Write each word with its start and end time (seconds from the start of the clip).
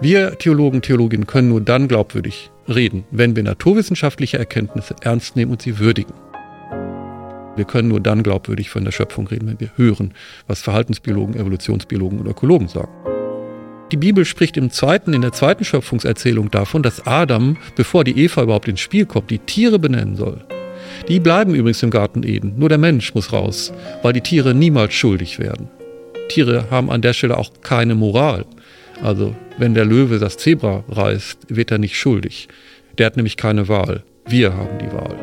Wir 0.00 0.38
Theologen, 0.38 0.80
Theologinnen 0.80 1.26
können 1.26 1.48
nur 1.48 1.60
dann 1.60 1.88
glaubwürdig 1.88 2.52
reden, 2.68 3.02
wenn 3.10 3.34
wir 3.34 3.42
naturwissenschaftliche 3.42 4.38
Erkenntnisse 4.38 4.94
ernst 5.00 5.34
nehmen 5.34 5.50
und 5.50 5.60
sie 5.60 5.80
würdigen. 5.80 6.14
Wir 7.56 7.64
können 7.64 7.88
nur 7.88 7.98
dann 7.98 8.22
glaubwürdig 8.22 8.70
von 8.70 8.84
der 8.84 8.92
Schöpfung 8.92 9.26
reden, 9.26 9.48
wenn 9.48 9.58
wir 9.58 9.72
hören, 9.74 10.14
was 10.46 10.62
Verhaltensbiologen, 10.62 11.34
Evolutionsbiologen 11.34 12.20
oder 12.20 12.30
Ökologen 12.30 12.68
sagen. 12.68 12.92
Die 13.90 13.96
Bibel 13.96 14.24
spricht 14.24 14.56
im 14.56 14.70
zweiten, 14.70 15.14
in 15.14 15.22
der 15.22 15.32
zweiten 15.32 15.64
Schöpfungserzählung 15.64 16.52
davon, 16.52 16.84
dass 16.84 17.04
Adam, 17.04 17.56
bevor 17.74 18.04
die 18.04 18.22
Eva 18.22 18.44
überhaupt 18.44 18.68
ins 18.68 18.78
Spiel 18.78 19.04
kommt, 19.04 19.32
die 19.32 19.40
Tiere 19.40 19.80
benennen 19.80 20.14
soll. 20.14 20.44
Die 21.08 21.18
bleiben 21.18 21.56
übrigens 21.56 21.82
im 21.82 21.90
Garten 21.90 22.22
Eden. 22.22 22.54
Nur 22.56 22.68
der 22.68 22.78
Mensch 22.78 23.14
muss 23.16 23.32
raus, 23.32 23.72
weil 24.02 24.12
die 24.12 24.20
Tiere 24.20 24.54
niemals 24.54 24.94
schuldig 24.94 25.40
werden. 25.40 25.68
Tiere 26.28 26.70
haben 26.70 26.88
an 26.88 27.02
der 27.02 27.14
Stelle 27.14 27.36
auch 27.36 27.50
keine 27.62 27.96
Moral. 27.96 28.44
Also, 29.02 29.34
wenn 29.58 29.74
der 29.74 29.84
Löwe 29.84 30.18
das 30.18 30.36
Zebra 30.36 30.82
reißt, 30.88 31.46
wird 31.48 31.70
er 31.70 31.78
nicht 31.78 31.96
schuldig. 31.96 32.48
Der 32.98 33.06
hat 33.06 33.16
nämlich 33.16 33.36
keine 33.36 33.68
Wahl. 33.68 34.02
Wir 34.26 34.54
haben 34.54 34.78
die 34.78 34.92
Wahl. 34.92 35.16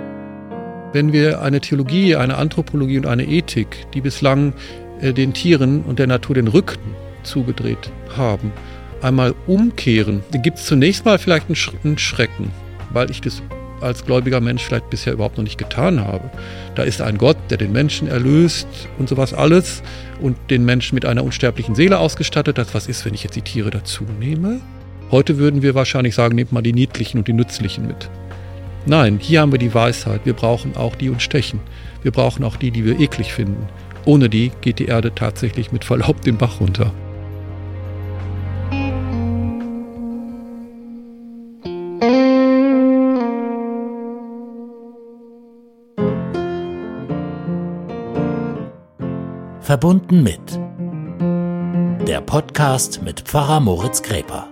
Wenn 0.94 1.12
wir 1.12 1.42
eine 1.42 1.60
Theologie, 1.60 2.16
eine 2.16 2.38
Anthropologie 2.38 2.98
und 2.98 3.06
eine 3.06 3.26
Ethik, 3.26 3.86
die 3.94 4.00
bislang 4.00 4.54
äh, 5.02 5.12
den 5.12 5.34
Tieren 5.34 5.82
und 5.84 6.00
der 6.00 6.08
Natur 6.08 6.36
den 6.36 6.48
Rücken 6.48 6.96
zugedreht 7.24 7.92
haben, 8.16 8.54
einmal 9.02 9.36
umkehren, 9.46 10.24
dann 10.32 10.42
gibt 10.42 10.58
es 10.58 10.66
zunächst 10.66 11.04
mal 11.04 11.20
vielleicht 11.20 11.48
einen, 11.48 11.56
Sch 11.56 11.72
einen 11.84 11.98
Schrecken, 11.98 12.52
weil 12.94 13.12
ich 13.12 13.20
das 13.20 13.44
als 13.82 14.06
gläubiger 14.06 14.40
Mensch 14.40 14.64
vielleicht 14.64 14.90
bisher 14.90 15.14
überhaupt 15.14 15.38
noch 15.38 15.44
nicht 15.44 15.58
getan 15.58 16.00
habe. 16.00 16.32
Da 16.76 16.84
ist 16.84 17.02
ein 17.02 17.18
Gott, 17.18 17.38
der 17.50 17.58
den 17.58 17.74
Menschen 17.74 18.08
erlöst 18.08 18.68
und 18.98 19.10
sowas 19.10 19.34
alles 19.34 19.84
und 20.22 20.38
den 20.50 20.66
Menschen 20.66 20.96
mit 20.96 21.06
einer 21.06 21.24
unsterblichen 21.24 21.76
Seele 21.76 22.00
ausgestattet 22.00 22.58
hat. 22.58 22.74
Was 22.74 22.88
ist, 22.88 23.06
wenn 23.06 23.14
ich 23.14 23.24
jetzt 23.24 23.36
die 23.36 23.42
Tiere 23.42 23.70
dazu 23.70 24.04
nehme? 24.20 24.62
Heute 25.12 25.38
würden 25.38 25.62
wir 25.62 25.76
wahrscheinlich 25.76 26.16
sagen, 26.16 26.36
nehmt 26.36 26.52
mal 26.52 26.64
die 26.64 26.74
niedlichen 26.74 27.20
und 27.20 27.28
die 27.28 27.34
nützlichen 27.34 27.88
mit. 27.88 28.10
Nein, 28.86 29.20
hier 29.20 29.42
haben 29.42 29.52
wir 29.52 29.60
die 29.60 29.74
Weisheit. 29.74 30.22
Wir 30.26 30.34
brauchen 30.34 30.76
auch 30.76 30.96
die 30.96 31.10
uns 31.10 31.24
stechen. 31.24 31.60
Wir 32.04 32.12
brauchen 32.12 32.44
auch 32.44 32.56
die, 32.56 32.72
die 32.72 32.86
wir 32.86 33.00
eklig 33.00 33.34
finden. 33.34 33.68
Ohne 34.06 34.30
die 34.30 34.52
geht 34.62 34.80
die 34.80 34.86
Erde 34.86 35.14
tatsächlich 35.14 35.72
mit 35.72 35.84
Verlaub 35.84 36.22
den 36.22 36.38
Bach 36.38 36.60
runter. 36.60 36.92
Verbunden 49.66 50.22
mit 50.22 50.60
der 52.08 52.22
Podcast 52.22 53.02
mit 53.02 53.22
Pfarrer 53.22 53.60
Moritz 53.60 54.04
Gräper. 54.04 54.48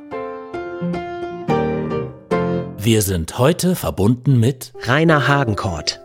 Wir 2.79 3.03
sind 3.03 3.37
heute 3.37 3.75
verbunden 3.75 4.39
mit 4.39 4.73
Rainer 4.87 5.27
Hagenkort. 5.27 6.01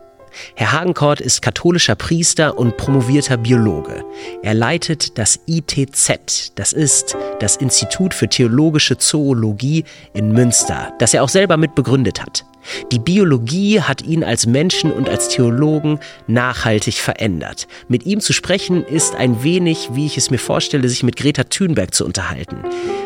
Herr 0.55 0.73
Hagenkort 0.73 1.21
ist 1.21 1.41
katholischer 1.41 1.95
Priester 1.95 2.59
und 2.59 2.77
promovierter 2.77 3.37
Biologe. 3.37 4.05
Er 4.43 4.53
leitet 4.53 5.17
das 5.17 5.39
ITZ, 5.47 6.51
das 6.53 6.71
ist 6.71 7.17
das 7.39 7.55
Institut 7.55 8.13
für 8.13 8.29
Theologische 8.29 8.99
Zoologie 8.99 9.85
in 10.13 10.33
Münster, 10.33 10.93
das 10.99 11.15
er 11.15 11.23
auch 11.23 11.29
selber 11.29 11.57
mit 11.57 11.73
begründet 11.73 12.21
hat. 12.21 12.45
Die 12.91 12.99
Biologie 12.99 13.81
hat 13.81 14.01
ihn 14.01 14.23
als 14.23 14.45
Menschen 14.45 14.91
und 14.91 15.09
als 15.09 15.29
Theologen 15.29 15.99
nachhaltig 16.27 16.95
verändert. 16.95 17.67
Mit 17.87 18.05
ihm 18.05 18.19
zu 18.19 18.33
sprechen 18.33 18.83
ist 18.83 19.15
ein 19.15 19.43
wenig, 19.43 19.89
wie 19.93 20.05
ich 20.05 20.17
es 20.17 20.31
mir 20.31 20.37
vorstelle, 20.37 20.87
sich 20.89 21.03
mit 21.03 21.15
Greta 21.15 21.43
Thunberg 21.43 21.93
zu 21.93 22.05
unterhalten. 22.05 22.57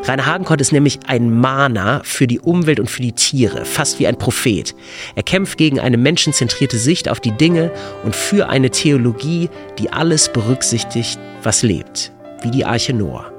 Rainer 0.05 0.25
Hagenkort 0.25 0.61
ist 0.61 0.71
nämlich 0.71 0.99
ein 1.07 1.31
Mahner 1.31 2.01
für 2.03 2.27
die 2.27 2.39
Umwelt 2.39 2.79
und 2.79 2.89
für 2.89 3.01
die 3.01 3.13
Tiere, 3.13 3.65
fast 3.65 3.99
wie 3.99 4.07
ein 4.07 4.17
Prophet. 4.17 4.75
Er 5.15 5.23
kämpft 5.23 5.57
gegen 5.57 5.79
eine 5.79 5.97
menschenzentrierte 5.97 6.77
Sicht 6.77 7.09
auf 7.09 7.19
die 7.19 7.31
Dinge 7.31 7.71
und 8.03 8.15
für 8.15 8.49
eine 8.49 8.69
Theologie, 8.69 9.49
die 9.79 9.91
alles 9.91 10.31
berücksichtigt, 10.31 11.19
was 11.41 11.63
lebt, 11.63 12.11
wie 12.41 12.51
die 12.51 12.65
Arche 12.65 12.93
Noah. 12.93 13.32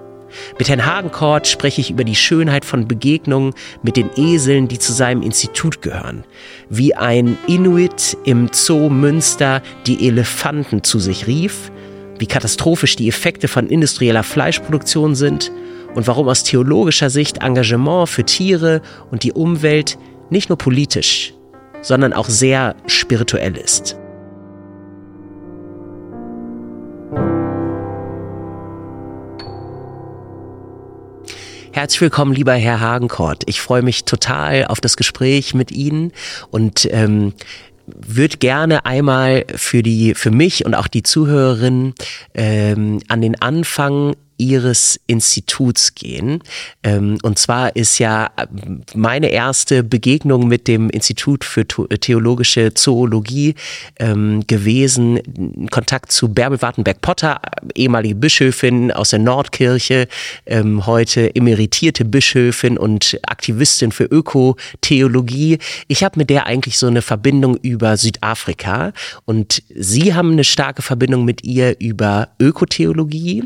Mit 0.58 0.68
Herrn 0.68 0.86
Hagenkort 0.86 1.46
spreche 1.46 1.80
ich 1.80 1.90
über 1.90 2.04
die 2.04 2.14
Schönheit 2.14 2.64
von 2.64 2.86
Begegnungen 2.88 3.54
mit 3.82 3.96
den 3.96 4.10
Eseln, 4.16 4.68
die 4.68 4.78
zu 4.78 4.92
seinem 4.92 5.22
Institut 5.22 5.82
gehören. 5.82 6.24
Wie 6.68 6.94
ein 6.94 7.36
Inuit 7.46 8.16
im 8.24 8.48
Zoo 8.52 8.88
Münster 8.88 9.62
die 9.86 10.06
Elefanten 10.06 10.82
zu 10.84 10.98
sich 10.98 11.26
rief, 11.26 11.70
wie 12.18 12.26
katastrophisch 12.26 12.96
die 12.96 13.08
Effekte 13.08 13.48
von 13.48 13.68
industrieller 13.68 14.22
Fleischproduktion 14.22 15.14
sind 15.14 15.50
und 15.94 16.06
warum 16.06 16.28
aus 16.28 16.44
theologischer 16.44 17.10
Sicht 17.10 17.38
Engagement 17.38 18.08
für 18.08 18.24
Tiere 18.24 18.82
und 19.10 19.22
die 19.22 19.32
Umwelt 19.32 19.98
nicht 20.30 20.48
nur 20.48 20.58
politisch, 20.58 21.34
sondern 21.82 22.12
auch 22.12 22.28
sehr 22.28 22.76
spirituell 22.86 23.56
ist. 23.56 23.96
Herzlich 31.74 32.02
willkommen, 32.02 32.32
lieber 32.32 32.52
Herr 32.52 32.78
Hagenkort. 32.78 33.42
Ich 33.46 33.60
freue 33.60 33.82
mich 33.82 34.04
total 34.04 34.66
auf 34.66 34.80
das 34.80 34.96
Gespräch 34.96 35.54
mit 35.54 35.72
Ihnen 35.72 36.12
und 36.52 36.88
ähm, 36.92 37.32
würde 37.88 38.36
gerne 38.36 38.86
einmal 38.86 39.44
für 39.56 39.82
die, 39.82 40.14
für 40.14 40.30
mich 40.30 40.64
und 40.64 40.76
auch 40.76 40.86
die 40.86 41.02
Zuhörerinnen 41.02 41.94
ähm, 42.32 43.00
an 43.08 43.20
den 43.20 43.42
Anfang 43.42 44.14
ihres 44.36 45.00
Instituts 45.06 45.94
gehen. 45.94 46.40
Ähm, 46.82 47.18
und 47.22 47.38
zwar 47.38 47.74
ist 47.76 47.98
ja 47.98 48.30
meine 48.94 49.28
erste 49.28 49.82
Begegnung 49.82 50.48
mit 50.48 50.68
dem 50.68 50.90
Institut 50.90 51.44
für 51.44 51.66
Theologische 51.66 52.74
Zoologie 52.74 53.54
ähm, 53.98 54.44
gewesen, 54.46 55.68
Kontakt 55.70 56.12
zu 56.12 56.28
Bärbel 56.28 56.60
Wartenberg-Potter, 56.60 57.40
ehemalige 57.74 58.14
Bischöfin 58.14 58.90
aus 58.92 59.10
der 59.10 59.18
Nordkirche, 59.18 60.08
ähm, 60.46 60.86
heute 60.86 61.34
emeritierte 61.34 62.04
Bischöfin 62.04 62.78
und 62.78 63.18
Aktivistin 63.26 63.92
für 63.92 64.04
Ökotheologie. 64.04 65.58
Ich 65.88 66.04
habe 66.04 66.18
mit 66.18 66.30
der 66.30 66.46
eigentlich 66.46 66.78
so 66.78 66.86
eine 66.86 67.02
Verbindung 67.02 67.56
über 67.56 67.96
Südafrika 67.96 68.92
und 69.24 69.62
Sie 69.74 70.14
haben 70.14 70.32
eine 70.32 70.44
starke 70.44 70.82
Verbindung 70.82 71.24
mit 71.24 71.44
ihr 71.44 71.80
über 71.80 72.28
Ökotheologie 72.40 73.44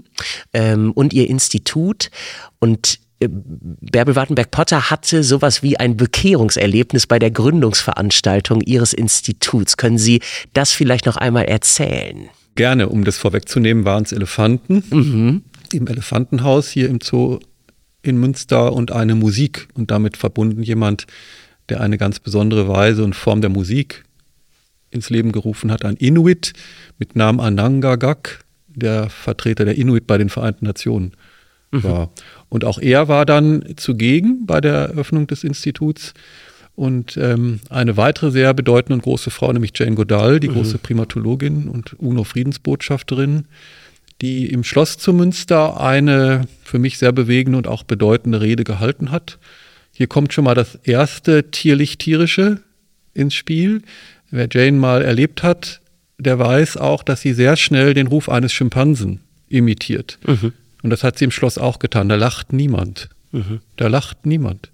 und 0.94 1.12
ihr 1.12 1.28
Institut. 1.28 2.10
Und 2.58 2.98
äh, 3.20 3.28
Bärbel 3.30 4.16
Wartenberg-Potter 4.16 4.90
hatte 4.90 5.24
sowas 5.24 5.62
wie 5.62 5.78
ein 5.78 5.96
Bekehrungserlebnis 5.96 7.06
bei 7.06 7.18
der 7.18 7.30
Gründungsveranstaltung 7.30 8.60
ihres 8.62 8.92
Instituts. 8.92 9.76
Können 9.76 9.98
Sie 9.98 10.20
das 10.52 10.72
vielleicht 10.72 11.06
noch 11.06 11.16
einmal 11.16 11.44
erzählen? 11.44 12.28
Gerne, 12.54 12.88
um 12.88 13.04
das 13.04 13.18
vorwegzunehmen, 13.18 13.84
waren 13.84 14.02
es 14.02 14.12
Elefanten 14.12 14.82
mhm. 14.90 15.42
im 15.72 15.86
Elefantenhaus 15.86 16.68
hier 16.68 16.88
im 16.88 17.00
Zoo 17.00 17.38
in 18.02 18.18
Münster 18.18 18.72
und 18.72 18.90
eine 18.90 19.14
Musik 19.14 19.68
und 19.74 19.90
damit 19.90 20.16
verbunden 20.16 20.62
jemand, 20.62 21.06
der 21.68 21.80
eine 21.80 21.98
ganz 21.98 22.20
besondere 22.20 22.68
Weise 22.68 23.04
und 23.04 23.14
Form 23.14 23.40
der 23.40 23.50
Musik 23.50 24.04
ins 24.90 25.10
Leben 25.10 25.32
gerufen 25.32 25.70
hat, 25.70 25.84
ein 25.84 25.96
Inuit 25.96 26.52
mit 26.98 27.14
Namen 27.14 27.40
Anangagak, 27.40 28.40
der 28.78 29.10
Vertreter 29.10 29.64
der 29.64 29.76
Inuit 29.76 30.06
bei 30.06 30.18
den 30.18 30.28
Vereinten 30.28 30.66
Nationen 30.66 31.12
mhm. 31.70 31.82
war. 31.82 32.10
Und 32.48 32.64
auch 32.64 32.78
er 32.78 33.08
war 33.08 33.26
dann 33.26 33.64
zugegen 33.76 34.46
bei 34.46 34.60
der 34.60 34.74
Eröffnung 34.74 35.26
des 35.26 35.44
Instituts. 35.44 36.14
Und 36.74 37.16
ähm, 37.16 37.58
eine 37.70 37.96
weitere 37.96 38.30
sehr 38.30 38.54
bedeutende 38.54 38.94
und 38.94 39.02
große 39.02 39.30
Frau, 39.30 39.52
nämlich 39.52 39.72
Jane 39.74 39.96
Goodall, 39.96 40.38
die 40.38 40.48
mhm. 40.48 40.54
große 40.54 40.78
Primatologin 40.78 41.68
und 41.68 41.98
UNO-Friedensbotschafterin, 41.98 43.46
die 44.20 44.46
im 44.46 44.62
Schloss 44.62 44.96
zu 44.96 45.12
Münster 45.12 45.80
eine 45.80 46.46
für 46.62 46.78
mich 46.78 46.98
sehr 46.98 47.10
bewegende 47.10 47.58
und 47.58 47.66
auch 47.66 47.82
bedeutende 47.82 48.40
Rede 48.40 48.62
gehalten 48.62 49.10
hat. 49.10 49.38
Hier 49.92 50.06
kommt 50.06 50.32
schon 50.32 50.44
mal 50.44 50.54
das 50.54 50.76
erste 50.76 51.50
tierlich-tierische 51.50 52.60
ins 53.12 53.34
Spiel. 53.34 53.82
Wer 54.30 54.48
Jane 54.50 54.78
mal 54.78 55.02
erlebt 55.02 55.42
hat, 55.42 55.80
der 56.18 56.38
weiß 56.38 56.76
auch, 56.76 57.02
dass 57.02 57.20
sie 57.20 57.32
sehr 57.32 57.56
schnell 57.56 57.94
den 57.94 58.08
Ruf 58.08 58.28
eines 58.28 58.52
Schimpansen 58.52 59.20
imitiert. 59.48 60.18
Mhm. 60.26 60.52
Und 60.82 60.90
das 60.90 61.04
hat 61.04 61.18
sie 61.18 61.24
im 61.24 61.30
Schloss 61.30 61.58
auch 61.58 61.78
getan. 61.78 62.08
Da 62.08 62.16
lacht 62.16 62.52
niemand. 62.52 63.08
Mhm. 63.32 63.60
Da 63.76 63.88
lacht 63.88 64.26
niemand. 64.26 64.70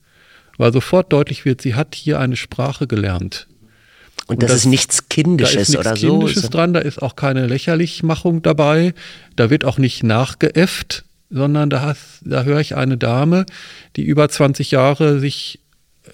Weil 0.56 0.72
sofort 0.72 1.12
deutlich 1.12 1.44
wird, 1.44 1.60
sie 1.60 1.74
hat 1.74 1.94
hier 1.94 2.18
eine 2.18 2.36
Sprache 2.36 2.86
gelernt. 2.86 3.46
Und, 4.26 4.42
das, 4.42 4.50
das, 4.50 4.58
ist 4.60 4.66
nichts 4.66 5.08
Kindisches 5.08 5.54
da 5.54 5.60
ist 5.60 5.68
nichts 5.70 5.86
oder 5.86 5.96
so. 5.96 6.08
Kindisches 6.08 6.50
dran, 6.50 6.72
da 6.72 6.80
ist 6.80 7.02
auch 7.02 7.16
keine 7.16 7.46
Lächerlichmachung 7.46 8.42
dabei. 8.42 8.94
Da 9.36 9.50
wird 9.50 9.64
auch 9.64 9.76
nicht 9.76 10.02
nachgeäfft, 10.02 11.04
sondern 11.28 11.68
da, 11.68 11.82
hast, 11.82 12.20
da 12.24 12.44
höre 12.44 12.60
ich 12.60 12.74
eine 12.74 12.96
Dame, 12.96 13.44
die 13.96 14.02
über 14.02 14.28
20 14.28 14.70
Jahre 14.70 15.18
sich 15.18 15.60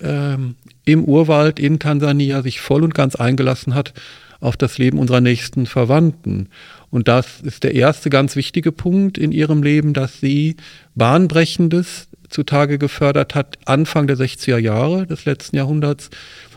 ähm, 0.01 0.57
im 0.85 1.05
Urwald 1.05 1.61
in 1.61 1.79
Tansania 1.79 2.43
sich 2.43 2.61
voll 2.61 2.83
und 2.83 2.95
ganz 2.95 3.15
eingelassen 3.15 3.75
hat 3.75 3.93
auf 4.41 4.57
das 4.57 4.79
Leben 4.79 4.99
unserer 4.99 5.21
nächsten 5.21 5.67
Verwandten. 5.67 6.49
Und 6.91 7.09
das 7.09 7.41
ist 7.43 7.63
der 7.63 7.75
erste 7.75 8.11
ganz 8.11 8.37
wichtige 8.37 8.73
Punkt 8.73 9.19
in 9.19 9.33
ihrem 9.33 9.63
Leben, 9.63 9.93
dass 9.93 10.21
sie 10.21 10.57
Bahnbrechendes 10.95 12.09
zutage 12.29 12.79
gefördert 12.79 13.35
hat, 13.35 13.59
Anfang 13.67 14.07
der 14.07 14.17
60er 14.17 14.59
Jahre 14.59 15.07
des 15.07 15.25
letzten 15.25 15.57
Jahrhunderts. 15.57 16.11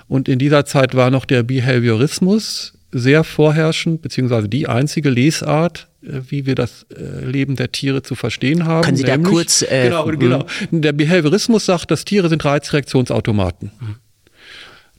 Und 0.08 0.30
in 0.30 0.40
dieser 0.40 0.66
Zeit 0.66 0.96
war 0.96 1.12
noch 1.12 1.26
der 1.26 1.44
Behaviorismus 1.44 2.74
sehr 2.92 3.24
vorherrschend, 3.24 4.02
beziehungsweise 4.02 4.48
die 4.48 4.68
einzige 4.68 5.10
Lesart, 5.10 5.88
äh, 6.04 6.22
wie 6.30 6.46
wir 6.46 6.56
das 6.56 6.86
äh, 6.96 7.26
Leben 7.26 7.56
der 7.56 7.72
Tiere 7.72 8.04
zu 8.04 8.16
verstehen 8.16 8.66
haben. 8.66 8.84
Können 8.84 8.98
Sie 8.98 9.04
da 9.04 9.18
kurz... 9.18 9.64
Äh, 9.64 9.86
genau, 9.86 10.06
genau. 10.06 10.46
Der 10.70 10.94
Behaviorismus 10.94 11.66
sagt, 11.66 11.90
dass 11.90 12.06
Tiere 12.06 12.30
sind 12.30 12.46
Reizreaktionsautomaten. 12.46 13.72
Mhm. 13.80 13.96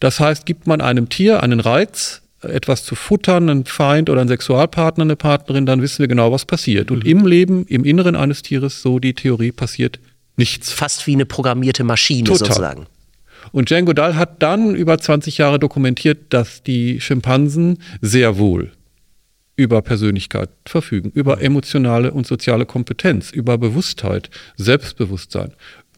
Das 0.00 0.18
heißt, 0.18 0.44
gibt 0.44 0.66
man 0.66 0.80
einem 0.80 1.08
Tier 1.08 1.42
einen 1.42 1.60
Reiz, 1.60 2.22
etwas 2.44 2.84
zu 2.84 2.94
futtern, 2.94 3.48
einen 3.48 3.64
Feind 3.64 4.10
oder 4.10 4.20
einen 4.20 4.28
Sexualpartner, 4.28 5.02
eine 5.02 5.16
Partnerin, 5.16 5.66
dann 5.66 5.82
wissen 5.82 6.00
wir 6.00 6.08
genau, 6.08 6.32
was 6.32 6.44
passiert. 6.44 6.90
Und 6.90 7.04
mhm. 7.04 7.10
im 7.10 7.26
Leben, 7.26 7.66
im 7.66 7.84
Inneren 7.84 8.16
eines 8.16 8.42
Tieres, 8.42 8.82
so 8.82 8.98
die 8.98 9.14
Theorie, 9.14 9.52
passiert 9.52 9.98
nichts. 10.36 10.72
Fast 10.72 11.06
wie 11.06 11.14
eine 11.14 11.26
programmierte 11.26 11.84
Maschine 11.84 12.24
Total. 12.24 12.46
sozusagen. 12.46 12.86
Und 13.52 13.70
Jane 13.70 13.84
Goodall 13.84 14.16
hat 14.16 14.42
dann 14.42 14.74
über 14.74 14.98
20 14.98 15.38
Jahre 15.38 15.58
dokumentiert, 15.58 16.32
dass 16.32 16.62
die 16.62 17.00
Schimpansen 17.00 17.78
sehr 18.00 18.38
wohl 18.38 18.72
über 19.56 19.82
Persönlichkeit 19.82 20.50
verfügen, 20.66 21.10
über 21.14 21.40
emotionale 21.40 22.10
und 22.10 22.26
soziale 22.26 22.66
Kompetenz, 22.66 23.30
über 23.30 23.56
Bewusstheit, 23.58 24.30
Selbstbewusstsein, 24.56 25.52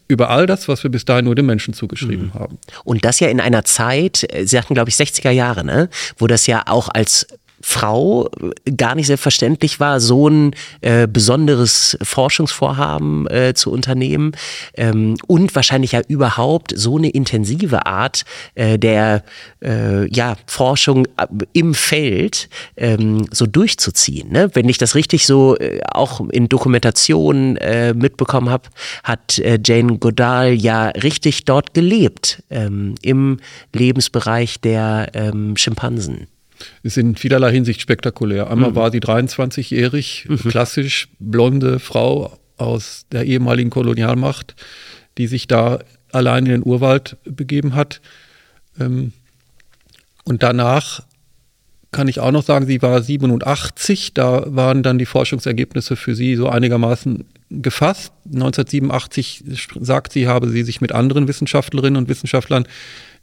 über 0.07 0.29
all 0.29 0.45
das, 0.45 0.67
was 0.67 0.83
wir 0.83 0.91
bis 0.91 1.05
dahin 1.05 1.25
nur 1.25 1.35
den 1.35 1.45
Menschen 1.45 1.73
zugeschrieben 1.73 2.27
mhm. 2.27 2.33
haben. 2.33 2.57
Und 2.83 3.05
das 3.05 3.19
ja 3.19 3.27
in 3.27 3.39
einer 3.39 3.65
Zeit, 3.65 4.25
äh, 4.33 4.41
Sie 4.41 4.55
sagten, 4.55 4.73
glaube 4.73 4.89
ich, 4.89 4.95
60er 4.95 5.31
Jahre, 5.31 5.63
ne? 5.63 5.89
wo 6.17 6.27
das 6.27 6.47
ja 6.47 6.63
auch 6.65 6.89
als 6.93 7.27
Frau 7.61 8.29
gar 8.77 8.95
nicht 8.95 9.07
selbstverständlich 9.07 9.79
war, 9.79 9.99
so 9.99 10.27
ein 10.27 10.55
äh, 10.81 11.07
besonderes 11.07 11.97
Forschungsvorhaben 12.01 13.27
äh, 13.27 13.53
zu 13.55 13.71
unternehmen 13.71 14.33
ähm, 14.75 15.15
und 15.27 15.55
wahrscheinlich 15.55 15.93
ja 15.93 16.01
überhaupt 16.07 16.73
so 16.75 16.97
eine 16.97 17.09
intensive 17.09 17.85
Art 17.85 18.25
äh, 18.55 18.77
der 18.77 19.23
äh, 19.63 20.07
ja, 20.13 20.35
Forschung 20.45 21.05
äh, 21.17 21.25
im 21.53 21.73
Feld 21.73 22.49
ähm, 22.75 23.25
so 23.31 23.45
durchzuziehen. 23.45 24.31
Ne? 24.31 24.51
Wenn 24.53 24.69
ich 24.69 24.77
das 24.77 24.95
richtig 24.95 25.25
so 25.25 25.57
äh, 25.57 25.79
auch 25.91 26.21
in 26.29 26.49
Dokumentationen 26.49 27.57
mitbekommen 27.95 28.49
habe, 28.49 28.69
hat 29.03 29.41
Jane 29.65 29.97
Goodall 29.97 30.53
ja 30.53 30.87
richtig 30.89 31.45
dort 31.45 31.73
gelebt 31.73 32.43
ähm, 32.49 32.95
im 33.01 33.39
Lebensbereich 33.73 34.59
der 34.61 35.09
ähm, 35.13 35.55
Schimpansen 35.57 36.27
ist 36.83 36.97
in 36.97 37.15
vielerlei 37.15 37.51
Hinsicht 37.51 37.81
spektakulär. 37.81 38.49
Einmal 38.49 38.71
mhm. 38.71 38.75
war 38.75 38.91
sie 38.91 38.99
23-jährig, 38.99 40.25
mhm. 40.27 40.37
klassisch 40.37 41.09
blonde 41.19 41.79
Frau 41.79 42.37
aus 42.57 43.05
der 43.11 43.25
ehemaligen 43.25 43.69
Kolonialmacht, 43.69 44.55
die 45.17 45.27
sich 45.27 45.47
da 45.47 45.79
allein 46.11 46.45
in 46.45 46.51
den 46.51 46.65
Urwald 46.65 47.17
begeben 47.23 47.75
hat. 47.75 48.01
Ähm, 48.79 49.13
und 50.23 50.43
danach 50.43 51.03
kann 51.91 52.07
ich 52.07 52.19
auch 52.19 52.31
noch 52.31 52.43
sagen, 52.43 52.67
sie 52.67 52.81
war 52.81 53.01
87, 53.01 54.13
da 54.13 54.43
waren 54.47 54.83
dann 54.83 54.97
die 54.97 55.05
Forschungsergebnisse 55.05 55.95
für 55.95 56.15
sie 56.15 56.35
so 56.35 56.49
einigermaßen 56.49 57.25
gefasst. 57.49 58.11
1987 58.25 59.43
sagt 59.79 60.11
sie, 60.11 60.27
habe 60.27 60.49
sie 60.49 60.63
sich 60.63 60.81
mit 60.81 60.91
anderen 60.91 61.27
Wissenschaftlerinnen 61.27 61.97
und 61.97 62.09
Wissenschaftlern 62.09 62.67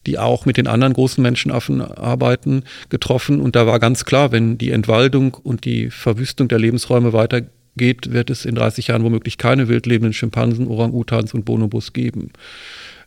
die 0.07 0.19
auch 0.19 0.47
mit 0.47 0.57
den 0.57 0.67
anderen 0.67 0.93
großen 0.93 1.23
Menschenaffen 1.23 1.81
arbeiten, 1.81 2.65
getroffen. 2.89 3.41
Und 3.41 3.57
da 3.57 3.67
war 3.67 3.79
ganz 3.79 4.05
klar, 4.05 4.33
wenn 4.33 4.59
die 4.59 4.71
Entwaldung 4.71 5.35
und 5.35 5.65
die 5.65 5.91
Verwüstung 5.91 6.49
der 6.49 6.59
Lebensräume 6.59 7.13
weitergeht, 7.13 8.13
wird 8.13 8.31
es 8.31 8.45
in 8.45 8.55
30 8.55 8.89
Jahren 8.89 9.05
womöglich 9.05 9.39
keine 9.39 9.69
wildlebenden 9.69 10.13
Schimpansen, 10.13 10.69
Orang-Utans 10.69 11.35
und 11.35 11.45
Bonobos 11.45 11.93
geben. 11.93 12.31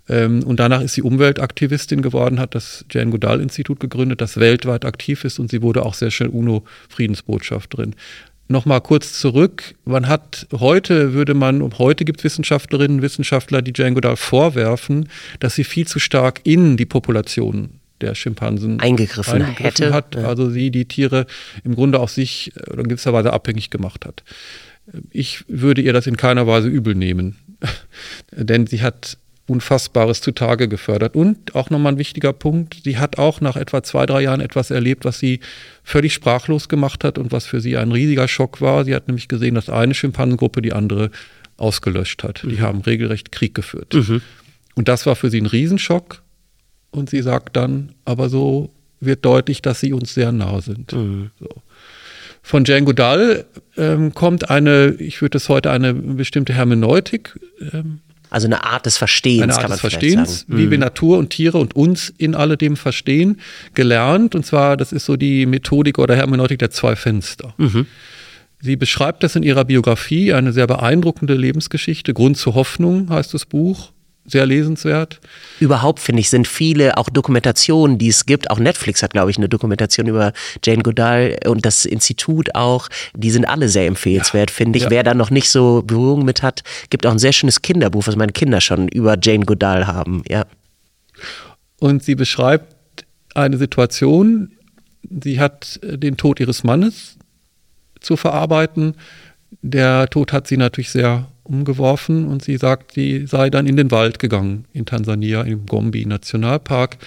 Ähm, 0.10 0.44
und 0.44 0.60
danach 0.60 0.82
ist 0.82 0.94
sie 0.94 1.02
Umweltaktivistin 1.02 2.02
geworden, 2.02 2.40
hat 2.40 2.56
das 2.56 2.86
Jane 2.90 3.12
Goodall 3.12 3.42
Institut 3.42 3.80
gegründet, 3.80 4.22
das 4.22 4.38
weltweit 4.38 4.86
aktiv 4.86 5.24
ist 5.26 5.40
und 5.40 5.52
sie 5.52 5.62
wurde 5.62 5.84
auch 5.84 5.94
sehr 5.94 6.12
schnell 6.12 6.30
UNO-Friedensbotschafterin. 6.30 7.96
Nochmal 8.50 8.82
kurz 8.82 9.20
zurück. 9.20 9.76
Man 9.84 10.08
hat 10.08 10.48
heute, 10.54 11.14
würde 11.14 11.34
man, 11.34 11.78
heute 11.78 12.06
gibt 12.06 12.20
es 12.20 12.24
Wissenschaftlerinnen 12.24 12.98
und 12.98 13.04
Wissenschaftler, 13.04 13.62
die 13.62 13.74
Jane 13.76 13.94
Goodall 13.94 14.16
vorwerfen, 14.16 15.10
dass 15.40 15.56
sie 15.56 15.64
viel 15.64 15.86
zu 15.86 16.00
stark 16.00 16.42
in 16.44 16.78
die 16.78 16.86
Population 16.86 17.80
der 18.00 18.16
Schimpansen 18.16 18.80
eingegriffen, 18.80 19.42
eingegriffen 19.42 19.86
hätte. 19.86 19.94
hat. 19.94 20.16
Also 20.16 20.50
sie 20.50 20.72
die 20.72 20.86
Tiere 20.86 21.26
im 21.64 21.76
Grunde 21.76 22.00
auch 22.00 22.10
sich 22.10 22.54
äh, 22.56 22.80
in 22.80 22.88
gewisser 22.88 23.14
Weise 23.14 23.34
abhängig 23.34 23.70
gemacht 23.70 24.06
hat. 24.06 24.24
Ich 25.12 25.44
würde 25.48 25.82
ihr 25.82 25.94
das 25.94 26.08
in 26.08 26.16
keiner 26.16 26.48
Weise 26.48 26.68
übel 26.68 26.96
nehmen. 26.96 27.38
Denn 28.32 28.68
sie 28.68 28.82
hat 28.82 29.18
Unfassbares 29.48 30.22
zutage 30.22 30.68
gefördert. 30.68 31.16
Und 31.16 31.56
auch 31.56 31.70
nochmal 31.70 31.94
ein 31.94 31.98
wichtiger 31.98 32.34
Punkt, 32.34 32.82
sie 32.84 32.98
hat 32.98 33.18
auch 33.18 33.40
nach 33.40 33.56
etwa 33.56 33.82
zwei, 33.82 34.06
drei 34.06 34.22
Jahren 34.22 34.42
etwas 34.42 34.72
erlebt, 34.72 35.06
was 35.06 35.20
sie 35.20 35.40
völlig 35.84 36.14
sprachlos 36.14 36.68
gemacht 36.68 37.04
hat 37.04 37.18
und 37.18 37.32
was 37.32 37.46
für 37.46 37.62
sie 37.62 37.78
ein 37.78 37.92
riesiger 37.92 38.28
Schock 38.28 38.60
war. 38.60 38.84
Sie 38.84 38.94
hat 38.94 39.08
nämlich 39.08 39.30
gesehen, 39.30 39.56
dass 39.56 39.70
eine 39.70 39.94
Schimpansengruppe 39.94 40.62
die 40.62 40.74
andere 40.74 41.12
ausgelöscht 41.56 42.24
hat. 42.24 42.44
Mhm. 42.44 42.50
Die 42.50 42.62
haben 42.62 42.82
regelrecht 42.82 43.32
Krieg 43.32 43.56
geführt. 43.56 43.94
Mhm. 43.94 44.22
Und 44.76 44.90
das 44.90 45.06
war 45.06 45.16
für 45.16 45.30
sie 45.30 45.40
ein 45.40 45.46
Riesenschock. 45.46 46.22
Und 46.92 47.10
sie 47.10 47.22
sagt 47.22 47.56
dann, 47.56 47.94
aber 48.06 48.30
so 48.30 48.72
wird 49.00 49.24
deutlich, 49.24 49.62
dass 49.62 49.80
sie 49.80 49.94
uns 49.94 50.14
sehr 50.14 50.32
nah 50.34 50.62
sind. 50.62 50.92
Mhm. 50.92 51.32
So. 51.40 51.50
Von 52.42 52.64
Jane 52.66 52.86
Goodall 52.86 53.46
ähm, 53.78 54.14
kommt 54.14 54.50
eine, 54.50 54.96
ich 55.00 55.22
würde 55.22 55.38
es 55.38 55.50
heute 55.50 55.72
eine 55.72 55.94
bestimmte 55.94 56.54
Hermeneutik 56.54 57.40
ähm, 57.74 58.00
also 58.30 58.48
eine 58.48 58.64
Art 58.64 58.86
des 58.86 58.98
Verstehens, 58.98 59.44
eine 59.44 59.54
Art 59.54 59.62
kann 59.62 59.70
man 59.70 59.76
des 59.76 59.82
Verstehens, 59.82 60.46
wie 60.48 60.66
mhm. 60.66 60.72
wir 60.72 60.78
Natur 60.78 61.18
und 61.18 61.30
Tiere 61.30 61.58
und 61.58 61.76
uns 61.76 62.14
in 62.18 62.36
alledem 62.36 62.76
verstehen, 62.76 63.40
gelernt. 63.74 64.36
Und 64.36 64.46
zwar, 64.46 64.78
das 64.78 64.92
ist 64.92 65.06
so 65.06 65.16
die 65.16 65.46
Methodik 65.46 66.00
oder 66.00 66.16
Hermeneutik 66.16 66.60
der 66.60 66.72
zwei 66.72 66.96
Fenster. 66.96 67.54
Mhm. 67.58 67.86
Sie 68.60 68.76
beschreibt 68.76 69.24
das 69.24 69.36
in 69.36 69.44
ihrer 69.44 69.66
Biografie, 69.66 70.34
eine 70.34 70.52
sehr 70.52 70.68
beeindruckende 70.68 71.36
Lebensgeschichte. 71.36 72.14
Grund 72.14 72.38
zur 72.38 72.56
Hoffnung 72.56 73.10
heißt 73.10 73.34
das 73.34 73.46
Buch 73.46 73.92
sehr 74.28 74.46
lesenswert. 74.46 75.22
Überhaupt 75.60 76.00
finde 76.00 76.20
ich, 76.20 76.30
sind 76.30 76.48
viele 76.48 76.98
auch 76.98 77.10
Dokumentationen, 77.10 77.98
die 77.98 78.10
es 78.10 78.26
gibt. 78.26 78.52
Auch 78.52 78.60
Netflix 78.60 79.02
hat, 79.02 79.14
glaube 79.14 79.32
ich, 79.32 79.38
eine 79.38 79.48
Dokumentation 79.48 80.06
über 80.06 80.34
Jane 80.64 80.84
Goodall 80.84 81.38
und 81.46 81.66
das 81.66 81.86
Institut 81.86 82.54
auch. 82.54 82.90
Die 83.16 83.32
sind 83.32 83.46
alle 83.46 83.70
sehr 83.70 83.88
empfehlenswert, 83.88 84.52
ja, 84.52 84.56
finde 84.56 84.78
ich. 84.78 84.84
Ja. 84.84 84.90
Wer 84.90 85.04
da 85.04 85.14
noch 85.14 85.32
nicht 85.32 85.50
so 85.50 85.82
Berührung 85.82 86.26
mit 86.26 86.44
hat, 86.44 86.64
gibt 86.90 87.06
auch 87.06 87.12
ein 87.12 87.20
sehr 87.20 87.32
schönes 87.32 87.62
Kinderbuch, 87.62 88.06
was 88.06 88.18
meine 88.18 88.34
Kinder 88.34 88.60
schon 88.60 88.90
über 88.90 89.18
Jane 89.22 89.46
Goodall 89.46 89.88
haben. 89.88 90.24
Ja. 90.28 90.46
Und 91.80 92.04
sie 92.04 92.16
beschreibt 92.16 93.06
eine 93.34 93.58
Situation. 93.58 94.52
Sie 95.22 95.40
hat 95.40 95.80
den 95.84 96.18
Tod 96.18 96.42
ihres 96.42 96.66
Mannes 96.66 97.18
zu 98.02 98.18
verarbeiten. 98.18 98.96
Der 99.62 100.10
Tod 100.10 100.34
hat 100.34 100.48
sie 100.48 100.58
natürlich 100.58 100.90
sehr 100.90 101.28
umgeworfen 101.48 102.28
und 102.28 102.44
sie 102.44 102.58
sagt, 102.58 102.94
sie 102.94 103.26
sei 103.26 103.50
dann 103.50 103.68
in 103.68 103.78
den 103.78 103.92
Wald 103.92 104.20
gegangen 104.20 104.66
in 104.74 104.86
Tansania, 104.86 105.42
im 105.42 105.66
Gombe 105.66 106.08
Nationalpark 106.08 106.98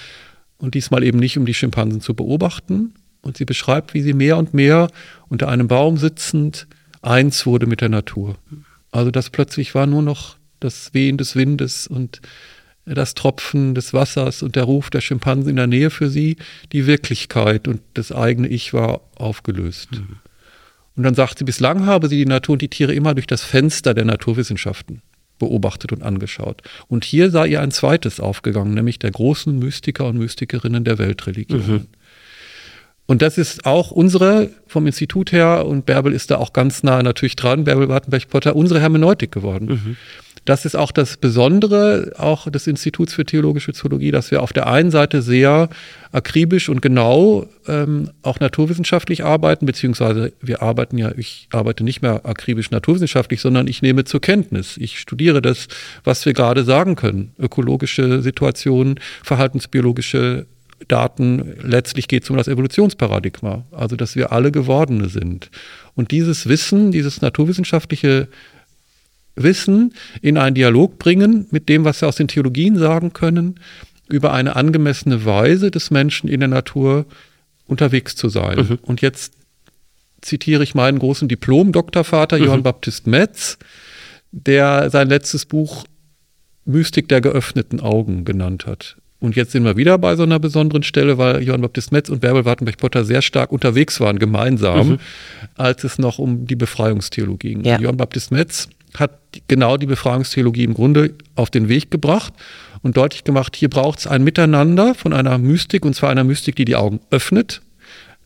und 0.59 0.75
diesmal 0.75 1.03
eben 1.05 1.19
nicht, 1.19 1.39
um 1.39 1.47
die 1.47 1.55
Schimpansen 1.55 2.01
zu 2.01 2.15
beobachten. 2.15 2.95
Und 3.23 3.37
sie 3.37 3.45
beschreibt, 3.45 3.93
wie 3.93 4.01
sie 4.01 4.15
mehr 4.15 4.39
und 4.39 4.55
mehr 4.55 4.89
unter 5.29 5.49
einem 5.49 5.69
Baum 5.69 5.99
sitzend 5.99 6.67
eins 7.03 7.45
wurde 7.45 7.67
mit 7.67 7.83
der 7.83 7.91
Natur. 7.91 8.37
Also 8.91 9.11
das 9.11 9.31
plötzlich 9.31 9.75
war 9.75 9.87
nur 9.87 10.03
noch 10.03 10.37
das 10.59 10.95
Wehen 10.95 11.19
des 11.19 11.37
Windes 11.37 11.87
und 11.87 12.21
das 12.87 13.15
Tropfen 13.15 13.75
des 13.75 13.93
Wassers 13.93 14.43
und 14.43 14.57
der 14.57 14.65
Ruf 14.65 14.91
der 14.91 15.01
Schimpansen 15.01 15.51
in 15.51 15.57
der 15.57 15.67
Nähe 15.67 15.91
für 15.91 16.09
sie, 16.09 16.37
die 16.73 16.87
Wirklichkeit 16.87 17.69
und 17.69 17.81
das 17.95 18.11
eigene 18.11 18.49
Ich 18.49 18.73
war 18.73 19.03
aufgelöst. 19.17 19.93
Mhm. 19.93 20.17
Und 20.97 21.05
dann 21.05 21.15
sagt 21.15 21.39
sie, 21.39 21.45
bislang 21.45 21.87
habe 21.87 22.09
sie 22.09 22.17
die 22.17 22.27
Natur 22.27 22.55
und 22.55 22.63
die 22.63 22.69
Tiere 22.69 22.95
immer 22.95 23.15
durch 23.15 23.27
das 23.27 23.43
Fenster 23.43 23.95
der 23.95 24.05
Naturwissenschaften 24.05 25.03
beobachtet 25.39 25.93
und 25.93 26.03
angeschaut. 26.03 26.63
Und 26.87 27.05
hier 27.05 27.31
sei 27.31 27.49
ihr 27.49 27.61
ein 27.61 27.71
zweites 27.71 28.21
aufgegangen, 28.21 28.75
nämlich 28.75 28.99
der 28.99 29.11
großen 29.11 29.59
Mystiker 29.59 30.07
und 30.07 30.19
Mystikerinnen 30.19 30.85
der 30.85 30.99
Weltreligion. 30.99 31.67
Mhm. 31.67 31.87
Und 33.07 33.23
das 33.23 33.39
ist 33.39 33.67
auch 33.67 33.91
unsere, 33.91 34.51
vom 34.69 34.87
Institut 34.87 35.33
her, 35.33 35.67
und 35.67 35.85
Bärbel 35.85 36.13
ist 36.13 36.31
da 36.31 36.37
auch 36.37 36.53
ganz 36.53 36.85
nah 36.85 37.03
natürlich 37.03 37.35
dran, 37.35 37.65
Bärbel 37.65 37.89
Wartenberg-Potter, 37.89 38.55
unsere 38.55 38.81
Hermeneutik 38.81 39.33
geworden. 39.33 39.67
Mhm. 39.67 39.97
Das 40.45 40.65
ist 40.65 40.75
auch 40.75 40.91
das 40.91 41.17
Besondere 41.17 42.13
auch 42.17 42.51
des 42.51 42.67
Instituts 42.67 43.15
für 43.15 43.25
Theologische 43.25 43.73
Zoologie, 43.73 44.11
dass 44.11 44.31
wir 44.31 44.43
auf 44.43 44.53
der 44.53 44.67
einen 44.67 44.91
Seite 44.91 45.23
sehr 45.23 45.69
akribisch 46.13 46.69
und 46.69 46.81
genau 46.83 47.47
ähm, 47.69 48.11
auch 48.23 48.41
naturwissenschaftlich 48.41 49.25
arbeiten, 49.25 49.67
beziehungsweise 49.67 50.33
wir 50.41 50.63
arbeiten 50.63 50.99
ja, 50.99 51.13
ich 51.17 51.49
arbeite 51.53 51.85
nicht 51.85 52.03
mehr 52.03 52.25
akribisch 52.25 52.71
naturwissenschaftlich, 52.71 53.41
sondern 53.41 53.69
ich 53.69 53.83
nehme 53.83 54.05
zur 54.05 54.21
Kenntnis. 54.21 54.77
Ich 54.77 54.99
studiere 54.99 55.43
das, 55.43 55.69
was 56.05 56.25
wir 56.25 56.33
gerade 56.33 56.65
sagen 56.65 56.97
können. 56.97 57.33
Ökologische 57.39 58.23
Situationen, 58.23 58.99
verhaltensbiologische 59.23 60.47
Daten, 60.89 61.55
letztlich 61.63 62.09
geht 62.09 62.25
es 62.25 62.31
um 62.31 62.37
das 62.37 62.49
Evolutionsparadigma, 62.49 63.65
also 63.71 63.97
dass 63.97 64.17
wir 64.17 64.33
alle 64.33 64.51
Gewordene 64.51 65.09
sind. 65.09 65.51
Und 65.95 66.11
dieses 66.11 66.49
Wissen, 66.49 66.91
dieses 66.91 67.21
naturwissenschaftliche 67.21 68.29
Wissen 69.43 69.95
in 70.23 70.39
einen 70.39 70.55
Dialog 70.55 70.99
bringen 70.99 71.47
mit 71.51 71.69
dem, 71.69 71.85
was 71.85 72.01
wir 72.01 72.09
aus 72.09 72.17
den 72.17 72.29
Theologien 72.29 72.79
sagen 72.79 73.13
können, 73.13 73.61
über 74.09 74.33
eine 74.33 74.57
angemessene 74.57 75.25
Weise 75.25 75.71
des 75.71 75.91
Menschen 75.91 76.29
in 76.29 76.41
der 76.41 76.49
Natur 76.49 77.07
unterwegs 77.67 78.17
zu 78.17 78.29
sein. 78.29 78.59
Mhm. 78.59 78.79
Und 78.83 79.01
jetzt 79.01 79.35
zitiere 80.21 80.63
ich 80.63 80.75
meinen 80.75 80.99
großen 80.99 81.29
Diplom-Doktorvater 81.29 82.39
mhm. 82.39 82.45
Johann 82.45 82.63
Baptist 82.63 83.07
Metz, 83.07 83.59
der 84.33 84.91
sein 84.91 85.09
letztes 85.09 85.47
Buch 85.47 85.85
Mystik 86.65 87.09
der 87.09 87.21
geöffneten 87.21 87.81
Augen 87.81 88.25
genannt 88.25 88.67
hat. 88.67 88.97
Und 89.21 89.37
jetzt 89.37 89.53
sind 89.53 89.65
wir 89.65 89.77
wieder 89.77 89.99
bei 89.99 90.17
so 90.17 90.23
einer 90.23 90.39
besonderen 90.39 90.83
Stelle, 90.83 91.19
weil 91.19 91.43
Johann 91.43 91.61
Baptist 91.61 91.93
Metz 91.93 92.09
und 92.09 92.21
Bärbel 92.21 92.47
Wartenberg-Potter 92.47 93.05
sehr 93.05 93.21
stark 93.21 93.53
unterwegs 93.53 94.01
waren, 94.01 94.19
gemeinsam, 94.19 94.89
mhm. 94.89 94.99
als 95.57 95.85
es 95.85 95.99
noch 95.99 96.19
um 96.19 96.47
die 96.47 96.57
Befreiungstheologie 96.57 97.55
ging. 97.55 97.65
Ja. 97.65 97.79
Johann 97.79 97.99
Baptist 97.99 98.33
Metz 98.33 98.69
hat 98.97 99.19
genau 99.49 99.77
die 99.77 99.87
Befreiungstheologie 99.87 100.65
im 100.65 100.75
Grunde 100.75 101.15
auf 101.37 101.51
den 101.51 101.69
Weg 101.69 101.91
gebracht 101.91 102.33
und 102.83 102.97
deutlich 102.97 103.25
gemacht, 103.25 103.57
hier 103.57 103.71
braucht 103.71 104.01
es 104.01 104.07
ein 104.07 104.25
Miteinander 104.25 104.95
von 104.95 105.13
einer 105.13 105.39
Mystik, 105.39 105.85
und 105.85 105.95
zwar 105.95 106.11
einer 106.11 106.25
Mystik, 106.25 106.57
die 106.57 106.65
die 106.65 106.77
Augen 106.77 107.01
öffnet, 107.11 107.61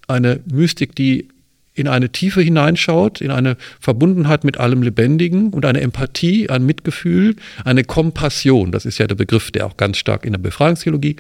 eine 0.09 0.41
Mystik, 0.47 0.95
die 0.95 1.29
in 1.75 1.89
eine 1.89 2.11
Tiefe 2.11 2.41
hineinschaut, 2.41 3.21
in 3.21 3.33
eine 3.33 3.57
Verbundenheit 3.81 4.45
mit 4.45 4.59
allem 4.59 4.83
Lebendigen 4.83 5.51
und 5.51 5.65
eine 5.65 5.81
Empathie, 5.81 6.49
ein 6.49 6.65
Mitgefühl, 6.65 7.35
eine 7.65 7.83
Kompassion. 7.83 8.71
Das 8.71 8.87
ist 8.87 8.99
ja 8.99 9.09
der 9.09 9.17
Begriff, 9.17 9.51
der 9.51 9.67
auch 9.67 9.77
ganz 9.77 9.97
stark 9.97 10.25
in 10.25 10.33
der 10.33 10.39
Befreiungstheologie 10.39 11.17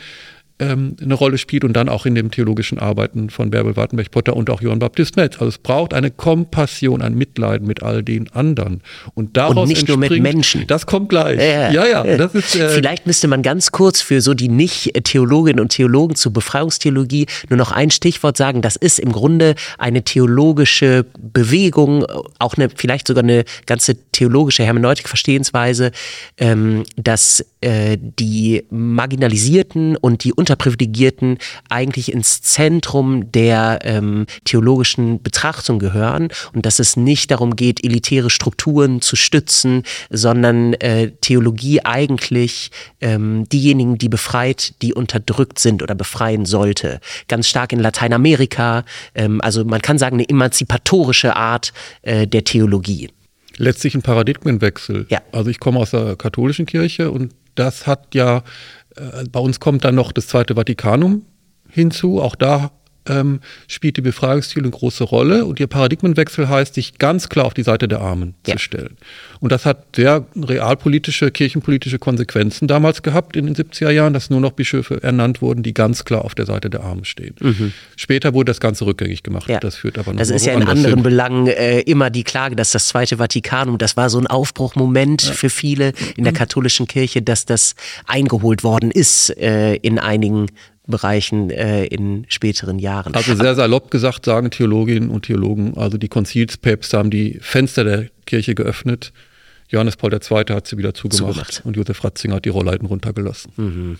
ähm, 0.60 0.96
eine 1.02 1.14
Rolle 1.14 1.36
spielt 1.36 1.64
und 1.64 1.72
dann 1.72 1.88
auch 1.88 2.06
in 2.06 2.14
den 2.14 2.30
theologischen 2.30 2.78
Arbeiten 2.78 3.28
von 3.28 3.50
Bärbel 3.50 3.76
Wartenberg-Potter 3.76 4.36
und 4.36 4.50
auch 4.50 4.62
Johann 4.62 4.78
Baptist 4.78 5.16
Metz. 5.16 5.34
Also 5.34 5.48
es 5.48 5.58
braucht 5.58 5.92
eine 5.92 6.12
Kompassion, 6.12 7.02
ein 7.02 7.14
Mitleiden 7.14 7.66
mit 7.66 7.82
all 7.82 8.04
den 8.04 8.30
anderen. 8.32 8.80
Und 9.14 9.36
daraus 9.36 9.56
und 9.56 9.68
nicht 9.68 9.88
nur 9.88 9.96
mit 9.96 10.12
Menschen. 10.22 10.66
Das 10.68 10.86
kommt 10.86 11.08
gleich. 11.08 11.40
Äh, 11.40 11.74
ja, 11.74 11.86
ja. 11.86 12.04
Äh, 12.04 12.18
das 12.18 12.34
ist, 12.36 12.54
äh, 12.54 12.68
Vielleicht 12.68 13.06
müsste 13.06 13.26
man 13.26 13.42
ganz 13.42 13.72
kurz 13.72 14.00
für 14.00 14.20
so 14.20 14.32
die 14.32 14.48
Nicht-Theologinnen 14.48 15.60
und 15.60 15.70
Theologen 15.70 16.14
zur 16.14 16.32
Befreiungstheologie 16.32 17.26
nur 17.48 17.56
noch 17.56 17.72
ein 17.72 17.90
Stichwort 17.90 18.36
sagen. 18.36 18.62
Das 18.62 18.76
ist 18.76 19.00
im 19.00 19.10
Grunde 19.10 19.56
eine 19.78 20.02
theologische 20.04 21.04
Bewegung, 21.18 22.04
auch 22.38 22.54
eine, 22.56 22.68
vielleicht 22.74 23.08
sogar 23.08 23.24
eine 23.24 23.44
ganze 23.66 23.96
theologische 24.12 24.62
Hermeneutik-Verstehensweise, 24.62 25.90
ähm, 26.38 26.84
dass 26.96 27.44
äh, 27.60 27.98
die 27.98 28.62
Marginalisierten 28.70 29.96
und 29.96 30.22
die 30.22 30.32
Unterprivilegierten 30.44 31.38
eigentlich 31.70 32.12
ins 32.12 32.42
Zentrum 32.42 33.32
der 33.32 33.78
ähm, 33.82 34.26
theologischen 34.44 35.22
Betrachtung 35.22 35.78
gehören 35.78 36.28
und 36.52 36.66
dass 36.66 36.80
es 36.80 36.98
nicht 36.98 37.30
darum 37.30 37.56
geht, 37.56 37.82
elitäre 37.82 38.28
Strukturen 38.28 39.00
zu 39.00 39.16
stützen, 39.16 39.84
sondern 40.10 40.74
äh, 40.74 41.12
Theologie 41.22 41.80
eigentlich 41.82 42.70
ähm, 43.00 43.48
diejenigen, 43.48 43.96
die 43.96 44.10
befreit, 44.10 44.74
die 44.82 44.92
unterdrückt 44.92 45.58
sind 45.58 45.82
oder 45.82 45.94
befreien 45.94 46.44
sollte. 46.44 47.00
Ganz 47.26 47.48
stark 47.48 47.72
in 47.72 47.80
Lateinamerika, 47.80 48.84
ähm, 49.14 49.40
also 49.40 49.64
man 49.64 49.80
kann 49.80 49.96
sagen 49.96 50.16
eine 50.16 50.28
emanzipatorische 50.28 51.36
Art 51.36 51.72
äh, 52.02 52.26
der 52.26 52.44
Theologie 52.44 53.08
letztlich 53.56 53.94
ein 53.94 54.02
Paradigmenwechsel. 54.02 55.06
Ja. 55.10 55.22
Also 55.30 55.48
ich 55.48 55.60
komme 55.60 55.78
aus 55.78 55.92
der 55.92 56.16
katholischen 56.16 56.66
Kirche 56.66 57.12
und 57.12 57.32
das 57.54 57.86
hat 57.86 58.14
ja, 58.14 58.42
bei 59.30 59.40
uns 59.40 59.60
kommt 59.60 59.84
dann 59.84 59.94
noch 59.94 60.12
das 60.12 60.28
Zweite 60.28 60.54
Vatikanum 60.54 61.22
hinzu. 61.68 62.20
Auch 62.20 62.36
da 62.36 62.70
ähm, 63.08 63.40
spielt 63.68 63.96
die 63.96 64.02
Befreiungsziele 64.02 64.64
eine 64.64 64.70
große 64.70 65.04
Rolle 65.04 65.44
und 65.44 65.60
ihr 65.60 65.66
Paradigmenwechsel 65.66 66.48
heißt, 66.48 66.74
sich 66.74 66.98
ganz 66.98 67.28
klar 67.28 67.44
auf 67.46 67.54
die 67.54 67.62
Seite 67.62 67.88
der 67.88 68.00
Armen 68.00 68.34
ja. 68.46 68.54
zu 68.54 68.58
stellen. 68.58 68.96
Und 69.40 69.52
das 69.52 69.66
hat 69.66 69.96
sehr 69.96 70.24
realpolitische, 70.36 71.30
kirchenpolitische 71.30 71.98
Konsequenzen 71.98 72.66
damals 72.66 73.02
gehabt 73.02 73.36
in 73.36 73.46
den 73.46 73.54
70er 73.54 73.90
Jahren, 73.90 74.14
dass 74.14 74.30
nur 74.30 74.40
noch 74.40 74.52
Bischöfe 74.52 75.02
ernannt 75.02 75.42
wurden, 75.42 75.62
die 75.62 75.74
ganz 75.74 76.04
klar 76.04 76.24
auf 76.24 76.34
der 76.34 76.46
Seite 76.46 76.70
der 76.70 76.82
Armen 76.82 77.04
stehen. 77.04 77.34
Mhm. 77.40 77.72
Später 77.96 78.32
wurde 78.32 78.50
das 78.50 78.60
Ganze 78.60 78.86
rückgängig 78.86 79.22
gemacht. 79.22 79.48
Ja. 79.48 79.60
Das 79.60 79.76
führt 79.76 79.98
aber 79.98 80.12
noch 80.12 80.18
Das 80.18 80.30
ist 80.30 80.46
ja 80.46 80.54
in 80.54 80.62
anderen 80.62 80.94
hin. 80.94 81.02
Belangen 81.02 81.46
äh, 81.48 81.80
immer 81.80 82.10
die 82.10 82.24
Klage, 82.24 82.56
dass 82.56 82.70
das 82.70 82.88
Zweite 82.88 83.18
Vatikanum, 83.18 83.76
das 83.78 83.96
war 83.96 84.08
so 84.08 84.18
ein 84.18 84.26
Aufbruchmoment 84.26 85.24
ja. 85.24 85.32
für 85.32 85.50
viele 85.50 85.92
in 86.16 86.24
der 86.24 86.32
mhm. 86.32 86.36
katholischen 86.36 86.86
Kirche, 86.86 87.20
dass 87.20 87.44
das 87.44 87.74
eingeholt 88.06 88.64
worden 88.64 88.90
ist 88.90 89.36
äh, 89.36 89.74
in 89.74 89.98
einigen 89.98 90.46
Bereichen 90.86 91.50
äh, 91.50 91.86
in 91.86 92.26
späteren 92.28 92.78
Jahren. 92.78 93.14
Also 93.14 93.34
sehr 93.34 93.54
salopp 93.54 93.90
gesagt 93.90 94.26
sagen 94.26 94.50
Theologinnen 94.50 95.08
und 95.08 95.22
Theologen, 95.26 95.76
also 95.76 95.96
die 95.96 96.08
Konzilspäpste 96.08 96.98
haben 96.98 97.10
die 97.10 97.38
Fenster 97.40 97.84
der 97.84 98.08
Kirche 98.26 98.54
geöffnet. 98.54 99.12
Johannes 99.68 99.96
Paul 99.96 100.12
II. 100.12 100.44
hat 100.50 100.66
sie 100.66 100.76
wieder 100.76 100.92
zugemacht, 100.92 101.34
zugemacht. 101.34 101.62
und 101.64 101.76
Josef 101.76 102.04
Ratzinger 102.04 102.36
hat 102.36 102.44
die 102.44 102.50
Rohrleiten 102.50 102.86
runtergelassen. 102.86 103.52
Mhm. 103.56 103.98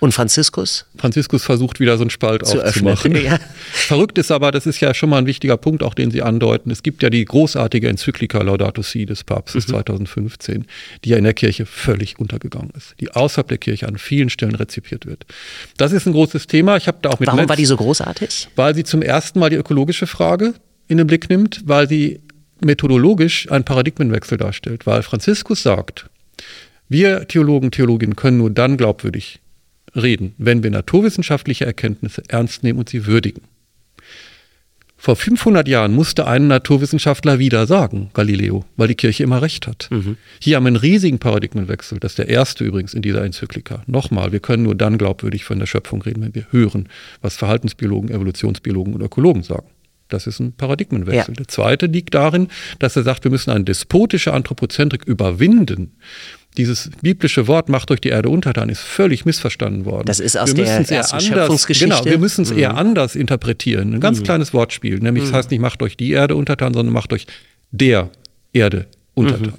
Und 0.00 0.12
Franziskus? 0.12 0.84
Franziskus 0.96 1.44
versucht 1.44 1.80
wieder 1.80 1.96
so 1.96 2.02
einen 2.02 2.10
Spalt 2.10 2.46
Zu 2.46 2.62
aufzumachen. 2.62 3.12
Öffnen, 3.12 3.24
ja. 3.32 3.38
Verrückt 3.72 4.18
ist 4.18 4.30
aber, 4.30 4.52
das 4.52 4.66
ist 4.66 4.80
ja 4.80 4.92
schon 4.94 5.08
mal 5.10 5.18
ein 5.18 5.26
wichtiger 5.26 5.56
Punkt, 5.56 5.82
auch 5.82 5.94
den 5.94 6.10
Sie 6.10 6.22
andeuten. 6.22 6.70
Es 6.70 6.82
gibt 6.82 7.02
ja 7.02 7.10
die 7.10 7.24
großartige 7.24 7.88
Enzyklika 7.88 8.42
Laudato 8.42 8.82
Si 8.82 9.06
des 9.06 9.24
Papstes 9.24 9.68
mhm. 9.68 9.72
2015, 9.72 10.66
die 11.04 11.10
ja 11.10 11.16
in 11.16 11.24
der 11.24 11.34
Kirche 11.34 11.66
völlig 11.66 12.18
untergegangen 12.18 12.70
ist, 12.76 12.94
die 13.00 13.10
außerhalb 13.10 13.48
der 13.48 13.58
Kirche 13.58 13.88
an 13.88 13.98
vielen 13.98 14.28
Stellen 14.28 14.54
rezipiert 14.54 15.06
wird. 15.06 15.24
Das 15.76 15.92
ist 15.92 16.06
ein 16.06 16.12
großes 16.12 16.46
Thema. 16.46 16.76
Ich 16.76 16.88
habe 16.88 16.98
da 17.02 17.10
auch 17.10 17.20
mit 17.20 17.28
Warum 17.28 17.40
Netz, 17.40 17.48
war 17.48 17.56
die 17.56 17.66
so 17.66 17.76
großartig? 17.76 18.48
Weil 18.56 18.74
sie 18.74 18.84
zum 18.84 19.02
ersten 19.02 19.38
Mal 19.38 19.50
die 19.50 19.56
ökologische 19.56 20.06
Frage 20.06 20.54
in 20.88 20.98
den 20.98 21.06
Blick 21.06 21.30
nimmt, 21.30 21.62
weil 21.64 21.88
sie 21.88 22.20
methodologisch 22.60 23.50
einen 23.50 23.64
Paradigmenwechsel 23.64 24.38
darstellt, 24.38 24.86
weil 24.86 25.02
Franziskus 25.02 25.62
sagt, 25.62 26.06
wir 26.88 27.26
Theologen, 27.26 27.70
Theologinnen 27.70 28.16
können 28.16 28.38
nur 28.38 28.50
dann 28.50 28.76
glaubwürdig 28.76 29.40
reden, 29.96 30.34
wenn 30.38 30.62
wir 30.62 30.70
naturwissenschaftliche 30.70 31.66
Erkenntnisse 31.66 32.22
ernst 32.28 32.62
nehmen 32.62 32.78
und 32.78 32.88
sie 32.88 33.06
würdigen. 33.06 33.42
Vor 34.98 35.14
500 35.14 35.68
Jahren 35.68 35.94
musste 35.94 36.26
ein 36.26 36.48
Naturwissenschaftler 36.48 37.38
wieder 37.38 37.66
sagen, 37.66 38.10
Galileo, 38.14 38.64
weil 38.76 38.88
die 38.88 38.94
Kirche 38.94 39.22
immer 39.22 39.42
recht 39.42 39.66
hat. 39.66 39.88
Mhm. 39.90 40.16
Hier 40.40 40.56
haben 40.56 40.64
wir 40.64 40.68
einen 40.68 40.76
riesigen 40.76 41.18
Paradigmenwechsel. 41.18 42.00
Das 42.00 42.12
ist 42.12 42.18
der 42.18 42.28
erste 42.28 42.64
übrigens 42.64 42.94
in 42.94 43.02
dieser 43.02 43.22
Enzyklika. 43.22 43.82
Nochmal, 43.86 44.32
wir 44.32 44.40
können 44.40 44.62
nur 44.62 44.74
dann 44.74 44.96
glaubwürdig 44.98 45.44
von 45.44 45.58
der 45.58 45.66
Schöpfung 45.66 46.02
reden, 46.02 46.22
wenn 46.22 46.34
wir 46.34 46.46
hören, 46.50 46.88
was 47.20 47.36
Verhaltensbiologen, 47.36 48.10
Evolutionsbiologen 48.10 48.94
und 48.94 49.02
Ökologen 49.02 49.42
sagen. 49.42 49.68
Das 50.08 50.26
ist 50.26 50.40
ein 50.40 50.52
Paradigmenwechsel. 50.52 51.34
Ja. 51.34 51.36
Der 51.36 51.48
zweite 51.48 51.86
liegt 51.86 52.14
darin, 52.14 52.48
dass 52.78 52.96
er 52.96 53.02
sagt, 53.02 53.24
wir 53.24 53.30
müssen 53.30 53.50
eine 53.50 53.64
despotische 53.64 54.32
Anthropozentrik 54.32 55.04
überwinden 55.04 55.92
dieses 56.56 56.90
biblische 57.02 57.46
Wort 57.48 57.68
macht 57.68 57.90
durch 57.90 58.00
die 58.00 58.08
Erde 58.08 58.28
untertan 58.28 58.68
ist 58.68 58.80
völlig 58.80 59.24
missverstanden 59.24 59.84
worden. 59.84 60.06
Das 60.06 60.20
ist 60.20 60.36
aus 60.36 60.56
wir 60.56 60.64
der 60.64 60.74
ersten 60.88 61.16
anders, 61.16 61.66
Genau, 61.66 62.04
wir 62.04 62.18
müssen 62.18 62.42
es 62.42 62.52
mhm. 62.52 62.58
eher 62.58 62.76
anders 62.76 63.14
interpretieren. 63.14 63.94
Ein 63.94 64.00
ganz 64.00 64.20
mhm. 64.20 64.24
kleines 64.24 64.54
Wortspiel, 64.54 64.98
nämlich 64.98 65.24
mhm. 65.24 65.28
das 65.28 65.36
heißt 65.36 65.50
nicht 65.50 65.60
macht 65.60 65.82
euch 65.82 65.96
die 65.96 66.12
Erde 66.12 66.34
untertan, 66.36 66.74
sondern 66.74 66.92
macht 66.92 67.12
euch 67.12 67.26
der 67.70 68.10
Erde 68.52 68.86
untertan. 69.14 69.54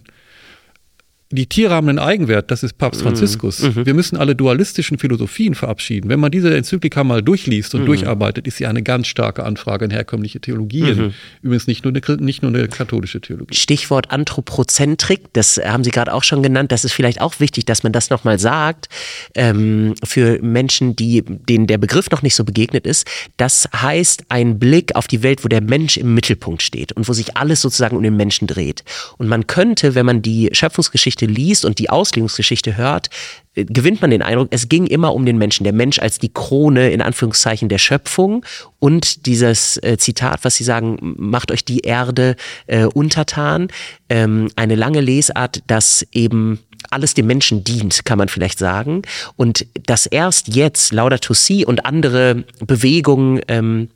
Die 1.29 1.45
Tiere 1.45 1.73
haben 1.73 1.89
einen 1.89 1.99
Eigenwert, 1.99 2.51
das 2.51 2.63
ist 2.63 2.77
Papst 2.77 3.01
mhm. 3.01 3.07
Franziskus. 3.07 3.59
Mhm. 3.59 3.85
Wir 3.85 3.93
müssen 3.93 4.15
alle 4.15 4.33
dualistischen 4.33 4.97
Philosophien 4.97 5.55
verabschieden. 5.55 6.09
Wenn 6.09 6.21
man 6.21 6.31
diese 6.31 6.55
Enzyklika 6.55 7.03
mal 7.03 7.21
durchliest 7.21 7.75
und 7.75 7.81
mhm. 7.81 7.87
durcharbeitet, 7.87 8.47
ist 8.47 8.57
sie 8.57 8.65
eine 8.65 8.81
ganz 8.81 9.07
starke 9.07 9.43
Anfrage 9.43 9.85
in 9.85 9.91
herkömmliche 9.91 10.39
Theologien. 10.39 10.97
Mhm. 10.97 11.13
Übrigens 11.41 11.67
nicht 11.67 11.83
nur, 11.83 11.93
eine, 11.93 12.17
nicht 12.23 12.43
nur 12.43 12.53
eine 12.53 12.69
katholische 12.69 13.19
Theologie. 13.19 13.55
Stichwort 13.55 14.09
Anthropozentrik, 14.11 15.33
das 15.33 15.57
haben 15.57 15.83
Sie 15.83 15.91
gerade 15.91 16.13
auch 16.13 16.23
schon 16.23 16.41
genannt. 16.41 16.71
Das 16.71 16.85
ist 16.85 16.93
vielleicht 16.93 17.19
auch 17.19 17.41
wichtig, 17.41 17.65
dass 17.65 17.83
man 17.83 17.91
das 17.91 18.09
nochmal 18.09 18.39
sagt, 18.39 18.87
ähm, 19.35 19.95
für 20.05 20.41
Menschen, 20.41 20.95
die, 20.95 21.23
denen 21.23 21.67
der 21.67 21.77
Begriff 21.77 22.09
noch 22.09 22.21
nicht 22.21 22.35
so 22.35 22.45
begegnet 22.45 22.87
ist. 22.87 23.05
Das 23.35 23.67
heißt 23.75 24.23
ein 24.29 24.59
Blick 24.59 24.95
auf 24.95 25.07
die 25.07 25.23
Welt, 25.23 25.43
wo 25.43 25.49
der 25.49 25.61
Mensch 25.61 25.97
im 25.97 26.13
Mittelpunkt 26.13 26.61
steht 26.61 26.93
und 26.93 27.09
wo 27.09 27.11
sich 27.11 27.35
alles 27.35 27.61
sozusagen 27.61 27.97
um 27.97 28.03
den 28.03 28.15
Menschen 28.15 28.47
dreht. 28.47 28.85
Und 29.17 29.27
man 29.27 29.45
könnte, 29.45 29.93
wenn 29.93 30.05
man 30.05 30.21
die 30.21 30.49
Schöpfungsgeschichte 30.53 31.16
Geschichte 31.17 31.25
liest 31.25 31.65
und 31.65 31.79
die 31.79 31.89
Auslegungsgeschichte 31.89 32.77
hört, 32.77 33.09
äh, 33.55 33.65
gewinnt 33.65 34.01
man 34.01 34.11
den 34.11 34.21
Eindruck, 34.21 34.49
es 34.51 34.69
ging 34.69 34.85
immer 34.85 35.13
um 35.13 35.25
den 35.25 35.37
Menschen, 35.37 35.63
der 35.63 35.73
Mensch 35.73 35.99
als 35.99 36.19
die 36.19 36.31
Krone 36.31 36.91
in 36.91 37.01
Anführungszeichen 37.01 37.69
der 37.69 37.77
Schöpfung. 37.77 38.45
Und 38.79 39.25
dieses 39.25 39.77
äh, 39.83 39.97
Zitat, 39.97 40.43
was 40.43 40.55
Sie 40.55 40.63
sagen, 40.63 40.97
macht 41.17 41.51
euch 41.51 41.65
die 41.65 41.79
Erde 41.79 42.35
äh, 42.67 42.85
untertan, 42.85 43.69
ähm, 44.09 44.49
eine 44.55 44.75
lange 44.75 45.01
Lesart, 45.01 45.63
das 45.67 46.05
eben 46.11 46.59
alles 46.91 47.15
dem 47.15 47.25
Menschen 47.25 47.63
dient, 47.63 48.05
kann 48.05 48.17
man 48.17 48.29
vielleicht 48.29 48.59
sagen. 48.59 49.01
Und 49.35 49.65
dass 49.87 50.05
erst 50.05 50.55
jetzt 50.55 50.93
Laudato 50.93 51.33
Si 51.33 51.65
und 51.65 51.85
andere 51.85 52.45
Bewegungen 52.65 53.41
ähm, 53.47 53.89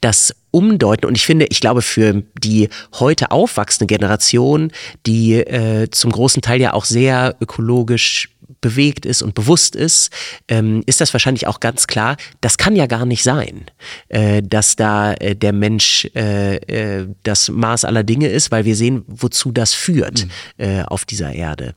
das 0.00 0.34
umdeuten. 0.50 1.06
Und 1.06 1.16
ich 1.16 1.26
finde, 1.26 1.46
ich 1.46 1.60
glaube, 1.60 1.82
für 1.82 2.22
die 2.42 2.68
heute 2.94 3.30
aufwachsende 3.30 3.86
Generation, 3.86 4.70
die 5.06 5.34
äh, 5.34 5.90
zum 5.90 6.12
großen 6.12 6.42
Teil 6.42 6.60
ja 6.60 6.72
auch 6.74 6.84
sehr 6.84 7.36
ökologisch 7.40 8.33
bewegt 8.64 9.04
ist 9.04 9.20
und 9.20 9.34
bewusst 9.34 9.76
ist, 9.76 10.10
ähm, 10.48 10.82
ist 10.86 11.02
das 11.02 11.12
wahrscheinlich 11.12 11.46
auch 11.46 11.60
ganz 11.60 11.86
klar, 11.86 12.16
das 12.40 12.56
kann 12.56 12.74
ja 12.76 12.86
gar 12.86 13.04
nicht 13.04 13.22
sein, 13.22 13.66
äh, 14.08 14.42
dass 14.42 14.74
da 14.74 15.12
äh, 15.12 15.36
der 15.36 15.52
Mensch 15.52 16.08
äh, 16.16 16.56
äh 16.56 17.06
das 17.24 17.50
Maß 17.50 17.84
aller 17.84 18.04
Dinge 18.04 18.28
ist, 18.28 18.50
weil 18.50 18.64
wir 18.64 18.74
sehen, 18.74 19.02
wozu 19.06 19.52
das 19.52 19.74
führt 19.74 20.24
mhm. 20.24 20.64
äh, 20.64 20.82
auf 20.84 21.04
dieser 21.04 21.34
Erde. 21.34 21.74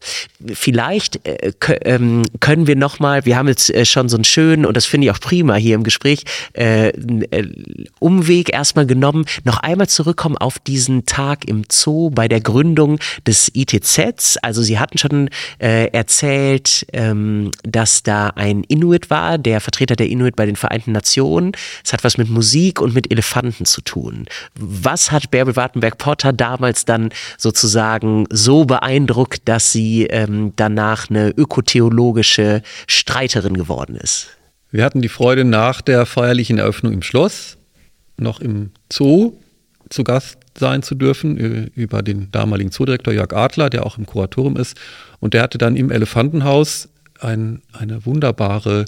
Vielleicht 0.53 1.27
äh, 1.27 1.51
ähm, 1.84 2.22
können 2.39 2.67
wir 2.67 2.77
nochmal, 2.77 3.25
wir 3.25 3.36
haben 3.36 3.50
jetzt 3.50 3.74
schon 3.86 4.08
so 4.08 4.15
einen 4.15 4.24
schönen, 4.24 4.65
und 4.65 4.77
das 4.77 4.86
finde 4.86 5.08
ich 5.08 5.12
auch 5.12 5.20
prima 5.20 5.56
hier 5.56 5.75
im 5.75 5.84
Gespräch, 5.84 6.24
Umweg 8.00 8.53
erstmal 8.53 8.86
genommen, 8.86 9.25
noch 9.44 9.58
einmal 9.60 9.89
zurückkommen 9.89 10.38
auf 10.38 10.60
diesen 10.60 11.06
Tag 11.06 11.46
im 11.46 11.63
Zoo 11.70 12.10
bei 12.10 12.27
der 12.27 12.41
Gründung 12.41 13.00
des 13.25 13.51
ITZs. 13.53 14.38
Also 14.38 14.62
Sie 14.62 14.79
hatten 14.79 14.98
schon 14.98 15.29
erzählt, 15.60 16.76
ähm, 16.93 17.51
dass 17.63 18.03
da 18.03 18.27
ein 18.29 18.63
Inuit 18.63 19.10
war, 19.10 19.38
der 19.38 19.62
Vertreter 19.62 19.96
der 19.96 20.07
Inuit 20.07 20.36
bei 20.36 20.46
den 20.46 20.55
Vereinten 20.55 20.91
Nationen. 20.91 21.51
Es 21.84 21.93
hat 21.93 22.03
was 22.03 22.17
mit 22.17 22.29
Musik 22.29 22.81
und 22.81 22.93
mit 22.93 23.12
Elefanten 23.12 23.65
zu 23.65 23.81
tun. 23.81 24.25
Was 24.55 25.12
hat 25.12 25.31
Bärbel 25.31 25.55
Wartenberg-Potter 25.55 26.34
damals 26.34 26.86
dann 26.86 27.10
sozusagen 27.38 28.25
so 28.29 28.65
beeindruckt, 28.65 29.41
dass 29.46 29.72
sie 29.72 30.05
ähm, 30.05 30.53
danach 30.55 31.10
eine 31.10 31.29
ökotheologische 31.29 32.62
Streiterin 32.88 33.55
geworden 33.55 33.96
ist? 33.96 34.29
Wir 34.72 34.84
hatten 34.84 35.01
die 35.01 35.10
Freude, 35.10 35.46
nach 35.46 35.81
der 35.81 36.05
feierlichen 36.05 36.57
Eröffnung 36.57 36.93
im 36.93 37.01
Schloss 37.01 37.57
noch 38.17 38.39
im 38.39 38.72
Zoo 38.91 39.34
zu 39.89 40.03
Gast 40.03 40.38
sein 40.59 40.83
zu 40.83 40.95
dürfen 40.95 41.37
äh, 41.37 41.69
über 41.75 42.01
den 42.01 42.31
damaligen 42.31 42.71
Zoodirektor 42.71 43.13
Jörg 43.13 43.33
Adler, 43.33 43.69
der 43.69 43.85
auch 43.85 43.97
im 43.97 44.05
Kuratorium 44.05 44.57
ist. 44.57 44.77
Und 45.19 45.33
der 45.33 45.43
hatte 45.43 45.57
dann 45.57 45.75
im 45.75 45.91
Elefantenhaus 45.91 46.89
ein, 47.19 47.61
eine 47.73 48.05
wunderbare 48.05 48.85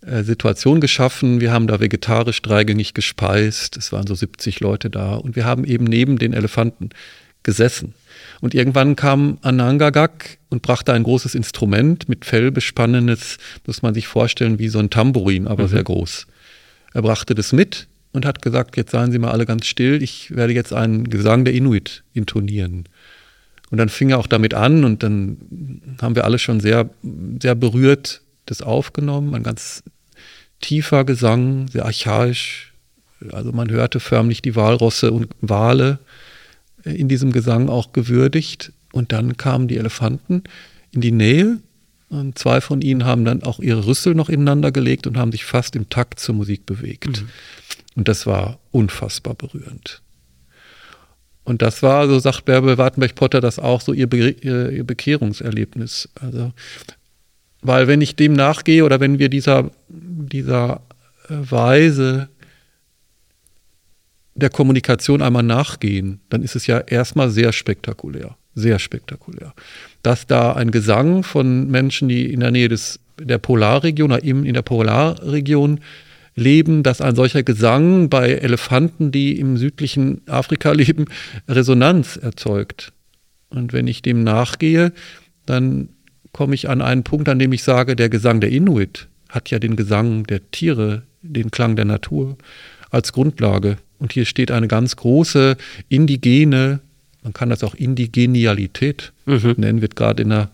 äh, 0.00 0.22
Situation 0.22 0.80
geschaffen. 0.80 1.40
Wir 1.40 1.52
haben 1.52 1.66
da 1.66 1.80
vegetarisch 1.80 2.40
dreigängig 2.42 2.94
gespeist. 2.94 3.76
Es 3.76 3.92
waren 3.92 4.06
so 4.06 4.14
70 4.14 4.60
Leute 4.60 4.90
da 4.90 5.16
und 5.16 5.36
wir 5.36 5.44
haben 5.44 5.64
eben 5.64 5.84
neben 5.84 6.18
den 6.18 6.32
Elefanten 6.32 6.90
gesessen. 7.42 7.94
Und 8.40 8.54
irgendwann 8.54 8.94
kam 8.94 9.38
Anangagak 9.42 10.38
und 10.50 10.62
brachte 10.62 10.92
ein 10.92 11.02
großes 11.02 11.34
Instrument 11.34 12.08
mit 12.08 12.24
Fell 12.24 12.50
bespannenes, 12.50 13.38
muss 13.66 13.82
man 13.82 13.94
sich 13.94 14.06
vorstellen, 14.06 14.58
wie 14.58 14.68
so 14.68 14.78
ein 14.78 14.90
Tambourin, 14.90 15.48
aber 15.48 15.64
mhm. 15.64 15.68
sehr 15.68 15.84
groß. 15.84 16.26
Er 16.94 17.02
brachte 17.02 17.34
das 17.34 17.52
mit 17.52 17.87
und 18.12 18.26
hat 18.26 18.42
gesagt, 18.42 18.76
jetzt 18.76 18.92
seien 18.92 19.12
Sie 19.12 19.18
mal 19.18 19.30
alle 19.30 19.46
ganz 19.46 19.66
still, 19.66 20.02
ich 20.02 20.34
werde 20.34 20.52
jetzt 20.52 20.72
einen 20.72 21.08
Gesang 21.10 21.44
der 21.44 21.54
Inuit 21.54 22.02
intonieren. 22.14 22.84
Und 23.70 23.78
dann 23.78 23.88
fing 23.88 24.10
er 24.10 24.18
auch 24.18 24.26
damit 24.26 24.54
an 24.54 24.84
und 24.84 25.02
dann 25.02 25.96
haben 26.00 26.16
wir 26.16 26.24
alle 26.24 26.38
schon 26.38 26.60
sehr, 26.60 26.88
sehr 27.40 27.54
berührt 27.54 28.22
das 28.46 28.62
aufgenommen, 28.62 29.34
ein 29.34 29.42
ganz 29.42 29.82
tiefer 30.60 31.04
Gesang, 31.04 31.68
sehr 31.68 31.84
archaisch. 31.84 32.72
Also 33.30 33.52
man 33.52 33.70
hörte 33.70 34.00
förmlich 34.00 34.42
die 34.42 34.56
Walrosse 34.56 35.12
und 35.12 35.28
Wale 35.40 35.98
in 36.84 37.08
diesem 37.08 37.32
Gesang 37.32 37.68
auch 37.68 37.92
gewürdigt. 37.92 38.72
Und 38.92 39.12
dann 39.12 39.36
kamen 39.36 39.68
die 39.68 39.76
Elefanten 39.76 40.44
in 40.92 41.02
die 41.02 41.12
Nähe 41.12 41.58
und 42.08 42.38
zwei 42.38 42.60
von 42.60 42.80
ihnen 42.80 43.04
haben 43.04 43.24
dann 43.24 43.42
auch 43.42 43.60
ihre 43.60 43.86
Rüssel 43.86 44.14
noch 44.14 44.30
ineinander 44.30 44.72
gelegt 44.72 45.06
und 45.06 45.18
haben 45.18 45.32
sich 45.32 45.44
fast 45.44 45.76
im 45.76 45.90
Takt 45.90 46.20
zur 46.20 46.34
Musik 46.34 46.64
bewegt. 46.64 47.22
Mhm. 47.22 47.28
Und 47.98 48.06
das 48.06 48.28
war 48.28 48.60
unfassbar 48.70 49.34
berührend. 49.34 50.02
Und 51.42 51.62
das 51.62 51.82
war, 51.82 52.06
so 52.06 52.20
sagt 52.20 52.44
Bärbel 52.44 52.78
Wartenberg-Potter, 52.78 53.40
das 53.40 53.58
auch 53.58 53.80
so 53.80 53.92
ihr, 53.92 54.06
Be 54.06 54.30
ihr, 54.30 54.84
Bekehrungserlebnis. 54.84 56.08
Also, 56.14 56.52
weil 57.60 57.88
wenn 57.88 58.00
ich 58.00 58.14
dem 58.14 58.34
nachgehe 58.34 58.84
oder 58.84 59.00
wenn 59.00 59.18
wir 59.18 59.28
dieser, 59.28 59.72
dieser 59.88 60.80
äh, 61.28 61.34
Weise 61.50 62.28
der 64.36 64.50
Kommunikation 64.50 65.20
einmal 65.20 65.42
nachgehen, 65.42 66.20
dann 66.28 66.44
ist 66.44 66.54
es 66.54 66.68
ja 66.68 66.78
erstmal 66.78 67.30
sehr 67.30 67.52
spektakulär. 67.52 68.36
Sehr 68.54 68.78
spektakulär. 68.78 69.54
Dass 70.04 70.28
da 70.28 70.52
ein 70.52 70.70
Gesang 70.70 71.24
von 71.24 71.68
Menschen, 71.68 72.08
die 72.08 72.32
in 72.32 72.38
der 72.38 72.52
Nähe 72.52 72.68
des, 72.68 73.00
der 73.18 73.38
Polarregion 73.38 74.12
oder 74.12 74.22
eben 74.22 74.46
in 74.46 74.54
der 74.54 74.62
Polarregion 74.62 75.80
leben, 76.38 76.82
dass 76.82 77.00
ein 77.00 77.14
solcher 77.14 77.42
Gesang 77.42 78.08
bei 78.08 78.30
Elefanten, 78.30 79.10
die 79.12 79.38
im 79.38 79.56
südlichen 79.56 80.22
Afrika 80.26 80.72
leben, 80.72 81.06
Resonanz 81.48 82.16
erzeugt. 82.16 82.92
Und 83.50 83.72
wenn 83.72 83.86
ich 83.86 84.02
dem 84.02 84.24
nachgehe, 84.24 84.92
dann 85.46 85.88
komme 86.32 86.54
ich 86.54 86.68
an 86.68 86.82
einen 86.82 87.04
Punkt, 87.04 87.28
an 87.28 87.38
dem 87.38 87.52
ich 87.52 87.62
sage, 87.62 87.96
der 87.96 88.08
Gesang 88.08 88.40
der 88.40 88.50
Inuit 88.50 89.08
hat 89.28 89.50
ja 89.50 89.58
den 89.58 89.76
Gesang 89.76 90.24
der 90.24 90.50
Tiere, 90.50 91.02
den 91.22 91.50
Klang 91.50 91.76
der 91.76 91.84
Natur 91.84 92.36
als 92.90 93.12
Grundlage. 93.12 93.78
Und 93.98 94.12
hier 94.12 94.24
steht 94.24 94.50
eine 94.50 94.68
ganz 94.68 94.96
große 94.96 95.56
indigene, 95.88 96.80
man 97.22 97.32
kann 97.32 97.50
das 97.50 97.64
auch 97.64 97.74
Indigenialität 97.74 99.12
mhm. 99.26 99.54
nennen, 99.56 99.82
wird 99.82 99.96
gerade 99.96 100.22
in 100.22 100.30
der 100.30 100.50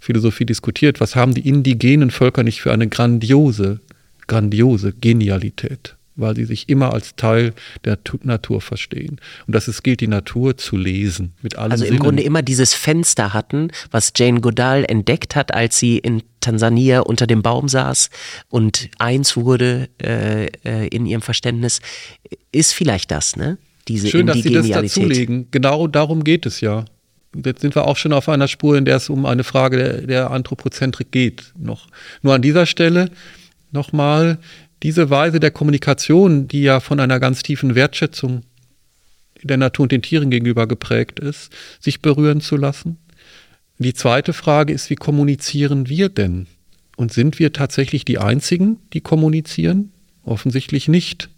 Philosophie 0.00 0.44
diskutiert. 0.44 1.00
Was 1.00 1.16
haben 1.16 1.34
die 1.34 1.48
indigenen 1.48 2.10
Völker 2.10 2.42
nicht 2.42 2.60
für 2.60 2.72
eine 2.72 2.88
grandiose 2.88 3.80
grandiose 4.28 4.92
Genialität, 4.92 5.96
weil 6.14 6.36
sie 6.36 6.44
sich 6.44 6.68
immer 6.68 6.92
als 6.92 7.16
Teil 7.16 7.52
der 7.84 7.98
Natur 8.22 8.60
verstehen. 8.60 9.20
Und 9.46 9.54
dass 9.54 9.66
es 9.66 9.82
gilt, 9.82 10.00
die 10.00 10.06
Natur 10.06 10.56
zu 10.56 10.76
lesen 10.76 11.32
mit 11.42 11.56
allen 11.56 11.72
Also 11.72 11.84
im 11.84 11.88
Sinnen. 11.88 12.02
Grunde 12.02 12.22
immer 12.22 12.42
dieses 12.42 12.74
Fenster 12.74 13.34
hatten, 13.34 13.70
was 13.90 14.12
Jane 14.16 14.40
Goodall 14.40 14.84
entdeckt 14.86 15.34
hat, 15.34 15.52
als 15.52 15.78
sie 15.78 15.98
in 15.98 16.22
Tansania 16.40 17.00
unter 17.00 17.26
dem 17.26 17.42
Baum 17.42 17.68
saß 17.68 18.10
und 18.48 18.88
eins 18.98 19.36
wurde 19.36 19.88
äh, 20.00 20.46
äh 20.64 20.86
in 20.88 21.06
ihrem 21.06 21.22
Verständnis, 21.22 21.80
ist 22.52 22.72
vielleicht 22.74 23.10
das, 23.10 23.34
ne? 23.34 23.58
Diese 23.88 24.08
Schön, 24.08 24.26
dass 24.26 24.42
Sie 24.42 24.52
das 24.52 24.68
dazulegen. 24.68 25.48
Genau 25.50 25.86
darum 25.86 26.22
geht 26.22 26.44
es 26.44 26.60
ja. 26.60 26.84
Jetzt 27.34 27.60
sind 27.62 27.74
wir 27.74 27.86
auch 27.86 27.96
schon 27.96 28.12
auf 28.12 28.28
einer 28.28 28.48
Spur, 28.48 28.76
in 28.76 28.84
der 28.84 28.96
es 28.96 29.08
um 29.08 29.26
eine 29.26 29.44
Frage 29.44 29.76
der, 29.76 30.00
der 30.02 30.30
Anthropozentrik 30.30 31.10
geht. 31.10 31.52
Noch. 31.58 31.86
Nur 32.22 32.34
an 32.34 32.42
dieser 32.42 32.66
Stelle 32.66 33.10
nochmal 33.72 34.38
diese 34.82 35.10
Weise 35.10 35.40
der 35.40 35.50
Kommunikation, 35.50 36.48
die 36.48 36.62
ja 36.62 36.80
von 36.80 37.00
einer 37.00 37.20
ganz 37.20 37.42
tiefen 37.42 37.74
Wertschätzung 37.74 38.42
der 39.42 39.56
Natur 39.56 39.84
und 39.84 39.92
den 39.92 40.02
Tieren 40.02 40.30
gegenüber 40.30 40.66
geprägt 40.66 41.20
ist, 41.20 41.52
sich 41.80 42.00
berühren 42.00 42.40
zu 42.40 42.56
lassen. 42.56 42.98
Die 43.78 43.94
zweite 43.94 44.32
Frage 44.32 44.72
ist, 44.72 44.90
wie 44.90 44.96
kommunizieren 44.96 45.88
wir 45.88 46.08
denn? 46.08 46.46
Und 46.96 47.12
sind 47.12 47.38
wir 47.38 47.52
tatsächlich 47.52 48.04
die 48.04 48.18
Einzigen, 48.18 48.78
die 48.92 49.00
kommunizieren? 49.00 49.92
Offensichtlich 50.24 50.88
nicht. 50.88 51.30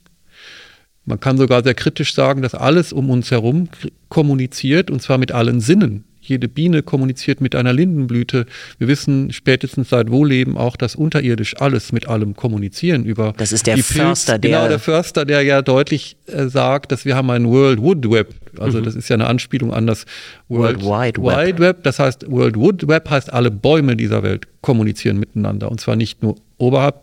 Man 1.05 1.21
kann 1.21 1.37
sogar 1.37 1.63
sehr 1.63 1.75
kritisch 1.75 2.15
sagen, 2.15 2.41
dass 2.41 2.55
alles 2.55 2.93
um 2.93 3.11
uns 3.11 3.31
herum 3.31 3.69
kommuniziert, 4.09 4.91
und 4.91 5.03
zwar 5.03 5.19
mit 5.19 5.33
allen 5.33 5.61
Sinnen. 5.61 6.05
Jede 6.31 6.49
Biene 6.49 6.83
kommuniziert 6.83 7.41
mit 7.41 7.57
einer 7.57 7.73
Lindenblüte. 7.73 8.47
Wir 8.79 8.87
wissen 8.87 9.33
spätestens 9.33 9.91
seit 9.91 10.11
Wohlleben 10.11 10.57
auch, 10.57 10.77
dass 10.77 10.95
unterirdisch 10.95 11.61
alles 11.61 11.93
mit 11.93 12.09
allem 12.09 12.37
kommunizieren 12.37 13.05
über. 13.05 13.35
Das 13.37 13.51
ist 13.51 13.67
der 13.67 13.77
Förster, 13.79 14.05
Pilz, 14.05 14.25
der. 14.27 14.39
Genau, 14.39 14.69
der 14.69 14.79
Förster, 14.79 15.25
der 15.25 15.43
ja 15.43 15.61
deutlich 15.61 16.17
äh, 16.27 16.47
sagt, 16.47 16.93
dass 16.93 17.05
wir 17.05 17.17
haben 17.17 17.31
ein 17.31 17.49
World 17.49 17.83
Wood 17.83 18.09
Web. 18.11 18.33
Also 18.59 18.79
mhm. 18.79 18.85
das 18.85 18.95
ist 18.95 19.09
ja 19.09 19.15
eine 19.15 19.27
Anspielung 19.27 19.75
an 19.75 19.89
das 19.89 20.07
World, 20.49 20.83
World 20.83 21.19
Wide, 21.19 21.23
Wide 21.23 21.59
Web. 21.59 21.59
Web. 21.59 21.83
Das 21.83 21.99
heißt, 21.99 22.31
World 22.31 22.57
Wood 22.57 22.87
Web 22.87 23.11
heißt, 23.11 23.33
alle 23.33 23.51
Bäume 23.51 23.97
dieser 23.97 24.23
Welt 24.23 24.47
kommunizieren 24.61 25.19
miteinander. 25.19 25.71
Und 25.71 25.81
zwar 25.81 25.97
nicht 25.97 26.23
nur 26.23 26.37
oberhalb 26.59 27.01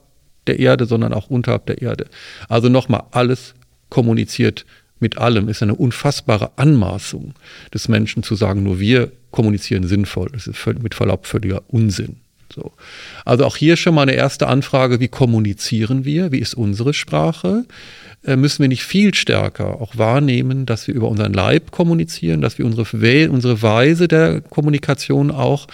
der 0.48 0.60
Erde, 0.60 0.86
sondern 0.86 1.14
auch 1.14 1.30
unterhalb 1.30 1.66
der 1.66 1.82
Erde. 1.82 2.06
Also 2.48 2.70
nochmal, 2.70 3.04
alles 3.12 3.54
kommuniziert 3.90 4.66
mit 5.00 5.18
allem 5.18 5.50
ist 5.50 5.62
eine 5.64 5.76
unfassbare 5.76 6.52
Anmaßung 6.56 7.34
des 7.74 7.88
Menschen 7.88 8.24
zu 8.24 8.36
sagen, 8.36 8.64
nur 8.64 8.80
wir 8.80 9.12
kommunizieren 9.32 9.88
sinnvoll. 9.88 10.30
Das 10.34 10.48
ist 10.48 10.66
mit 10.82 10.96
Verlaub 10.96 11.26
völliger 11.28 11.62
Unsinn. 11.68 12.18
So. 12.54 12.72
Also 13.26 13.46
auch 13.46 13.58
hier 13.58 13.76
schon 13.76 13.94
mal 13.94 14.04
eine 14.04 14.14
erste 14.14 14.48
Anfrage, 14.48 15.00
wie 15.00 15.10
kommunizieren 15.10 16.06
wir? 16.06 16.32
Wie 16.32 16.40
ist 16.40 16.54
unsere 16.54 16.94
Sprache? 16.94 17.66
Äh, 18.24 18.36
müssen 18.36 18.62
wir 18.62 18.68
nicht 18.68 18.84
viel 18.84 19.14
stärker 19.14 19.82
auch 19.82 19.98
wahrnehmen, 19.98 20.66
dass 20.66 20.88
wir 20.88 20.96
über 20.96 21.10
unseren 21.10 21.34
Leib 21.34 21.72
kommunizieren, 21.72 22.42
dass 22.42 22.58
wir 22.58 22.66
unsere, 22.66 23.30
unsere 23.30 23.62
Weise 23.62 24.08
der 24.08 24.42
Kommunikation 24.42 25.30
auch 25.30 25.68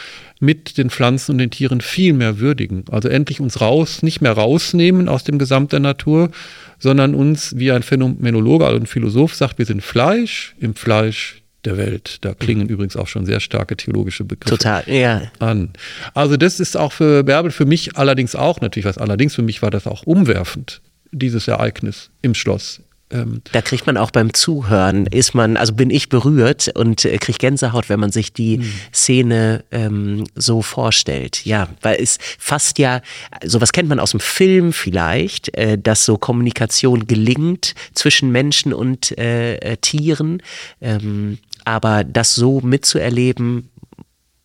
mit 0.44 0.78
den 0.78 0.90
Pflanzen 0.90 1.32
und 1.32 1.38
den 1.38 1.52
Tieren 1.52 1.80
viel 1.80 2.12
mehr 2.12 2.40
würdigen. 2.40 2.84
Also 2.92 3.08
endlich 3.08 3.40
uns 3.40 3.62
raus, 3.62 4.04
nicht 4.04 4.20
mehr 4.20 4.34
rausnehmen 4.34 5.08
aus 5.08 5.24
dem 5.24 5.40
Gesamt 5.40 5.72
der 5.72 5.80
Natur, 5.80 6.32
sondern 6.80 7.16
uns, 7.16 7.58
wie 7.58 7.72
ein 7.72 7.82
Phänomenologe, 7.82 8.66
also 8.66 8.78
ein 8.78 8.86
Philosoph 8.86 9.34
sagt, 9.34 9.58
wir 9.58 9.66
sind 9.66 9.82
Fleisch 9.82 10.54
im 10.60 10.76
Fleisch 10.76 11.42
der 11.64 11.78
Welt. 11.78 12.18
Da 12.26 12.34
klingen 12.34 12.68
übrigens 12.68 12.98
auch 12.98 13.08
schon 13.08 13.26
sehr 13.26 13.40
starke 13.40 13.78
theologische 13.78 14.26
Begriffe 14.26 14.58
Total, 14.58 14.84
ja. 14.86 15.22
an. 15.40 15.70
Also 16.14 16.36
das 16.36 16.60
ist 16.60 16.76
auch 16.76 16.92
für 16.92 17.24
Bärbel, 17.24 17.52
für 17.52 17.66
mich 17.66 17.96
allerdings 17.96 18.36
auch 18.36 18.60
natürlich 18.60 18.86
was. 18.86 18.98
Allerdings 18.98 19.36
für 19.36 19.44
mich 19.44 19.62
war 19.62 19.72
das 19.72 19.88
auch 19.88 20.04
umwerfend, 20.04 20.82
dieses 21.14 21.48
Ereignis 21.48 22.10
im 22.22 22.36
Schloss 22.36 22.82
ähm, 23.14 23.42
da 23.52 23.62
kriegt 23.62 23.86
man 23.86 23.96
auch 23.96 24.12
beim 24.12 24.34
Zuhören, 24.34 25.06
ist 25.06 25.36
man, 25.36 25.56
also 25.56 25.74
bin 25.74 25.90
ich 25.90 26.10
berührt 26.10 26.72
und 26.76 27.06
äh, 27.06 27.18
kriegt 27.18 27.40
Gänsehaut, 27.40 27.88
wenn 27.90 28.00
man 28.00 28.12
sich 28.12 28.34
die 28.34 28.58
mhm. 28.58 28.74
Szene 28.94 29.64
ähm, 29.72 30.24
so 30.36 30.62
vorstellt. 30.62 31.46
Ja, 31.46 31.70
weil 31.82 32.02
es 32.02 32.18
fast 32.40 32.80
ja, 32.80 33.02
sowas 33.46 33.72
kennt 33.72 33.90
man 33.90 34.00
aus 34.00 34.12
dem 34.12 34.20
Film 34.20 34.74
vielleicht, 34.74 35.56
äh, 35.56 35.78
dass 35.78 36.06
so 36.06 36.18
Kommunikation 36.18 37.08
gelingt 37.08 37.76
zwischen 37.94 38.32
Menschen 38.32 38.74
und 38.74 39.18
äh, 39.18 39.56
äh 39.58 39.78
Tieren. 39.78 40.42
Ähm, 40.82 41.38
aber 41.66 42.04
das 42.04 42.36
so 42.36 42.62
mitzuerleben, 42.62 43.70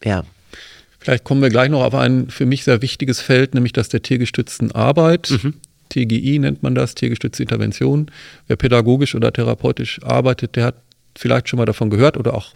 ja, 0.04 0.24
Vielleicht 1.00 1.24
kommen 1.24 1.40
wir 1.40 1.48
gleich 1.48 1.70
noch 1.70 1.84
auf 1.84 1.94
ein 1.94 2.28
für 2.28 2.44
mich 2.44 2.64
sehr 2.64 2.82
wichtiges 2.82 3.20
Feld, 3.20 3.54
nämlich 3.54 3.72
das 3.72 3.88
der 3.88 4.02
tiergestützten 4.02 4.72
Arbeit. 4.72 5.30
Mhm. 5.30 5.54
TGI 5.88 6.38
nennt 6.38 6.62
man 6.62 6.74
das, 6.74 6.94
tiergestützte 6.94 7.42
Intervention. 7.42 8.10
Wer 8.46 8.56
pädagogisch 8.56 9.14
oder 9.14 9.32
therapeutisch 9.32 10.02
arbeitet, 10.02 10.56
der 10.56 10.66
hat 10.66 10.82
vielleicht 11.16 11.48
schon 11.48 11.58
mal 11.58 11.66
davon 11.66 11.90
gehört 11.90 12.16
oder 12.16 12.34
auch 12.34 12.54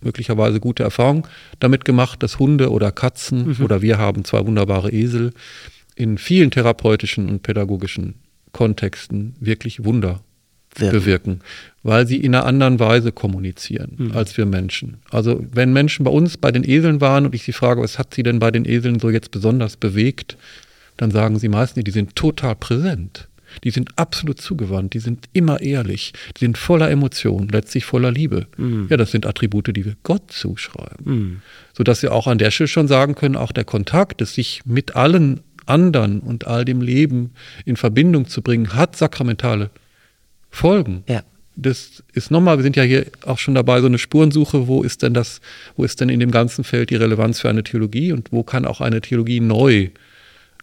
möglicherweise 0.00 0.60
gute 0.60 0.82
Erfahrungen 0.82 1.24
damit 1.60 1.84
gemacht, 1.84 2.22
dass 2.22 2.38
Hunde 2.38 2.70
oder 2.70 2.90
Katzen 2.92 3.56
mhm. 3.56 3.64
oder 3.64 3.82
wir 3.82 3.98
haben 3.98 4.24
zwei 4.24 4.44
wunderbare 4.44 4.90
Esel 4.90 5.32
in 5.94 6.18
vielen 6.18 6.50
therapeutischen 6.50 7.28
und 7.28 7.42
pädagogischen 7.42 8.14
Kontexten 8.52 9.34
wirklich 9.40 9.84
Wunder 9.84 10.20
Wirken. 10.74 10.98
bewirken, 10.98 11.40
weil 11.82 12.06
sie 12.06 12.16
in 12.16 12.34
einer 12.34 12.46
anderen 12.46 12.80
Weise 12.80 13.12
kommunizieren 13.12 13.96
mhm. 13.98 14.12
als 14.12 14.36
wir 14.38 14.46
Menschen. 14.46 14.98
Also 15.10 15.44
wenn 15.52 15.72
Menschen 15.72 16.04
bei 16.04 16.10
uns 16.10 16.38
bei 16.38 16.50
den 16.50 16.68
Eseln 16.68 17.00
waren 17.02 17.26
und 17.26 17.34
ich 17.34 17.42
sie 17.42 17.52
frage, 17.52 17.82
was 17.82 17.98
hat 17.98 18.14
sie 18.14 18.22
denn 18.22 18.38
bei 18.38 18.50
den 18.50 18.64
Eseln 18.64 18.98
so 18.98 19.10
jetzt 19.10 19.30
besonders 19.30 19.76
bewegt, 19.76 20.38
dann 20.96 21.10
sagen 21.10 21.38
sie 21.38 21.48
meistens, 21.48 21.84
die 21.84 21.90
sind 21.90 22.16
total 22.16 22.56
präsent. 22.56 23.28
Die 23.64 23.70
sind 23.70 23.90
absolut 23.98 24.40
zugewandt, 24.40 24.94
die 24.94 24.98
sind 24.98 25.26
immer 25.32 25.60
ehrlich, 25.60 26.12
die 26.36 26.44
sind 26.44 26.56
voller 26.56 26.90
Emotionen, 26.90 27.48
letztlich 27.48 27.84
voller 27.84 28.10
Liebe. 28.10 28.46
Mhm. 28.56 28.86
Ja, 28.88 28.96
das 28.96 29.10
sind 29.10 29.26
Attribute, 29.26 29.76
die 29.76 29.84
wir 29.84 29.96
Gott 30.02 30.30
zuschreiben. 30.32 31.04
Mhm. 31.04 31.42
Sodass 31.74 32.02
wir 32.02 32.12
auch 32.12 32.26
an 32.26 32.38
der 32.38 32.50
Stelle 32.50 32.68
schon 32.68 32.88
sagen 32.88 33.14
können, 33.14 33.36
auch 33.36 33.52
der 33.52 33.64
Kontakt, 33.64 34.20
das 34.20 34.34
sich 34.34 34.62
mit 34.64 34.96
allen 34.96 35.40
anderen 35.66 36.20
und 36.20 36.46
all 36.46 36.64
dem 36.64 36.80
Leben 36.80 37.32
in 37.64 37.76
Verbindung 37.76 38.26
zu 38.26 38.42
bringen, 38.42 38.74
hat 38.74 38.96
sakramentale 38.96 39.70
Folgen. 40.50 41.04
Ja. 41.08 41.22
Das 41.54 42.02
ist 42.14 42.30
nochmal, 42.30 42.56
wir 42.56 42.62
sind 42.62 42.76
ja 42.76 42.82
hier 42.82 43.06
auch 43.26 43.38
schon 43.38 43.54
dabei, 43.54 43.80
so 43.80 43.86
eine 43.86 43.98
Spurensuche, 43.98 44.68
wo 44.68 44.82
ist 44.82 45.02
denn 45.02 45.12
das, 45.12 45.42
wo 45.76 45.84
ist 45.84 46.00
denn 46.00 46.08
in 46.08 46.18
dem 46.18 46.30
ganzen 46.30 46.64
Feld 46.64 46.88
die 46.88 46.96
Relevanz 46.96 47.40
für 47.40 47.50
eine 47.50 47.62
Theologie 47.62 48.12
und 48.12 48.32
wo 48.32 48.42
kann 48.42 48.64
auch 48.64 48.80
eine 48.80 49.02
Theologie 49.02 49.40
neu 49.40 49.90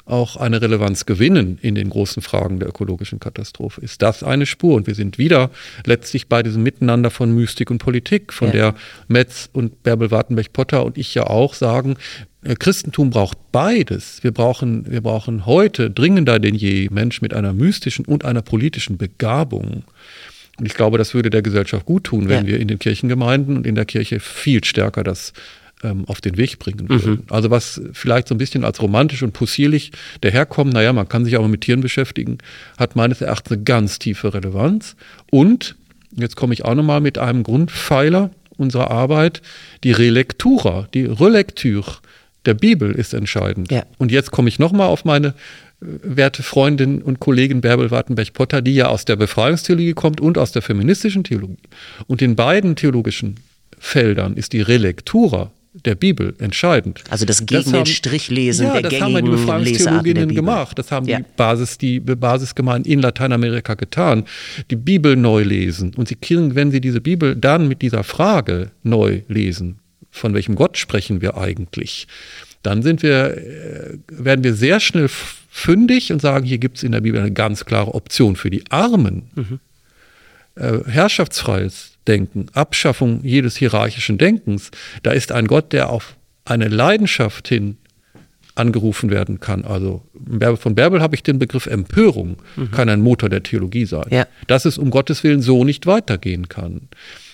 auch 0.10 0.36
eine 0.36 0.62
Relevanz 0.62 1.06
gewinnen 1.06 1.58
in 1.62 1.76
den 1.76 1.90
großen 1.90 2.22
Fragen 2.22 2.60
der 2.60 2.70
ökologischen 2.70 3.20
Katastrophe. 3.20 3.82
Ist 3.82 4.02
das 4.02 4.24
eine 4.24 4.46
Spur? 4.46 4.76
Und 4.76 4.88
wir 4.88 4.96
sind 4.96 5.18
wieder 5.18 5.52
letztlich 5.86 6.28
bei 6.28 6.44
diesem 6.44 6.64
Miteinander 6.64 7.10
von 7.12 7.34
Mystik 7.34 7.72
und 7.72 7.80
Politik, 7.80 8.34
von 8.34 8.48
ja. 8.50 8.54
der 8.54 8.76
Metz 9.08 9.50
und 9.54 9.84
Bärbel 9.84 10.12
Wartenberg-Potter 10.12 10.86
und 10.86 10.98
ich 10.98 11.14
ja 11.16 11.28
auch 11.28 11.54
sagen, 11.54 11.96
äh, 12.44 12.56
Christentum 12.56 13.10
braucht 13.10 13.38
beides. 13.52 14.24
Wir 14.24 14.32
brauchen, 14.32 14.90
wir 14.90 15.02
brauchen 15.02 15.46
heute 15.46 15.90
dringender 15.90 16.40
denn 16.40 16.56
je 16.56 16.90
Menschen 16.92 17.24
mit 17.24 17.34
einer 17.34 17.54
mystischen 17.54 18.06
und 18.06 18.26
einer 18.26 18.42
politischen 18.42 18.98
Begabung. 18.98 19.84
Und 20.58 20.66
ich 20.66 20.74
glaube, 20.74 20.98
das 20.98 21.14
würde 21.14 21.30
der 21.30 21.42
Gesellschaft 21.42 21.86
gut 21.86 22.06
tun, 22.06 22.28
wenn 22.28 22.46
ja. 22.46 22.52
wir 22.52 22.60
in 22.60 22.68
den 22.68 22.80
Kirchengemeinden 22.80 23.58
und 23.58 23.66
in 23.66 23.76
der 23.76 23.86
Kirche 23.86 24.20
viel 24.20 24.64
stärker 24.64 25.04
das 25.04 25.34
ähm, 25.84 26.06
auf 26.06 26.22
den 26.22 26.38
Weg 26.38 26.60
bringen 26.60 26.90
würden. 26.90 27.12
Mhm. 27.12 27.24
Also 27.30 27.50
was 27.50 27.82
vielleicht 27.94 28.28
so 28.28 28.36
ein 28.36 28.38
bisschen 28.38 28.64
als 28.64 28.82
romantisch 28.82 29.24
und 29.24 29.34
possierlich 29.34 29.92
daherkommt, 30.22 30.74
naja, 30.74 30.94
man 30.94 31.08
kann 31.08 31.26
sich 31.26 31.38
auch 31.38 31.48
mit 31.48 31.62
Tieren 31.62 31.82
beschäftigen, 31.82 32.38
hat 32.78 32.96
meines 32.96 33.22
Erachtens 33.22 33.54
eine 33.54 33.64
ganz 33.64 34.00
tiefe 34.00 34.34
Relevanz. 34.34 34.96
Und 35.32 35.76
jetzt 36.16 36.36
komme 36.36 36.54
ich 36.54 36.66
auch 36.66 36.76
nochmal 36.76 37.02
mit 37.02 37.18
einem 37.18 37.44
Grundpfeiler 37.44 38.32
unserer 38.58 38.92
Arbeit, 38.92 39.42
die 39.84 39.92
Relektura, 39.92 40.88
die 40.94 41.06
Relektüre 41.06 41.98
der 42.46 42.54
Bibel 42.54 42.92
ist 42.92 43.14
entscheidend. 43.14 43.72
Ja. 43.72 43.84
Und 43.98 44.12
jetzt 44.12 44.32
komme 44.32 44.50
ich 44.50 44.60
nochmal 44.60 44.88
auf 44.88 45.06
meine 45.06 45.30
äh, 45.82 45.86
werte 46.04 46.44
Freundin 46.44 47.02
und 47.02 47.20
Kollegin 47.20 47.62
Bärbel 47.62 47.92
Wartenberg-Potter, 47.92 48.62
die 48.62 48.76
ja 48.76 48.88
aus 48.88 49.06
der 49.06 49.16
Befreiungstheologie 49.16 49.94
kommt 49.94 50.22
und 50.22 50.38
aus 50.38 50.52
der 50.52 50.62
feministischen 50.62 51.24
Theologie. 51.24 51.58
Und 52.08 52.22
in 52.22 52.36
beiden 52.36 52.76
theologischen 52.76 53.36
Feldern 53.78 54.36
ist 54.36 54.54
die 54.54 54.62
Relektura 54.62 55.52
der 55.74 55.96
Bibel 55.96 56.34
entscheidend. 56.40 57.04
Also 57.10 57.26
das 57.26 57.46
Gegenstrichlesen 57.46 58.68
ja, 58.68 58.82
der 58.82 58.90
das 58.90 59.02
haben 59.02 59.16
die 59.16 59.30
Befreiungstheologinnen 59.30 60.34
gemacht. 60.34 60.78
Das 60.80 60.92
haben 60.92 61.08
ja. 61.08 61.20
die 61.20 61.26
Basis, 61.38 61.78
die 61.78 62.00
Basisgemeinden 62.00 62.92
in 62.92 63.00
Lateinamerika 63.00 63.76
getan. 63.76 64.26
Die 64.72 64.76
Bibel 64.76 65.16
neu 65.16 65.44
lesen. 65.44 65.94
Und 65.96 66.08
sie 66.08 66.16
kriegen, 66.16 66.56
wenn 66.56 66.72
sie 66.72 66.82
diese 66.82 67.02
Bibel 67.02 67.36
dann 67.36 67.68
mit 67.68 67.82
dieser 67.82 68.04
Frage 68.04 68.72
neu 68.84 69.22
lesen, 69.28 69.80
von 70.10 70.34
welchem 70.34 70.56
Gott 70.56 70.78
sprechen 70.78 71.22
wir 71.22 71.38
eigentlich, 71.38 72.08
dann 72.64 72.82
sind 72.82 73.04
wir, 73.04 73.38
äh, 73.38 73.98
werden 74.10 74.44
wir 74.44 74.56
sehr 74.56 74.80
schnell 74.80 75.08
fündig 75.08 76.12
und 76.12 76.22
sagen, 76.22 76.46
hier 76.46 76.58
gibt 76.58 76.78
es 76.78 76.84
in 76.84 76.92
der 76.92 77.02
Bibel 77.02 77.20
eine 77.20 77.32
ganz 77.32 77.66
klare 77.66 77.94
Option 77.94 78.36
für 78.36 78.50
die 78.50 78.64
Armen. 78.70 79.30
Mhm. 79.36 79.60
Äh, 80.56 80.80
herrschaftsfreies 80.88 81.92
Denken, 82.10 82.48
Abschaffung 82.54 83.22
jedes 83.24 83.56
hierarchischen 83.56 84.18
Denkens, 84.18 84.72
da 85.04 85.12
ist 85.12 85.32
ein 85.32 85.48
Gott, 85.48 85.72
der 85.72 85.90
auf 85.90 86.16
eine 86.44 86.68
Leidenschaft 86.68 87.48
hin 87.48 87.78
angerufen 88.56 89.10
werden 89.10 89.40
kann. 89.40 89.64
Also 89.64 90.02
von 90.58 90.76
Bärbel 90.76 91.02
habe 91.02 91.16
ich 91.16 91.24
den 91.24 91.40
Begriff 91.40 91.66
Empörung, 91.68 92.38
mhm. 92.56 92.72
kann 92.72 92.90
ein 92.90 93.02
Motor 93.02 93.30
der 93.30 93.44
Theologie 93.44 93.86
sein. 93.86 94.08
Ja. 94.10 94.28
Dass 94.48 94.66
es 94.66 94.78
um 94.78 94.90
Gottes 94.90 95.24
Willen 95.24 95.42
so 95.42 95.64
nicht 95.64 95.86
weitergehen 95.86 96.50
kann. 96.50 96.90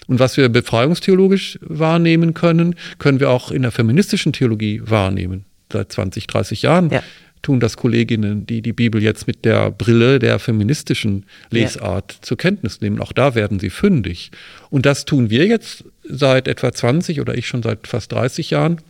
Und 0.08 0.20
was 0.20 0.38
wir 0.38 0.50
befreiungstheologisch 0.50 1.58
wahrnehmen 1.62 2.36
können, 2.36 2.76
können 3.00 3.20
wir 3.20 3.32
auch 3.32 3.50
in 3.50 3.64
der 3.64 3.72
feministischen 3.72 4.34
Theologie 4.34 4.82
wahrnehmen. 4.86 5.46
Seit 5.74 5.92
20, 5.92 6.28
30 6.28 6.62
Jahren 6.62 6.92
ja 6.92 7.02
tun 7.46 7.60
das 7.60 7.78
Kolleginnen, 7.78 8.48
die 8.48 8.64
die 8.64 8.74
Bibel 8.74 9.04
jetzt 9.04 9.28
mit 9.28 9.46
der 9.46 9.70
Brille 9.70 10.18
der 10.18 10.40
feministischen 10.40 11.26
Lesart 11.52 12.14
ja. 12.14 12.22
zur 12.24 12.38
Kenntnis 12.38 12.82
nehmen. 12.82 13.00
Auch 13.00 13.12
da 13.12 13.36
werden 13.36 13.60
sie 13.60 13.70
fündig. 13.70 14.32
Und 14.72 14.88
das 14.88 15.06
tun 15.06 15.30
wir 15.30 15.46
jetzt 15.46 15.84
seit 16.04 16.48
etwa 16.48 16.74
20 16.74 17.22
oder 17.22 17.38
ich 17.38 17.48
schon 17.48 17.62
seit 17.62 17.86
fast 17.86 18.12
30 18.12 18.50
Jahren 18.50 18.82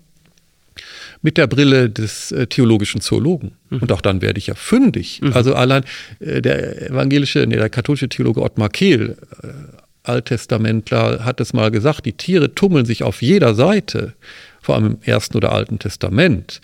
mit 1.22 1.36
der 1.36 1.48
Brille 1.48 1.90
des 1.90 2.32
äh, 2.32 2.48
theologischen 2.48 3.02
Zoologen. 3.02 3.52
Mhm. 3.70 3.80
Und 3.80 3.92
auch 3.92 4.00
dann 4.00 4.22
werde 4.22 4.38
ich 4.38 4.48
ja 4.48 4.56
fündig. 4.56 5.20
Mhm. 5.22 5.34
Also 5.34 5.54
allein 5.54 5.84
äh, 6.22 6.42
der 6.42 6.92
evangelische, 6.92 7.46
nee, 7.46 7.58
der 7.58 7.70
katholische 7.70 8.08
Theologe 8.08 8.42
Ottmar 8.42 8.70
Kehl, 8.70 9.18
äh, 9.44 9.48
Alttestamentler, 10.04 11.26
hat 11.26 11.42
es 11.42 11.52
mal 11.52 11.72
gesagt, 11.72 12.06
die 12.06 12.14
Tiere 12.14 12.56
tummeln 12.56 12.86
sich 12.86 13.04
auf 13.04 13.22
jeder 13.22 13.54
Seite, 13.54 14.14
vor 14.62 14.76
allem 14.76 14.86
im 14.86 14.98
Ersten 15.02 15.36
oder 15.36 15.52
Alten 15.52 15.78
Testament. 15.78 16.62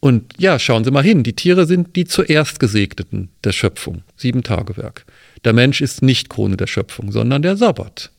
Und 0.00 0.34
ja, 0.38 0.58
schauen 0.58 0.84
Sie 0.84 0.90
mal 0.90 1.02
hin, 1.02 1.22
die 1.22 1.32
Tiere 1.32 1.66
sind 1.66 1.96
die 1.96 2.04
zuerst 2.04 2.60
Gesegneten 2.60 3.30
der 3.44 3.52
Schöpfung, 3.52 4.02
sieben 4.16 4.42
Tagewerk. 4.42 5.04
Der 5.44 5.52
Mensch 5.52 5.80
ist 5.80 6.02
nicht 6.02 6.28
Krone 6.28 6.56
der 6.56 6.66
Schöpfung, 6.66 7.10
sondern 7.10 7.42
der 7.42 7.56
Sabbat. 7.56 8.10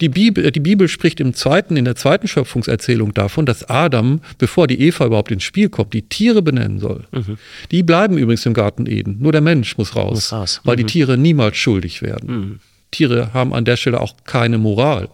Die 0.00 0.08
Bibel, 0.08 0.50
die 0.50 0.60
Bibel 0.60 0.88
spricht 0.88 1.20
im 1.20 1.32
zweiten, 1.32 1.76
in 1.76 1.84
der 1.84 1.94
zweiten 1.94 2.26
Schöpfungserzählung 2.26 3.14
davon, 3.14 3.46
dass 3.46 3.68
Adam, 3.68 4.20
bevor 4.36 4.66
die 4.66 4.80
Eva 4.80 5.06
überhaupt 5.06 5.30
ins 5.30 5.44
Spiel 5.44 5.68
kommt, 5.68 5.94
die 5.94 6.02
Tiere 6.02 6.42
benennen 6.42 6.80
soll. 6.80 7.04
Mhm. 7.12 7.38
Die 7.70 7.84
bleiben 7.84 8.18
übrigens 8.18 8.44
im 8.44 8.52
Garten 8.52 8.86
Eden. 8.86 9.18
Nur 9.20 9.30
der 9.30 9.42
Mensch 9.42 9.78
muss 9.78 9.94
raus, 9.94 10.14
muss 10.14 10.32
raus. 10.32 10.60
Mhm. 10.62 10.68
weil 10.68 10.76
die 10.76 10.82
mhm. 10.82 10.88
Tiere 10.88 11.18
niemals 11.18 11.56
schuldig 11.56 12.02
werden. 12.02 12.30
Mhm. 12.30 12.60
Tiere 12.90 13.32
haben 13.32 13.54
an 13.54 13.64
der 13.64 13.76
Stelle 13.76 14.00
auch 14.00 14.14
keine 14.24 14.58
Moral. 14.58 15.08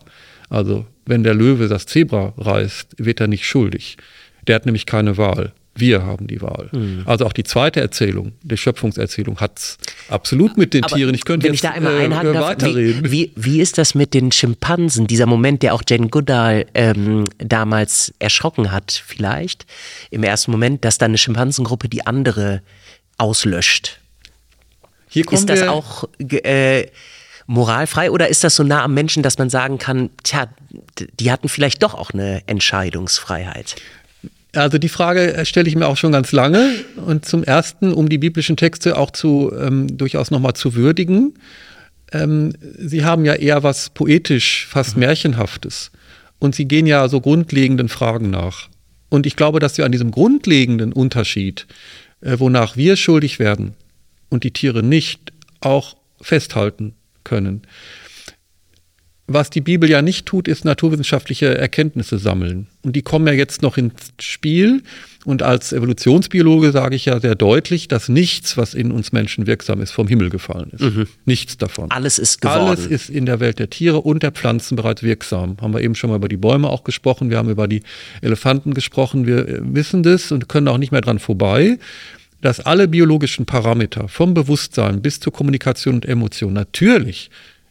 Also 0.49 0.87
wenn 1.05 1.23
der 1.23 1.35
Löwe 1.35 1.69
das 1.69 1.85
Zebra 1.85 2.33
reißt, 2.39 2.95
wird 2.97 3.21
er 3.21 3.27
nicht 3.27 3.45
schuldig. 3.45 3.99
Der 4.47 4.55
hat 4.55 4.65
nämlich 4.65 4.87
keine 4.87 5.19
Wahl. 5.19 5.53
Wir 5.79 6.05
haben 6.05 6.27
die 6.27 6.41
Wahl. 6.43 6.69
Mhm. 6.73 7.03
Also 7.07 7.27
auch 7.27 7.33
die 7.33 7.45
zweite 7.45 7.81
Erzählung, 7.81 8.33
die 8.43 8.57
Schöpfungserzählung, 8.57 9.39
hat 9.41 9.59
es 9.59 9.79
absolut 10.09 10.57
mit 10.57 10.75
den 10.75 10.85
Aber 10.85 10.97
Tieren. 10.97 11.15
Ich 11.15 11.25
könnte 11.25 11.45
wenn 11.45 11.55
jetzt 11.55 11.65
ich 11.65 11.69
da 11.69 11.75
einmal 11.75 12.01
äh, 12.01 12.41
weiterreden. 12.41 13.05
Wie, 13.05 13.11
wie, 13.11 13.33
wie, 13.37 13.61
ist 13.61 13.79
das 13.79 13.95
mit 13.95 14.15
den 14.15 14.33
Schimpansen? 14.33 15.07
Dieser 15.07 15.27
Moment, 15.27 15.63
der 15.63 15.75
auch 15.75 15.83
Jane 15.89 16.09
Goodall 16.09 16.67
ähm, 16.75 17.25
damals 17.39 18.15
erschrocken 18.19 18.73
hat, 18.73 19.03
vielleicht 19.07 19.67
im 20.11 20.23
ersten 20.23 20.51
Moment, 20.51 20.85
dass 20.85 20.99
da 20.99 21.07
eine 21.07 21.19
Schimpansengruppe 21.19 21.89
die 21.89 22.07
andere 22.07 22.63
auslöscht. 23.17 24.01
Hier 25.09 25.25
kommen 25.25 25.39
ist 25.39 25.49
das 25.49 25.63
auch 25.63 26.09
äh, 26.19 26.87
moralfrei 27.47 28.11
oder 28.11 28.29
ist 28.29 28.45
das 28.45 28.55
so 28.57 28.63
nah 28.63 28.85
am 28.85 28.95
Menschen, 28.95 29.23
dass 29.23 29.39
man 29.39 29.51
sagen 29.51 29.79
kann, 29.79 30.11
tja, 30.23 30.49
die 31.19 31.33
hatten 31.33 31.49
vielleicht 31.49 31.83
doch 31.83 31.95
auch 31.95 32.11
eine 32.11 32.43
Entscheidungsfreiheit? 32.47 33.77
Also 34.55 34.79
die 34.79 34.89
Frage 34.89 35.35
äh, 35.35 35.45
stelle 35.45 35.69
ich 35.69 35.77
mir 35.77 35.87
auch 35.87 35.97
schon 35.97 36.13
ganz 36.13 36.33
lange 36.33 36.71
und 37.05 37.25
zum 37.25 37.45
ersten, 37.45 37.93
um 37.93 38.09
die 38.09 38.19
biblischen 38.19 38.57
Texte 38.57 38.97
auch 38.97 39.11
zu 39.11 39.53
ähm, 39.59 39.97
durchaus 39.97 40.31
nochmal 40.31 40.55
zu 40.55 40.75
würdigen. 40.75 41.35
Ähm, 42.13 42.53
sie 42.79 43.05
haben 43.05 43.25
ja 43.25 43.35
eher 43.35 43.63
was 43.63 43.91
poetisch, 43.91 44.67
fast 44.67 44.97
mhm. 44.97 45.01
märchenhaftes 45.01 45.91
und 46.39 46.55
sie 46.55 46.67
gehen 46.67 46.87
ja 46.87 47.09
so 47.09 47.21
grundlegenden 47.21 47.89
Fragen 47.89 48.31
nach. 48.31 48.69
Und 49.11 49.27
ich 49.27 49.37
glaube, 49.37 49.61
dass 49.61 49.79
wir 49.79 49.85
an 49.85 49.93
diesem 49.93 50.11
grundlegenden 50.11 50.93
Unterschied, 50.93 51.67
äh, 52.21 52.39
wonach 52.39 52.77
wir 52.77 52.97
schuldig 52.97 53.39
werden 53.39 53.75
und 54.31 54.45
die 54.45 54.53
Tiere 54.53 54.83
nicht, 54.83 55.33
auch 55.61 55.97
festhalten 56.21 56.95
können. 57.25 57.63
Was 59.31 59.51
die 59.51 59.61
Bibel 59.61 59.91
ja 59.91 60.01
nicht 60.01 60.25
tut, 60.25 60.49
ist 60.49 60.65
naturwissenschaftliche 60.65 61.57
Erkenntnisse 61.59 62.19
sammeln. 62.19 62.67
Und 62.83 62.97
die 62.97 63.03
kommen 63.03 63.27
ja 63.27 63.35
jetzt 63.35 63.61
noch 63.61 63.77
ins 63.77 63.93
Spiel. 64.19 64.83
Und 65.27 65.43
als 65.43 65.75
Evolutionsbiologe 65.75 66.73
sage 66.73 66.97
ich 66.97 67.05
ja 67.05 67.21
sehr 67.21 67.35
deutlich, 67.35 67.89
dass 67.89 68.09
nichts, 68.09 68.57
was 68.57 68.73
in 68.73 68.91
uns 68.91 69.13
Menschen 69.13 69.47
wirksam 69.47 69.83
ist, 69.83 69.91
vom 69.91 70.09
Himmel 70.09 70.31
gefallen 70.31 70.71
ist. 70.73 70.81
Mhm. 70.81 71.07
Nichts 71.27 71.59
davon. 71.59 71.91
Alles 71.91 72.19
ist 72.19 72.41
geworden. 72.41 72.69
Alles 72.69 72.87
ist 72.87 73.11
in 73.11 73.27
der 73.27 73.39
Welt 73.39 73.59
der 73.59 73.69
Tiere 73.69 74.01
und 74.01 74.23
der 74.23 74.33
Pflanzen 74.33 74.77
bereits 74.77 75.03
wirksam. 75.03 75.59
Haben 75.61 75.75
wir 75.75 75.83
eben 75.83 75.95
schon 75.95 76.09
mal 76.09 76.17
über 76.17 76.29
die 76.29 76.39
Bäume 76.39 76.71
auch 76.71 76.83
gesprochen. 76.83 77.29
Wir 77.29 77.37
haben 77.37 77.51
über 77.51 77.69
die 77.69 77.83
Elefanten 78.23 78.73
gesprochen. 78.73 79.27
Wir 79.27 79.47
äh, 79.47 79.61
wissen 79.63 80.03
das 80.03 80.33
und 80.33 80.49
können 80.49 80.69
auch 80.69 80.79
nicht 80.79 80.91
mehr 80.91 81.03
dran 81.03 81.19
vorbei 81.19 81.79
dass 82.41 82.61
alle 82.61 82.87
biologischen 82.87 83.47
Parameter 83.47 84.07
vom 84.07 84.33
Bewusstsein 84.33 85.03
bis 85.03 85.19
zur 85.19 85.33
Kommunikation 85.33 85.97
und 85.97 86.07
Emotion 86.07 86.53
natürlich 86.53 87.31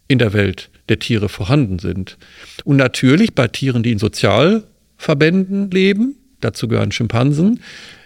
in 0.09 0.19
der 0.19 0.33
Welt 0.33 0.69
der 0.89 0.99
Tiere 0.99 1.29
vorhanden 1.29 1.79
sind. 1.79 2.17
Und 2.63 2.77
natürlich 2.77 3.33
bei 3.33 3.47
Tieren, 3.47 3.83
die 3.83 3.91
in 3.91 3.99
Sozialverbänden 3.99 5.71
leben, 5.71 6.15
dazu 6.41 6.67
gehören 6.67 6.91
Schimpansen, 6.91 7.61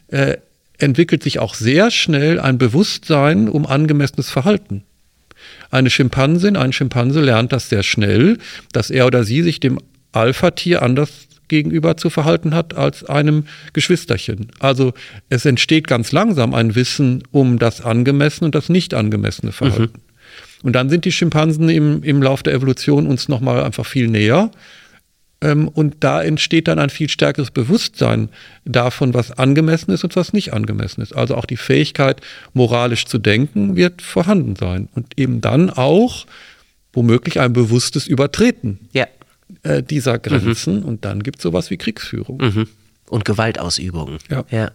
äh, 0.07 0.37
entwickelt 0.77 1.23
sich 1.23 1.39
auch 1.39 1.53
sehr 1.53 1.91
schnell 1.91 2.39
ein 2.39 2.57
Bewusstsein 2.57 3.47
um 3.49 3.65
angemessenes 3.65 4.29
Verhalten. 4.29 4.83
Eine 5.69 5.89
Schimpansin, 5.89 6.57
ein 6.57 6.73
Schimpanse 6.73 7.21
lernt 7.21 7.51
das 7.51 7.69
sehr 7.69 7.83
schnell, 7.83 8.37
dass 8.73 8.89
er 8.89 9.05
oder 9.07 9.23
sie 9.23 9.41
sich 9.41 9.59
dem 9.59 9.79
Alpha-Tier 10.11 10.81
anders 10.81 11.27
gegenüber 11.47 11.97
zu 11.97 12.09
verhalten 12.09 12.55
hat 12.55 12.75
als 12.75 13.03
einem 13.03 13.45
Geschwisterchen. 13.73 14.47
Also 14.59 14.93
es 15.29 15.45
entsteht 15.45 15.85
ganz 15.85 16.11
langsam 16.11 16.53
ein 16.53 16.75
Wissen 16.75 17.23
um 17.31 17.59
das 17.59 17.81
angemessene 17.81 18.45
und 18.45 18.55
das 18.55 18.69
nicht 18.69 18.93
angemessene 18.93 19.51
Verhalten. 19.51 19.97
Mhm. 19.97 20.10
Und 20.63 20.73
dann 20.73 20.89
sind 20.89 21.05
die 21.05 21.11
Schimpansen 21.11 21.69
im, 21.69 22.03
im 22.03 22.21
Lauf 22.21 22.43
der 22.43 22.53
Evolution 22.53 23.07
uns 23.07 23.27
nochmal 23.27 23.63
einfach 23.63 23.85
viel 23.85 24.07
näher. 24.07 24.51
Ähm, 25.41 25.67
und 25.67 25.97
da 26.01 26.21
entsteht 26.21 26.67
dann 26.67 26.79
ein 26.79 26.89
viel 26.89 27.09
stärkeres 27.09 27.51
Bewusstsein 27.51 28.29
davon, 28.63 29.13
was 29.13 29.31
angemessen 29.31 29.91
ist 29.91 30.03
und 30.03 30.15
was 30.15 30.33
nicht 30.33 30.53
angemessen 30.53 31.01
ist. 31.01 31.13
Also 31.13 31.35
auch 31.35 31.45
die 31.45 31.57
Fähigkeit, 31.57 32.21
moralisch 32.53 33.05
zu 33.05 33.17
denken, 33.17 33.75
wird 33.75 34.01
vorhanden 34.01 34.55
sein. 34.55 34.87
Und 34.93 35.17
eben 35.17 35.41
dann 35.41 35.69
auch 35.69 36.25
womöglich 36.93 37.39
ein 37.39 37.53
bewusstes 37.53 38.07
Übertreten 38.07 38.79
ja. 38.93 39.07
äh, 39.63 39.81
dieser 39.81 40.19
Grenzen. 40.19 40.81
Mhm. 40.81 40.85
Und 40.85 41.05
dann 41.05 41.23
gibt 41.23 41.37
es 41.37 41.43
sowas 41.43 41.71
wie 41.71 41.77
Kriegsführung. 41.77 42.37
Mhm. 42.37 42.67
Und 43.09 43.25
Gewaltausübung. 43.25 44.17
Ja. 44.29 44.45
ja. 44.51 44.71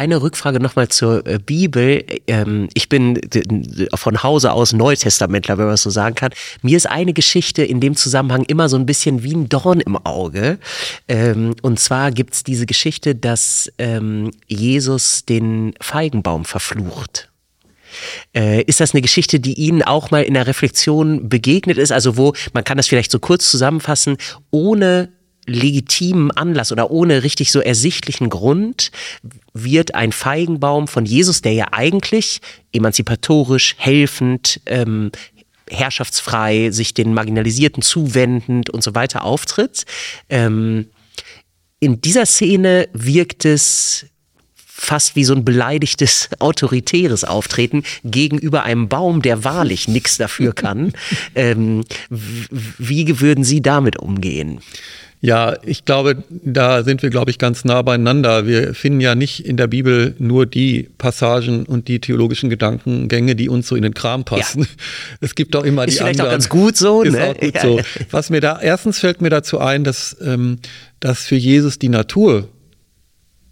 Eine 0.00 0.22
Rückfrage 0.22 0.60
nochmal 0.60 0.88
zur 0.88 1.26
äh, 1.26 1.38
Bibel. 1.38 2.06
Ähm, 2.26 2.70
ich 2.72 2.88
bin 2.88 3.20
von 3.94 4.22
Hause 4.22 4.52
aus 4.52 4.72
Neutestamentler, 4.72 5.58
wenn 5.58 5.66
man 5.66 5.74
es 5.74 5.82
so 5.82 5.90
sagen 5.90 6.14
kann. 6.14 6.32
Mir 6.62 6.78
ist 6.78 6.88
eine 6.88 7.12
Geschichte 7.12 7.62
in 7.62 7.80
dem 7.80 7.96
Zusammenhang 7.96 8.44
immer 8.44 8.70
so 8.70 8.76
ein 8.76 8.86
bisschen 8.86 9.22
wie 9.22 9.34
ein 9.34 9.50
Dorn 9.50 9.80
im 9.80 9.98
Auge. 9.98 10.58
Ähm, 11.06 11.54
und 11.60 11.78
zwar 11.78 12.12
gibt 12.12 12.32
es 12.32 12.44
diese 12.44 12.64
Geschichte, 12.64 13.14
dass 13.14 13.70
ähm, 13.76 14.30
Jesus 14.46 15.26
den 15.26 15.74
Feigenbaum 15.82 16.46
verflucht. 16.46 17.28
Äh, 18.34 18.62
ist 18.62 18.80
das 18.80 18.94
eine 18.94 19.02
Geschichte, 19.02 19.38
die 19.38 19.52
Ihnen 19.52 19.82
auch 19.82 20.10
mal 20.10 20.22
in 20.22 20.32
der 20.32 20.46
Reflexion 20.46 21.28
begegnet 21.28 21.76
ist? 21.76 21.92
Also 21.92 22.16
wo, 22.16 22.32
man 22.54 22.64
kann 22.64 22.78
das 22.78 22.88
vielleicht 22.88 23.10
so 23.10 23.18
kurz 23.18 23.50
zusammenfassen, 23.50 24.16
ohne 24.50 25.10
legitimen 25.46 26.30
Anlass 26.30 26.72
oder 26.72 26.90
ohne 26.90 27.22
richtig 27.22 27.50
so 27.50 27.60
ersichtlichen 27.60 28.28
Grund 28.28 28.90
wird 29.52 29.94
ein 29.94 30.12
Feigenbaum 30.12 30.86
von 30.88 31.04
Jesus, 31.04 31.42
der 31.42 31.52
ja 31.52 31.66
eigentlich 31.72 32.40
emanzipatorisch, 32.72 33.74
helfend, 33.78 34.60
ähm, 34.66 35.10
herrschaftsfrei, 35.68 36.70
sich 36.70 36.94
den 36.94 37.14
Marginalisierten 37.14 37.82
zuwendend 37.82 38.70
und 38.70 38.82
so 38.82 38.94
weiter 38.94 39.24
auftritt. 39.24 39.84
Ähm, 40.28 40.86
in 41.78 42.00
dieser 42.00 42.26
Szene 42.26 42.88
wirkt 42.92 43.44
es 43.44 44.06
fast 44.80 45.14
wie 45.14 45.24
so 45.24 45.34
ein 45.34 45.44
beleidigtes, 45.44 46.30
autoritäres 46.38 47.24
Auftreten 47.24 47.84
gegenüber 48.04 48.64
einem 48.64 48.88
Baum, 48.88 49.22
der 49.22 49.44
wahrlich 49.44 49.88
nichts 49.88 50.16
dafür 50.16 50.52
kann. 50.52 50.92
Ähm, 51.34 51.84
wie 52.08 53.20
würden 53.20 53.44
Sie 53.44 53.62
damit 53.62 53.98
umgehen? 53.98 54.60
Ja, 55.22 55.58
ich 55.64 55.84
glaube, 55.84 56.24
da 56.30 56.82
sind 56.82 57.02
wir, 57.02 57.10
glaube 57.10 57.30
ich, 57.30 57.36
ganz 57.36 57.66
nah 57.66 57.82
beieinander. 57.82 58.46
Wir 58.46 58.74
finden 58.74 59.00
ja 59.00 59.14
nicht 59.14 59.44
in 59.44 59.58
der 59.58 59.66
Bibel 59.66 60.14
nur 60.18 60.46
die 60.46 60.88
Passagen 60.96 61.66
und 61.66 61.88
die 61.88 62.00
theologischen 62.00 62.48
Gedankengänge, 62.48 63.36
die 63.36 63.50
uns 63.50 63.68
so 63.68 63.76
in 63.76 63.82
den 63.82 63.92
Kram 63.92 64.24
passen. 64.24 64.62
Ja. 64.62 64.66
Es 65.20 65.34
gibt 65.34 65.54
auch 65.56 65.64
immer 65.64 65.84
ist 65.84 65.94
die 65.94 65.98
vielleicht 65.98 66.20
anderen. 66.20 66.28
Auch 66.28 66.32
ganz 66.32 66.48
gut 66.48 66.76
so. 66.76 67.02
Ist 67.02 67.12
ne? 67.12 67.28
auch 67.28 67.36
gut 67.36 67.54
ja. 67.54 67.60
so. 67.60 67.80
Was 68.10 68.30
mir 68.30 68.40
da 68.40 68.58
erstens 68.60 68.98
fällt 68.98 69.20
mir 69.20 69.28
dazu 69.28 69.58
ein, 69.58 69.84
dass 69.84 70.16
ähm, 70.22 70.58
dass 71.00 71.26
für 71.26 71.36
Jesus 71.36 71.78
die 71.78 71.90
Natur 71.90 72.48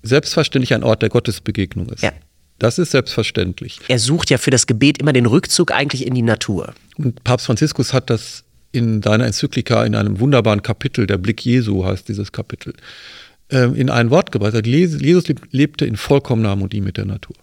selbstverständlich 0.03 0.73
ein 0.75 0.85
Ort 0.85 1.03
der 1.03 1.11
Gottesbegegnung 1.11 1.91
ist. 1.91 2.03
Ja. 2.03 2.13
Das 2.59 2.79
ist 2.79 2.91
selbstverständlich. 2.91 3.81
Er 3.89 3.99
sucht 3.99 4.31
ja 4.31 4.39
für 4.39 4.51
das 4.51 4.67
Gebet 4.67 4.99
immer 4.99 5.13
den 5.13 5.27
Rückzug 5.27 5.73
eigentlich 5.73 6.07
in 6.07 6.15
die 6.15 6.23
Natur. 6.23 6.75
Und 6.97 7.23
Papst 7.25 7.47
Franziskus 7.47 7.93
hat 7.93 8.11
das 8.11 8.45
in 8.73 9.01
deiner 9.01 9.27
Enzyklika 9.27 9.85
in 9.85 9.95
einem 9.95 10.21
wunderbaren 10.21 10.63
Kapitel, 10.63 11.07
der 11.07 11.19
Blick 11.19 11.45
Jesu 11.45 11.85
heißt 11.85 12.09
dieses 12.09 12.33
Kapitel, 12.33 12.75
ähm, 13.51 13.75
in 13.75 13.91
ein 13.91 14.11
Wort 14.11 14.33
gebracht. 14.33 14.55
hat. 14.55 14.67
Jesus 14.67 15.01
lebte 15.51 15.87
in 15.87 15.97
vollkommener 15.97 16.51
Harmonie 16.51 16.81
mit 16.81 16.97
der 16.97 17.07
Natur. 17.07 17.37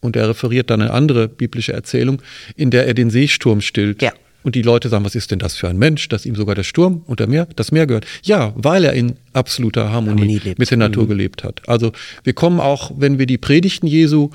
Und 0.00 0.16
er 0.16 0.28
referiert 0.28 0.70
dann 0.70 0.82
eine 0.82 0.92
andere 0.92 1.28
biblische 1.28 1.72
Erzählung, 1.72 2.20
in 2.56 2.70
der 2.70 2.86
er 2.86 2.94
den 2.94 3.10
Seesturm 3.10 3.60
stillt. 3.60 4.02
Ja. 4.02 4.12
Und 4.42 4.54
die 4.54 4.62
Leute 4.62 4.90
sagen, 4.90 5.06
was 5.06 5.14
ist 5.14 5.30
denn 5.30 5.38
das 5.38 5.56
für 5.56 5.68
ein 5.68 5.78
Mensch, 5.78 6.08
dass 6.08 6.26
ihm 6.26 6.34
sogar 6.34 6.54
der 6.54 6.64
Sturm 6.64 7.02
und 7.06 7.18
der 7.18 7.26
Meer, 7.26 7.48
das 7.56 7.72
Meer 7.72 7.86
gehört? 7.86 8.04
Ja, 8.22 8.52
weil 8.56 8.84
er 8.84 8.92
in 8.92 9.16
absoluter 9.32 9.90
Harmonie, 9.90 10.38
Harmonie 10.38 10.54
mit 10.58 10.70
der 10.70 10.76
Natur 10.76 11.04
mhm. 11.04 11.08
gelebt 11.08 11.44
hat. 11.44 11.66
Also 11.66 11.92
wir 12.24 12.34
kommen 12.34 12.60
auch, 12.60 12.92
wenn 12.96 13.18
wir 13.18 13.24
die 13.24 13.38
Predigten 13.38 13.86
Jesu 13.86 14.28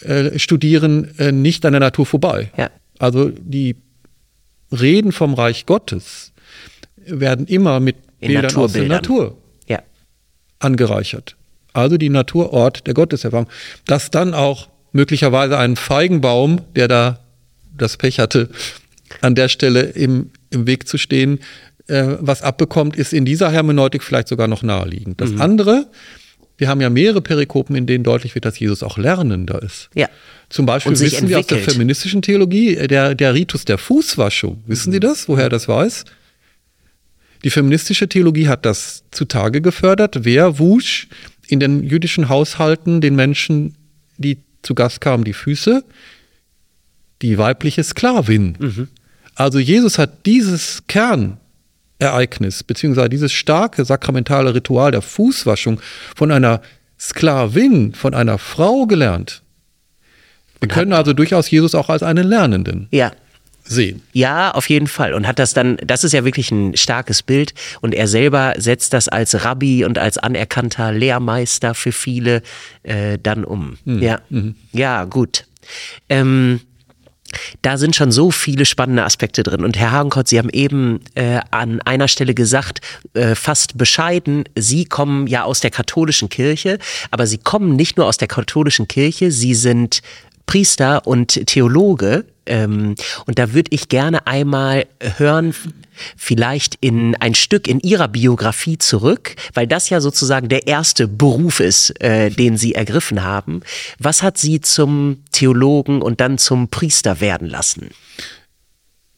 äh, 0.00 0.36
studieren, 0.38 1.16
äh, 1.18 1.30
nicht 1.30 1.64
an 1.64 1.72
der 1.74 1.80
Natur 1.80 2.06
vorbei. 2.06 2.50
Ja. 2.56 2.70
Also 2.98 3.30
die 3.30 3.76
Reden 4.72 5.12
vom 5.12 5.34
Reich 5.34 5.66
Gottes 5.66 6.32
werden 6.96 7.46
immer 7.46 7.80
mit 7.80 7.96
In 8.20 8.28
Bildern 8.28 8.56
aus 8.56 8.72
der 8.72 8.84
Natur 8.84 9.36
ja. 9.66 9.80
angereichert. 10.58 11.36
Also 11.72 11.98
die 11.98 12.08
Natur 12.08 12.52
Ort 12.52 12.86
der 12.86 12.94
Gotteserfahrung. 12.94 13.48
Dass 13.84 14.10
dann 14.10 14.34
auch 14.34 14.68
möglicherweise 14.92 15.58
ein 15.58 15.76
Feigenbaum, 15.76 16.62
der 16.74 16.88
da 16.88 17.20
das 17.76 17.96
Pech 17.96 18.18
hatte, 18.18 18.48
an 19.20 19.34
der 19.34 19.48
Stelle 19.48 19.82
im, 19.82 20.30
im 20.50 20.66
Weg 20.66 20.88
zu 20.88 20.98
stehen, 20.98 21.40
äh, 21.86 22.16
was 22.18 22.42
abbekommt, 22.42 22.96
ist 22.96 23.12
in 23.12 23.24
dieser 23.24 23.50
Hermeneutik 23.50 24.02
vielleicht 24.02 24.28
sogar 24.28 24.48
noch 24.48 24.62
naheliegend. 24.62 25.20
Das 25.20 25.30
mhm. 25.30 25.40
andere, 25.40 25.86
wir 26.58 26.68
haben 26.68 26.80
ja 26.80 26.90
mehrere 26.90 27.20
Perikopen, 27.20 27.76
in 27.76 27.86
denen 27.86 28.04
deutlich 28.04 28.34
wird, 28.34 28.44
dass 28.44 28.58
Jesus 28.58 28.82
auch 28.82 28.98
lernender 28.98 29.62
ist. 29.62 29.90
Ja. 29.94 30.08
Zum 30.48 30.64
Beispiel 30.64 30.92
wissen 30.92 31.04
entwickelt. 31.04 31.30
wir 31.30 31.38
aus 31.38 31.46
der 31.46 31.58
feministischen 31.58 32.22
Theologie, 32.22 32.76
äh, 32.76 32.88
der, 32.88 33.14
der 33.14 33.34
Ritus 33.34 33.64
der 33.64 33.78
Fußwaschung. 33.78 34.62
Wissen 34.66 34.92
Sie 34.92 35.00
das, 35.00 35.28
woher 35.28 35.48
das 35.48 35.68
weiß? 35.68 36.04
Die 37.44 37.50
feministische 37.50 38.08
Theologie 38.08 38.48
hat 38.48 38.64
das 38.64 39.04
zutage 39.10 39.60
gefördert. 39.60 40.24
Wer 40.24 40.58
wusch 40.58 41.08
in 41.48 41.60
den 41.60 41.82
jüdischen 41.84 42.28
Haushalten 42.28 43.00
den 43.00 43.14
Menschen, 43.14 43.76
die 44.16 44.38
zu 44.62 44.74
Gast 44.74 45.00
kamen, 45.00 45.24
die 45.24 45.32
Füße? 45.32 45.84
Die 47.22 47.38
weibliche 47.38 47.84
Sklavin. 47.84 48.56
Mhm. 48.58 48.88
Also 49.34 49.58
Jesus 49.58 49.98
hat 49.98 50.26
dieses 50.26 50.86
Kernereignis, 51.98 52.62
beziehungsweise 52.62 53.08
dieses 53.08 53.32
starke 53.32 53.84
sakramentale 53.84 54.54
Ritual 54.54 54.90
der 54.90 55.02
Fußwaschung 55.02 55.80
von 56.14 56.30
einer 56.30 56.60
Sklavin, 56.98 57.94
von 57.94 58.14
einer 58.14 58.38
Frau 58.38 58.86
gelernt. 58.86 59.42
Wir 60.60 60.68
können 60.68 60.92
also 60.92 61.12
durchaus 61.12 61.50
Jesus 61.50 61.74
auch 61.74 61.90
als 61.90 62.02
einen 62.02 62.26
Lernenden 62.26 62.88
ja. 62.90 63.12
sehen. 63.64 64.02
Ja, 64.12 64.52
auf 64.52 64.70
jeden 64.70 64.86
Fall. 64.86 65.12
Und 65.12 65.26
hat 65.26 65.38
das 65.38 65.52
dann, 65.52 65.76
das 65.84 66.02
ist 66.02 66.12
ja 66.12 66.24
wirklich 66.24 66.50
ein 66.50 66.76
starkes 66.76 67.22
Bild. 67.22 67.52
Und 67.82 67.94
er 67.94 68.08
selber 68.08 68.54
setzt 68.56 68.94
das 68.94 69.08
als 69.08 69.44
Rabbi 69.44 69.84
und 69.84 69.98
als 69.98 70.16
anerkannter 70.16 70.92
Lehrmeister 70.92 71.74
für 71.74 71.92
viele 71.92 72.42
äh, 72.84 73.18
dann 73.22 73.44
um. 73.44 73.76
Mhm. 73.84 74.02
Ja. 74.02 74.20
Mhm. 74.30 74.54
ja, 74.72 75.04
gut. 75.04 75.44
Ähm, 76.08 76.60
Da 77.62 77.76
sind 77.78 77.96
schon 77.96 78.12
so 78.12 78.30
viele 78.30 78.64
spannende 78.64 79.04
Aspekte 79.04 79.42
drin. 79.42 79.64
Und 79.64 79.76
Herr 79.76 79.92
Hagenkort, 79.92 80.28
Sie 80.28 80.38
haben 80.38 80.50
eben 80.50 81.00
äh, 81.14 81.40
an 81.50 81.80
einer 81.82 82.08
Stelle 82.08 82.34
gesagt, 82.34 82.80
äh, 83.14 83.34
fast 83.34 83.78
bescheiden, 83.78 84.44
Sie 84.56 84.84
kommen 84.84 85.26
ja 85.26 85.44
aus 85.44 85.60
der 85.60 85.70
katholischen 85.70 86.28
Kirche, 86.28 86.78
aber 87.10 87.26
Sie 87.26 87.38
kommen 87.38 87.76
nicht 87.76 87.96
nur 87.96 88.06
aus 88.06 88.16
der 88.16 88.28
katholischen 88.28 88.88
Kirche, 88.88 89.30
Sie 89.30 89.54
sind 89.54 90.02
Priester 90.46 91.06
und 91.06 91.46
Theologe. 91.46 92.24
Ähm, 92.46 92.94
und 93.26 93.38
da 93.38 93.52
würde 93.52 93.70
ich 93.72 93.88
gerne 93.88 94.26
einmal 94.26 94.86
hören, 95.00 95.54
vielleicht 96.16 96.76
in 96.80 97.16
ein 97.16 97.34
Stück 97.34 97.66
in 97.68 97.80
Ihrer 97.80 98.08
Biografie 98.08 98.78
zurück, 98.78 99.34
weil 99.54 99.66
das 99.66 99.90
ja 99.90 100.00
sozusagen 100.00 100.48
der 100.48 100.66
erste 100.66 101.08
Beruf 101.08 101.60
ist, 101.60 102.00
äh, 102.00 102.30
den 102.30 102.56
Sie 102.56 102.74
ergriffen 102.74 103.24
haben. 103.24 103.60
Was 103.98 104.22
hat 104.22 104.38
Sie 104.38 104.60
zum 104.60 105.24
Theologen 105.32 106.02
und 106.02 106.20
dann 106.20 106.38
zum 106.38 106.68
Priester 106.68 107.20
werden 107.20 107.48
lassen? 107.48 107.90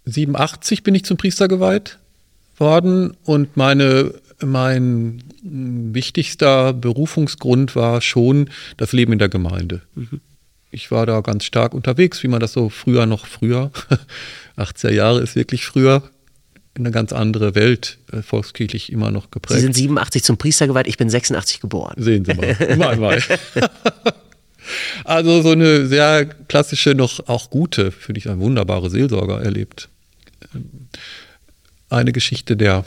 87 0.07 0.83
bin 0.83 0.95
ich 0.95 1.05
zum 1.05 1.19
Priester 1.19 1.49
geweiht 1.49 1.99
worden 2.57 3.17
und 3.25 3.57
meine 3.57 4.15
mein 4.41 5.25
wichtigster 5.43 6.73
Berufungsgrund 6.73 7.75
war 7.75 8.01
schon 8.01 8.51
das 8.77 8.93
Leben 8.93 9.13
in 9.13 9.19
der 9.19 9.29
Gemeinde. 9.29 9.83
Mhm 9.97 10.21
ich 10.71 10.91
war 10.91 11.07
da 11.07 11.21
ganz 11.21 11.45
stark 11.45 11.75
unterwegs, 11.75 12.23
wie 12.23 12.29
man 12.29 12.41
das 12.41 12.53
so 12.53 12.69
früher 12.69 13.07
noch 13.07 13.27
früher, 13.27 13.71
80er 14.57 14.91
Jahre 14.91 15.21
ist 15.21 15.37
wirklich 15.37 15.65
früher, 15.65 16.03
eine 16.75 16.91
ganz 16.91 17.13
andere 17.13 17.55
Welt, 17.55 17.99
äh, 18.13 18.23
volkskirchlich 18.23 18.93
immer 18.93 19.11
noch 19.11 19.31
geprägt. 19.31 19.59
Sie 19.59 19.65
sind 19.65 19.75
87 19.75 20.23
zum 20.23 20.37
Priester 20.37 20.67
geweiht, 20.67 20.87
ich 20.87 20.97
bin 20.97 21.11
86 21.11 21.61
geboren. 21.61 21.95
Sehen 21.97 22.25
Sie 22.25 22.35
mal, 22.35 22.45
immer 22.69 22.91
einmal. 22.91 23.23
also 25.05 25.43
so 25.43 25.51
eine 25.51 25.87
sehr 25.87 26.27
klassische, 26.27 26.95
noch 26.95 27.29
auch 27.29 27.51
gute, 27.51 27.91
finde 27.91 28.19
ich, 28.19 28.29
eine 28.29 28.41
wunderbare 28.41 28.91
Seelsorger 28.91 29.43
erlebt. 29.43 29.89
Eine 31.91 32.13
Geschichte 32.13 32.57
der 32.57 32.85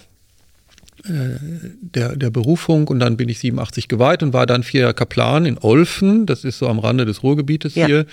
der, 1.03 2.15
der 2.15 2.29
Berufung 2.29 2.87
und 2.87 2.99
dann 2.99 3.17
bin 3.17 3.29
ich 3.29 3.39
87 3.39 3.87
geweiht 3.87 4.23
und 4.23 4.33
war 4.33 4.45
dann 4.45 4.63
vier 4.63 4.81
Jahre 4.81 4.93
Kaplan 4.93 5.45
in 5.45 5.57
Olfen, 5.57 6.25
das 6.25 6.43
ist 6.43 6.59
so 6.59 6.67
am 6.67 6.79
Rande 6.79 7.05
des 7.05 7.23
Ruhrgebietes 7.23 7.75
ja. 7.75 7.87
hier. 7.87 8.05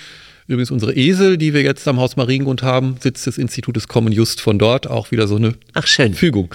Übrigens 0.46 0.70
unsere 0.70 0.94
Esel, 0.94 1.36
die 1.36 1.52
wir 1.52 1.62
jetzt 1.62 1.86
am 1.86 1.98
Haus 1.98 2.16
Mariengrund 2.16 2.62
haben, 2.62 2.96
Sitz 3.00 3.24
des 3.24 3.36
Institutes 3.36 3.86
kommen 3.86 4.12
just 4.12 4.40
von 4.40 4.58
dort, 4.58 4.86
auch 4.86 5.10
wieder 5.10 5.28
so 5.28 5.36
eine 5.36 5.54
Ach, 5.74 5.86
schön. 5.86 6.14
Fügung. 6.14 6.54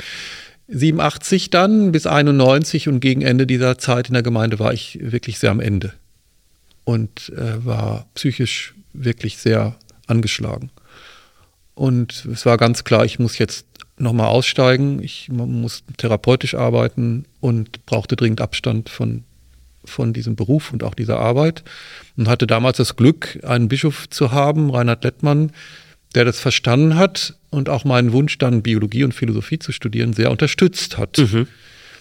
87 0.68 1.52
dann 1.52 1.92
bis 1.92 2.08
91 2.08 2.88
und 2.88 3.00
gegen 3.00 3.22
Ende 3.22 3.46
dieser 3.46 3.78
Zeit 3.78 4.08
in 4.08 4.14
der 4.14 4.24
Gemeinde 4.24 4.58
war 4.58 4.74
ich 4.74 4.98
wirklich 5.02 5.38
sehr 5.38 5.52
am 5.52 5.60
Ende 5.60 5.94
und 6.86 7.32
äh, 7.36 7.64
war 7.64 8.08
psychisch 8.16 8.74
wirklich 8.94 9.38
sehr 9.38 9.76
angeschlagen. 10.08 10.72
Und 11.76 12.28
es 12.32 12.46
war 12.46 12.58
ganz 12.58 12.84
klar, 12.84 13.04
ich 13.06 13.20
muss 13.20 13.38
jetzt 13.38 13.66
nochmal 13.98 14.28
aussteigen. 14.28 15.02
Ich 15.02 15.30
muss 15.30 15.84
therapeutisch 15.98 16.56
arbeiten 16.56 17.26
und 17.40 17.86
brauchte 17.86 18.16
dringend 18.16 18.42
Abstand 18.42 18.90
von, 18.90 19.24
von 19.86 20.14
diesem 20.14 20.36
Beruf 20.36 20.74
und 20.74 20.84
auch 20.84 20.94
dieser 20.94 21.20
Arbeit. 21.20 21.64
Und 22.18 22.28
hatte 22.28 22.48
damals 22.48 22.78
das 22.78 22.96
Glück, 22.96 23.40
einen 23.44 23.68
Bischof 23.68 24.10
zu 24.10 24.32
haben, 24.32 24.70
Reinhard 24.70 25.04
Lettmann, 25.04 25.52
der 26.16 26.26
das 26.26 26.40
verstanden 26.40 26.96
hat 26.96 27.36
und 27.50 27.70
auch 27.70 27.86
meinen 27.86 28.14
Wunsch, 28.14 28.38
dann 28.38 28.62
Biologie 28.62 29.04
und 29.04 29.14
Philosophie 29.14 29.60
zu 29.60 29.72
studieren, 29.72 30.14
sehr 30.14 30.32
unterstützt 30.32 30.98
hat. 30.98 31.18
Mhm. 31.18 31.48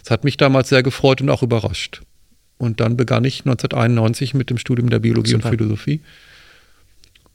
Das 0.02 0.10
hat 0.10 0.24
mich 0.24 0.36
damals 0.36 0.68
sehr 0.68 0.82
gefreut 0.82 1.20
und 1.20 1.30
auch 1.30 1.42
überrascht. 1.42 2.02
Und 2.58 2.80
dann 2.80 2.96
begann 2.96 3.24
ich 3.24 3.40
1991 3.40 4.34
mit 4.34 4.50
dem 4.50 4.58
Studium 4.58 4.90
der 4.90 4.98
Biologie 4.98 5.32
Super. 5.32 5.46
und 5.46 5.50
Philosophie. 5.50 6.00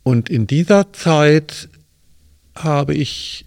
Und 0.04 0.30
in 0.30 0.48
dieser 0.48 0.94
Zeit 0.94 1.68
habe 2.56 2.94
ich 2.94 3.47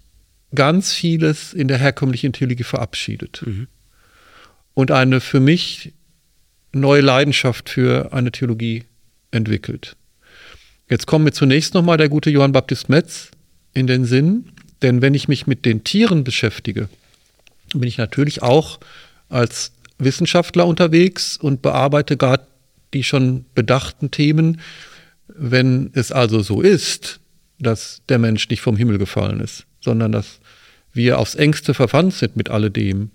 ganz 0.53 0.93
vieles 0.93 1.53
in 1.53 1.67
der 1.67 1.77
herkömmlichen 1.77 2.33
Theologie 2.33 2.63
verabschiedet. 2.63 3.43
Mhm. 3.45 3.67
Und 4.73 4.91
eine 4.91 5.19
für 5.21 5.39
mich 5.39 5.93
neue 6.73 7.01
Leidenschaft 7.01 7.69
für 7.69 8.13
eine 8.13 8.31
Theologie 8.31 8.85
entwickelt. 9.31 9.95
Jetzt 10.89 11.07
kommt 11.07 11.25
mir 11.25 11.31
zunächst 11.31 11.73
nochmal 11.73 11.97
der 11.97 12.09
gute 12.09 12.29
Johann 12.29 12.51
Baptist 12.51 12.89
Metz 12.89 13.31
in 13.73 13.87
den 13.87 14.05
Sinn, 14.05 14.51
denn 14.81 15.01
wenn 15.01 15.13
ich 15.13 15.27
mich 15.27 15.47
mit 15.47 15.65
den 15.65 15.83
Tieren 15.83 16.23
beschäftige, 16.23 16.89
bin 17.73 17.87
ich 17.87 17.97
natürlich 17.97 18.41
auch 18.41 18.79
als 19.29 19.71
Wissenschaftler 19.97 20.65
unterwegs 20.65 21.37
und 21.37 21.61
bearbeite 21.61 22.17
gerade 22.17 22.45
die 22.93 23.03
schon 23.03 23.45
bedachten 23.55 24.11
Themen. 24.11 24.59
Wenn 25.27 25.91
es 25.93 26.11
also 26.11 26.41
so 26.41 26.61
ist, 26.61 27.21
dass 27.59 28.01
der 28.09 28.19
Mensch 28.19 28.49
nicht 28.49 28.61
vom 28.61 28.75
Himmel 28.75 28.97
gefallen 28.97 29.39
ist, 29.39 29.65
sondern 29.79 30.11
dass 30.11 30.40
wir 30.93 31.19
aufs 31.19 31.35
engste 31.35 31.73
verwandt 31.73 32.13
sind 32.13 32.35
mit 32.35 32.49
alledem, 32.49 33.11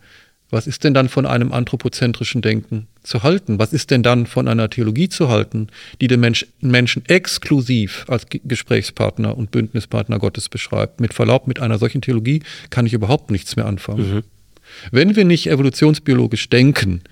was 0.48 0.68
ist 0.68 0.84
denn 0.84 0.94
dann 0.94 1.08
von 1.08 1.26
einem 1.26 1.52
anthropozentrischen 1.52 2.40
Denken 2.40 2.86
zu 3.02 3.24
halten? 3.24 3.58
Was 3.58 3.72
ist 3.72 3.90
denn 3.90 4.04
dann 4.04 4.26
von 4.26 4.46
einer 4.46 4.70
Theologie 4.70 5.08
zu 5.08 5.28
halten, 5.28 5.68
die 6.00 6.06
den 6.06 6.20
Mensch, 6.20 6.46
Menschen 6.60 7.04
exklusiv 7.06 8.04
als 8.06 8.26
Gesprächspartner 8.28 9.36
und 9.36 9.50
Bündnispartner 9.50 10.20
Gottes 10.20 10.48
beschreibt? 10.48 11.00
Mit 11.00 11.14
Verlaub, 11.14 11.48
mit 11.48 11.58
einer 11.58 11.78
solchen 11.78 12.00
Theologie 12.00 12.42
kann 12.70 12.86
ich 12.86 12.92
überhaupt 12.92 13.32
nichts 13.32 13.56
mehr 13.56 13.66
anfangen. 13.66 14.14
Mhm. 14.14 14.22
Wenn 14.92 15.16
wir 15.16 15.24
nicht 15.24 15.48
evolutionsbiologisch 15.48 16.48
denken, 16.48 17.02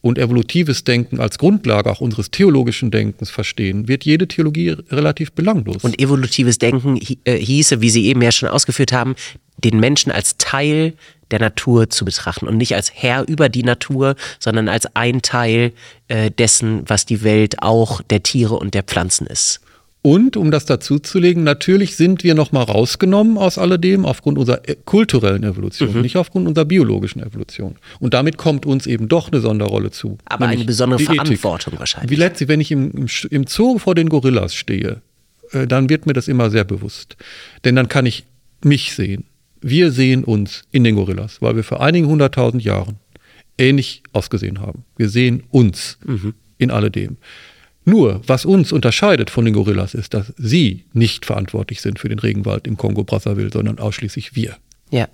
und 0.00 0.16
evolutives 0.16 0.84
Denken 0.84 1.20
als 1.20 1.38
Grundlage 1.38 1.90
auch 1.90 2.00
unseres 2.00 2.30
theologischen 2.30 2.90
Denkens 2.90 3.30
verstehen, 3.30 3.88
wird 3.88 4.04
jede 4.04 4.28
Theologie 4.28 4.76
relativ 4.90 5.32
belanglos. 5.32 5.82
Und 5.82 6.00
evolutives 6.00 6.58
Denken 6.58 7.00
äh, 7.24 7.36
hieße, 7.36 7.80
wie 7.80 7.90
Sie 7.90 8.06
eben 8.06 8.22
ja 8.22 8.30
schon 8.30 8.48
ausgeführt 8.48 8.92
haben, 8.92 9.16
den 9.58 9.80
Menschen 9.80 10.12
als 10.12 10.36
Teil 10.38 10.94
der 11.30 11.40
Natur 11.40 11.90
zu 11.90 12.04
betrachten 12.04 12.46
und 12.46 12.56
nicht 12.56 12.74
als 12.74 12.92
Herr 12.94 13.28
über 13.28 13.48
die 13.48 13.62
Natur, 13.62 14.14
sondern 14.38 14.68
als 14.68 14.94
ein 14.96 15.22
Teil 15.22 15.72
äh, 16.08 16.30
dessen, 16.30 16.82
was 16.86 17.06
die 17.06 17.22
Welt 17.22 17.62
auch 17.62 18.00
der 18.02 18.22
Tiere 18.22 18.54
und 18.54 18.74
der 18.74 18.82
Pflanzen 18.82 19.26
ist. 19.26 19.60
Und 20.00 20.36
um 20.36 20.50
das 20.50 20.64
dazuzulegen, 20.64 21.42
natürlich 21.42 21.96
sind 21.96 22.22
wir 22.22 22.34
nochmal 22.34 22.62
rausgenommen 22.62 23.36
aus 23.36 23.58
alledem 23.58 24.06
aufgrund 24.06 24.38
unserer 24.38 24.66
äh, 24.68 24.76
kulturellen 24.84 25.42
Evolution, 25.42 25.92
mhm. 25.92 26.00
nicht 26.02 26.16
aufgrund 26.16 26.46
unserer 26.46 26.64
biologischen 26.64 27.20
Evolution. 27.20 27.76
Und 27.98 28.14
damit 28.14 28.38
kommt 28.38 28.64
uns 28.64 28.86
eben 28.86 29.08
doch 29.08 29.30
eine 29.30 29.40
Sonderrolle 29.40 29.90
zu. 29.90 30.16
Aber 30.24 30.46
eine 30.46 30.64
besondere 30.64 31.00
Verantwortung 31.00 31.72
Ethik. 31.72 31.80
wahrscheinlich. 31.80 32.10
Wie 32.10 32.16
letztlich, 32.16 32.48
wenn 32.48 32.60
ich 32.60 32.70
im, 32.70 32.90
im, 32.92 33.06
im 33.30 33.46
Zoo 33.46 33.78
vor 33.78 33.94
den 33.94 34.08
Gorillas 34.08 34.54
stehe, 34.54 35.02
äh, 35.50 35.66
dann 35.66 35.90
wird 35.90 36.06
mir 36.06 36.12
das 36.12 36.28
immer 36.28 36.48
sehr 36.48 36.64
bewusst. 36.64 37.16
Denn 37.64 37.74
dann 37.74 37.88
kann 37.88 38.06
ich 38.06 38.24
mich 38.62 38.94
sehen. 38.94 39.24
Wir 39.60 39.90
sehen 39.90 40.24
uns 40.24 40.62
in 40.70 40.84
den 40.84 40.94
Gorillas, 40.94 41.42
weil 41.42 41.56
wir 41.56 41.64
vor 41.64 41.80
einigen 41.80 42.06
hunderttausend 42.06 42.62
Jahren 42.62 42.98
ähnlich 43.58 44.02
ausgesehen 44.12 44.60
haben. 44.60 44.84
Wir 44.96 45.08
sehen 45.08 45.42
uns 45.50 45.98
mhm. 46.04 46.34
in 46.58 46.70
alledem. 46.70 47.16
Nur, 47.84 48.20
was 48.26 48.44
uns 48.44 48.70
unterscheidet 48.70 49.30
von 49.30 49.44
den 49.44 49.54
Gorillas, 49.54 49.94
ist, 49.94 50.14
dass 50.14 50.32
sie 50.36 50.84
nicht 50.92 51.24
verantwortlich 51.24 51.80
sind 51.80 51.98
für 51.98 52.08
den 52.08 52.18
Regenwald 52.18 52.66
im 52.66 52.76
Kongo-Brazzaville, 52.76 53.50
sondern 53.50 53.78
ausschließlich 53.78 54.36
wir. 54.36 54.56
Ja. 54.90 55.08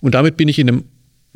Und 0.00 0.14
damit 0.14 0.36
bin 0.36 0.48
ich 0.48 0.58
in 0.58 0.68
einem 0.68 0.84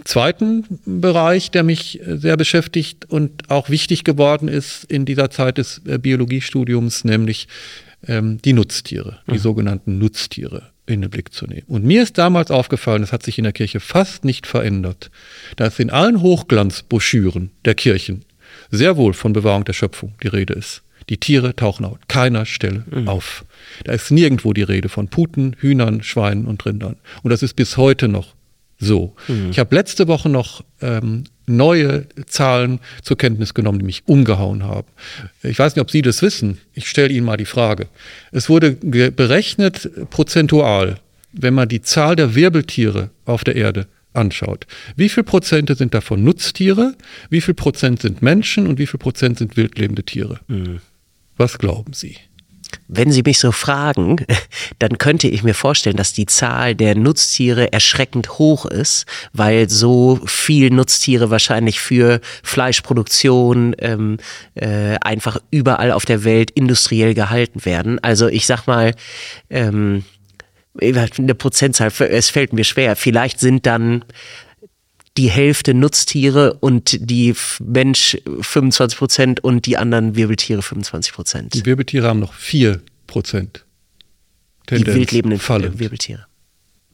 zweiten 0.05 0.65
Bereich, 0.85 1.51
der 1.51 1.63
mich 1.63 2.01
sehr 2.07 2.37
beschäftigt 2.37 3.07
und 3.11 3.51
auch 3.51 3.71
wichtig 3.71 4.05
geworden 4.05 4.49
ist 4.49 4.85
in 4.85 5.07
dieser 5.07 5.31
Zeit 5.31 5.59
des 5.59 5.81
äh, 5.87 5.99
Biologiestudiums, 5.99 7.05
nämlich 7.05 7.49
ähm, 8.07 8.43
die 8.43 8.53
Nutztiere, 8.53 9.21
die 9.29 9.35
mhm. 9.35 9.39
sogenannten 9.39 9.99
Nutztiere 9.99 10.74
in 10.87 11.01
den 11.01 11.11
Blick 11.11 11.33
zu 11.33 11.47
nehmen. 11.47 11.65
Und 11.67 11.85
mir 11.85 12.03
ist 12.03 12.19
damals 12.19 12.51
aufgefallen, 12.51 13.03
das 13.03 13.13
hat 13.13 13.23
sich 13.23 13.39
in 13.39 13.45
der 13.45 13.53
Kirche 13.53 13.81
fast 13.81 14.25
nicht 14.25 14.47
verändert, 14.47 15.11
dass 15.57 15.79
in 15.79 15.91
allen 15.91 16.21
Hochglanzbroschüren 16.21 17.51
der 17.65 17.75
Kirchen 17.75 18.25
sehr 18.71 18.97
wohl 18.97 19.15
von 19.15 19.33
Bewahrung 19.33 19.65
der 19.65 19.73
Schöpfung 19.73 20.15
die 20.23 20.29
Rede 20.29 20.55
ist. 20.55 20.83
Die 21.09 21.19
Tiere 21.19 21.55
tauchen 21.55 21.85
auf 21.85 21.99
keiner 22.09 22.47
Stelle 22.47 22.85
mhm. 22.91 23.09
auf. 23.09 23.45
Da 23.85 23.93
ist 23.93 24.11
nirgendwo 24.11 24.53
die 24.53 24.63
Rede 24.63 24.89
von 24.89 25.09
Puten, 25.09 25.57
Hühnern, 25.59 26.03
Schweinen 26.03 26.47
und 26.47 26.65
Rindern. 26.65 26.97
Und 27.23 27.31
das 27.31 27.43
ist 27.43 27.55
bis 27.55 27.77
heute 27.77 28.09
noch 28.09 28.35
so. 28.79 29.15
Mhm. 29.29 29.51
Ich 29.51 29.59
habe 29.59 29.75
letzte 29.75 30.09
Woche 30.09 30.29
noch 30.29 30.65
ähm, 30.81 31.25
neue 31.47 32.07
Zahlen 32.27 32.81
zur 33.03 33.19
Kenntnis 33.19 33.55
genommen, 33.55 33.79
die 33.79 33.85
mich 33.85 34.03
umgehauen 34.07 34.65
haben. 34.65 34.89
Ich 35.43 35.59
weiß 35.59 35.75
nicht, 35.75 35.83
ob 35.83 35.91
Sie 35.91 36.03
das 36.03 36.23
wissen. 36.23 36.59
Ich 36.73 36.89
stelle 36.89 37.13
Ihnen 37.13 37.27
mal 37.27 37.37
die 37.37 37.45
Frage. 37.45 37.89
Es 38.33 38.49
wurde 38.49 38.73
berechnet 38.73 39.91
prozentual, 40.11 40.99
wenn 41.33 41.55
man 41.55 41.69
die 41.69 41.83
Zahl 41.83 42.17
der 42.17 42.35
Wirbeltiere 42.35 43.11
auf 43.25 43.45
der 43.45 43.57
Erde 43.57 43.87
anschaut. 44.13 44.67
Wie 44.97 45.09
viel 45.09 45.25
Prozente 45.25 45.75
sind 45.75 45.93
davon 45.95 46.23
Nutztiere, 46.23 46.95
wie 47.31 47.41
viel 47.41 47.55
Prozent 47.55 48.03
sind 48.03 48.23
Menschen 48.23 48.67
und 48.67 48.79
wie 48.79 48.87
viel 48.87 48.99
Prozent 48.99 49.39
sind 49.39 49.57
wildlebende 49.57 50.05
Tiere? 50.05 50.41
Mhm. 50.47 50.81
Was 51.37 51.59
glauben 51.59 51.93
Sie? 51.93 52.17
Wenn 52.89 53.13
Sie 53.13 53.23
mich 53.23 53.39
so 53.39 53.53
fragen, 53.53 54.17
dann 54.79 54.99
könnte 54.99 55.29
ich 55.29 55.43
mir 55.43 55.55
vorstellen, 55.55 55.97
dass 55.97 56.13
die 56.13 56.27
Zahl 56.27 56.75
der 56.75 56.95
Nutztiere 56.95 57.73
erschreckend 57.73 58.39
hoch 58.39 58.67
ist, 58.67 59.07
weil 59.33 59.69
so 59.69 60.21
viel 60.27 60.71
Nutztiere 60.71 61.31
wahrscheinlich 61.31 61.81
für 61.81 62.21
Fleischproduktion 62.43 63.75
ähm, 63.79 64.19
äh, 64.55 64.97
einfach 65.01 65.39
überall 65.51 65.93
auf 65.93 66.05
der 66.05 66.25
Welt 66.25 66.51
industriell 66.51 67.15
gehalten 67.15 67.65
werden. 67.65 67.99
Also 68.03 68.29
ich 68.29 68.47
sag 68.47 68.67
mal, 68.67 68.95
ähm, 69.51 70.05
eine 70.81 71.35
Prozentzahl, 71.35 71.93
es 72.11 72.31
fällt 72.31 72.53
mir 72.53 72.65
schwer. 72.65 72.97
Vielleicht 72.97 73.39
sind 73.39 73.65
dann 73.67 74.05
die 75.17 75.31
Hälfte 75.31 75.75
Nutztiere 75.75 76.55
und 76.55 76.99
die 77.01 77.35
Mensch 77.61 78.19
25 78.41 78.99
Prozent 78.99 79.45
und 79.45 79.67
die 79.67 79.77
anderen 79.77 80.17
Wirbeltiere 80.17 80.63
25 80.63 81.13
Prozent. 81.13 81.55
Die 81.55 81.65
Wirbeltiere 81.65 82.09
haben 82.09 82.21
noch 82.21 82.35
4 82.35 82.81
Prozent. 83.07 83.65
Die 84.71 84.87
wildlebenden 84.87 85.39
fallend. 85.39 85.79
Wirbeltiere. 85.79 86.27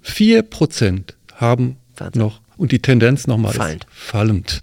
4 0.02 0.42
Prozent 0.42 1.16
haben 1.34 1.76
Wahnsinn. 1.96 2.20
noch, 2.20 2.40
und 2.56 2.72
die 2.72 2.80
Tendenz 2.80 3.26
nochmal 3.26 3.54
fallend. 3.54 3.84
ist 3.84 3.92
fallend. 3.92 4.62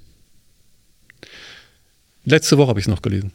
Letzte 2.26 2.58
Woche 2.58 2.70
habe 2.70 2.80
ich 2.80 2.86
es 2.86 2.90
noch 2.90 3.02
gelesen. 3.02 3.32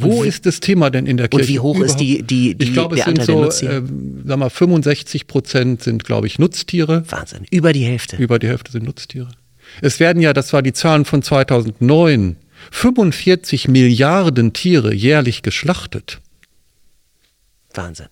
Wo 0.00 0.24
wie, 0.24 0.28
ist 0.28 0.46
das 0.46 0.60
Thema 0.60 0.90
denn 0.90 1.06
in 1.06 1.16
der 1.16 1.28
Kirche? 1.28 1.44
Und 1.44 1.48
wie 1.48 1.58
hoch 1.60 1.80
ist 1.80 1.96
die, 1.96 2.22
die, 2.22 2.54
die 2.54 2.64
Ich 2.64 2.72
glaube, 2.72 2.98
es 2.98 3.04
sind 3.04 3.22
so, 3.22 3.44
äh, 3.44 3.82
sag 4.24 4.38
mal, 4.38 4.50
65 4.50 5.26
Prozent 5.26 5.82
sind, 5.82 6.04
glaube 6.04 6.26
ich, 6.26 6.38
Nutztiere. 6.38 7.04
Wahnsinn, 7.08 7.46
über 7.50 7.72
die 7.72 7.84
Hälfte. 7.84 8.16
Über 8.16 8.38
die 8.38 8.48
Hälfte 8.48 8.72
sind 8.72 8.84
Nutztiere. 8.84 9.28
Es 9.80 10.00
werden 10.00 10.22
ja, 10.22 10.32
das 10.32 10.52
war 10.52 10.62
die 10.62 10.72
Zahlen 10.72 11.04
von 11.04 11.22
2009, 11.22 12.36
45 12.70 13.68
Milliarden 13.68 14.52
Tiere 14.52 14.94
jährlich 14.94 15.42
geschlachtet. 15.42 16.20
Wahnsinn. 17.74 18.06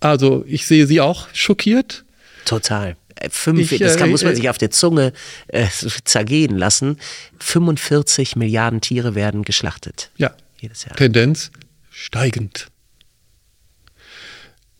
Also, 0.00 0.44
ich 0.46 0.66
sehe 0.66 0.86
Sie 0.86 1.00
auch 1.00 1.28
schockiert. 1.32 2.04
Total. 2.44 2.96
Fünf, 3.28 3.72
ich, 3.72 3.78
das 3.78 3.96
kann, 3.96 4.08
äh, 4.08 4.10
muss 4.10 4.22
man 4.22 4.32
äh, 4.32 4.36
sich 4.36 4.48
auf 4.48 4.58
der 4.58 4.70
Zunge 4.70 5.12
äh, 5.48 5.66
zergehen 6.04 6.56
lassen. 6.56 6.98
45 7.38 8.36
Milliarden 8.36 8.80
Tiere 8.80 9.14
werden 9.14 9.42
geschlachtet. 9.42 10.10
Ja. 10.16 10.34
Jedes 10.60 10.84
Jahr. 10.84 10.96
Tendenz 10.96 11.50
steigend. 11.90 12.68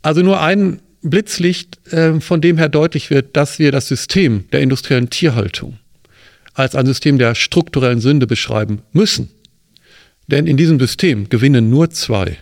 Also 0.02 0.22
nur 0.22 0.40
ein 0.40 0.80
Blitzlicht, 1.02 1.86
äh, 1.92 2.20
von 2.20 2.40
dem 2.40 2.58
her 2.58 2.68
deutlich 2.68 3.10
wird, 3.10 3.36
dass 3.36 3.58
wir 3.58 3.72
das 3.72 3.88
System 3.88 4.48
der 4.52 4.60
industriellen 4.60 5.10
Tierhaltung 5.10 5.78
als 6.54 6.74
ein 6.74 6.86
System 6.86 7.18
der 7.18 7.34
strukturellen 7.34 8.00
Sünde 8.00 8.26
beschreiben 8.26 8.82
müssen. 8.92 9.30
Denn 10.26 10.46
in 10.46 10.56
diesem 10.56 10.78
System 10.78 11.28
gewinnen 11.28 11.70
nur 11.70 11.90
zwei, 11.90 12.38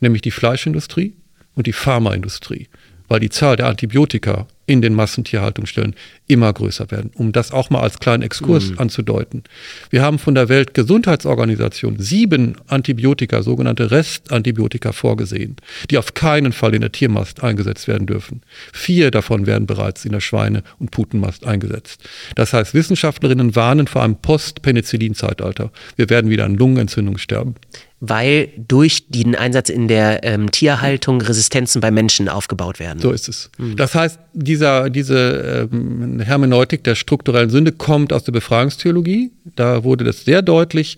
nämlich 0.00 0.22
die 0.22 0.30
Fleischindustrie 0.30 1.14
und 1.54 1.66
die 1.66 1.72
Pharmaindustrie, 1.72 2.68
weil 3.12 3.20
die 3.20 3.28
Zahl 3.28 3.56
der 3.56 3.66
Antibiotika 3.66 4.46
in 4.64 4.80
den 4.80 4.94
Massentierhaltungsstellen 4.94 5.94
immer 6.28 6.50
größer 6.50 6.90
werden, 6.90 7.10
um 7.14 7.32
das 7.32 7.52
auch 7.52 7.68
mal 7.68 7.80
als 7.80 7.98
kleinen 7.98 8.22
Exkurs 8.22 8.70
mhm. 8.70 8.78
anzudeuten. 8.78 9.42
Wir 9.90 10.00
haben 10.00 10.18
von 10.18 10.34
der 10.34 10.48
Weltgesundheitsorganisation 10.48 11.98
sieben 11.98 12.56
Antibiotika, 12.68 13.42
sogenannte 13.42 13.90
Restantibiotika 13.90 14.92
vorgesehen, 14.92 15.56
die 15.90 15.98
auf 15.98 16.14
keinen 16.14 16.52
Fall 16.52 16.74
in 16.74 16.80
der 16.80 16.92
Tiermast 16.92 17.42
eingesetzt 17.42 17.86
werden 17.86 18.06
dürfen. 18.06 18.40
Vier 18.72 19.10
davon 19.10 19.46
werden 19.46 19.66
bereits 19.66 20.06
in 20.06 20.12
der 20.12 20.20
Schweine- 20.20 20.62
und 20.78 20.90
Putenmast 20.90 21.46
eingesetzt. 21.46 22.08
Das 22.34 22.54
heißt, 22.54 22.72
Wissenschaftlerinnen 22.72 23.54
warnen 23.54 23.88
vor 23.88 24.02
einem 24.02 24.16
Post-Penicillin-Zeitalter. 24.16 25.70
Wir 25.96 26.08
werden 26.08 26.30
wieder 26.30 26.46
an 26.46 26.54
Lungenentzündung 26.54 27.18
sterben 27.18 27.56
weil 28.04 28.48
durch 28.58 29.06
den 29.08 29.36
Einsatz 29.36 29.68
in 29.68 29.86
der 29.86 30.24
ähm, 30.24 30.50
Tierhaltung 30.50 31.20
Resistenzen 31.20 31.80
bei 31.80 31.92
Menschen 31.92 32.28
aufgebaut 32.28 32.80
werden. 32.80 32.98
So 32.98 33.12
ist 33.12 33.28
es. 33.28 33.48
Mhm. 33.58 33.76
Das 33.76 33.94
heißt, 33.94 34.18
dieser, 34.32 34.90
diese 34.90 35.68
ähm, 35.72 36.18
Hermeneutik 36.18 36.82
der 36.82 36.96
strukturellen 36.96 37.48
Sünde 37.48 37.70
kommt 37.70 38.12
aus 38.12 38.24
der 38.24 38.32
Befragungstheologie. 38.32 39.30
Da 39.54 39.84
wurde 39.84 40.02
das 40.02 40.24
sehr 40.24 40.42
deutlich 40.42 40.96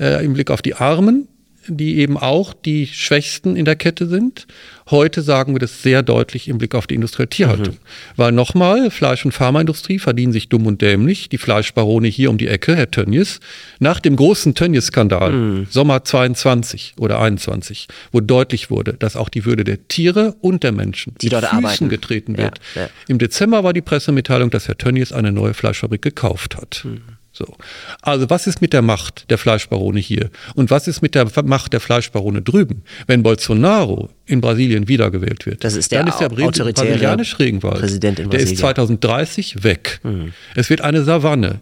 äh, 0.00 0.24
im 0.24 0.32
Blick 0.32 0.50
auf 0.50 0.62
die 0.62 0.74
Armen, 0.74 1.28
die 1.68 1.98
eben 1.98 2.16
auch 2.16 2.52
die 2.52 2.86
Schwächsten 2.86 3.56
in 3.56 3.64
der 3.64 3.76
Kette 3.76 4.06
sind. 4.06 4.46
Heute 4.88 5.22
sagen 5.22 5.54
wir 5.54 5.58
das 5.58 5.82
sehr 5.82 6.02
deutlich 6.02 6.46
im 6.46 6.58
Blick 6.58 6.74
auf 6.74 6.86
die 6.86 6.94
industrielle 6.94 7.28
Tierhaltung. 7.28 7.74
Mhm. 7.74 8.16
Weil 8.16 8.32
nochmal, 8.32 8.90
Fleisch- 8.90 9.24
und 9.24 9.32
Pharmaindustrie 9.32 9.98
verdienen 9.98 10.32
sich 10.32 10.48
dumm 10.48 10.66
und 10.66 10.80
dämlich. 10.80 11.28
Die 11.28 11.38
Fleischbarone 11.38 12.06
hier 12.06 12.30
um 12.30 12.38
die 12.38 12.46
Ecke, 12.46 12.76
Herr 12.76 12.90
Tönnies, 12.90 13.40
nach 13.80 13.98
dem 13.98 14.14
großen 14.14 14.54
Tönnies-Skandal, 14.54 15.32
mhm. 15.32 15.66
Sommer 15.68 16.04
22 16.04 16.94
oder 16.98 17.20
21, 17.20 17.88
wo 18.12 18.20
deutlich 18.20 18.70
wurde, 18.70 18.94
dass 18.94 19.16
auch 19.16 19.28
die 19.28 19.44
Würde 19.44 19.64
der 19.64 19.88
Tiere 19.88 20.36
und 20.40 20.62
der 20.62 20.72
Menschen 20.72 21.14
die 21.20 21.28
dort 21.30 21.46
Füßen 21.46 21.58
arbeiten. 21.64 21.88
getreten 21.88 22.36
wird. 22.38 22.60
Ja, 22.74 22.82
ja. 22.82 22.88
Im 23.08 23.18
Dezember 23.18 23.64
war 23.64 23.72
die 23.72 23.82
Pressemitteilung, 23.82 24.50
dass 24.50 24.68
Herr 24.68 24.78
Tönnies 24.78 25.10
eine 25.12 25.32
neue 25.32 25.54
Fleischfabrik 25.54 26.02
gekauft 26.02 26.56
hat. 26.56 26.82
Mhm. 26.84 27.15
So. 27.36 27.54
Also 28.00 28.30
was 28.30 28.46
ist 28.46 28.62
mit 28.62 28.72
der 28.72 28.80
Macht 28.80 29.30
der 29.30 29.36
Fleischbarone 29.36 30.00
hier? 30.00 30.30
Und 30.54 30.70
was 30.70 30.88
ist 30.88 31.02
mit 31.02 31.14
der 31.14 31.28
Macht 31.44 31.74
der 31.74 31.80
Fleischbarone 31.80 32.40
drüben? 32.40 32.82
Wenn 33.06 33.22
Bolsonaro 33.22 34.08
in 34.24 34.40
Brasilien 34.40 34.88
wiedergewählt 34.88 35.44
wird, 35.44 35.62
das 35.62 35.76
ist 35.76 35.92
der 35.92 35.98
dann 35.98 36.08
ist 36.08 36.18
der 36.18 36.30
brasilianische 36.30 37.38
Regenwald, 37.38 37.80
Präsident 37.80 38.20
in 38.20 38.30
der 38.30 38.40
ist 38.40 38.56
2030 38.56 39.62
weg. 39.64 40.00
Mhm. 40.02 40.32
Es 40.54 40.70
wird 40.70 40.80
eine 40.80 41.04
Savanne 41.04 41.60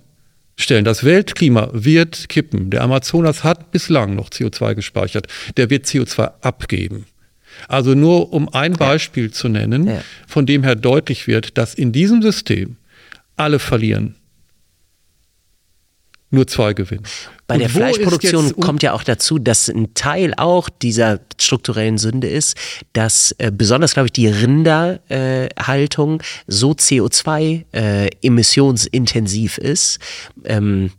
stellen. 0.54 0.84
Das 0.84 1.02
Weltklima 1.02 1.70
wird 1.72 2.28
kippen. 2.28 2.70
Der 2.70 2.82
Amazonas 2.82 3.42
hat 3.42 3.72
bislang 3.72 4.14
noch 4.14 4.30
CO2 4.30 4.76
gespeichert. 4.76 5.26
Der 5.56 5.70
wird 5.70 5.86
CO2 5.86 6.34
abgeben. 6.40 7.06
Also 7.66 7.94
nur 7.94 8.32
um 8.32 8.48
ein 8.48 8.74
Beispiel 8.74 9.26
ja. 9.26 9.32
zu 9.32 9.48
nennen, 9.48 9.88
ja. 9.88 10.02
von 10.28 10.46
dem 10.46 10.62
her 10.62 10.76
deutlich 10.76 11.26
wird, 11.26 11.58
dass 11.58 11.74
in 11.74 11.90
diesem 11.90 12.22
System 12.22 12.76
alle 13.36 13.58
verlieren 13.58 14.14
nur 16.34 16.46
zwei 16.46 16.74
gewinnen. 16.74 17.02
Bei 17.46 17.54
und 17.54 17.60
der 17.60 17.68
Fleischproduktion 17.68 18.56
kommt 18.56 18.82
ja 18.82 18.92
auch 18.92 19.04
dazu, 19.04 19.38
dass 19.38 19.68
ein 19.68 19.92
Teil 19.94 20.32
auch 20.36 20.70
dieser 20.70 21.20
strukturellen 21.40 21.98
Sünde 21.98 22.28
ist, 22.28 22.56
dass 22.92 23.34
äh, 23.38 23.52
besonders, 23.52 23.94
glaube 23.94 24.06
ich, 24.06 24.12
die 24.12 24.26
Rinderhaltung 24.28 26.20
äh, 26.20 26.24
so 26.46 26.70
CO2-emissionsintensiv 26.72 29.58
äh, 29.58 29.70
ist. 29.70 29.98
Ähm, 30.44 30.90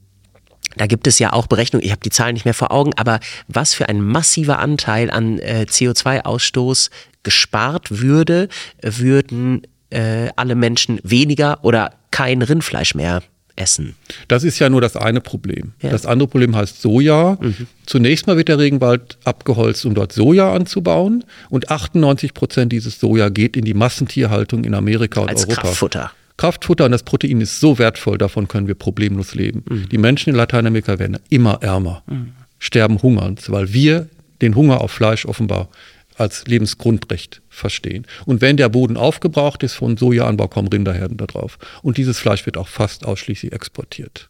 da 0.78 0.88
gibt 0.88 1.08
es 1.08 1.20
ja 1.20 1.32
auch 1.34 1.48
Berechnungen, 1.48 1.86
ich 1.86 1.92
habe 1.92 2.02
die 2.02 2.10
Zahlen 2.10 2.34
nicht 2.34 2.46
mehr 2.46 2.54
vor 2.54 2.72
Augen, 2.72 2.94
aber 2.96 3.20
was 3.48 3.74
für 3.74 3.90
ein 3.90 4.02
massiver 4.02 4.60
Anteil 4.60 5.10
an 5.10 5.40
äh, 5.40 5.66
CO2-Ausstoß 5.70 6.90
gespart 7.24 8.00
würde, 8.02 8.48
würden 8.82 9.66
äh, 9.90 10.30
alle 10.36 10.56
Menschen 10.56 11.00
weniger 11.04 11.64
oder 11.64 11.94
kein 12.12 12.42
Rindfleisch 12.42 12.94
mehr 12.96 13.24
essen. 13.56 13.96
Das 14.28 14.44
ist 14.44 14.60
ja 14.60 14.70
nur 14.70 14.82
das 14.82 14.98
eine 14.98 15.22
Problem. 15.22 15.74
Ja. 15.82 15.90
Das 15.90 16.06
andere 16.06 16.28
Problem 16.28 16.56
heißt 16.56 16.82
Soja. 16.82 17.38
Mhm. 17.40 17.68
Zunächst 17.86 18.28
mal 18.28 18.38
wird 18.38 18.50
der 18.50 18.60
Regenwald 18.60 19.18
abgeholzt, 19.24 19.86
um 19.86 19.94
dort 19.94 20.12
Soja 20.12 20.54
anzubauen. 20.54 21.24
Und 21.50 21.70
98 21.70 22.34
Prozent 22.34 22.72
dieses 22.72 23.00
Soja 23.00 23.30
geht 23.30 23.56
in 23.56 23.66
die 23.66 23.74
Massentierhaltung 23.74 24.64
in 24.66 24.74
Amerika 24.74 25.22
und 25.22 25.30
Als 25.30 25.46
Europa. 25.46 25.62
Kraftfutter. 25.62 26.12
Kraftfutter 26.38 26.86
und 26.86 26.92
das 26.92 27.04
Protein 27.04 27.40
ist 27.40 27.60
so 27.62 27.78
wertvoll, 27.80 28.18
davon 28.18 28.48
können 28.48 28.68
wir 28.68 28.76
problemlos 28.76 29.36
leben. 29.36 29.64
Mhm. 29.70 29.90
Die 29.90 29.98
Menschen 29.98 30.32
in 30.32 30.36
Lateinamerika 30.36 31.00
werden 31.00 31.18
immer 31.30 31.60
ärmer, 31.62 32.04
mhm. 32.08 32.34
sterben 32.60 33.02
hungernd, 33.02 33.50
weil 33.50 33.72
wir 33.74 34.10
den 34.42 34.56
Hunger 34.56 34.82
auf 34.82 34.92
Fleisch 34.92 35.26
offenbar 35.26 35.70
als 36.16 36.46
Lebensgrundrecht 36.48 37.42
verstehen. 37.50 38.06
Und 38.26 38.42
wenn 38.42 38.58
der 38.58 38.70
Boden 38.70 38.98
aufgebraucht 38.98 39.64
ist 39.64 39.74
von 39.74 39.98
Sojaanbau, 39.98 40.48
kommen 40.48 40.68
Rinderherden 40.68 41.18
da 41.18 41.26
drauf. 41.26 41.58
Und 41.82 41.98
dieses 41.98 42.20
Fleisch 42.20 42.46
wird 42.46 42.58
auch 42.58 42.68
fast 42.68 43.06
ausschließlich 43.06 43.52
exportiert. 43.52 44.28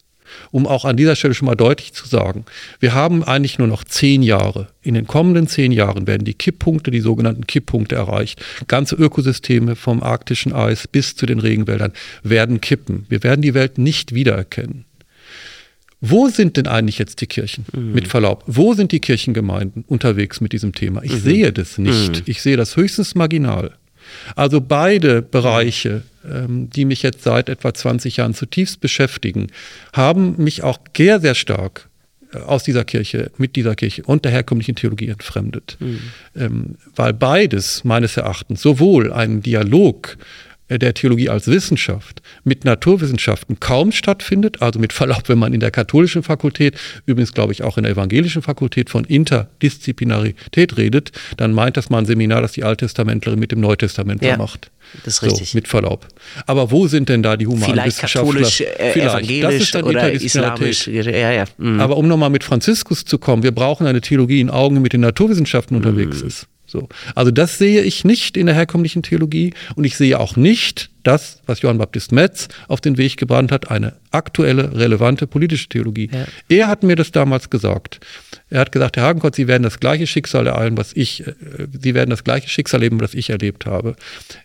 Um 0.50 0.66
auch 0.66 0.84
an 0.84 0.96
dieser 0.96 1.16
Stelle 1.16 1.34
schon 1.34 1.46
mal 1.46 1.54
deutlich 1.54 1.92
zu 1.92 2.06
sagen, 2.06 2.44
wir 2.80 2.94
haben 2.94 3.22
eigentlich 3.22 3.58
nur 3.58 3.68
noch 3.68 3.84
zehn 3.84 4.22
Jahre. 4.22 4.68
In 4.82 4.94
den 4.94 5.06
kommenden 5.06 5.46
zehn 5.46 5.72
Jahren 5.72 6.06
werden 6.06 6.24
die 6.24 6.34
Kipppunkte, 6.34 6.90
die 6.90 7.00
sogenannten 7.00 7.46
Kipppunkte 7.46 7.94
erreicht. 7.94 8.42
Ganze 8.66 8.96
Ökosysteme 8.96 9.76
vom 9.76 10.02
arktischen 10.02 10.52
Eis 10.52 10.88
bis 10.88 11.14
zu 11.14 11.26
den 11.26 11.38
Regenwäldern 11.38 11.92
werden 12.22 12.60
kippen. 12.60 13.06
Wir 13.08 13.22
werden 13.22 13.42
die 13.42 13.54
Welt 13.54 13.78
nicht 13.78 14.14
wiedererkennen. 14.14 14.85
Wo 16.00 16.28
sind 16.28 16.56
denn 16.56 16.66
eigentlich 16.66 16.98
jetzt 16.98 17.20
die 17.20 17.26
Kirchen? 17.26 17.64
Mhm. 17.72 17.92
Mit 17.92 18.08
Verlaub, 18.08 18.44
wo 18.46 18.74
sind 18.74 18.92
die 18.92 19.00
Kirchengemeinden 19.00 19.84
unterwegs 19.86 20.40
mit 20.40 20.52
diesem 20.52 20.74
Thema? 20.74 21.02
Ich 21.02 21.12
mhm. 21.12 21.20
sehe 21.20 21.52
das 21.52 21.78
nicht. 21.78 22.16
Mhm. 22.16 22.22
Ich 22.26 22.42
sehe 22.42 22.56
das 22.56 22.76
höchstens 22.76 23.14
marginal. 23.14 23.72
Also 24.34 24.60
beide 24.60 25.22
Bereiche, 25.22 26.02
ähm, 26.24 26.70
die 26.70 26.84
mich 26.84 27.02
jetzt 27.02 27.22
seit 27.22 27.48
etwa 27.48 27.72
20 27.74 28.18
Jahren 28.18 28.34
zutiefst 28.34 28.80
beschäftigen, 28.80 29.48
haben 29.92 30.36
mich 30.36 30.62
auch 30.62 30.78
sehr, 30.96 31.20
sehr 31.20 31.34
stark 31.34 31.88
äh, 32.32 32.38
aus 32.38 32.62
dieser 32.62 32.84
Kirche, 32.84 33.30
mit 33.38 33.56
dieser 33.56 33.74
Kirche 33.74 34.02
und 34.04 34.24
der 34.24 34.32
herkömmlichen 34.32 34.76
Theologie 34.76 35.08
entfremdet. 35.08 35.76
Mhm. 35.80 36.00
Ähm, 36.36 36.74
weil 36.94 37.14
beides 37.14 37.84
meines 37.84 38.16
Erachtens 38.16 38.62
sowohl 38.62 39.12
einen 39.12 39.42
Dialog 39.42 40.16
der 40.68 40.94
Theologie 40.94 41.28
als 41.28 41.46
Wissenschaft 41.46 42.22
mit 42.44 42.64
Naturwissenschaften 42.64 43.60
kaum 43.60 43.92
stattfindet. 43.92 44.62
Also 44.62 44.78
mit 44.80 44.92
Verlaub, 44.92 45.28
wenn 45.28 45.38
man 45.38 45.52
in 45.54 45.60
der 45.60 45.70
katholischen 45.70 46.22
Fakultät, 46.22 46.76
übrigens 47.06 47.32
glaube 47.32 47.52
ich 47.52 47.62
auch 47.62 47.76
in 47.78 47.84
der 47.84 47.92
evangelischen 47.92 48.42
Fakultät 48.42 48.90
von 48.90 49.04
Interdisziplinarität 49.04 50.76
redet, 50.76 51.12
dann 51.36 51.52
meint 51.52 51.76
das 51.76 51.90
mal 51.90 51.98
ein 51.98 52.06
Seminar, 52.06 52.42
das 52.42 52.52
die 52.52 52.64
Alttestamentlerin 52.64 53.38
mit 53.38 53.52
dem 53.52 53.60
Neutestamentler 53.60 54.28
Ja. 54.30 54.36
macht. 54.36 54.70
Das 55.04 55.14
ist 55.14 55.22
richtig. 55.22 55.50
So, 55.50 55.58
mit 55.58 55.66
Verlaub. 55.68 56.06
Aber 56.46 56.70
wo 56.70 56.86
sind 56.86 57.08
denn 57.08 57.22
da 57.22 57.36
die 57.36 57.46
Vielleicht 57.46 57.66
Humanwissenschaftler? 57.68 58.20
katholisch, 58.22 58.60
äh, 58.60 58.92
Vielleicht. 58.92 58.96
Das 58.96 59.14
evangelisch 59.22 59.62
ist 59.62 59.74
dann 59.74 59.82
oder 59.84 60.12
islamisch. 60.12 60.86
Ja, 60.86 61.32
ja. 61.32 61.44
Mhm. 61.58 61.80
Aber 61.80 61.96
um 61.96 62.06
nochmal 62.06 62.30
mit 62.30 62.44
Franziskus 62.44 63.04
zu 63.04 63.18
kommen, 63.18 63.42
wir 63.42 63.52
brauchen 63.52 63.86
eine 63.86 64.00
Theologie 64.00 64.40
in 64.40 64.48
Augen, 64.50 64.76
die 64.76 64.80
mit 64.80 64.92
den 64.92 65.00
Naturwissenschaften 65.00 65.76
unterwegs 65.76 66.22
Mhm. 66.22 66.28
ist. 66.28 66.46
So. 66.66 66.88
Also 67.14 67.30
das 67.30 67.58
sehe 67.58 67.82
ich 67.82 68.04
nicht 68.04 68.36
in 68.36 68.46
der 68.46 68.54
herkömmlichen 68.54 69.02
Theologie 69.02 69.54
und 69.76 69.84
ich 69.84 69.96
sehe 69.96 70.18
auch 70.18 70.36
nicht 70.36 70.90
das, 71.06 71.40
was 71.46 71.62
Johann 71.62 71.78
Baptist 71.78 72.10
Metz 72.10 72.48
auf 72.66 72.80
den 72.80 72.96
Weg 72.96 73.16
gebracht 73.16 73.52
hat, 73.52 73.70
eine 73.70 73.94
aktuelle, 74.10 74.76
relevante 74.76 75.26
politische 75.26 75.68
Theologie. 75.68 76.10
Ja. 76.12 76.26
Er 76.48 76.66
hat 76.66 76.82
mir 76.82 76.96
das 76.96 77.12
damals 77.12 77.50
gesagt. 77.50 78.00
Er 78.50 78.60
hat 78.60 78.72
gesagt, 78.72 78.96
Herr 78.96 79.04
Hagenkort, 79.04 79.36
Sie 79.36 79.46
werden 79.46 79.62
das 79.62 79.78
gleiche 79.78 80.06
Schicksal 80.06 80.46
ereilen, 80.46 80.76
was 80.76 80.92
ich, 80.94 81.26
äh, 81.26 81.34
Sie 81.80 81.94
werden 81.94 82.10
das 82.10 82.24
gleiche 82.24 82.48
Schicksal 82.48 82.80
leben, 82.80 83.00
was 83.00 83.14
ich 83.14 83.30
erlebt 83.30 83.66
habe. 83.66 83.94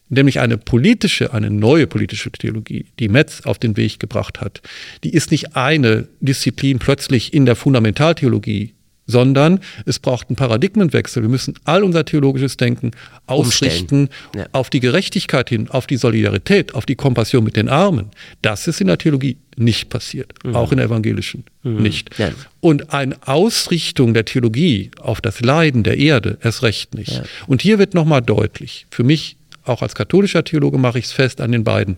Nämlich 0.09 0.39
eine 0.39 0.57
politische, 0.57 1.33
eine 1.33 1.49
neue 1.49 1.87
politische 1.87 2.31
Theologie, 2.31 2.85
die 2.99 3.09
Metz 3.09 3.41
auf 3.41 3.57
den 3.57 3.77
Weg 3.77 3.99
gebracht 3.99 4.41
hat. 4.41 4.61
Die 5.03 5.13
ist 5.13 5.31
nicht 5.31 5.55
eine 5.55 6.07
Disziplin 6.19 6.77
plötzlich 6.77 7.33
in 7.33 7.45
der 7.45 7.55
Fundamentaltheologie, 7.55 8.73
sondern 9.11 9.59
es 9.85 9.99
braucht 9.99 10.29
einen 10.29 10.35
Paradigmenwechsel. 10.37 11.21
Wir 11.21 11.29
müssen 11.29 11.53
all 11.65 11.83
unser 11.83 12.05
theologisches 12.05 12.57
Denken 12.57 12.91
ausrichten 13.27 14.09
Ja. 14.35 14.45
auf 14.53 14.69
die 14.69 14.79
Gerechtigkeit 14.79 15.49
hin, 15.49 15.69
auf 15.69 15.85
die 15.85 15.97
Solidarität, 15.97 16.73
auf 16.73 16.85
die 16.85 16.95
Kompassion 16.95 17.43
mit 17.43 17.55
den 17.55 17.69
Armen. 17.69 18.09
Das 18.41 18.67
ist 18.67 18.81
in 18.81 18.87
der 18.87 18.97
Theologie 18.97 19.37
nicht 19.57 19.89
passiert, 19.89 20.33
auch 20.53 20.71
in 20.71 20.77
der 20.77 20.87
evangelischen 20.87 21.43
nicht. 21.63 22.17
Ja. 22.17 22.31
Und 22.61 22.93
eine 22.93 23.15
Ausrichtung 23.27 24.13
der 24.13 24.25
Theologie 24.25 24.91
auf 24.99 25.21
das 25.21 25.41
Leiden 25.41 25.83
der 25.83 25.97
Erde 25.97 26.37
erst 26.41 26.63
recht 26.63 26.95
nicht. 26.95 27.11
Ja. 27.11 27.23
Und 27.47 27.61
hier 27.61 27.77
wird 27.77 27.93
nochmal 27.93 28.21
deutlich, 28.21 28.87
für 28.89 29.03
mich 29.03 29.35
auch 29.63 29.81
als 29.83 29.93
katholischer 29.93 30.43
Theologe 30.43 30.77
mache 30.79 30.97
ich 30.99 31.05
es 31.05 31.11
fest 31.11 31.39
an 31.41 31.51
den 31.51 31.63
beiden 31.63 31.97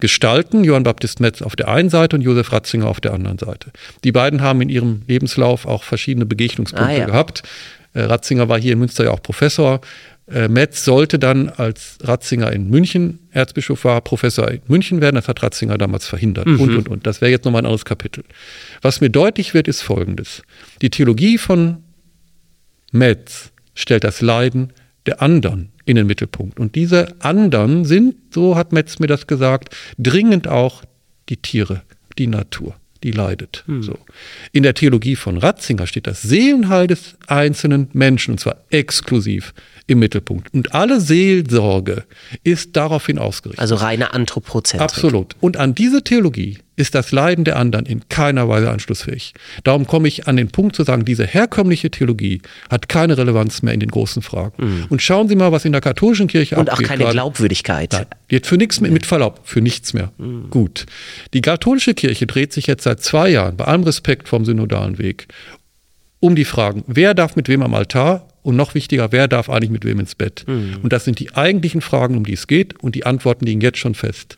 Gestalten, 0.00 0.64
Johann 0.64 0.82
Baptist 0.82 1.20
Metz 1.20 1.42
auf 1.42 1.56
der 1.56 1.68
einen 1.68 1.90
Seite 1.90 2.16
und 2.16 2.22
Josef 2.22 2.52
Ratzinger 2.52 2.86
auf 2.86 3.00
der 3.00 3.12
anderen 3.12 3.38
Seite. 3.38 3.70
Die 4.04 4.12
beiden 4.12 4.40
haben 4.42 4.60
in 4.62 4.68
ihrem 4.68 5.02
Lebenslauf 5.06 5.66
auch 5.66 5.84
verschiedene 5.84 6.26
Begegnungspunkte 6.26 6.88
Ah, 6.88 6.96
ja. 6.98 7.06
gehabt. 7.06 7.42
Äh, 7.92 8.02
Ratzinger 8.02 8.48
war 8.48 8.58
hier 8.60 8.72
in 8.72 8.78
Münster 8.78 9.04
ja 9.04 9.10
auch 9.10 9.22
Professor. 9.22 9.80
Äh, 10.30 10.48
Metz 10.48 10.84
sollte 10.84 11.18
dann, 11.18 11.48
als 11.48 11.98
Ratzinger 12.02 12.52
in 12.52 12.68
München 12.70 13.18
Erzbischof 13.32 13.84
war, 13.84 14.00
Professor 14.00 14.48
in 14.50 14.60
München 14.68 15.00
werden. 15.00 15.16
Das 15.16 15.26
hat 15.28 15.42
Ratzinger 15.42 15.76
damals 15.76 16.06
verhindert. 16.06 16.46
Und, 16.46 16.60
und, 16.60 16.88
und. 16.88 17.06
Das 17.06 17.20
wäre 17.20 17.30
jetzt 17.32 17.44
nochmal 17.44 17.62
ein 17.62 17.66
anderes 17.66 17.84
Kapitel. 17.84 18.24
Was 18.80 19.00
mir 19.00 19.10
deutlich 19.10 19.54
wird, 19.54 19.66
ist 19.66 19.82
Folgendes. 19.82 20.42
Die 20.82 20.90
Theologie 20.90 21.36
von 21.36 21.78
Metz 22.92 23.50
stellt 23.74 24.04
das 24.04 24.20
Leiden 24.20 24.72
der 25.06 25.22
anderen 25.22 25.70
in 25.84 25.96
den 25.96 26.06
Mittelpunkt. 26.06 26.60
Und 26.60 26.74
diese 26.74 27.14
anderen 27.20 27.84
sind, 27.84 28.14
so 28.32 28.56
hat 28.56 28.72
Metz 28.72 28.98
mir 28.98 29.06
das 29.06 29.26
gesagt, 29.26 29.74
dringend 29.98 30.48
auch 30.48 30.82
die 31.28 31.36
Tiere, 31.36 31.82
die 32.18 32.26
Natur, 32.26 32.74
die 33.02 33.12
leidet. 33.12 33.64
So. 33.80 33.98
In 34.52 34.62
der 34.62 34.74
Theologie 34.74 35.16
von 35.16 35.38
Ratzinger 35.38 35.86
steht 35.86 36.06
das 36.06 36.22
Seelenheil 36.22 36.86
des 36.86 37.16
einzelnen 37.26 37.88
Menschen, 37.92 38.32
und 38.32 38.38
zwar 38.38 38.56
exklusiv 38.70 39.54
im 39.86 40.00
Mittelpunkt. 40.00 40.52
Und 40.52 40.74
alle 40.74 41.00
Seelsorge 41.00 42.04
ist 42.44 42.76
daraufhin 42.76 43.18
ausgerichtet. 43.18 43.60
Also 43.60 43.76
reine 43.76 44.12
Anthropozentrik. 44.12 44.88
Absolut. 44.88 45.34
Und 45.40 45.56
an 45.56 45.74
diese 45.74 46.04
Theologie 46.04 46.58
ist 46.80 46.94
das 46.94 47.12
Leiden 47.12 47.44
der 47.44 47.56
anderen 47.56 47.86
in 47.86 48.08
keiner 48.08 48.48
Weise 48.48 48.70
anschlussfähig. 48.70 49.34
Darum 49.64 49.86
komme 49.86 50.08
ich 50.08 50.26
an 50.26 50.36
den 50.36 50.48
Punkt 50.48 50.74
zu 50.74 50.82
sagen, 50.82 51.04
diese 51.04 51.26
herkömmliche 51.26 51.90
Theologie 51.90 52.40
hat 52.68 52.88
keine 52.88 53.16
Relevanz 53.16 53.62
mehr 53.62 53.74
in 53.74 53.80
den 53.80 53.90
großen 53.90 54.22
Fragen. 54.22 54.86
Und 54.88 55.02
schauen 55.02 55.28
Sie 55.28 55.36
mal, 55.36 55.52
was 55.52 55.64
in 55.64 55.72
der 55.72 55.80
katholischen 55.80 56.26
Kirche 56.26 56.56
Und 56.56 56.68
auch 56.68 56.74
abgeht. 56.74 56.88
keine 56.88 57.04
gerade. 57.04 57.14
Glaubwürdigkeit. 57.14 57.92
Nein, 57.92 58.06
hat 58.32 58.46
für 58.46 58.56
nichts 58.56 58.80
mehr, 58.80 58.90
mit 58.90 59.06
Verlaub, 59.06 59.40
für 59.44 59.60
nichts 59.60 59.92
mehr. 59.92 60.12
Gut. 60.50 60.86
Die 61.34 61.40
katholische 61.42 61.94
Kirche 61.94 62.26
dreht 62.26 62.52
sich 62.52 62.66
jetzt 62.66 62.84
seit 62.84 63.00
zwei 63.00 63.28
Jahren, 63.28 63.56
bei 63.56 63.64
allem 63.66 63.82
Respekt 63.82 64.28
vom 64.28 64.44
synodalen 64.44 64.98
Weg, 64.98 65.28
um 66.20 66.34
die 66.34 66.44
Fragen, 66.44 66.84
wer 66.86 67.14
darf 67.14 67.36
mit 67.36 67.48
wem 67.48 67.62
am 67.62 67.74
Altar 67.74 68.26
und 68.42 68.56
noch 68.56 68.74
wichtiger, 68.74 69.12
wer 69.12 69.28
darf 69.28 69.50
eigentlich 69.50 69.70
mit 69.70 69.84
wem 69.84 70.00
ins 70.00 70.14
Bett? 70.14 70.44
Und 70.46 70.92
das 70.92 71.04
sind 71.04 71.18
die 71.18 71.34
eigentlichen 71.34 71.80
Fragen, 71.80 72.16
um 72.16 72.24
die 72.24 72.32
es 72.32 72.46
geht 72.46 72.82
und 72.82 72.94
die 72.94 73.04
Antworten 73.06 73.44
liegen 73.46 73.60
jetzt 73.60 73.78
schon 73.78 73.94
fest. 73.94 74.36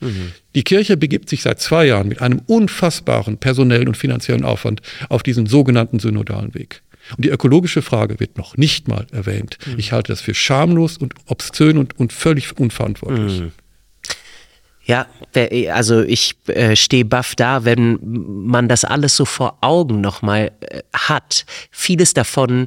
Die 0.55 0.65
Kirche 0.65 0.97
begibt 0.97 1.29
sich 1.29 1.43
seit 1.43 1.61
zwei 1.61 1.87
Jahren 1.87 2.09
mit 2.09 2.21
einem 2.21 2.41
unfassbaren 2.47 3.39
personellen 3.39 3.89
und 3.89 3.97
finanziellen 3.97 4.45
Aufwand 4.45 4.83
auf 5.09 5.23
diesen 5.23 5.47
sogenannten 5.47 5.99
synodalen 5.99 6.55
Weg. 6.55 6.83
Und 7.17 7.25
die 7.25 7.31
ökologische 7.31 7.83
Frage 7.83 8.21
wird 8.21 8.39
noch 8.39 8.57
nicht 8.57 8.87
mal 8.89 9.07
erwähnt. 9.13 9.59
Ich 9.77 9.91
halte 9.93 10.13
das 10.13 10.21
für 10.21 10.35
schamlos 10.35 10.97
und 10.99 11.15
obszön 11.27 11.77
und, 11.79 11.99
und 11.99 12.13
völlig 12.13 12.57
unverantwortlich. 12.59 13.43
Ja, 14.85 15.07
wer- 15.33 15.75
also 15.77 16.03
ich 16.03 16.35
äh, 16.49 16.75
stehe 16.75 17.05
baff 17.05 17.35
da, 17.37 17.65
wenn 17.65 17.99
man 18.03 18.69
das 18.69 18.85
alles 18.85 19.17
so 19.17 19.25
vor 19.25 19.59
Augen 19.61 20.01
nochmal 20.01 20.51
äh, 20.61 20.83
hat. 20.93 21.45
Vieles 21.71 22.15
davon 22.15 22.67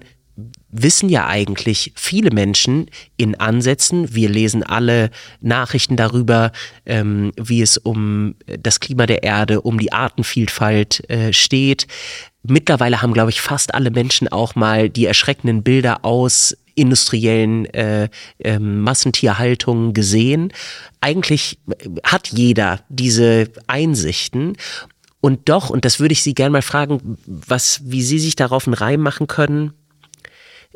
wissen 0.69 1.09
ja 1.09 1.27
eigentlich 1.27 1.93
viele 1.95 2.31
Menschen 2.31 2.89
in 3.17 3.35
Ansätzen. 3.35 4.13
Wir 4.13 4.29
lesen 4.29 4.63
alle 4.63 5.09
Nachrichten 5.41 5.95
darüber, 5.95 6.51
ähm, 6.85 7.31
wie 7.37 7.61
es 7.61 7.77
um 7.77 8.35
das 8.45 8.79
Klima 8.79 9.05
der 9.05 9.23
Erde, 9.23 9.61
um 9.61 9.79
die 9.79 9.93
Artenvielfalt 9.93 11.09
äh, 11.09 11.31
steht. 11.31 11.87
Mittlerweile 12.43 13.01
haben, 13.01 13.13
glaube 13.13 13.31
ich, 13.31 13.41
fast 13.41 13.73
alle 13.73 13.91
Menschen 13.91 14.27
auch 14.27 14.55
mal 14.55 14.89
die 14.89 15.05
erschreckenden 15.05 15.63
Bilder 15.63 16.03
aus 16.03 16.55
industriellen 16.75 17.65
äh, 17.73 18.09
ähm, 18.39 18.81
Massentierhaltungen 18.81 19.93
gesehen. 19.93 20.51
Eigentlich 20.99 21.57
hat 22.03 22.27
jeder 22.27 22.81
diese 22.89 23.49
Einsichten. 23.67 24.57
Und 25.21 25.49
doch, 25.49 25.69
und 25.69 25.85
das 25.85 25.99
würde 25.99 26.11
ich 26.11 26.21
Sie 26.21 26.35
gerne 26.35 26.51
mal 26.51 26.61
fragen, 26.61 27.17
was, 27.25 27.81
wie 27.85 28.03
Sie 28.03 28.19
sich 28.19 28.35
darauf 28.35 28.67
einen 28.67 28.75
Reim 28.75 28.99
machen 28.99 29.27
können, 29.27 29.73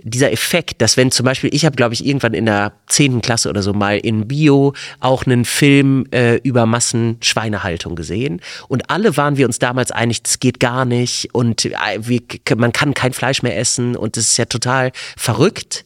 dieser 0.03 0.31
Effekt, 0.31 0.81
dass 0.81 0.97
wenn 0.97 1.11
zum 1.11 1.25
Beispiel, 1.25 1.53
ich 1.53 1.65
habe, 1.65 1.75
glaube 1.75 1.93
ich, 1.93 2.05
irgendwann 2.05 2.33
in 2.33 2.45
der 2.45 2.73
zehnten 2.87 3.21
Klasse 3.21 3.49
oder 3.49 3.61
so 3.61 3.73
mal 3.73 3.97
in 3.97 4.27
Bio 4.27 4.73
auch 4.99 5.25
einen 5.25 5.45
Film 5.45 6.05
äh, 6.11 6.35
über 6.37 6.65
Massenschweinehaltung 6.65 7.95
gesehen. 7.95 8.41
Und 8.67 8.89
alle 8.89 9.17
waren 9.17 9.37
wir 9.37 9.45
uns 9.45 9.59
damals 9.59 9.91
einig, 9.91 10.23
das 10.23 10.39
geht 10.39 10.59
gar 10.59 10.85
nicht. 10.85 11.29
Und 11.33 11.65
äh, 11.65 11.71
wir, 11.99 12.21
man 12.57 12.71
kann 12.73 12.93
kein 12.93 13.13
Fleisch 13.13 13.41
mehr 13.41 13.57
essen. 13.57 13.95
Und 13.95 14.17
das 14.17 14.25
ist 14.25 14.37
ja 14.37 14.45
total 14.45 14.91
verrückt. 15.17 15.85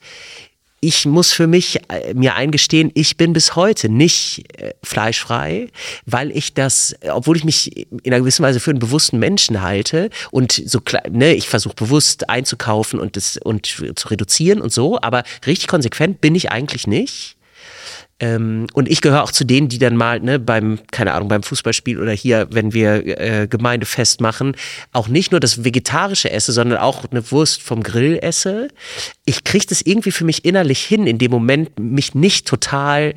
Ich 0.83 1.05
muss 1.05 1.31
für 1.31 1.47
mich 1.47 1.79
äh, 1.87 2.13
mir 2.13 2.35
eingestehen, 2.35 2.91
ich 2.93 3.15
bin 3.15 3.31
bis 3.31 3.55
heute 3.55 3.87
nicht 3.87 4.43
äh, 4.61 4.73
fleischfrei, 4.83 5.69
weil 6.05 6.29
ich 6.31 6.55
das, 6.55 6.93
obwohl 7.09 7.37
ich 7.37 7.45
mich 7.45 7.87
in 7.89 8.11
einer 8.11 8.19
gewissen 8.19 8.43
Weise 8.43 8.59
für 8.59 8.71
einen 8.71 8.79
bewussten 8.79 9.17
Menschen 9.17 9.61
halte 9.61 10.09
und 10.31 10.61
so 10.65 10.81
ne, 11.09 11.35
ich 11.35 11.47
versuche 11.47 11.75
bewusst 11.75 12.29
einzukaufen 12.29 12.99
und 12.99 13.15
das 13.15 13.37
und 13.37 13.65
zu 13.65 14.07
reduzieren 14.09 14.59
und 14.59 14.73
so, 14.73 14.99
aber 15.01 15.23
richtig 15.47 15.69
konsequent 15.69 16.19
bin 16.19 16.35
ich 16.35 16.51
eigentlich 16.51 16.85
nicht. 16.85 17.37
Ähm, 18.19 18.67
und 18.73 18.89
ich 18.89 19.01
gehöre 19.01 19.23
auch 19.23 19.31
zu 19.31 19.43
denen, 19.43 19.69
die 19.69 19.79
dann 19.79 19.97
mal 19.97 20.19
ne, 20.19 20.39
beim, 20.39 20.79
keine 20.91 21.13
Ahnung, 21.13 21.27
beim 21.27 21.43
Fußballspiel 21.43 21.99
oder 21.99 22.11
hier, 22.11 22.47
wenn 22.51 22.73
wir 22.73 23.19
äh, 23.19 23.47
Gemeindefest 23.47 24.21
machen, 24.21 24.55
auch 24.91 25.07
nicht 25.07 25.31
nur 25.31 25.39
das 25.39 25.63
Vegetarische 25.63 26.31
esse, 26.31 26.51
sondern 26.51 26.79
auch 26.79 27.05
eine 27.09 27.31
Wurst 27.31 27.61
vom 27.61 27.83
Grill 27.83 28.19
esse. 28.21 28.67
Ich 29.25 29.43
kriege 29.43 29.65
das 29.67 29.81
irgendwie 29.81 30.11
für 30.11 30.25
mich 30.25 30.45
innerlich 30.45 30.83
hin, 30.83 31.07
in 31.07 31.17
dem 31.17 31.31
Moment 31.31 31.79
mich 31.79 32.15
nicht 32.15 32.47
total 32.47 33.15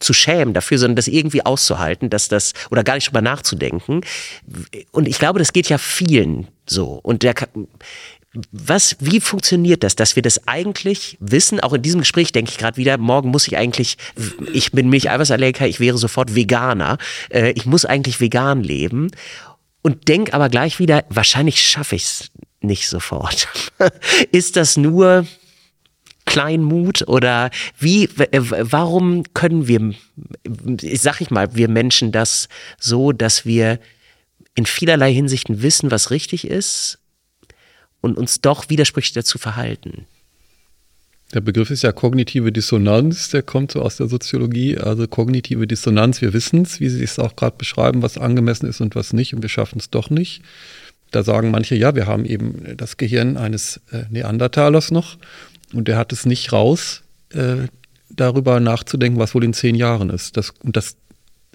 zu 0.00 0.12
schämen 0.12 0.54
dafür, 0.54 0.78
sondern 0.78 0.96
das 0.96 1.08
irgendwie 1.08 1.44
auszuhalten, 1.44 2.08
dass 2.08 2.28
das, 2.28 2.52
oder 2.70 2.84
gar 2.84 2.94
nicht 2.94 3.08
drüber 3.08 3.20
nachzudenken. 3.20 4.02
Und 4.92 5.08
ich 5.08 5.18
glaube, 5.18 5.38
das 5.38 5.52
geht 5.52 5.68
ja 5.68 5.78
vielen 5.78 6.48
so. 6.66 7.00
Und 7.02 7.22
der, 7.22 7.34
was, 8.52 8.96
wie 9.00 9.20
funktioniert 9.20 9.82
das, 9.82 9.96
dass 9.96 10.16
wir 10.16 10.22
das 10.22 10.46
eigentlich 10.46 11.16
wissen? 11.20 11.60
Auch 11.60 11.72
in 11.72 11.82
diesem 11.82 12.00
Gespräch 12.00 12.32
denke 12.32 12.50
ich 12.50 12.58
gerade 12.58 12.76
wieder, 12.76 12.98
morgen 12.98 13.30
muss 13.30 13.46
ich 13.46 13.56
eigentlich, 13.56 13.96
ich 14.52 14.72
bin 14.72 14.88
Milcheiweißallergiker, 14.88 15.66
ich 15.66 15.80
wäre 15.80 15.98
sofort 15.98 16.34
Veganer. 16.34 16.98
Äh, 17.30 17.52
ich 17.52 17.66
muss 17.66 17.84
eigentlich 17.84 18.20
vegan 18.20 18.62
leben. 18.62 19.10
Und 19.82 20.08
denk 20.08 20.34
aber 20.34 20.48
gleich 20.48 20.78
wieder, 20.78 21.04
wahrscheinlich 21.08 21.62
schaffe 21.62 21.96
ich 21.96 22.04
es 22.04 22.30
nicht 22.60 22.88
sofort. 22.88 23.48
Ist 24.32 24.56
das 24.56 24.76
nur 24.76 25.26
Kleinmut 26.26 27.08
oder 27.08 27.50
wie, 27.78 28.08
warum 28.16 29.22
können 29.32 29.66
wir, 29.66 29.94
sag 30.94 31.20
ich 31.20 31.30
mal, 31.30 31.54
wir 31.54 31.68
Menschen 31.68 32.12
das 32.12 32.48
so, 32.78 33.12
dass 33.12 33.46
wir 33.46 33.80
in 34.54 34.66
vielerlei 34.66 35.12
Hinsichten 35.14 35.62
wissen, 35.62 35.90
was 35.90 36.10
richtig 36.10 36.46
ist 36.46 36.97
und 38.00 38.16
uns 38.16 38.40
doch 38.40 38.68
widersprüchlich 38.70 39.12
dazu 39.12 39.38
verhalten? 39.38 40.06
Der 41.34 41.42
Begriff 41.42 41.70
ist 41.70 41.82
ja 41.82 41.92
kognitive 41.92 42.52
Dissonanz, 42.52 43.28
der 43.28 43.42
kommt 43.42 43.72
so 43.72 43.82
aus 43.82 43.96
der 43.96 44.08
Soziologie. 44.08 44.78
Also 44.78 45.06
kognitive 45.06 45.66
Dissonanz, 45.66 46.22
wir 46.22 46.32
wissen 46.32 46.62
es, 46.62 46.80
wie 46.80 46.88
Sie 46.88 47.04
es 47.04 47.18
auch 47.18 47.36
gerade 47.36 47.56
beschreiben, 47.58 48.00
was 48.00 48.16
angemessen 48.16 48.66
ist 48.66 48.80
und 48.80 48.94
was 48.94 49.12
nicht, 49.12 49.34
und 49.34 49.42
wir 49.42 49.50
schaffen 49.50 49.78
es 49.78 49.90
doch 49.90 50.08
nicht. 50.08 50.42
Da 51.10 51.22
sagen 51.22 51.50
manche, 51.50 51.74
ja, 51.74 51.94
wir 51.94 52.06
haben 52.06 52.24
eben 52.24 52.76
das 52.76 52.96
Gehirn 52.96 53.36
eines 53.36 53.80
äh, 53.92 54.04
Neandertalers 54.10 54.90
noch 54.90 55.18
und 55.74 55.88
der 55.88 55.98
hat 55.98 56.12
es 56.12 56.24
nicht 56.24 56.52
raus, 56.52 57.02
äh, 57.30 57.66
darüber 58.10 58.58
nachzudenken, 58.58 59.18
was 59.18 59.34
wohl 59.34 59.44
in 59.44 59.52
zehn 59.52 59.74
Jahren 59.74 60.10
ist. 60.10 60.36
Das, 60.36 60.52
und 60.62 60.76
das, 60.76 60.96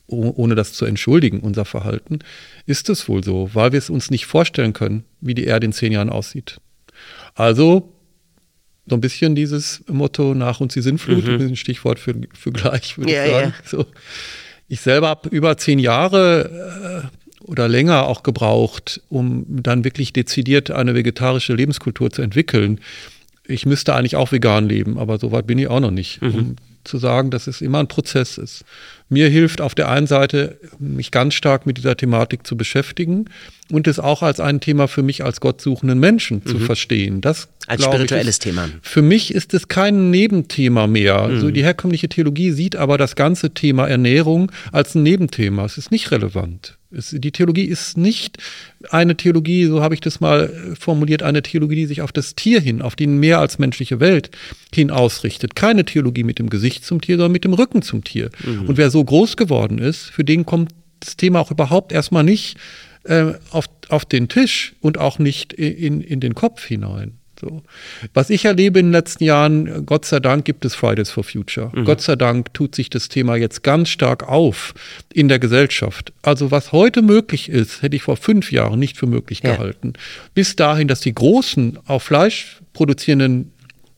ohne 0.08 0.56
das 0.56 0.74
zu 0.74 0.86
entschuldigen, 0.86 1.40
unser 1.40 1.66
Verhalten, 1.66 2.20
ist 2.66 2.90
es 2.90 3.08
wohl 3.08 3.24
so, 3.24 3.50
weil 3.54 3.72
wir 3.72 3.80
es 3.80 3.90
uns 3.90 4.12
nicht 4.12 4.26
vorstellen 4.26 4.74
können, 4.74 5.06
wie 5.22 5.34
die 5.34 5.46
Erde 5.46 5.66
in 5.66 5.74
zehn 5.74 5.92
Jahren 5.92 6.10
aussieht. 6.10 6.60
Also 7.36 7.94
so 8.86 8.96
ein 8.96 9.02
bisschen 9.02 9.36
dieses 9.36 9.84
Motto 9.88 10.34
nach 10.34 10.60
uns 10.60 10.74
die 10.74 10.82
Sinnflut, 10.82 11.26
mhm. 11.26 11.48
ein 11.48 11.56
Stichwort 11.56 12.00
für, 12.00 12.16
für 12.34 12.52
gleich, 12.52 12.98
würde 12.98 13.14
ja, 13.14 13.26
ich 13.26 13.32
sagen. 13.32 13.54
Ja. 13.58 13.70
So. 13.70 13.86
Ich 14.68 14.82
selber 14.82 15.08
habe 15.08 15.30
über 15.30 15.58
zehn 15.58 15.80
Jahre 15.80 17.10
äh, 17.12 17.44
oder 17.46 17.68
länger 17.68 18.08
auch 18.08 18.24
gebraucht, 18.24 19.02
um 19.10 19.46
dann 19.48 19.84
wirklich 19.84 20.14
dezidiert 20.14 20.72
eine 20.72 20.96
vegetarische 20.96 21.54
Lebenskultur 21.54 22.10
zu 22.12 22.22
entwickeln. 22.22 22.80
Ich 23.46 23.66
müsste 23.66 23.94
eigentlich 23.94 24.16
auch 24.16 24.32
vegan 24.32 24.68
leben, 24.68 24.98
aber 24.98 25.20
so 25.20 25.32
weit 25.32 25.48
bin 25.48 25.60
ich 25.60 25.68
auch 25.68 25.82
noch 25.82 25.92
nicht, 25.92 26.22
mhm. 26.22 26.36
um 26.36 26.56
zu 26.84 26.98
sagen, 26.98 27.32
dass 27.32 27.48
es 27.48 27.62
immer 27.62 27.80
ein 27.80 27.88
Prozess 27.88 28.38
ist. 28.38 28.66
Mir 29.14 29.30
hilft 29.30 29.62
auf 29.62 29.76
der 29.76 29.90
einen 29.90 30.08
Seite, 30.08 30.58
mich 30.80 31.12
ganz 31.12 31.36
stark 31.36 31.68
mit 31.68 31.78
dieser 31.78 31.96
Thematik 31.96 32.46
zu 32.48 32.58
beschäftigen 32.58 33.26
und 33.72 33.88
es 33.88 34.00
auch 34.00 34.24
als 34.24 34.40
ein 34.40 34.60
Thema 34.60 34.88
für 34.88 35.04
mich 35.04 35.24
als 35.24 35.40
gottsuchenden 35.40 36.00
Menschen 36.00 36.42
mhm. 36.44 36.50
zu 36.50 36.60
verstehen. 36.60 37.22
Das 37.22 37.48
als 37.68 37.84
spirituelles 37.84 38.36
ich, 38.38 38.40
Thema. 38.40 38.70
Für 38.82 39.04
mich 39.04 39.34
ist 39.34 39.54
es 39.54 39.68
kein 39.68 40.10
Nebenthema 40.10 40.88
mehr. 40.88 41.28
Mhm. 41.28 41.40
So 41.40 41.52
die 41.52 41.64
herkömmliche 41.64 42.10
Theologie 42.10 42.52
sieht 42.52 42.76
aber 42.76 42.98
das 42.98 43.16
ganze 43.16 43.52
Thema 43.52 43.88
Ernährung 43.88 44.52
als 44.72 44.96
ein 44.96 45.04
Nebenthema. 45.04 45.64
Es 45.64 45.78
ist 45.78 45.92
nicht 45.92 46.10
relevant. 46.10 46.78
Die 46.94 47.32
Theologie 47.32 47.66
ist 47.66 47.98
nicht 47.98 48.38
eine 48.90 49.18
Theologie, 49.18 49.66
so 49.66 49.82
habe 49.82 49.96
ich 49.96 50.02
das 50.02 50.20
mal 50.20 50.50
äh, 50.50 50.76
formuliert, 50.76 51.24
eine 51.24 51.42
Theologie, 51.42 51.76
die 51.76 51.86
sich 51.88 52.02
auf 52.02 52.12
das 52.12 52.36
Tier 52.36 52.62
hin, 52.62 52.82
auf 52.82 52.96
die 52.96 53.08
mehr 53.08 53.40
als 53.40 53.58
menschliche 53.58 54.00
Welt 54.00 54.30
hin 54.74 54.92
ausrichtet. 54.92 55.56
Keine 55.56 55.86
Theologie 55.86 56.24
mit 56.24 56.40
dem 56.40 56.50
Gesicht 56.50 56.86
zum 56.86 57.02
Tier, 57.02 57.18
sondern 57.18 57.32
mit 57.32 57.46
dem 57.46 57.54
Rücken 57.54 57.82
zum 57.82 58.04
Tier. 58.04 58.30
Mhm. 58.46 58.68
Und 58.68 58.78
wer 58.78 58.90
so 58.90 59.04
groß 59.04 59.38
geworden 59.38 59.80
ist, 59.80 60.12
für 60.12 60.24
den 60.24 60.46
kommt 60.46 60.72
das 61.00 61.18
Thema 61.18 61.40
auch 61.40 61.52
überhaupt 61.52 61.92
erstmal 61.92 62.24
nicht 62.24 62.58
äh, 63.04 63.34
auf, 63.52 63.66
auf 63.90 64.06
den 64.06 64.30
Tisch 64.30 64.76
und 64.80 64.98
auch 64.98 65.20
nicht 65.20 65.54
in, 65.54 66.02
in 66.02 66.20
den 66.20 66.36
Kopf 66.36 66.66
hinein. 66.66 67.20
So. 67.44 67.62
Was 68.14 68.30
ich 68.30 68.46
erlebe 68.46 68.80
in 68.80 68.88
den 68.88 68.92
letzten 68.92 69.24
Jahren, 69.24 69.86
Gott 69.86 70.06
sei 70.06 70.20
Dank 70.20 70.46
gibt 70.46 70.66
es 70.66 70.76
Fridays 70.76 71.12
for 71.12 71.24
Future. 71.24 71.72
Mhm. 71.74 71.86
Gott 71.86 72.02
sei 72.02 72.16
Dank 72.16 72.54
tut 72.54 72.76
sich 72.76 72.90
das 72.90 73.10
Thema 73.10 73.36
jetzt 73.36 73.64
ganz 73.64 73.90
stark 73.90 74.28
auf 74.28 74.74
in 75.14 75.28
der 75.28 75.40
Gesellschaft. 75.40 76.14
Also 76.22 76.52
was 76.52 76.72
heute 76.72 77.02
möglich 77.02 77.50
ist, 77.50 77.82
hätte 77.82 77.96
ich 77.96 78.04
vor 78.04 78.18
fünf 78.18 78.52
Jahren 78.52 78.80
nicht 78.80 78.98
für 78.98 79.08
möglich 79.08 79.42
ja. 79.44 79.56
gehalten. 79.56 79.94
Bis 80.34 80.56
dahin, 80.56 80.88
dass 80.88 81.02
die 81.02 81.14
großen, 81.14 81.80
auf 81.86 82.04
Fleisch 82.04 82.62
produzierenden 82.74 83.53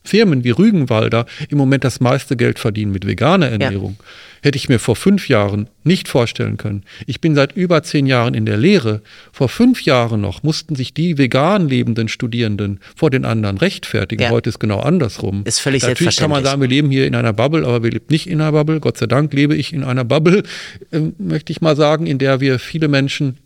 Firmen 0.06 0.44
wie 0.44 0.52
Rügenwalder 0.52 1.26
im 1.50 1.58
Moment 1.58 1.84
das 1.84 2.00
meiste 2.00 2.36
Geld 2.38 2.60
verdienen 2.60 2.92
mit 2.92 3.06
veganer 3.06 3.50
Ernährung. 3.50 3.98
Ja. 4.00 4.06
Hätte 4.44 4.58
ich 4.58 4.70
mir 4.70 4.78
vor 4.78 4.96
fünf 4.96 5.28
Jahren 5.28 5.70
nicht 5.84 6.08
vorstellen 6.08 6.58
können. 6.58 6.84
Ich 7.08 7.20
bin 7.20 7.34
seit 7.34 7.54
über 7.54 7.82
zehn 7.82 8.06
Jahren 8.06 8.36
in 8.36 8.46
der 8.46 8.58
Lehre. 8.58 9.02
Vor 9.32 9.50
fünf 9.50 9.82
Jahren 9.82 10.22
noch 10.22 10.44
mussten 10.44 10.76
sich 10.76 10.94
die 10.94 11.18
vegan 11.18 11.68
lebenden 11.68 12.08
Studierenden 12.08 12.80
vor 12.96 13.10
den 13.10 13.26
anderen 13.26 13.58
rechtfertigen. 13.58 14.22
Ja. 14.22 14.30
Heute 14.30 14.50
ist 14.50 14.60
genau 14.60 14.82
andersrum. 14.82 15.42
Ist 15.46 15.60
völlig 15.60 15.82
Natürlich 15.82 16.18
kann 16.18 16.30
man 16.30 16.44
sagen, 16.44 16.62
wir 16.62 16.68
leben 16.68 16.92
hier 16.92 17.08
in 17.08 17.16
einer 17.16 17.34
Bubble, 17.34 17.66
aber 17.66 17.82
wir 17.82 17.90
leben 17.90 18.06
nicht 18.10 18.28
in 18.28 18.40
einer 18.40 18.52
Bubble. 18.52 18.80
Gott 18.80 18.98
sei 18.98 19.08
Dank 19.08 19.34
lebe 19.34 19.56
ich 19.56 19.74
in 19.74 19.84
einer 19.84 20.04
Bubble, 20.04 20.44
äh, 20.92 21.00
möchte 21.18 21.52
ich 21.52 21.62
mal 21.62 21.76
sagen, 21.76 22.06
in 22.06 22.20
der 22.20 22.40
wir 22.40 22.60
viele 22.60 22.88
Menschen 22.88 23.38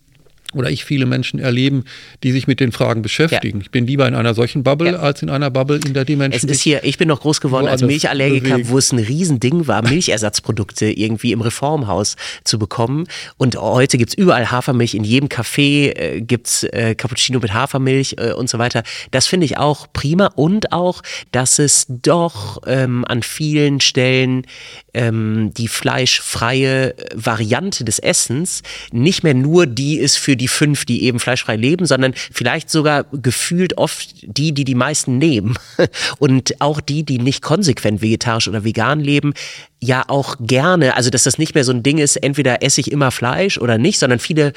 oder 0.53 0.69
ich 0.69 0.83
viele 0.83 1.05
Menschen 1.05 1.39
erleben, 1.39 1.83
die 2.23 2.31
sich 2.31 2.47
mit 2.47 2.59
den 2.59 2.71
Fragen 2.71 3.01
beschäftigen. 3.01 3.59
Ja. 3.59 3.63
Ich 3.63 3.71
bin 3.71 3.85
lieber 3.85 4.07
in 4.07 4.15
einer 4.15 4.33
solchen 4.33 4.63
Bubble 4.63 4.91
ja. 4.91 4.99
als 4.99 5.21
in 5.21 5.29
einer 5.29 5.49
Bubble, 5.51 5.79
in 5.85 5.93
der 5.93 6.05
die 6.05 6.15
Menschen. 6.15 6.37
Es 6.37 6.43
ist 6.43 6.61
hier, 6.61 6.83
ich 6.83 6.97
bin 6.97 7.07
noch 7.07 7.21
groß 7.21 7.41
geworden 7.41 7.67
als 7.67 7.81
Milchallergiker, 7.81 8.49
bewegen. 8.49 8.69
wo 8.69 8.77
es 8.77 8.91
ein 8.91 8.99
Riesending 8.99 9.67
war, 9.67 9.81
Milchersatzprodukte 9.87 10.87
irgendwie 10.87 11.31
im 11.31 11.41
Reformhaus 11.41 12.15
zu 12.43 12.57
bekommen. 12.57 13.05
Und 13.37 13.57
heute 13.57 13.97
gibt's 13.97 14.13
überall 14.13 14.49
Hafermilch, 14.51 14.95
in 14.95 15.03
jedem 15.03 15.29
Café 15.29 15.95
äh, 15.95 16.21
gibt's 16.21 16.63
äh, 16.63 16.95
Cappuccino 16.95 17.39
mit 17.39 17.53
Hafermilch 17.53 18.15
äh, 18.17 18.33
und 18.33 18.49
so 18.49 18.57
weiter. 18.57 18.83
Das 19.11 19.27
finde 19.27 19.45
ich 19.45 19.57
auch 19.57 19.87
prima 19.93 20.27
und 20.35 20.71
auch, 20.71 21.01
dass 21.31 21.59
es 21.59 21.85
doch 21.87 22.61
ähm, 22.65 23.05
an 23.07 23.23
vielen 23.23 23.81
Stellen 23.81 24.45
ähm, 24.93 25.51
die 25.55 25.67
fleischfreie 25.67 26.95
Variante 27.13 27.83
des 27.83 27.99
Essens 27.99 28.63
nicht 28.91 29.23
mehr 29.23 29.33
nur 29.33 29.65
die 29.65 29.97
ist 29.97 30.17
für 30.17 30.35
die 30.35 30.47
fünf, 30.47 30.85
die 30.85 31.03
eben 31.03 31.19
fleischfrei 31.19 31.55
leben, 31.55 31.85
sondern 31.85 32.13
vielleicht 32.15 32.69
sogar 32.69 33.05
gefühlt 33.11 33.77
oft 33.77 34.15
die, 34.23 34.53
die 34.53 34.63
die 34.63 34.75
meisten 34.75 35.17
nehmen. 35.17 35.57
Und 36.19 36.59
auch 36.61 36.81
die, 36.81 37.03
die 37.03 37.19
nicht 37.19 37.41
konsequent 37.41 38.01
vegetarisch 38.01 38.47
oder 38.47 38.63
vegan 38.63 38.99
leben, 38.99 39.33
ja 39.79 40.03
auch 40.07 40.35
gerne, 40.39 40.95
also 40.95 41.09
dass 41.09 41.23
das 41.23 41.37
nicht 41.37 41.55
mehr 41.55 41.63
so 41.63 41.71
ein 41.71 41.83
Ding 41.83 41.97
ist, 41.97 42.17
entweder 42.17 42.61
esse 42.63 42.81
ich 42.81 42.91
immer 42.91 43.11
Fleisch 43.11 43.57
oder 43.57 43.77
nicht, 43.77 43.99
sondern 43.99 44.19
viele 44.19 44.53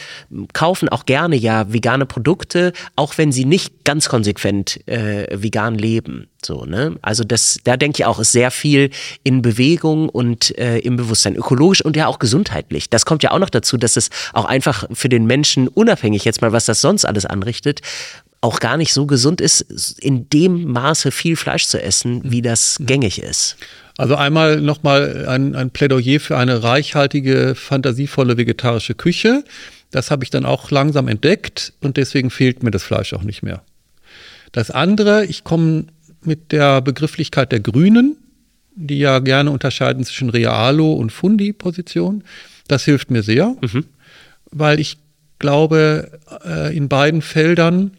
kaufen 0.52 0.88
auch 0.88 1.06
gerne 1.06 1.36
ja 1.36 1.72
vegane 1.72 2.06
Produkte, 2.06 2.72
auch 2.96 3.18
wenn 3.18 3.32
sie 3.32 3.44
nicht 3.44 3.84
ganz 3.84 4.08
konsequent 4.08 4.86
äh, 4.88 5.26
vegan 5.30 5.76
leben. 5.76 6.28
So, 6.44 6.64
ne? 6.64 6.96
Also 7.02 7.24
das, 7.24 7.58
da 7.64 7.76
denke 7.76 8.02
ich 8.02 8.06
auch, 8.06 8.18
ist 8.18 8.32
sehr 8.32 8.50
viel 8.50 8.90
in 9.22 9.42
Bewegung 9.42 10.08
und 10.08 10.56
äh, 10.58 10.78
im 10.78 10.96
Bewusstsein, 10.96 11.36
ökologisch 11.36 11.84
und 11.84 11.96
ja 11.96 12.06
auch 12.06 12.18
gesundheitlich. 12.18 12.90
Das 12.90 13.06
kommt 13.06 13.22
ja 13.22 13.30
auch 13.30 13.38
noch 13.38 13.50
dazu, 13.50 13.76
dass 13.76 13.96
es 13.96 14.10
auch 14.32 14.44
einfach 14.44 14.84
für 14.92 15.08
den 15.08 15.26
Menschen, 15.26 15.68
unabhängig 15.68 16.24
jetzt 16.24 16.42
mal, 16.42 16.52
was 16.52 16.64
das 16.64 16.80
sonst 16.80 17.04
alles 17.04 17.26
anrichtet, 17.26 17.80
auch 18.40 18.58
gar 18.58 18.76
nicht 18.76 18.92
so 18.92 19.06
gesund 19.06 19.40
ist, 19.40 19.60
in 20.00 20.28
dem 20.28 20.64
Maße 20.64 21.12
viel 21.12 21.36
Fleisch 21.36 21.66
zu 21.66 21.80
essen, 21.80 22.22
wie 22.24 22.42
das 22.42 22.76
gängig 22.80 23.22
ist. 23.22 23.56
Also 23.98 24.16
einmal 24.16 24.60
nochmal 24.60 25.26
ein, 25.28 25.54
ein 25.54 25.70
Plädoyer 25.70 26.18
für 26.18 26.36
eine 26.36 26.62
reichhaltige, 26.64 27.54
fantasievolle 27.54 28.36
vegetarische 28.36 28.94
Küche. 28.94 29.44
Das 29.92 30.10
habe 30.10 30.24
ich 30.24 30.30
dann 30.30 30.44
auch 30.44 30.70
langsam 30.72 31.06
entdeckt 31.06 31.72
und 31.80 31.96
deswegen 31.96 32.30
fehlt 32.30 32.64
mir 32.64 32.72
das 32.72 32.82
Fleisch 32.82 33.12
auch 33.12 33.22
nicht 33.22 33.42
mehr. 33.42 33.62
Das 34.50 34.70
andere, 34.70 35.24
ich 35.26 35.44
komme 35.44 35.86
mit 36.24 36.52
der 36.52 36.80
Begrifflichkeit 36.80 37.52
der 37.52 37.60
Grünen, 37.60 38.16
die 38.74 38.98
ja 38.98 39.18
gerne 39.18 39.50
unterscheiden 39.50 40.04
zwischen 40.04 40.30
Realo- 40.30 40.94
und 40.94 41.10
Fundi-Position. 41.10 42.24
Das 42.68 42.84
hilft 42.84 43.10
mir 43.10 43.22
sehr, 43.22 43.56
mhm. 43.60 43.84
weil 44.50 44.80
ich 44.80 44.98
glaube, 45.38 46.20
äh, 46.44 46.74
in 46.76 46.88
beiden 46.88 47.20
Feldern 47.20 47.92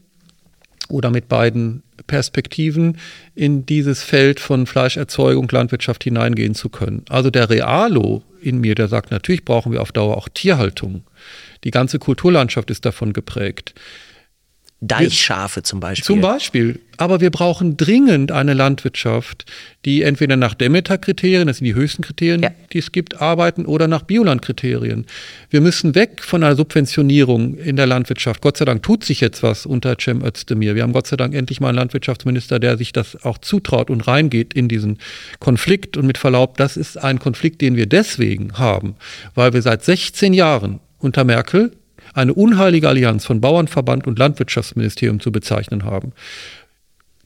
oder 0.89 1.09
mit 1.11 1.28
beiden 1.28 1.84
Perspektiven 2.07 2.97
in 3.36 3.65
dieses 3.65 4.03
Feld 4.03 4.39
von 4.39 4.65
Fleischerzeugung, 4.65 5.47
Landwirtschaft 5.49 6.03
hineingehen 6.03 6.55
zu 6.55 6.69
können. 6.69 7.03
Also 7.09 7.30
der 7.30 7.49
Realo 7.49 8.24
in 8.41 8.59
mir, 8.59 8.76
der 8.76 8.88
sagt, 8.88 9.11
natürlich 9.11 9.45
brauchen 9.45 9.71
wir 9.71 9.82
auf 9.82 9.91
Dauer 9.91 10.17
auch 10.17 10.28
Tierhaltung. 10.30 11.03
Die 11.63 11.71
ganze 11.71 11.99
Kulturlandschaft 11.99 12.69
ist 12.71 12.86
davon 12.86 13.13
geprägt. 13.13 13.74
Deichschafe 14.88 15.63
zum 15.63 15.79
Beispiel. 15.79 16.05
Zum 16.05 16.21
Beispiel. 16.21 16.79
Aber 16.97 17.21
wir 17.21 17.31
brauchen 17.31 17.77
dringend 17.77 18.31
eine 18.31 18.53
Landwirtschaft, 18.53 19.45
die 19.86 20.03
entweder 20.03 20.36
nach 20.36 20.53
Demeter-Kriterien, 20.53 21.47
das 21.47 21.57
sind 21.57 21.65
die 21.65 21.73
höchsten 21.73 22.03
Kriterien, 22.03 22.43
ja. 22.43 22.51
die 22.71 22.77
es 22.79 22.91
gibt, 22.91 23.19
arbeiten 23.19 23.65
oder 23.65 23.88
nach 23.88 24.03
Bioland-Kriterien. 24.03 25.05
Wir 25.49 25.61
müssen 25.61 25.95
weg 25.95 26.21
von 26.21 26.43
einer 26.43 26.55
Subventionierung 26.55 27.55
in 27.55 27.77
der 27.77 27.88
Landwirtschaft. 27.88 28.41
Gott 28.41 28.57
sei 28.57 28.65
Dank 28.65 28.84
tut 28.84 29.03
sich 29.03 29.21
jetzt 29.21 29.41
was 29.41 29.65
unter 29.65 29.95
Cem 29.99 30.23
Özdemir. 30.23 30.75
Wir 30.75 30.84
haben 30.84 30.93
Gott 30.93 31.07
sei 31.07 31.15
Dank 31.15 31.34
endlich 31.34 31.61
mal 31.61 31.69
einen 31.69 31.77
Landwirtschaftsminister, 31.77 32.59
der 32.59 32.77
sich 32.77 32.91
das 32.91 33.23
auch 33.23 33.38
zutraut 33.38 33.89
und 33.89 34.01
reingeht 34.01 34.53
in 34.53 34.67
diesen 34.67 34.99
Konflikt. 35.39 35.97
Und 35.97 36.05
mit 36.05 36.17
Verlaub, 36.17 36.57
das 36.57 36.77
ist 36.77 36.97
ein 36.97 37.19
Konflikt, 37.19 37.61
den 37.61 37.75
wir 37.75 37.88
deswegen 37.88 38.59
haben, 38.59 38.95
weil 39.34 39.53
wir 39.53 39.61
seit 39.61 39.84
16 39.84 40.34
Jahren 40.34 40.79
unter 40.99 41.23
Merkel 41.23 41.71
eine 42.14 42.34
unheilige 42.34 42.88
Allianz 42.88 43.26
von 43.26 43.41
Bauernverband 43.41 44.07
und 44.07 44.20
Landwirtschaftsministerium 44.20 45.20
zu 45.20 45.32
bezeichnen 45.32 45.84
haben. 45.84 46.14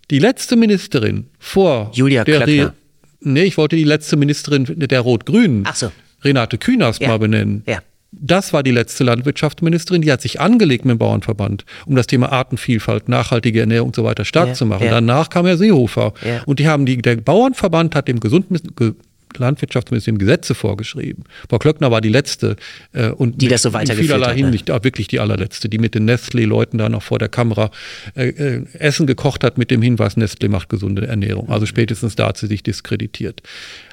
Die 0.09 0.19
letzte 0.19 0.55
Ministerin 0.55 1.27
vor 1.37 1.91
Julia 1.93 2.23
der 2.23 2.41
Klöckner. 2.41 2.65
Re 2.67 2.73
Nee, 3.19 3.43
ich 3.43 3.57
wollte 3.57 3.75
die 3.75 3.83
letzte 3.83 4.15
Ministerin 4.15 4.65
der 4.77 5.01
Rot-Grünen, 5.01 5.67
so. 5.73 5.91
Renate 6.23 6.57
Künast, 6.57 7.01
ja. 7.01 7.09
mal 7.09 7.19
benennen. 7.19 7.63
Ja. 7.65 7.79
Das 8.11 8.53
war 8.53 8.63
die 8.63 8.71
letzte 8.71 9.03
Landwirtschaftsministerin, 9.03 10.01
die 10.01 10.11
hat 10.11 10.21
sich 10.21 10.39
angelegt 10.39 10.85
mit 10.85 10.93
dem 10.93 10.97
Bauernverband, 10.99 11.65
um 11.85 11.95
das 11.95 12.07
Thema 12.07 12.31
Artenvielfalt, 12.31 13.09
nachhaltige 13.09 13.59
Ernährung 13.59 13.87
und 13.87 13.95
so 13.95 14.03
weiter 14.03 14.23
stark 14.23 14.49
ja, 14.49 14.53
zu 14.53 14.65
machen. 14.65 14.85
Ja. 14.85 14.91
Danach 14.91 15.29
kam 15.29 15.45
Herr 15.45 15.57
Seehofer. 15.57 16.13
Ja. 16.25 16.41
Und 16.45 16.59
die 16.59 16.67
haben 16.67 16.85
die, 16.85 17.01
der 17.01 17.17
Bauernverband 17.17 17.95
hat 17.95 18.07
dem 18.07 18.19
Gesund, 18.19 18.45
Landwirtschaftsministerium 19.39 20.17
Gesetze 20.17 20.55
vorgeschrieben. 20.55 21.23
Frau 21.49 21.57
Klöckner 21.57 21.91
war 21.91 22.01
die 22.01 22.09
letzte 22.09 22.55
äh, 22.93 23.09
und 23.09 23.41
die 23.41 23.47
das 23.47 23.61
so 23.61 23.73
weitergeführt 23.73 24.05
vielerlei 24.05 24.33
ne? 24.33 24.45
Hinsicht 24.45 24.71
auch 24.71 24.83
wirklich 24.83 25.07
die 25.07 25.19
allerletzte, 25.19 25.69
die 25.69 25.77
mit 25.77 25.95
den 25.95 26.09
Nestlé-Leuten 26.09 26.77
da 26.77 26.89
noch 26.89 27.03
vor 27.03 27.19
der 27.19 27.29
Kamera 27.29 27.71
äh, 28.15 28.29
äh, 28.29 28.65
Essen 28.73 29.07
gekocht 29.07 29.43
hat 29.43 29.57
mit 29.57 29.71
dem 29.71 29.81
Hinweis, 29.81 30.17
Nestlé 30.17 30.49
macht 30.49 30.69
gesunde 30.69 31.07
Ernährung. 31.07 31.49
Also 31.49 31.65
spätestens 31.65 32.15
da 32.15 32.27
hat 32.27 32.37
sie 32.37 32.47
sich 32.47 32.63
diskreditiert. 32.63 33.41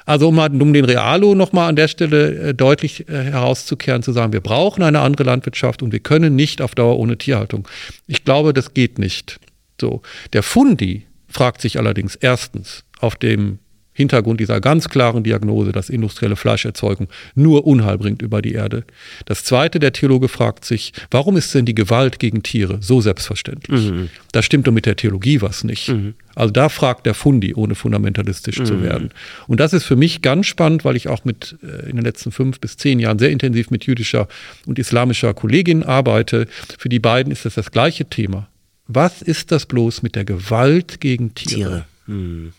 Also 0.05 0.29
um, 0.29 0.37
um 0.37 0.73
den 0.73 0.85
Realo 0.85 1.35
nochmal 1.35 1.69
an 1.69 1.75
der 1.75 1.87
Stelle 1.87 2.49
äh, 2.49 2.53
deutlich 2.53 3.09
äh, 3.09 3.23
herauszukehren, 3.23 4.03
zu 4.03 4.11
sagen, 4.11 4.33
wir 4.33 4.41
brauchen 4.41 4.83
eine 4.83 4.99
andere 4.99 5.23
Landwirtschaft 5.23 5.81
und 5.81 5.91
wir 5.91 5.99
können 5.99 6.35
nicht 6.35 6.61
auf 6.61 6.75
Dauer 6.75 6.99
ohne 6.99 7.17
Tierhaltung. 7.17 7.67
Ich 8.07 8.23
glaube, 8.23 8.53
das 8.53 8.73
geht 8.73 8.99
nicht. 8.99 9.39
So. 9.79 10.01
Der 10.33 10.43
Fundi 10.43 11.05
fragt 11.27 11.61
sich 11.61 11.77
allerdings 11.77 12.15
erstens 12.15 12.83
auf 12.99 13.15
dem 13.15 13.59
Hintergrund 13.95 14.41
dieser 14.41 14.59
ganz 14.59 14.89
klaren 14.89 15.23
Diagnose, 15.23 15.71
dass 15.71 15.89
industrielle 15.89 16.35
Fleischerzeugung 16.35 17.07
nur 17.33 17.65
Unheil 17.65 17.97
bringt 17.97 18.21
über 18.21 18.41
die 18.41 18.51
Erde. 18.51 18.83
Das 19.23 19.45
zweite, 19.45 19.79
der 19.79 19.93
Theologe 19.93 20.27
fragt 20.27 20.65
sich, 20.65 20.91
warum 21.09 21.37
ist 21.37 21.55
denn 21.55 21.65
die 21.65 21.73
Gewalt 21.73 22.19
gegen 22.19 22.43
Tiere 22.43 22.79
so 22.81 22.99
selbstverständlich? 22.99 23.89
Mhm. 23.89 24.09
Da 24.33 24.43
stimmt 24.43 24.67
doch 24.67 24.73
mit 24.73 24.85
der 24.85 24.97
Theologie 24.97 25.41
was 25.41 25.63
nicht. 25.63 25.87
Mhm. 25.87 26.13
Also 26.35 26.51
da 26.51 26.67
fragt 26.67 27.05
der 27.05 27.13
Fundi, 27.13 27.55
ohne 27.55 27.73
fundamentalistisch 27.73 28.59
mhm. 28.59 28.65
zu 28.65 28.83
werden. 28.83 29.11
Und 29.47 29.61
das 29.61 29.71
ist 29.71 29.85
für 29.85 29.95
mich 29.95 30.21
ganz 30.21 30.45
spannend, 30.47 30.83
weil 30.83 30.97
ich 30.97 31.07
auch 31.07 31.23
mit 31.23 31.55
äh, 31.63 31.89
in 31.89 31.95
den 31.95 32.03
letzten 32.03 32.33
fünf 32.33 32.59
bis 32.59 32.75
zehn 32.75 32.99
Jahren 32.99 33.17
sehr 33.17 33.29
intensiv 33.29 33.71
mit 33.71 33.85
jüdischer 33.85 34.27
und 34.65 34.77
islamischer 34.77 35.33
Kollegin 35.33 35.83
arbeite. 35.83 36.47
Für 36.77 36.89
die 36.89 36.99
beiden 36.99 37.31
ist 37.31 37.45
das 37.45 37.55
das 37.55 37.71
gleiche 37.71 38.03
Thema. 38.03 38.49
Was 38.87 39.21
ist 39.21 39.53
das 39.53 39.65
bloß 39.65 40.03
mit 40.03 40.15
der 40.15 40.25
Gewalt 40.25 40.99
gegen 40.99 41.33
Tiere? 41.33 41.85
Tiere. 42.05 42.51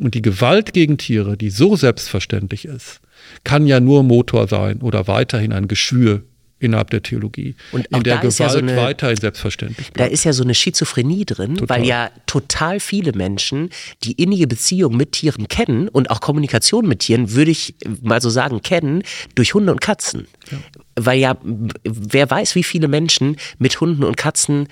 Und 0.00 0.14
die 0.14 0.22
Gewalt 0.22 0.72
gegen 0.72 0.98
Tiere, 0.98 1.36
die 1.36 1.50
so 1.50 1.76
selbstverständlich 1.76 2.64
ist, 2.64 3.00
kann 3.44 3.66
ja 3.66 3.80
nur 3.80 4.02
Motor 4.02 4.48
sein 4.48 4.80
oder 4.80 5.06
weiterhin 5.06 5.52
ein 5.52 5.68
Geschwür 5.68 6.22
innerhalb 6.60 6.90
der 6.90 7.02
Theologie, 7.02 7.54
und 7.72 7.86
in 7.86 8.02
der 8.02 8.18
Gewalt 8.18 8.38
ja 8.38 8.48
so 8.50 8.58
eine, 8.58 8.76
weiterhin 8.76 9.16
selbstverständlich 9.16 9.92
bleibt. 9.92 10.10
Da 10.10 10.12
ist 10.12 10.24
ja 10.24 10.32
so 10.34 10.42
eine 10.42 10.54
Schizophrenie 10.54 11.24
drin, 11.24 11.56
total. 11.56 11.78
weil 11.78 11.86
ja 11.86 12.10
total 12.26 12.80
viele 12.80 13.12
Menschen 13.12 13.70
die 14.04 14.12
innige 14.12 14.46
Beziehung 14.46 14.96
mit 14.96 15.12
Tieren 15.12 15.48
kennen 15.48 15.88
und 15.88 16.10
auch 16.10 16.20
Kommunikation 16.20 16.86
mit 16.86 17.00
Tieren, 17.00 17.32
würde 17.32 17.50
ich 17.50 17.74
mal 18.02 18.20
so 18.20 18.28
sagen, 18.28 18.60
kennen 18.60 19.02
durch 19.34 19.54
Hunde 19.54 19.72
und 19.72 19.80
Katzen. 19.80 20.28
Ja. 20.50 20.58
Weil 20.96 21.18
ja, 21.18 21.38
wer 21.82 22.30
weiß, 22.30 22.54
wie 22.54 22.64
viele 22.64 22.88
Menschen 22.88 23.36
mit 23.58 23.80
Hunden 23.80 24.04
und 24.04 24.18
Katzen, 24.18 24.68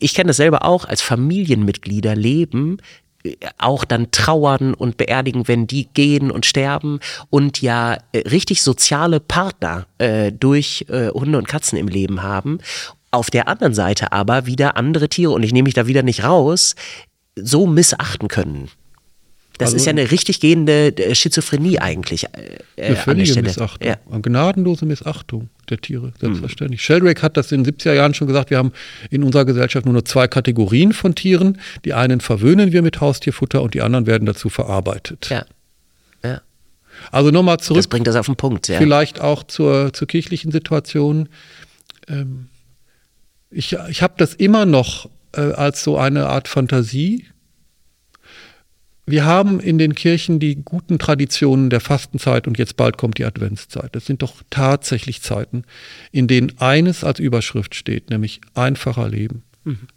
ich 0.00 0.14
kenne 0.14 0.28
das 0.28 0.36
selber 0.36 0.64
auch, 0.64 0.84
als 0.84 1.00
Familienmitglieder 1.00 2.16
leben, 2.16 2.78
auch 3.58 3.84
dann 3.84 4.10
trauern 4.10 4.74
und 4.74 4.96
beerdigen, 4.96 5.48
wenn 5.48 5.66
die 5.66 5.88
gehen 5.92 6.30
und 6.30 6.46
sterben 6.46 7.00
und 7.28 7.60
ja 7.60 7.98
äh, 8.12 8.18
richtig 8.28 8.62
soziale 8.62 9.20
Partner 9.20 9.86
äh, 9.98 10.32
durch 10.32 10.86
äh, 10.88 11.08
Hunde 11.08 11.38
und 11.38 11.48
Katzen 11.48 11.78
im 11.78 11.88
Leben 11.88 12.22
haben. 12.22 12.58
Auf 13.10 13.30
der 13.30 13.48
anderen 13.48 13.74
Seite 13.74 14.12
aber 14.12 14.46
wieder 14.46 14.76
andere 14.76 15.08
Tiere, 15.08 15.32
und 15.32 15.42
ich 15.42 15.52
nehme 15.52 15.66
mich 15.66 15.74
da 15.74 15.86
wieder 15.86 16.02
nicht 16.02 16.24
raus, 16.24 16.76
so 17.36 17.66
missachten 17.66 18.28
können. 18.28 18.68
Das 19.60 19.68
also, 19.68 19.76
ist 19.76 19.84
ja 19.84 19.90
eine 19.90 20.10
richtig 20.10 20.40
gehende 20.40 20.96
äh, 20.96 21.14
Schizophrenie 21.14 21.78
eigentlich. 21.78 22.24
Äh, 22.24 22.82
eine 22.82 22.96
völlige 22.96 23.42
Missachtung. 23.42 23.86
Ja. 23.86 23.98
Eine 24.10 24.22
gnadenlose 24.22 24.86
Missachtung 24.86 25.50
der 25.68 25.78
Tiere, 25.78 26.12
selbstverständlich. 26.18 26.80
Mhm. 26.80 26.82
Sheldrake 26.82 27.20
hat 27.22 27.36
das 27.36 27.52
in 27.52 27.62
den 27.62 27.74
70er 27.74 27.92
Jahren 27.92 28.14
schon 28.14 28.26
gesagt, 28.26 28.48
wir 28.48 28.56
haben 28.56 28.72
in 29.10 29.22
unserer 29.22 29.44
Gesellschaft 29.44 29.84
nur 29.84 29.94
noch 29.94 30.02
zwei 30.02 30.28
Kategorien 30.28 30.94
von 30.94 31.14
Tieren. 31.14 31.60
Die 31.84 31.92
einen 31.92 32.20
verwöhnen 32.20 32.72
wir 32.72 32.80
mit 32.80 33.02
Haustierfutter 33.02 33.60
und 33.60 33.74
die 33.74 33.82
anderen 33.82 34.06
werden 34.06 34.24
dazu 34.24 34.48
verarbeitet. 34.48 35.28
Ja. 35.28 35.44
ja. 36.24 36.40
Also 37.12 37.30
nochmal 37.30 37.60
zurück. 37.60 37.80
Das 37.80 37.88
bringt 37.88 38.06
das 38.06 38.16
auf 38.16 38.26
den 38.26 38.36
Punkt, 38.36 38.66
ja. 38.68 38.78
Vielleicht 38.78 39.20
auch 39.20 39.42
zur, 39.42 39.92
zur 39.92 40.08
kirchlichen 40.08 40.52
Situation. 40.52 41.28
Ähm, 42.08 42.48
ich 43.50 43.76
ich 43.90 44.00
habe 44.00 44.14
das 44.16 44.32
immer 44.32 44.64
noch 44.64 45.10
äh, 45.32 45.52
als 45.52 45.84
so 45.84 45.98
eine 45.98 46.28
Art 46.28 46.48
Fantasie 46.48 47.26
wir 49.06 49.24
haben 49.24 49.60
in 49.60 49.78
den 49.78 49.94
Kirchen 49.94 50.38
die 50.38 50.56
guten 50.56 50.98
Traditionen 50.98 51.70
der 51.70 51.80
Fastenzeit 51.80 52.46
und 52.46 52.58
jetzt 52.58 52.76
bald 52.76 52.96
kommt 52.96 53.18
die 53.18 53.24
Adventszeit. 53.24 53.94
Das 53.94 54.06
sind 54.06 54.22
doch 54.22 54.34
tatsächlich 54.50 55.22
Zeiten, 55.22 55.64
in 56.12 56.28
denen 56.28 56.58
eines 56.58 57.02
als 57.02 57.18
Überschrift 57.18 57.74
steht, 57.74 58.10
nämlich 58.10 58.40
einfacher 58.54 59.08
Leben, 59.08 59.42
mhm. 59.64 59.88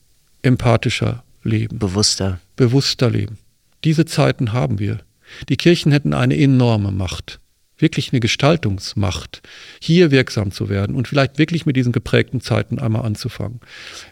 empathischer 0.41 1.23
Leben. 1.43 1.79
Bewusster. 1.79 2.39
Bewusster 2.55 3.09
Leben. 3.09 3.37
Diese 3.83 4.05
Zeiten 4.05 4.53
haben 4.53 4.79
wir. 4.79 4.99
Die 5.49 5.57
Kirchen 5.57 5.91
hätten 5.91 6.13
eine 6.13 6.37
enorme 6.37 6.91
Macht 6.91 7.39
wirklich 7.83 8.11
eine 8.11 8.19
Gestaltungsmacht, 8.19 9.43
hier 9.79 10.09
wirksam 10.09 10.51
zu 10.51 10.69
werden 10.69 10.95
und 10.95 11.07
vielleicht 11.07 11.37
wirklich 11.37 11.67
mit 11.67 11.75
diesen 11.75 11.91
geprägten 11.91 12.41
Zeiten 12.41 12.79
einmal 12.79 13.05
anzufangen. 13.05 13.59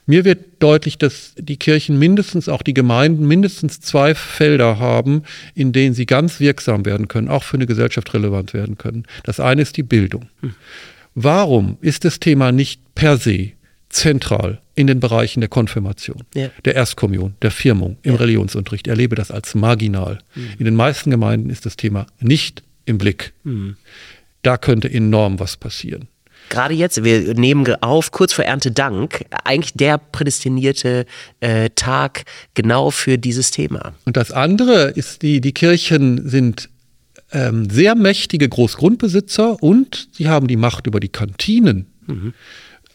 Mir 0.05 0.25
wird 0.25 0.61
deutlich, 0.61 0.99
dass 0.99 1.33
die 1.37 1.57
Kirchen 1.57 1.97
mindestens, 1.97 2.47
auch 2.47 2.61
die 2.61 2.75
Gemeinden, 2.75 3.25
mindestens 3.25 3.81
zwei 3.81 4.13
Felder 4.13 4.77
haben, 4.77 5.23
in 5.55 5.71
denen 5.71 5.95
sie 5.95 6.05
ganz 6.05 6.39
wirksam 6.39 6.85
werden 6.85 7.07
können, 7.07 7.29
auch 7.29 7.43
für 7.43 7.57
eine 7.57 7.65
Gesellschaft 7.65 8.13
relevant 8.13 8.53
werden 8.53 8.77
können. 8.77 9.05
Das 9.23 9.39
eine 9.39 9.63
ist 9.63 9.77
die 9.77 9.83
Bildung. 9.83 10.29
Warum 11.15 11.77
ist 11.81 12.05
das 12.05 12.19
Thema 12.19 12.51
nicht 12.51 12.93
per 12.93 13.17
se 13.17 13.53
zentral 13.89 14.61
in 14.75 14.87
den 14.87 14.99
Bereichen 14.99 15.41
der 15.41 15.49
Konfirmation, 15.49 16.23
ja. 16.33 16.49
der 16.65 16.75
Erstkommunion, 16.75 17.35
der 17.41 17.51
Firmung, 17.51 17.97
im 18.03 18.13
ja. 18.13 18.19
Religionsunterricht. 18.19 18.87
Ich 18.87 18.91
erlebe 18.91 19.15
das 19.15 19.31
als 19.31 19.53
marginal. 19.53 20.19
Mhm. 20.33 20.49
In 20.59 20.65
den 20.65 20.75
meisten 20.75 21.11
Gemeinden 21.11 21.49
ist 21.49 21.65
das 21.65 21.75
Thema 21.75 22.07
nicht 22.19 22.63
im 22.91 22.99
Blick. 22.99 23.33
Mhm. 23.43 23.75
Da 24.43 24.57
könnte 24.57 24.91
enorm 24.91 25.39
was 25.39 25.57
passieren. 25.57 26.07
Gerade 26.49 26.73
jetzt, 26.73 27.03
wir 27.03 27.33
nehmen 27.33 27.65
auf, 27.81 28.11
kurz 28.11 28.33
vor 28.33 28.43
Erntedank, 28.43 29.23
eigentlich 29.45 29.73
der 29.73 29.97
prädestinierte 29.97 31.05
äh, 31.39 31.69
Tag 31.75 32.25
genau 32.53 32.91
für 32.91 33.17
dieses 33.17 33.51
Thema. 33.51 33.93
Und 34.05 34.17
das 34.17 34.31
andere 34.31 34.89
ist, 34.89 35.21
die, 35.21 35.39
die 35.39 35.53
Kirchen 35.53 36.27
sind 36.27 36.69
ähm, 37.31 37.69
sehr 37.69 37.95
mächtige 37.95 38.49
Großgrundbesitzer 38.49 39.63
und 39.63 40.09
sie 40.11 40.27
haben 40.27 40.47
die 40.47 40.57
Macht 40.57 40.87
über 40.87 40.99
die 40.99 41.09
Kantinen. 41.09 41.87
Mhm. 42.07 42.33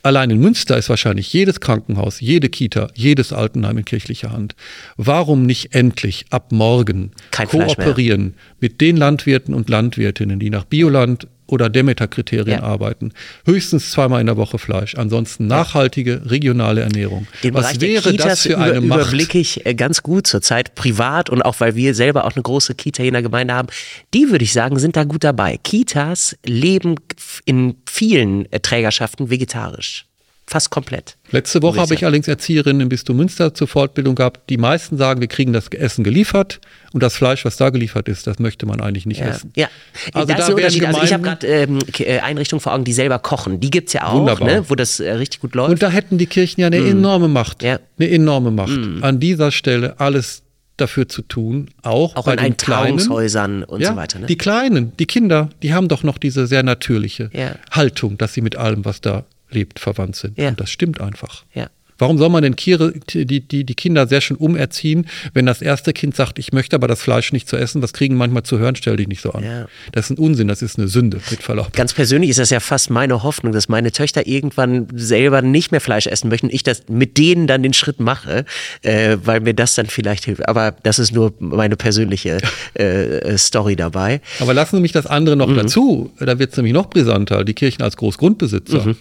Allein 0.07 0.31
in 0.31 0.39
Münster 0.39 0.79
ist 0.79 0.89
wahrscheinlich 0.89 1.33
jedes 1.33 1.59
Krankenhaus, 1.59 2.21
jede 2.21 2.49
Kita, 2.49 2.87
jedes 2.95 3.33
Altenheim 3.33 3.79
in 3.79 3.85
kirchlicher 3.85 4.31
Hand. 4.31 4.55
Warum 4.97 5.43
nicht 5.43 5.75
endlich 5.75 6.27
ab 6.31 6.53
morgen 6.53 7.11
Kein 7.33 7.49
kooperieren 7.49 8.35
mit 8.61 8.81
den 8.81 8.97
Landwirten 8.97 9.53
und 9.53 9.69
Landwirtinnen, 9.69 10.39
die 10.39 10.51
nach 10.51 10.65
Bioland 10.65 11.27
oder 11.47 11.68
Demeter-Kriterien 11.68 12.61
ja. 12.61 12.62
arbeiten. 12.62 13.12
Höchstens 13.44 13.90
zweimal 13.90 14.20
in 14.20 14.26
der 14.26 14.36
Woche 14.36 14.59
Fleisch. 14.59 14.94
Ansonsten 14.97 15.47
nachhaltige 15.47 16.22
regionale 16.26 16.82
Ernährung. 16.82 17.26
Den 17.42 17.55
Was 17.55 17.72
Bereich 17.74 17.80
wäre 17.80 18.11
Kitas 18.11 18.26
das 18.26 18.42
für 18.42 18.59
eine 18.59 18.78
über, 18.78 18.86
Macht? 18.86 19.01
überblicke 19.01 19.38
ich 19.38 19.64
äh, 19.66 19.74
ganz 19.74 20.03
gut 20.03 20.26
zurzeit 20.26 20.74
privat 20.74 21.30
und 21.30 21.42
auch 21.42 21.61
weil 21.61 21.74
wir 21.76 21.94
selber 21.94 22.24
auch 22.24 22.34
eine 22.34 22.42
große 22.42 22.74
Kita 22.74 23.03
in 23.03 23.12
der 23.12 23.22
Gemeinde 23.22 23.55
haben. 23.55 23.68
Die 24.14 24.30
würde 24.30 24.44
ich 24.44 24.53
sagen, 24.53 24.78
sind 24.78 24.97
da 24.97 25.05
gut 25.05 25.24
dabei. 25.24 25.59
Kitas 25.62 26.36
leben 26.44 26.97
in 27.44 27.76
vielen 27.88 28.51
äh, 28.53 28.61
Trägerschaften 28.61 29.30
vegetarisch. 29.30 30.07
Fast 30.47 30.70
komplett. 30.70 31.16
Letzte 31.31 31.62
Woche 31.62 31.81
habe 31.81 31.95
ich 31.95 32.05
allerdings 32.05 32.29
Erzieherinnen 32.29 32.83
im 32.83 32.89
Bistum 32.89 33.16
Münster 33.16 33.53
zur 33.53 33.66
Fortbildung 33.66 34.14
gehabt. 34.14 34.49
Die 34.49 34.59
meisten 34.59 34.97
sagen, 34.97 35.20
wir 35.20 35.29
kriegen 35.29 35.53
das 35.53 35.68
Essen 35.68 36.05
geliefert 36.05 36.61
und 36.93 37.03
das 37.03 37.14
Fleisch, 37.14 37.45
was 37.45 37.57
da 37.57 37.70
geliefert 37.70 38.09
ist, 38.09 38.27
das 38.27 38.39
möchte 38.39 38.64
man 38.66 38.81
eigentlich 38.81 39.07
nicht 39.07 39.20
ja. 39.20 39.29
essen. 39.29 39.53
Ja, 39.57 39.68
also 40.12 40.27
das 40.27 40.37
da 40.37 40.43
ist 40.43 40.49
der 40.49 40.55
Unterschied. 40.57 40.87
Also 40.87 41.03
ich 41.03 41.12
habe 41.12 41.22
gerade 41.22 41.47
ähm, 41.47 41.79
äh, 41.99 42.20
Einrichtungen 42.20 42.61
vor 42.61 42.72
Augen, 42.74 42.85
die 42.85 42.93
selber 42.93 43.18
kochen. 43.18 43.61
Die 43.61 43.70
gibt 43.70 43.89
es 43.89 43.95
ja 43.95 44.07
auch, 44.07 44.41
ne, 44.41 44.64
wo 44.68 44.74
das 44.74 45.01
äh, 45.01 45.12
richtig 45.12 45.41
gut 45.41 45.55
läuft. 45.55 45.70
Und 45.70 45.83
da 45.83 45.91
hätten 45.91 46.18
die 46.18 46.27
Kirchen 46.27 46.61
ja 46.61 46.68
eine 46.68 46.81
mm. 46.81 46.91
enorme 46.91 47.29
Macht. 47.29 47.62
Ja. 47.62 47.81
Eine 47.99 48.11
enorme 48.11 48.51
Macht. 48.51 48.77
Mm. 48.77 49.03
An 49.03 49.18
dieser 49.18 49.51
Stelle 49.51 49.99
alles 49.99 50.43
dafür 50.77 51.09
zu 51.09 51.22
tun, 51.22 51.70
auch, 51.83 52.14
auch 52.16 52.27
bei 52.27 52.35
in 52.35 52.39
den 52.39 52.57
kleinen 52.57 53.09
Häusern 53.09 53.64
und 53.64 53.81
ja, 53.81 53.91
so 53.91 53.97
weiter. 53.97 54.18
Ne? 54.18 54.27
Die 54.27 54.37
Kleinen, 54.37 54.93
die 54.99 55.07
Kinder, 55.07 55.49
die 55.62 55.72
haben 55.72 55.89
doch 55.89 56.03
noch 56.03 56.18
diese 56.18 56.47
sehr 56.47 56.62
natürliche. 56.62 57.31
Haltung, 57.70 58.18
dass 58.18 58.35
sie 58.35 58.43
mit 58.43 58.57
allem, 58.57 58.85
was 58.85 59.01
da 59.01 59.24
lebt, 59.51 59.78
verwandt 59.78 60.16
sind. 60.16 60.38
Ja. 60.38 60.49
Und 60.49 60.61
das 60.61 60.70
stimmt 60.70 61.01
einfach. 61.01 61.44
Ja. 61.55 61.68
Warum 61.99 62.18
soll 62.18 62.28
man 62.28 62.42
denn 62.42 62.57
Kiere, 62.57 62.92
die, 62.92 63.40
die, 63.40 63.64
die 63.64 63.74
Kinder 63.74 64.07
sehr 64.07 64.20
schön 64.20 64.36
umerziehen, 64.36 65.07
wenn 65.32 65.47
das 65.47 65.62
erste 65.62 65.92
Kind 65.92 66.14
sagt, 66.14 66.38
ich 66.38 66.53
möchte 66.53 66.76
aber 66.76 66.88
das 66.88 67.01
Fleisch 67.01 67.32
nicht 67.32 67.49
zu 67.49 67.57
essen, 67.57 67.82
was 67.82 67.92
kriegen 67.92 68.16
manchmal 68.16 68.42
zu 68.42 68.59
hören, 68.59 68.76
stell 68.76 68.97
dich 68.97 69.09
nicht 69.09 69.22
so 69.22 69.32
an. 69.32 69.42
Ja. 69.42 69.66
Das 69.92 70.11
ist 70.11 70.18
ein 70.18 70.22
Unsinn, 70.22 70.49
das 70.49 70.61
ist 70.61 70.78
eine 70.78 70.88
Sünde, 70.88 71.20
mit 71.30 71.42
Verlaub. 71.42 71.72
Ganz 71.72 71.94
persönlich 71.94 72.30
ist 72.30 72.38
das 72.38 72.51
ja 72.51 72.61
fast 72.61 72.90
meine 72.90 73.22
Hoffnung, 73.22 73.53
dass 73.53 73.68
meine 73.68 73.92
Töchter 73.92 74.26
irgendwann 74.26 74.88
selber 74.94 75.40
nicht 75.40 75.72
mehr 75.72 75.80
Fleisch 75.80 76.07
essen 76.07 76.28
möchten, 76.28 76.51
ich 76.51 76.62
das 76.62 76.82
mit 76.88 77.16
denen 77.16 77.47
dann 77.47 77.62
den 77.62 77.72
Schritt 77.72 77.99
mache, 77.99 78.44
äh, 78.82 79.16
weil 79.22 79.40
mir 79.40 79.55
das 79.55 79.74
dann 79.74 79.86
vielleicht 79.86 80.26
hilft. 80.26 80.47
Aber 80.49 80.74
das 80.82 80.99
ist 80.99 81.12
nur 81.12 81.32
meine 81.38 81.76
persönliche 81.76 82.38
äh, 82.74 83.38
Story 83.38 83.74
dabei. 83.74 84.20
Aber 84.40 84.53
lassen 84.53 84.76
Sie 84.76 84.82
mich 84.82 84.92
das 84.92 85.07
andere 85.07 85.36
noch 85.36 85.49
mhm. 85.49 85.57
dazu, 85.57 86.12
da 86.18 86.38
wird 86.38 86.51
es 86.51 86.57
nämlich 86.59 86.74
noch 86.74 86.90
brisanter, 86.90 87.44
die 87.44 87.55
Kirchen 87.55 87.82
als 87.82 87.97
Großgrundbesitzer. 87.97 88.84
Mhm 88.84 88.97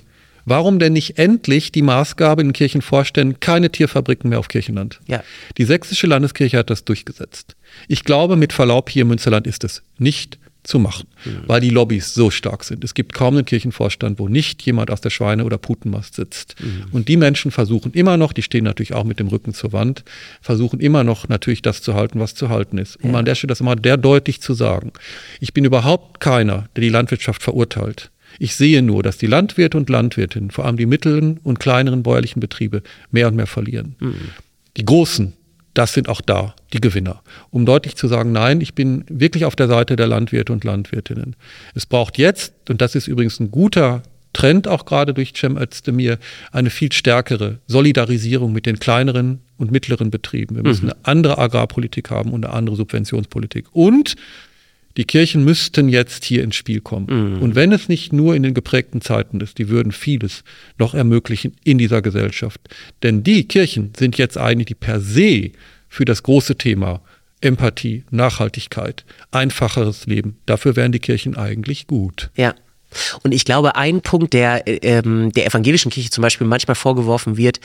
Warum 0.46 0.78
denn 0.80 0.94
nicht 0.94 1.18
endlich 1.18 1.72
die 1.72 1.82
Maßgabe 1.82 2.42
in 2.42 2.54
Kirchenvorständen, 2.54 3.40
keine 3.40 3.72
Tierfabriken 3.72 4.30
mehr 4.30 4.40
auf 4.40 4.48
Kirchenland? 4.48 5.00
Ja. 5.08 5.24
Die 5.58 5.66
sächsische 5.66 6.08
Landeskirche 6.08 6.60
hat 6.60 6.70
das 6.70 6.86
durchgesetzt. 6.86 7.56
Ich 7.88 8.04
glaube, 8.04 8.36
mit 8.36 8.54
Verlaub 8.54 8.90
hier 8.90 9.02
im 9.02 9.10
Münsterland 9.10 9.48
ist 9.48 9.64
es 9.64 9.82
nicht 9.98 10.38
zu 10.66 10.80
machen, 10.80 11.08
mhm. 11.24 11.44
weil 11.48 11.62
die 11.62 11.70
Lobbys 11.70 12.14
so 12.14 12.32
stark 12.32 12.64
sind. 12.64 12.84
Es 12.84 12.94
gibt 12.94 13.14
kaum 13.14 13.36
einen 13.36 13.46
Kirchenvorstand, 13.46 14.20
wo 14.20 14.28
nicht 14.28 14.62
jemand 14.64 14.92
aus 14.92 15.02
der 15.02 15.10
Schweine- 15.10 15.46
oder 15.46 15.58
Putenmast 15.58 16.16
sitzt. 16.16 16.56
Mhm. 16.60 16.86
Und 16.92 17.08
die 17.08 17.18
Menschen 17.18 17.52
versuchen 17.52 17.94
immer 17.94 18.18
noch, 18.18 18.34
die 18.34 18.42
stehen 18.42 18.64
natürlich 18.64 18.94
auch 18.94 19.04
mit 19.04 19.20
dem 19.20 19.28
Rücken 19.28 19.54
zur 19.54 19.74
Wand, 19.74 20.04
versuchen 20.42 20.80
immer 20.80 21.04
noch 21.04 21.28
natürlich 21.28 21.62
das 21.62 21.82
zu 21.82 21.94
halten, 21.94 22.20
was 22.20 22.36
zu 22.36 22.50
halten 22.50 22.78
ist. 22.78 22.98
Um 23.04 23.12
ja. 23.12 23.20
an 23.20 23.26
der 23.26 23.36
Stelle 23.36 23.50
das 23.50 23.62
mal 23.62 23.76
der 23.76 23.98
deutlich 23.98 24.42
zu 24.42 24.54
sagen. 24.54 24.92
Ich 25.40 25.54
bin 25.54 25.66
überhaupt 25.66 26.20
keiner, 26.20 26.68
der 26.76 26.82
die 26.82 26.90
Landwirtschaft 26.90 27.44
verurteilt. 27.44 28.12
Ich 28.40 28.56
sehe 28.56 28.82
nur, 28.82 29.04
dass 29.04 29.18
die 29.18 29.28
Landwirte 29.28 29.78
und 29.78 29.90
Landwirtinnen, 29.90 30.52
vor 30.52 30.66
allem 30.66 30.78
die 30.78 30.86
mittleren 30.86 31.40
und 31.44 31.60
kleineren 31.60 32.04
bäuerlichen 32.04 32.40
Betriebe, 32.40 32.84
mehr 33.12 33.28
und 33.28 33.36
mehr 33.36 33.48
verlieren. 33.48 33.96
Mhm. 34.00 34.16
Die 34.78 34.86
großen 34.86 35.34
das 35.76 35.94
sind 35.94 36.10
auch 36.10 36.22
da 36.22 36.56
die 36.74 36.82
Gewinner. 36.82 37.22
Um 37.52 37.66
deutlich 37.66 37.96
zu 37.96 38.08
sagen, 38.08 38.32
nein, 38.32 38.62
ich 38.62 38.74
bin 38.74 39.04
wirklich 39.10 39.46
auf 39.46 39.56
der 39.56 39.68
Seite 39.68 39.96
der 39.96 40.08
Landwirte 40.08 40.52
und 40.52 40.64
Landwirtinnen. 40.64 41.36
Es 41.76 41.86
braucht 41.86 42.18
jetzt, 42.18 42.54
und 42.70 42.82
das 42.82 42.96
ist 42.96 43.08
übrigens 43.08 43.40
ein 43.40 43.52
guter 43.52 44.02
Trend 44.34 44.68
auch 44.68 44.86
gerade 44.86 45.14
durch 45.14 45.34
Cem 45.36 45.58
Özdemir, 45.58 46.18
eine 46.52 46.70
viel 46.70 46.92
stärkere 46.92 47.60
Solidarisierung 47.68 48.52
mit 48.52 48.66
den 48.66 48.80
kleineren 48.80 49.42
und 49.58 49.72
mittleren 49.72 50.12
Betrieben. 50.12 50.56
Wir 50.56 50.64
müssen 50.64 50.86
mhm. 50.86 50.92
eine 50.92 51.00
andere 51.04 51.38
Agrarpolitik 51.38 52.10
haben 52.10 52.32
und 52.32 52.46
eine 52.46 52.54
andere 52.54 52.76
Subventionspolitik. 52.78 53.68
Und 53.74 54.16
die 54.98 55.06
Kirchen 55.06 55.44
müssten 55.44 55.90
jetzt 55.90 56.24
hier 56.24 56.44
ins 56.44 56.56
Spiel 56.56 56.82
kommen. 56.82 57.08
Mhm. 57.36 57.42
Und 57.42 57.56
wenn 57.56 57.72
es 57.72 57.90
nicht 57.90 58.14
nur 58.14 58.36
in 58.36 58.44
den 58.44 58.54
geprägten 58.54 59.02
Zeiten 59.02 59.42
ist, 59.42 59.58
die 59.58 59.70
würden 59.70 59.92
vieles 59.92 60.44
noch 60.78 60.94
ermöglichen 60.94 61.56
in 61.64 61.78
dieser 61.78 62.02
Gesellschaft. 62.02 62.62
Denn 63.04 63.24
die 63.24 63.48
Kirchen 63.48 63.92
sind 63.98 64.18
jetzt 64.18 64.38
eigentlich 64.38 64.68
die 64.68 64.76
per 64.76 65.00
se 65.00 65.52
für 65.90 66.06
das 66.06 66.24
große 66.24 66.58
Thema 66.58 67.02
Empathie, 67.42 68.04
Nachhaltigkeit, 68.10 69.06
einfacheres 69.32 70.08
Leben. 70.08 70.38
Dafür 70.46 70.76
wären 70.76 70.92
die 70.92 71.00
Kirchen 71.00 71.36
eigentlich 71.36 71.88
gut. 71.88 72.32
Ja. 72.36 72.56
Und 73.24 73.34
ich 73.34 73.46
glaube, 73.46 73.76
ein 73.76 74.02
Punkt, 74.02 74.34
der 74.34 74.68
äh, 74.68 74.76
ähm, 74.82 75.32
der 75.34 75.46
evangelischen 75.46 75.92
Kirche 75.92 76.10
zum 76.10 76.22
Beispiel 76.22 76.48
manchmal 76.48 76.76
vorgeworfen 76.76 77.38
wird, 77.38 77.60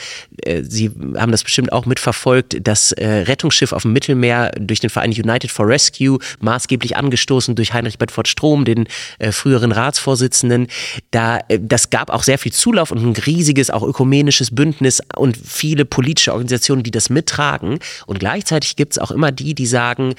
äh, 0.45 0.63
Sie 0.63 0.91
haben 1.17 1.33
das 1.33 1.45
bestimmt 1.45 1.73
auch 1.73 1.87
mitverfolgt, 1.87 2.57
das 2.63 2.93
äh, 2.93 3.07
Rettungsschiff 3.07 3.73
auf 3.73 3.83
dem 3.83 3.93
Mittelmeer 3.93 4.53
durch 4.59 4.81
den 4.81 4.91
Verein 4.91 5.11
United 5.11 5.51
for 5.51 5.67
Rescue, 5.67 6.19
maßgeblich 6.41 6.97
angestoßen 6.97 7.55
durch 7.55 7.73
Heinrich 7.73 7.99
Bedford 7.99 8.29
Strom, 8.29 8.65
den 8.65 8.89
äh, 9.19 9.33
früheren 9.33 9.73
Ratsvorsitzenden, 9.73 10.69
da, 11.11 11.39
äh, 11.49 11.59
das 11.61 11.91
gab 11.91 12.11
auch 12.11 12.23
sehr 12.23 12.39
viel 12.39 12.53
Zulauf 12.53 12.91
und 12.91 13.05
ein 13.05 13.17
riesiges, 13.17 13.71
auch 13.71 13.83
ökumenisches 13.83 14.55
Bündnis 14.55 15.01
und 15.17 15.37
viele 15.37 15.85
politische 15.85 16.33
Organisationen, 16.33 16.83
die 16.83 16.91
das 16.91 17.11
mittragen. 17.11 17.79
Und 18.07 18.19
gleichzeitig 18.19 18.77
gibt 18.77 18.93
es 18.93 18.99
auch 18.99 19.11
immer 19.11 19.33
die, 19.33 19.55
die 19.55 19.67
sagen, 19.67 20.15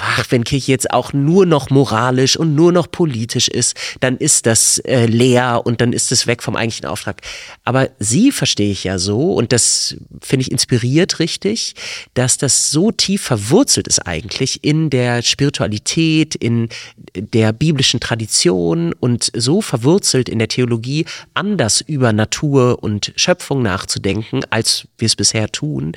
ach, 0.00 0.24
wenn 0.30 0.44
Kirche 0.44 0.72
jetzt 0.72 0.90
auch 0.90 1.12
nur 1.12 1.46
noch 1.46 1.70
moralisch 1.70 2.36
und 2.36 2.54
nur 2.54 2.72
noch 2.72 2.90
politisch 2.90 3.48
ist, 3.48 3.76
dann 4.00 4.16
ist 4.16 4.46
das 4.46 4.49
das 4.50 4.80
äh, 4.80 5.06
leer 5.06 5.62
und 5.64 5.80
dann 5.80 5.92
ist 5.92 6.10
es 6.10 6.26
weg 6.26 6.42
vom 6.42 6.56
eigentlichen 6.56 6.86
Auftrag. 6.86 7.22
Aber 7.64 7.88
sie 8.00 8.32
verstehe 8.32 8.72
ich 8.72 8.82
ja 8.82 8.98
so 8.98 9.34
und 9.34 9.52
das 9.52 9.96
finde 10.20 10.42
ich 10.42 10.50
inspiriert 10.50 11.20
richtig, 11.20 11.74
dass 12.14 12.36
das 12.36 12.72
so 12.72 12.90
tief 12.90 13.22
verwurzelt 13.22 13.86
ist 13.86 14.00
eigentlich 14.00 14.64
in 14.64 14.90
der 14.90 15.22
Spiritualität, 15.22 16.34
in 16.34 16.68
der 17.14 17.52
biblischen 17.52 18.00
Tradition 18.00 18.92
und 18.92 19.30
so 19.36 19.60
verwurzelt 19.62 20.28
in 20.28 20.40
der 20.40 20.48
Theologie, 20.48 21.06
anders 21.32 21.80
über 21.80 22.12
Natur 22.12 22.82
und 22.82 23.12
Schöpfung 23.14 23.62
nachzudenken, 23.62 24.40
als 24.50 24.88
wir 24.98 25.06
es 25.06 25.14
bisher 25.14 25.52
tun, 25.52 25.92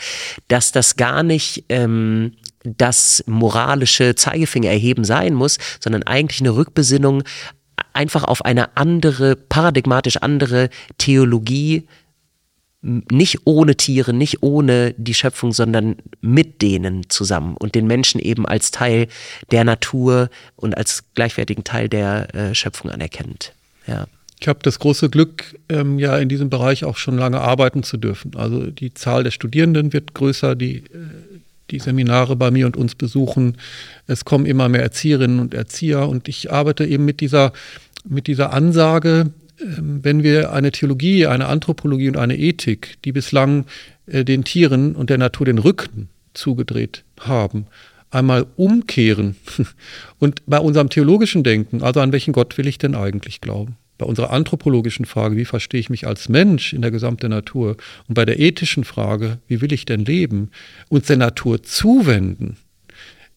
dass 0.47 0.71
das 0.71 0.95
gar 0.95 1.23
nicht 1.23 1.65
ähm, 1.69 2.33
das 2.63 3.23
moralische 3.25 4.13
Zeigefinger 4.13 4.69
erheben 4.69 5.05
sein 5.05 5.33
muss, 5.33 5.57
sondern 5.79 6.03
eigentlich 6.03 6.39
eine 6.39 6.55
Rückbesinnung 6.55 7.23
einfach 7.93 8.23
auf 8.23 8.43
eine 8.45 8.75
andere, 8.77 9.35
paradigmatisch 9.35 10.17
andere 10.17 10.69
Theologie, 10.97 11.87
nicht 12.83 13.39
ohne 13.45 13.75
Tiere, 13.77 14.13
nicht 14.13 14.43
ohne 14.43 14.93
die 14.97 15.13
Schöpfung, 15.13 15.53
sondern 15.53 15.95
mit 16.19 16.61
denen 16.61 17.09
zusammen 17.09 17.55
und 17.55 17.75
den 17.75 17.87
Menschen 17.87 18.19
eben 18.19 18.45
als 18.45 18.71
Teil 18.71 19.07
der 19.51 19.63
Natur 19.63 20.29
und 20.57 20.75
als 20.75 21.05
gleichwertigen 21.15 21.63
Teil 21.63 21.87
der 21.87 22.35
äh, 22.35 22.53
Schöpfung 22.53 22.91
anerkennt. 22.91 23.53
Ja. 23.87 24.07
Ich 24.41 24.49
habe 24.49 24.59
das 24.61 24.79
große 24.79 25.09
Glück, 25.09 25.57
ähm, 25.69 25.97
ja 25.97 26.17
in 26.17 26.27
diesem 26.27 26.49
Bereich 26.49 26.83
auch 26.83 26.97
schon 26.97 27.17
lange 27.17 27.39
arbeiten 27.39 27.83
zu 27.83 27.95
dürfen. 27.95 28.35
Also 28.35 28.69
die 28.69 28.93
Zahl 28.93 29.23
der 29.23 29.31
Studierenden 29.31 29.93
wird 29.93 30.13
größer, 30.13 30.55
die 30.55 30.79
äh, 30.79 31.32
die 31.71 31.79
Seminare 31.79 32.35
bei 32.35 32.51
mir 32.51 32.65
und 32.65 32.77
uns 32.77 32.95
besuchen. 32.95 33.57
Es 34.07 34.25
kommen 34.25 34.45
immer 34.45 34.69
mehr 34.69 34.83
Erzieherinnen 34.83 35.39
und 35.39 35.53
Erzieher 35.53 36.07
und 36.07 36.27
ich 36.27 36.51
arbeite 36.51 36.85
eben 36.85 37.05
mit 37.05 37.19
dieser, 37.19 37.53
mit 38.07 38.27
dieser 38.27 38.53
Ansage, 38.53 39.31
ähm, 39.59 39.99
wenn 40.03 40.23
wir 40.23 40.53
eine 40.53 40.71
Theologie, 40.71 41.27
eine 41.27 41.47
Anthropologie 41.47 42.09
und 42.09 42.17
eine 42.17 42.37
Ethik, 42.37 42.97
die 43.05 43.11
bislang 43.11 43.65
äh, 44.07 44.25
den 44.25 44.43
Tieren 44.43 44.95
und 44.95 45.09
der 45.09 45.17
Natur 45.17 45.45
den 45.45 45.57
Rücken 45.57 46.09
zugedreht 46.33 47.03
haben, 47.19 47.67
einmal 48.11 48.45
umkehren 48.55 49.35
und 50.19 50.41
bei 50.45 50.59
unserem 50.59 50.89
theologischen 50.89 51.43
Denken, 51.43 51.81
also 51.81 51.99
an 51.99 52.11
welchen 52.11 52.33
Gott 52.33 52.57
will 52.57 52.67
ich 52.67 52.77
denn 52.77 52.95
eigentlich 52.95 53.41
glauben? 53.41 53.77
Bei 53.97 54.05
unserer 54.05 54.31
anthropologischen 54.31 55.05
Frage, 55.05 55.37
wie 55.37 55.45
verstehe 55.45 55.79
ich 55.79 55.89
mich 55.89 56.07
als 56.07 56.29
Mensch 56.29 56.73
in 56.73 56.81
der 56.81 56.91
gesamten 56.91 57.29
Natur, 57.29 57.77
und 58.07 58.15
bei 58.15 58.25
der 58.25 58.39
ethischen 58.39 58.83
Frage, 58.83 59.39
wie 59.47 59.61
will 59.61 59.71
ich 59.71 59.85
denn 59.85 60.05
leben, 60.05 60.51
uns 60.89 61.07
der 61.07 61.17
Natur 61.17 61.63
zuwenden, 61.63 62.57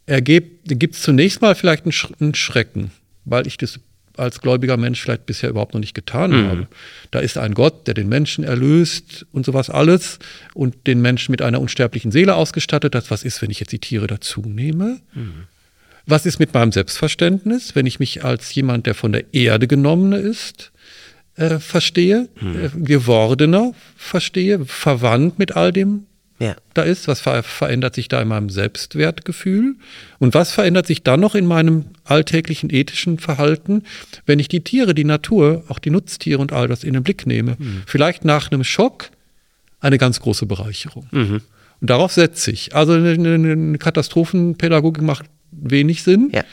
gibt 0.07 0.95
es 0.95 1.03
zunächst 1.03 1.43
mal 1.43 1.55
vielleicht 1.55 1.85
einen, 1.85 2.35
Schrecken, 2.35 2.91
weil 3.25 3.47
ich 3.47 3.57
das 3.57 3.81
als 4.17 4.41
gläubiger 4.41 4.77
Mensch 4.77 5.03
vielleicht 5.03 5.27
bisher 5.27 5.51
überhaupt 5.51 5.75
noch 5.75 5.81
nicht 5.81 5.95
getan 5.95 6.31
mhm. 6.31 6.49
habe. 6.49 6.69
Da 7.11 7.19
ist 7.19 7.37
ein 7.37 7.55
Gott, 7.55 7.87
der 7.87 7.95
den 7.95 8.09
Menschen 8.09 8.45
erlöst 8.45 9.27
und 9.33 9.45
sowas 9.45 9.69
alles 9.69 10.19
und 10.55 10.87
den 10.87 11.03
Menschen 11.03 11.33
mit 11.33 11.43
einer 11.43 11.61
unsterblichen 11.61 12.13
Seele 12.13 12.35
ausgestattet 12.35 12.95
hat. 12.95 13.11
Was 13.11 13.25
ist, 13.25 13.43
wenn 13.43 13.51
ich 13.51 13.61
jetzt 13.61 13.73
die 13.73 13.79
Tiere 13.79 14.07
dazu 14.07 14.41
nehme? 14.41 15.01
Mhm. 15.13 15.45
Was 16.07 16.25
ist 16.25 16.39
mit 16.39 16.55
meinem 16.55 16.73
Selbstverständnis, 16.73 17.75
wenn 17.75 17.87
ich 17.87 17.99
mich 17.99 18.25
als 18.25 18.55
jemand, 18.55 18.87
der 18.87 18.95
von 18.95 19.13
der 19.13 19.35
Erde 19.35 19.67
genommene 19.67 20.19
ist, 20.19 20.73
äh, 21.35 21.59
verstehe, 21.59 22.29
hm. 22.37 22.65
äh, 22.65 22.71
gewordener 22.75 23.73
verstehe, 23.97 24.65
verwandt 24.65 25.39
mit 25.39 25.57
all 25.57 25.73
dem, 25.73 26.07
ja. 26.39 26.55
da 26.75 26.83
ist? 26.83 27.09
Was 27.09 27.21
ver 27.21 27.43
verändert 27.43 27.95
sich 27.95 28.09
da 28.09 28.23
in 28.23 28.29
meinem 28.29 28.51
Selbstwertgefühl? 28.51 29.77
Und 30.19 30.35
was 30.35 30.53
verändert 30.53 30.87
sich 30.87 31.03
dann 31.03 31.21
noch 31.21 31.35
in 31.35 31.47
meinem 31.47 31.87
alltäglichen 32.05 32.73
ethischen 32.73 33.19
Verhalten, 33.19 33.83
wenn 34.27 34.39
ich 34.39 34.49
die 34.49 34.61
Tiere, 34.61 34.95
die 34.95 35.05
Natur, 35.05 35.65
auch 35.69 35.79
die 35.79 35.91
Nutztiere 35.91 36.41
und 36.41 36.53
all 36.53 36.69
das 36.69 36.85
in 36.85 36.95
den 36.95 37.03
Blick 37.03 37.27
nehme? 37.27 37.57
Mhm. 37.59 37.83
Vielleicht 37.87 38.25
nach 38.25 38.51
einem 38.51 38.65
Schock 38.65 39.11
eine 39.81 39.99
ganz 39.99 40.21
große 40.21 40.47
Bereicherung. 40.47 41.09
Mhm. 41.11 41.41
Und 41.81 41.91
darauf 41.91 42.13
setze 42.13 42.51
ich. 42.51 42.75
Also 42.75 42.93
eine, 42.93 43.11
eine 43.11 43.79
Katastrophenpädagogik 43.79 45.03
macht 45.03 45.27
wenig 45.61 46.03
Sinn. 46.03 46.31
Ja. 46.35 46.45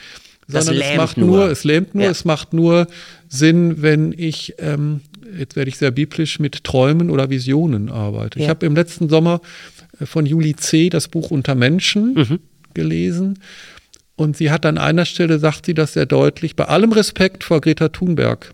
Sondern 0.47 0.75
es 0.75 0.97
macht 0.97 1.17
nur. 1.17 1.37
nur. 1.37 1.51
es 1.51 1.63
lähmt 1.63 1.95
nur, 1.95 2.03
ja. 2.03 2.11
es 2.11 2.25
macht 2.25 2.53
nur 2.53 2.87
Sinn, 3.29 3.81
wenn 3.81 4.13
ich, 4.15 4.55
ähm, 4.59 5.01
jetzt 5.37 5.55
werde 5.55 5.69
ich 5.69 5.77
sehr 5.77 5.91
biblisch, 5.91 6.39
mit 6.39 6.63
Träumen 6.63 7.09
oder 7.09 7.29
Visionen 7.29 7.89
arbeite. 7.89 8.39
Ja. 8.39 8.45
Ich 8.45 8.49
habe 8.49 8.65
im 8.65 8.75
letzten 8.75 9.09
Sommer 9.09 9.41
äh, 9.99 10.05
von 10.05 10.25
Julie 10.25 10.55
C. 10.55 10.89
das 10.89 11.07
Buch 11.07 11.31
Unter 11.31 11.55
Menschen 11.55 12.13
mhm. 12.13 12.39
gelesen. 12.73 13.39
Und 14.15 14.37
sie 14.37 14.51
hat 14.51 14.65
an 14.65 14.77
einer 14.77 15.05
Stelle, 15.05 15.39
sagt 15.39 15.65
sie 15.65 15.73
das 15.73 15.93
sehr 15.93 16.05
deutlich, 16.05 16.55
bei 16.55 16.65
allem 16.65 16.91
Respekt 16.91 17.43
vor 17.43 17.61
Greta 17.61 17.89
Thunberg. 17.89 18.53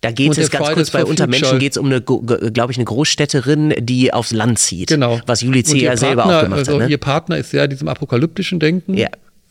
Da 0.00 0.12
geht 0.12 0.38
es 0.38 0.50
ganz 0.50 0.70
kurz 0.70 0.90
bei 0.90 1.04
Untermenschen 1.04 1.58
geht 1.58 1.72
es 1.72 1.78
um 1.78 1.86
eine, 1.86 2.00
glaube 2.00 2.70
ich, 2.70 2.78
eine 2.78 2.84
Großstädterin, 2.84 3.74
die 3.80 4.12
aufs 4.12 4.30
Land 4.30 4.60
zieht. 4.60 4.88
Genau. 4.88 5.20
Was 5.26 5.40
Julie 5.40 5.64
C. 5.64 5.78
ja 5.78 5.96
selber 5.96 6.26
auch 6.26 6.42
gemacht 6.42 6.58
also 6.60 6.74
hat. 6.74 6.86
Ne? 6.86 6.88
Ihr 6.88 6.98
Partner 6.98 7.36
ist 7.36 7.50
sehr 7.50 7.66
diesem 7.66 7.88
apokalyptischen 7.88 8.60
Denken 8.60 8.94
ja. 8.94 9.08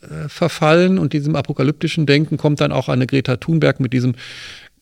Äh, 0.09 0.29
verfallen 0.29 0.99
und 0.99 1.11
diesem 1.11 1.35
apokalyptischen 1.35 2.05
Denken 2.05 2.37
kommt 2.37 2.61
dann 2.61 2.71
auch 2.71 2.87
eine 2.87 3.07
Greta 3.07 3.35
Thunberg 3.37 3.81
mit 3.81 3.91
diesem 3.91 4.15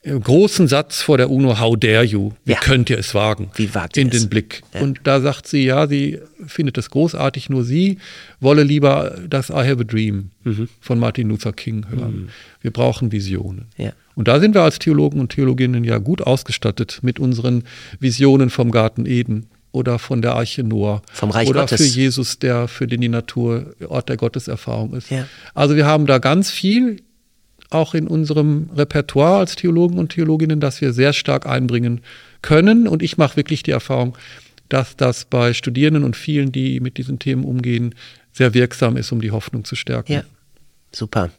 äh, 0.04 0.20
großen 0.20 0.68
Satz 0.68 1.02
vor 1.02 1.18
der 1.18 1.32
UNO, 1.32 1.60
how 1.60 1.76
dare 1.76 2.04
you? 2.04 2.32
Wie 2.44 2.52
ja. 2.52 2.60
könnt 2.60 2.92
ihr 2.92 3.00
es 3.00 3.16
wagen? 3.16 3.50
Wie 3.56 3.74
wagt 3.74 3.98
In 3.98 4.10
es? 4.10 4.20
den 4.20 4.30
Blick. 4.30 4.62
Ja. 4.74 4.82
Und 4.82 5.00
da 5.04 5.22
sagt 5.22 5.48
sie, 5.48 5.66
ja, 5.66 5.88
sie 5.88 6.20
findet 6.46 6.78
es 6.78 6.92
großartig, 6.92 7.50
nur 7.50 7.64
sie 7.64 7.98
wolle 8.40 8.62
lieber 8.62 9.18
das 9.28 9.50
I 9.50 9.54
Have 9.54 9.82
a 9.82 9.84
Dream 9.84 10.30
mhm. 10.44 10.70
von 10.80 11.00
Martin 11.00 11.30
Luther 11.30 11.54
King 11.54 11.88
hören. 11.90 12.16
Mhm. 12.16 12.30
Wir 12.62 12.72
brauchen 12.72 13.12
Visionen. 13.12 13.66
Ja. 13.78 13.94
Und 14.14 14.28
da 14.28 14.40
sind 14.40 14.54
wir 14.54 14.62
als 14.62 14.78
Theologen 14.78 15.20
und 15.20 15.30
Theologinnen 15.30 15.84
ja 15.84 15.98
gut 15.98 16.22
ausgestattet 16.22 17.00
mit 17.02 17.20
unseren 17.20 17.64
Visionen 18.00 18.52
vom 18.52 18.70
Garten 18.70 19.08
Eden 19.08 19.48
oder 19.76 20.00
von 20.00 20.22
der 20.22 20.36
Arche 20.36 20.64
Noah. 20.64 21.02
Vom 21.12 21.32
Reich 21.32 21.48
oder 21.48 21.62
Gottes. 21.62 21.82
für 21.82 21.88
Jesus, 21.88 22.40
der 22.40 22.68
für 22.68 22.88
den 22.88 23.02
die 23.02 23.10
Natur 23.10 23.76
Ort 23.88 24.10
der 24.10 24.18
Gotteserfahrung 24.18 24.94
ist. 24.94 25.12
Ja. 25.12 25.28
Also 25.54 25.76
wir 25.76 25.86
haben 25.86 26.06
da 26.06 26.18
ganz 26.18 26.50
viel 26.50 27.02
auch 27.70 27.94
in 27.94 28.08
unserem 28.08 28.70
Repertoire 28.76 29.40
als 29.40 29.56
Theologen 29.56 29.98
und 29.98 30.10
Theologinnen, 30.10 30.60
das 30.60 30.82
wir 30.82 30.94
sehr 30.94 31.14
stark 31.14 31.46
einbringen 31.46 32.02
können. 32.42 32.88
Und 32.88 33.04
ich 33.04 33.18
mache 33.18 33.38
wirklich 33.38 33.64
die 33.64 33.72
Erfahrung, 33.72 34.18
dass 34.70 34.96
das 34.96 35.26
bei 35.26 35.54
Studierenden 35.54 36.04
und 36.04 36.16
vielen, 36.16 36.52
die 36.52 36.80
mit 36.80 36.98
diesen 36.98 37.20
Themen 37.20 37.44
umgehen, 37.44 37.94
sehr 38.32 38.54
wirksam 38.54 38.98
ist, 38.98 39.12
um 39.12 39.22
die 39.22 39.32
Hoffnung 39.32 39.66
zu 39.66 39.76
stärken. 39.76 40.14
Ja. 40.14 40.24
Super. 40.96 41.30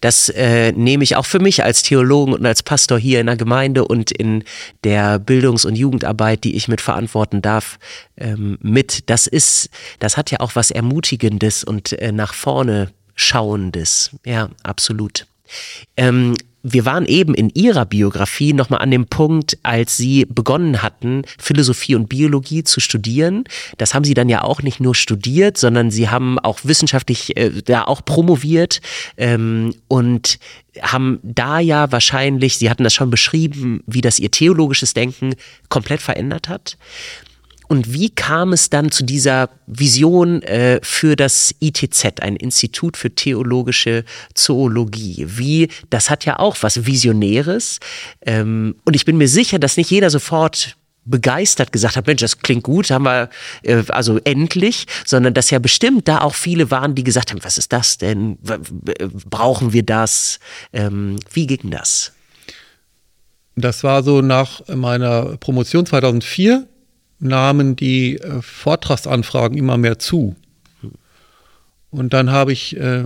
Das 0.00 0.28
äh, 0.28 0.72
nehme 0.72 1.04
ich 1.04 1.16
auch 1.16 1.26
für 1.26 1.38
mich 1.38 1.62
als 1.62 1.82
Theologen 1.82 2.32
und 2.34 2.44
als 2.44 2.62
Pastor 2.62 2.98
hier 2.98 3.20
in 3.20 3.26
der 3.26 3.36
Gemeinde 3.36 3.84
und 3.84 4.10
in 4.10 4.44
der 4.84 5.18
Bildungs- 5.18 5.64
und 5.64 5.76
Jugendarbeit, 5.76 6.44
die 6.44 6.56
ich 6.56 6.68
mit 6.68 6.80
verantworten 6.80 7.42
darf, 7.42 7.78
ähm, 8.16 8.58
mit. 8.60 9.08
Das 9.10 9.26
ist, 9.26 9.70
das 9.98 10.16
hat 10.16 10.30
ja 10.30 10.40
auch 10.40 10.54
was 10.54 10.70
Ermutigendes 10.70 11.64
und 11.64 11.92
äh, 11.94 12.12
nach 12.12 12.34
vorne 12.34 12.90
Schauendes. 13.14 14.10
Ja, 14.24 14.50
absolut. 14.62 15.26
Ähm, 15.96 16.34
wir 16.68 16.84
waren 16.84 17.06
eben 17.06 17.34
in 17.34 17.50
Ihrer 17.50 17.84
Biografie 17.84 18.52
nochmal 18.52 18.80
an 18.80 18.90
dem 18.90 19.06
Punkt, 19.06 19.56
als 19.62 19.96
Sie 19.96 20.26
begonnen 20.26 20.82
hatten, 20.82 21.22
Philosophie 21.38 21.94
und 21.94 22.08
Biologie 22.08 22.64
zu 22.64 22.80
studieren. 22.80 23.44
Das 23.78 23.94
haben 23.94 24.04
Sie 24.04 24.14
dann 24.14 24.28
ja 24.28 24.42
auch 24.42 24.62
nicht 24.62 24.80
nur 24.80 24.94
studiert, 24.94 25.58
sondern 25.58 25.92
Sie 25.92 26.08
haben 26.08 26.38
auch 26.40 26.60
wissenschaftlich 26.64 27.36
äh, 27.36 27.62
da 27.64 27.84
auch 27.84 28.04
promoviert 28.04 28.80
ähm, 29.16 29.74
und 29.86 30.38
haben 30.82 31.20
da 31.22 31.60
ja 31.60 31.90
wahrscheinlich, 31.92 32.58
Sie 32.58 32.68
hatten 32.68 32.84
das 32.84 32.94
schon 32.94 33.10
beschrieben, 33.10 33.82
wie 33.86 34.00
das 34.00 34.18
Ihr 34.18 34.30
theologisches 34.30 34.92
Denken 34.92 35.34
komplett 35.68 36.02
verändert 36.02 36.48
hat. 36.48 36.76
Und 37.68 37.92
wie 37.92 38.10
kam 38.10 38.52
es 38.52 38.70
dann 38.70 38.90
zu 38.90 39.04
dieser 39.04 39.50
Vision 39.66 40.42
äh, 40.42 40.80
für 40.82 41.16
das 41.16 41.54
ITZ, 41.60 42.20
ein 42.20 42.36
Institut 42.36 42.96
für 42.96 43.14
theologische 43.14 44.04
Zoologie? 44.34 45.26
Wie, 45.28 45.68
das 45.90 46.10
hat 46.10 46.24
ja 46.24 46.38
auch 46.38 46.56
was 46.60 46.86
Visionäres. 46.86 47.80
Ähm, 48.24 48.76
und 48.84 48.94
ich 48.94 49.04
bin 49.04 49.16
mir 49.16 49.28
sicher, 49.28 49.58
dass 49.58 49.76
nicht 49.76 49.90
jeder 49.90 50.10
sofort 50.10 50.76
begeistert 51.06 51.72
gesagt 51.72 51.96
hat, 51.96 52.06
Mensch, 52.06 52.20
das 52.20 52.38
klingt 52.38 52.64
gut, 52.64 52.90
haben 52.90 53.04
wir 53.04 53.30
äh, 53.62 53.82
also 53.88 54.18
endlich, 54.24 54.86
sondern 55.04 55.34
dass 55.34 55.50
ja 55.50 55.58
bestimmt 55.58 56.08
da 56.08 56.20
auch 56.20 56.34
viele 56.34 56.70
waren, 56.70 56.94
die 56.94 57.04
gesagt 57.04 57.30
haben, 57.30 57.42
was 57.42 57.58
ist 57.58 57.72
das 57.72 57.98
denn? 57.98 58.38
Brauchen 59.30 59.72
wir 59.72 59.84
das? 59.84 60.40
Ähm, 60.72 61.16
wie 61.32 61.46
ging 61.46 61.70
das? 61.70 62.12
Das 63.54 63.84
war 63.84 64.02
so 64.02 64.20
nach 64.20 64.66
meiner 64.68 65.36
Promotion 65.38 65.86
2004 65.86 66.66
nahmen 67.18 67.76
die 67.76 68.18
äh, 68.18 68.42
Vortragsanfragen 68.42 69.56
immer 69.56 69.76
mehr 69.76 69.98
zu. 69.98 70.36
Und 71.90 72.12
dann 72.12 72.30
habe 72.30 72.52
ich 72.52 72.76
äh, 72.76 73.04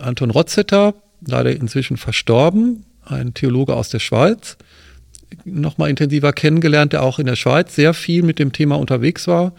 Anton 0.00 0.30
Rotzetter, 0.30 0.94
leider 1.26 1.50
inzwischen 1.54 1.96
verstorben, 1.96 2.84
ein 3.04 3.34
Theologe 3.34 3.74
aus 3.74 3.88
der 3.88 3.98
Schweiz, 3.98 4.56
nochmal 5.44 5.90
intensiver 5.90 6.32
kennengelernt, 6.32 6.92
der 6.92 7.02
auch 7.02 7.18
in 7.18 7.26
der 7.26 7.36
Schweiz 7.36 7.74
sehr 7.74 7.94
viel 7.94 8.22
mit 8.22 8.38
dem 8.38 8.52
Thema 8.52 8.78
unterwegs 8.78 9.26
war. 9.26 9.54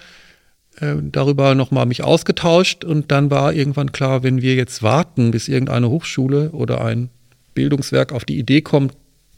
Äh, 0.79 0.95
darüber 1.01 1.55
nochmal 1.55 1.85
mich 1.85 2.03
ausgetauscht 2.03 2.83
und 2.83 3.11
dann 3.11 3.29
war 3.29 3.53
irgendwann 3.53 3.91
klar, 3.91 4.23
wenn 4.23 4.41
wir 4.41 4.55
jetzt 4.55 4.81
warten, 4.81 5.31
bis 5.31 5.47
irgendeine 5.47 5.89
Hochschule 5.89 6.51
oder 6.51 6.83
ein 6.83 7.09
Bildungswerk 7.53 8.11
auf 8.11 8.25
die 8.25 8.39
Idee 8.39 8.61
kommt, 8.61 8.93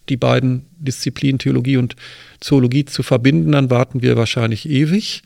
die 0.07 0.17
beiden 0.17 0.65
Disziplinen 0.77 1.39
Theologie 1.39 1.77
und 1.77 1.95
Zoologie 2.39 2.85
zu 2.85 3.03
verbinden, 3.03 3.51
dann 3.51 3.69
warten 3.69 4.01
wir 4.01 4.17
wahrscheinlich 4.17 4.69
ewig. 4.69 5.23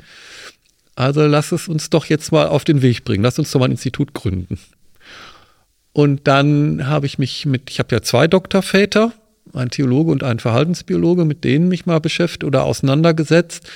Also 0.95 1.25
lass 1.25 1.51
es 1.51 1.67
uns 1.67 1.89
doch 1.89 2.05
jetzt 2.05 2.31
mal 2.31 2.47
auf 2.47 2.65
den 2.65 2.81
Weg 2.81 3.05
bringen. 3.05 3.23
Lass 3.23 3.39
uns 3.39 3.51
doch 3.51 3.59
mal 3.59 3.65
ein 3.65 3.71
Institut 3.71 4.13
gründen. 4.13 4.59
Und 5.93 6.27
dann 6.27 6.87
habe 6.87 7.05
ich 7.05 7.17
mich 7.17 7.45
mit, 7.45 7.69
ich 7.69 7.79
habe 7.79 7.95
ja 7.95 8.01
zwei 8.01 8.27
Doktorväter, 8.27 9.13
ein 9.53 9.69
Theologe 9.69 10.11
und 10.11 10.23
ein 10.23 10.39
Verhaltensbiologe, 10.39 11.25
mit 11.25 11.43
denen 11.43 11.67
mich 11.67 11.85
mal 11.85 11.99
beschäftigt 11.99 12.43
oder 12.43 12.63
auseinandergesetzt, 12.63 13.69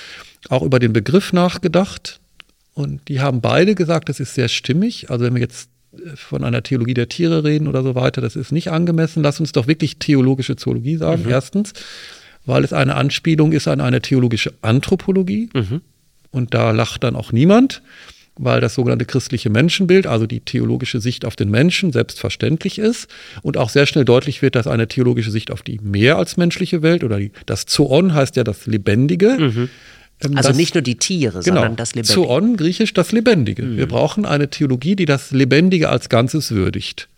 auch 0.48 0.62
über 0.62 0.78
den 0.78 0.92
Begriff 0.92 1.32
nachgedacht. 1.32 2.20
Und 2.74 3.08
die 3.08 3.20
haben 3.20 3.40
beide 3.40 3.74
gesagt, 3.74 4.08
das 4.08 4.20
ist 4.20 4.34
sehr 4.34 4.48
stimmig. 4.48 5.10
Also 5.10 5.24
wenn 5.24 5.34
wir 5.34 5.40
jetzt 5.40 5.70
von 6.16 6.44
einer 6.44 6.62
Theologie 6.62 6.94
der 6.94 7.08
Tiere 7.08 7.44
reden 7.44 7.68
oder 7.68 7.82
so 7.82 7.94
weiter, 7.94 8.20
das 8.20 8.36
ist 8.36 8.52
nicht 8.52 8.70
angemessen. 8.70 9.22
Lass 9.22 9.40
uns 9.40 9.52
doch 9.52 9.66
wirklich 9.66 9.98
theologische 9.98 10.56
Zoologie 10.56 10.96
sagen, 10.96 11.22
mhm. 11.22 11.30
erstens, 11.30 11.72
weil 12.46 12.64
es 12.64 12.72
eine 12.72 12.94
Anspielung 12.94 13.52
ist 13.52 13.68
an 13.68 13.80
eine 13.80 14.00
theologische 14.00 14.52
Anthropologie. 14.62 15.48
Mhm. 15.54 15.80
Und 16.30 16.54
da 16.54 16.72
lacht 16.72 17.04
dann 17.04 17.14
auch 17.14 17.32
niemand, 17.32 17.82
weil 18.36 18.60
das 18.60 18.74
sogenannte 18.74 19.04
christliche 19.04 19.50
Menschenbild, 19.50 20.06
also 20.06 20.26
die 20.26 20.40
theologische 20.40 21.00
Sicht 21.00 21.24
auf 21.24 21.36
den 21.36 21.50
Menschen, 21.50 21.92
selbstverständlich 21.92 22.78
ist 22.78 23.08
und 23.42 23.56
auch 23.56 23.68
sehr 23.68 23.86
schnell 23.86 24.04
deutlich 24.04 24.42
wird, 24.42 24.56
dass 24.56 24.66
eine 24.66 24.88
theologische 24.88 25.30
Sicht 25.30 25.50
auf 25.50 25.62
die 25.62 25.78
mehr 25.80 26.18
als 26.18 26.36
menschliche 26.36 26.82
Welt 26.82 27.04
oder 27.04 27.18
die, 27.18 27.30
das 27.46 27.66
Zoon 27.66 28.14
heißt 28.14 28.36
ja 28.36 28.44
das 28.44 28.66
Lebendige. 28.66 29.36
Mhm 29.38 29.68
ähm, 30.22 30.36
also 30.36 30.50
das, 30.50 30.56
nicht 30.56 30.74
nur 30.74 30.82
die 30.82 30.96
Tiere, 30.96 31.40
genau, 31.40 31.56
sondern 31.56 31.76
das 31.76 31.94
Lebendige. 31.94 32.14
Zoon, 32.14 32.56
griechisch 32.56 32.94
das 32.94 33.12
Lebendige. 33.12 33.62
Mhm. 33.62 33.76
Wir 33.76 33.86
brauchen 33.86 34.26
eine 34.26 34.48
Theologie, 34.48 34.96
die 34.96 35.06
das 35.06 35.32
Lebendige 35.32 35.88
als 35.88 36.08
Ganzes 36.08 36.52
würdigt. 36.52 37.08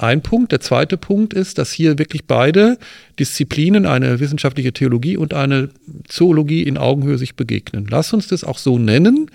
Ein 0.00 0.22
Punkt. 0.22 0.52
Der 0.52 0.60
zweite 0.60 0.96
Punkt 0.96 1.34
ist, 1.34 1.58
dass 1.58 1.72
hier 1.72 1.98
wirklich 1.98 2.24
beide 2.24 2.78
Disziplinen, 3.18 3.84
eine 3.84 4.18
wissenschaftliche 4.18 4.72
Theologie 4.72 5.16
und 5.16 5.34
eine 5.34 5.68
Zoologie 6.08 6.62
in 6.62 6.78
Augenhöhe 6.78 7.18
sich 7.18 7.36
begegnen. 7.36 7.86
Lass 7.90 8.12
uns 8.12 8.28
das 8.28 8.42
auch 8.42 8.58
so 8.58 8.78
nennen, 8.78 9.30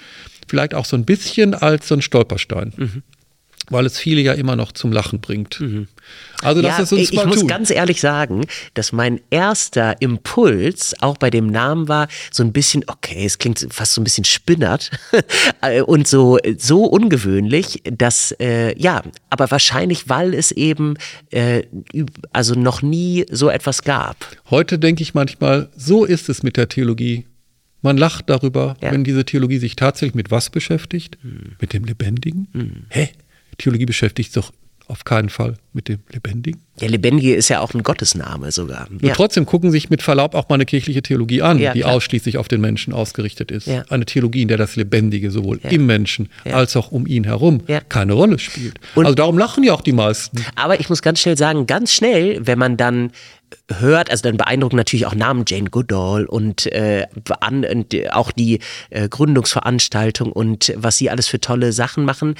vielleicht 0.48 0.74
auch 0.74 0.86
so 0.86 0.98
ein 0.98 1.06
bisschen 1.06 1.54
als 1.54 1.88
so 1.88 1.96
ein 1.96 2.02
Stolperstein. 2.02 2.74
Mhm 2.76 3.04
weil 3.70 3.86
es 3.86 3.98
viele 3.98 4.22
ja 4.22 4.34
immer 4.34 4.56
noch 4.56 4.72
zum 4.72 4.92
Lachen 4.92 5.20
bringt. 5.20 5.60
Mhm. 5.60 5.88
Also 6.42 6.62
lass 6.62 6.78
ja, 6.78 6.84
es 6.84 6.92
uns 6.92 7.00
mal 7.00 7.04
ich 7.04 7.10
tun. 7.10 7.20
Ich 7.20 7.42
muss 7.42 7.48
ganz 7.48 7.70
ehrlich 7.72 8.02
sagen, 8.02 8.46
dass 8.74 8.92
mein 8.92 9.20
erster 9.30 10.02
Impuls 10.02 10.94
auch 11.00 11.18
bei 11.18 11.30
dem 11.30 11.48
Namen 11.48 11.88
war 11.88 12.08
so 12.32 12.44
ein 12.44 12.52
bisschen, 12.52 12.84
okay, 12.88 13.26
es 13.26 13.38
klingt 13.38 13.66
fast 13.72 13.94
so 13.94 14.02
ein 14.02 14.04
bisschen 14.04 14.26
spinnert 14.26 14.92
und 15.86 16.08
so 16.08 16.38
so 16.58 16.86
ungewöhnlich, 16.86 17.82
dass 17.86 18.36
äh, 18.40 18.78
ja, 18.80 19.02
aber 19.30 19.50
wahrscheinlich, 19.52 20.10
weil 20.10 20.34
es 20.34 20.52
eben 20.52 20.96
äh, 21.32 21.64
also 22.32 22.56
noch 22.56 22.82
nie 22.82 23.26
so 23.32 23.50
etwas 23.50 23.84
gab. 23.84 24.18
Heute 24.50 24.80
denke 24.80 25.04
ich 25.04 25.14
manchmal, 25.14 25.70
so 25.76 26.06
ist 26.06 26.30
es 26.30 26.44
mit 26.44 26.58
der 26.58 26.70
Theologie. 26.70 27.26
Man 27.82 27.98
lacht 27.98 28.32
darüber, 28.32 28.78
ja. 28.82 28.92
wenn 28.92 29.04
diese 29.04 29.26
Theologie 29.26 29.60
sich 29.60 29.76
tatsächlich 29.76 30.16
mit 30.16 30.32
was 30.32 30.50
beschäftigt? 30.50 31.20
Hm. 31.22 31.56
Mit 31.62 31.72
dem 31.72 31.86
Lebendigen? 31.86 32.48
Hm. 32.52 32.86
Hä? 32.90 33.10
Theologie 33.58 33.86
beschäftigt 33.86 34.34
sich 34.34 34.44
doch 34.44 34.52
auf 34.88 35.04
keinen 35.04 35.30
Fall 35.30 35.56
mit 35.74 35.88
dem 35.88 36.00
Lebendigen. 36.12 36.62
Der 36.80 36.90
Lebendige 36.90 37.34
ist 37.34 37.50
ja 37.50 37.60
auch 37.62 37.74
ein 37.74 37.82
Gottesname 37.82 38.52
sogar. 38.52 38.88
Und 38.90 39.04
ja. 39.04 39.16
trotzdem 39.16 39.46
gucken 39.46 39.72
sich 39.72 39.90
mit 39.90 40.04
Verlaub 40.04 40.36
auch 40.36 40.48
mal 40.48 40.56
eine 40.56 40.66
kirchliche 40.66 41.02
Theologie 41.02 41.42
an, 41.42 41.58
ja, 41.58 41.74
die 41.74 41.82
klar. 41.82 41.94
ausschließlich 41.94 42.38
auf 42.38 42.48
den 42.48 42.62
Menschen 42.62 42.94
ausgerichtet 42.94 43.50
ist. 43.52 43.66
Ja. 43.66 43.84
Eine 43.90 44.06
Theologie, 44.06 44.44
in 44.44 44.48
der 44.48 44.58
das 44.58 44.76
Lebendige 44.76 45.32
sowohl 45.32 45.60
im 45.64 45.86
Menschen 45.86 46.30
als 46.44 46.76
auch 46.76 46.92
um 46.92 47.08
ihn 47.08 47.24
herum 47.24 47.62
keine 47.90 48.14
Rolle 48.14 48.38
spielt. 48.38 48.76
Und 48.94 49.06
also 49.06 49.16
darum 49.16 49.38
lachen 49.38 49.64
ja 49.64 49.74
auch 49.74 49.82
die 49.82 49.94
meisten. 49.94 50.44
Aber 50.56 50.80
ich 50.80 50.90
muss 50.90 51.02
ganz 51.02 51.20
schnell 51.20 51.38
sagen, 51.38 51.66
ganz 51.66 51.92
schnell, 51.92 52.46
wenn 52.46 52.60
man 52.60 52.78
dann 52.78 53.12
hört, 53.72 54.12
also 54.12 54.24
dann 54.24 54.38
beeindrucken 54.38 54.76
natürlich 54.76 55.06
auch 55.06 55.16
Namen 55.16 55.46
Jane 55.48 55.70
Goodall 55.70 56.26
und, 56.26 56.66
äh, 56.68 57.08
an, 57.40 57.66
und 57.66 57.96
auch 58.12 58.32
die 58.32 58.60
äh, 58.90 59.08
Gründungsveranstaltung 59.08 60.32
und 60.32 60.74
was 60.76 60.98
sie 60.98 61.10
alles 61.10 61.28
für 61.28 61.40
tolle 61.40 61.72
Sachen 61.72 62.06
machen 62.06 62.36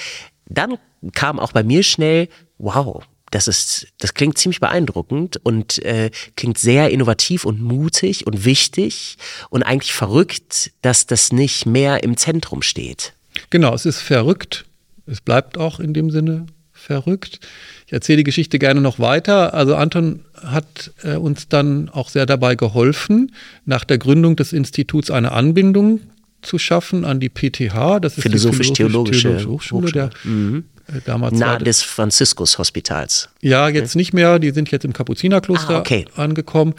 dann 0.48 0.78
kam 1.14 1.40
auch 1.40 1.52
bei 1.52 1.64
mir 1.64 1.84
schnell, 1.84 2.30
wow, 2.58 3.04
das 3.32 3.48
ist, 3.48 3.88
das 4.00 4.14
klingt 4.14 4.38
ziemlich 4.38 4.60
beeindruckend 4.60 5.40
und 5.44 5.84
äh, 5.84 6.12
klingt 6.36 6.58
sehr 6.58 6.92
innovativ 6.92 7.44
und 7.46 7.62
mutig 7.62 8.28
und 8.28 8.46
wichtig 8.46 9.18
und 9.50 9.64
eigentlich 9.64 9.94
verrückt, 9.94 10.72
dass 10.82 11.06
das 11.06 11.32
nicht 11.32 11.66
mehr 11.66 12.04
im 12.04 12.18
Zentrum 12.18 12.62
steht. 12.62 13.14
Genau, 13.50 13.74
es 13.74 13.86
ist 13.86 14.00
verrückt. 14.00 14.66
Es 15.06 15.22
bleibt 15.22 15.58
auch 15.58 15.80
in 15.80 15.94
dem 15.94 16.12
Sinne 16.12 16.46
verrückt. 16.72 17.40
Ich 17.88 17.94
erzähle 17.94 18.18
die 18.18 18.24
Geschichte 18.24 18.60
gerne 18.60 18.80
noch 18.80 19.00
weiter. 19.00 19.54
Also 19.54 19.76
Anton 19.76 20.22
hat 20.42 20.92
äh, 21.04 21.16
uns 21.16 21.48
dann 21.50 21.90
auch 21.90 22.10
sehr 22.10 22.26
dabei 22.26 22.56
geholfen, 22.56 23.34
nach 23.66 23.84
der 23.84 23.98
Gründung 23.98 24.36
des 24.36 24.54
Instituts 24.54 25.12
eine 25.12 25.32
Anbindung 25.32 26.00
zu 26.42 26.60
schaffen 26.60 27.06
an 27.06 27.20
die 27.20 27.30
PTH, 27.30 28.00
das 28.00 28.18
ist 28.18 28.22
Philosophisch-Theologische 28.22 29.30
Philosophisch 29.30 29.48
Hochschule, 29.48 29.88
Hochschule, 29.88 29.92
der 29.92 30.10
mhm. 30.24 30.66
Äh, 30.88 31.02
damals 31.06 31.38
Nahe 31.38 31.60
des 31.60 31.82
Franziskus-Hospitals. 31.82 33.30
Ja, 33.42 33.68
jetzt 33.70 33.96
nicht 33.96 34.14
mehr, 34.14 34.40
die 34.40 34.52
sind 34.52 34.72
jetzt 34.72 34.86
im 34.86 34.94
Kapuzinerkloster 34.94 35.78
ah, 35.78 35.80
okay. 35.80 36.06
angekommen. 36.16 36.76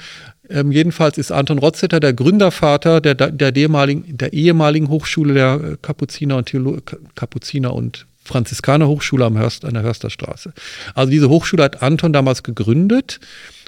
Ähm, 0.48 0.70
jedenfalls 0.70 1.18
ist 1.18 1.32
Anton 1.32 1.59
Rotzetter 1.59 2.00
der 2.00 2.12
Gründervater 2.12 3.00
der, 3.00 3.14
der, 3.14 3.57
ehemaligen, 3.57 4.16
der 4.16 4.32
ehemaligen 4.32 4.88
Hochschule 4.88 5.34
der 5.34 5.54
äh, 5.54 5.76
Kapuziner 5.82 6.36
und, 6.36 6.46
Theolo 6.46 6.78
Kapuziner 7.14 7.74
und 7.74 8.07
Franziskaner 8.24 8.88
Hochschule 8.88 9.24
am 9.24 9.38
Hörst, 9.38 9.64
an 9.64 9.74
der 9.74 9.82
Hörsterstraße. 9.82 10.52
Also 10.94 11.11
diese 11.11 11.28
Hochschule 11.28 11.62
hat 11.62 11.82
Anton 11.82 12.12
damals 12.12 12.42
gegründet 12.42 13.20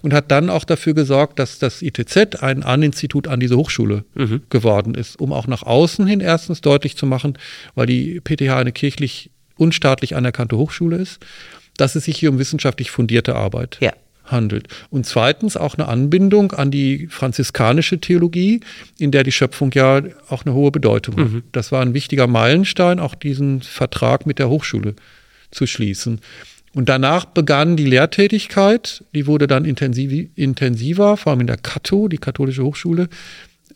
und 0.02 0.12
hat 0.12 0.30
dann 0.30 0.50
auch 0.50 0.64
dafür 0.64 0.94
gesorgt, 0.94 1.38
dass 1.38 1.58
das 1.58 1.82
ITZ 1.82 2.42
ein 2.42 2.62
An-Institut 2.62 3.28
an 3.28 3.40
diese 3.40 3.56
Hochschule 3.56 4.04
mhm. 4.14 4.42
geworden 4.50 4.94
ist, 4.94 5.18
um 5.20 5.32
auch 5.32 5.46
nach 5.46 5.62
außen 5.62 6.06
hin 6.06 6.20
erstens 6.20 6.60
deutlich 6.60 6.96
zu 6.96 7.06
machen, 7.06 7.38
weil 7.74 7.86
die 7.86 8.20
PTH 8.20 8.56
eine 8.56 8.72
kirchlich 8.72 9.30
unstaatlich 9.58 10.16
anerkannte 10.16 10.56
Hochschule 10.56 10.96
ist, 10.96 11.24
dass 11.76 11.94
es 11.94 12.04
sich 12.04 12.18
hier 12.18 12.30
um 12.30 12.38
wissenschaftlich 12.38 12.90
fundierte 12.90 13.34
Arbeit 13.36 13.78
ja. 13.80 13.92
handelt. 14.24 14.68
Und 14.90 15.06
zweitens 15.06 15.56
auch 15.56 15.76
eine 15.76 15.88
Anbindung 15.88 16.52
an 16.52 16.70
die 16.70 17.06
franziskanische 17.08 18.00
Theologie, 18.00 18.60
in 18.98 19.10
der 19.10 19.22
die 19.22 19.32
Schöpfung 19.32 19.70
ja 19.72 20.02
auch 20.28 20.44
eine 20.44 20.54
hohe 20.54 20.70
Bedeutung 20.70 21.16
hat. 21.16 21.30
Mhm. 21.30 21.42
Das 21.52 21.72
war 21.72 21.82
ein 21.82 21.94
wichtiger 21.94 22.26
Meilenstein, 22.26 23.00
auch 23.00 23.14
diesen 23.14 23.62
Vertrag 23.62 24.26
mit 24.26 24.38
der 24.38 24.48
Hochschule 24.48 24.94
zu 25.50 25.66
schließen. 25.66 26.20
Und 26.74 26.88
danach 26.88 27.24
begann 27.24 27.76
die 27.76 27.86
Lehrtätigkeit, 27.86 29.02
die 29.14 29.26
wurde 29.26 29.46
dann 29.46 29.64
intensiv, 29.64 30.28
intensiver, 30.34 31.16
vor 31.16 31.32
allem 31.32 31.40
in 31.40 31.46
der 31.46 31.56
Kato, 31.56 32.08
die 32.08 32.18
katholische 32.18 32.62
Hochschule. 32.62 33.08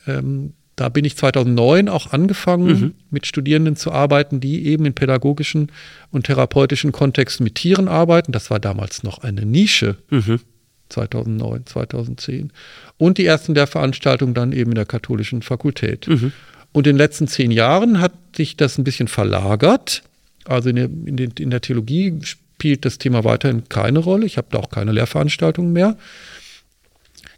Ähm, 0.07 0.53
da 0.77 0.89
bin 0.89 1.05
ich 1.05 1.17
2009 1.17 1.89
auch 1.89 2.13
angefangen, 2.13 2.67
mhm. 2.67 2.95
mit 3.11 3.27
Studierenden 3.27 3.77
zu 3.77 3.93
arbeiten, 3.93 4.41
die 4.41 4.67
eben 4.67 4.87
in 4.87 4.95
pädagogischen 4.95 5.71
und 6.11 6.27
therapeutischen 6.27 6.93
Kontexten 6.93 7.45
mit 7.45 7.57
Tieren 7.57 7.89
arbeiten. 7.89 8.33
Das 8.33 8.51
war 8.51 8.59
damals 8.59 9.03
noch 9.03 9.19
eine 9.19 9.45
Nische. 9.45 9.97
Mhm. 10.11 10.41
2009, 10.89 11.67
2010. 11.67 12.53
Und 12.99 13.19
die 13.19 13.25
ersten 13.25 13.55
der 13.55 13.67
Veranstaltungen 13.67 14.35
dann 14.35 14.53
eben 14.53 14.73
in 14.73 14.77
der 14.77 14.85
katholischen 14.85 15.43
Fakultät. 15.43 16.07
Mhm. 16.07 16.33
Und 16.73 16.87
in 16.87 16.95
den 16.95 16.99
letzten 16.99 17.29
zehn 17.29 17.51
Jahren 17.51 18.01
hat 18.01 18.13
sich 18.37 18.57
das 18.57 18.79
ein 18.79 18.85
bisschen 18.85 19.09
verlagert. 19.09 20.03
Also 20.45 20.71
in 20.71 20.77
der, 20.77 20.85
in, 20.85 21.17
den, 21.17 21.33
in 21.39 21.51
der 21.51 21.61
Theologie 21.61 22.19
spielt 22.23 22.85
das 22.85 22.99
Thema 22.99 23.25
weiterhin 23.25 23.69
keine 23.69 23.99
Rolle. 23.99 24.27
Ich 24.27 24.37
habe 24.37 24.49
da 24.51 24.59
auch 24.59 24.71
keine 24.71 24.93
Lehrveranstaltungen 24.93 25.73
mehr. 25.73 25.97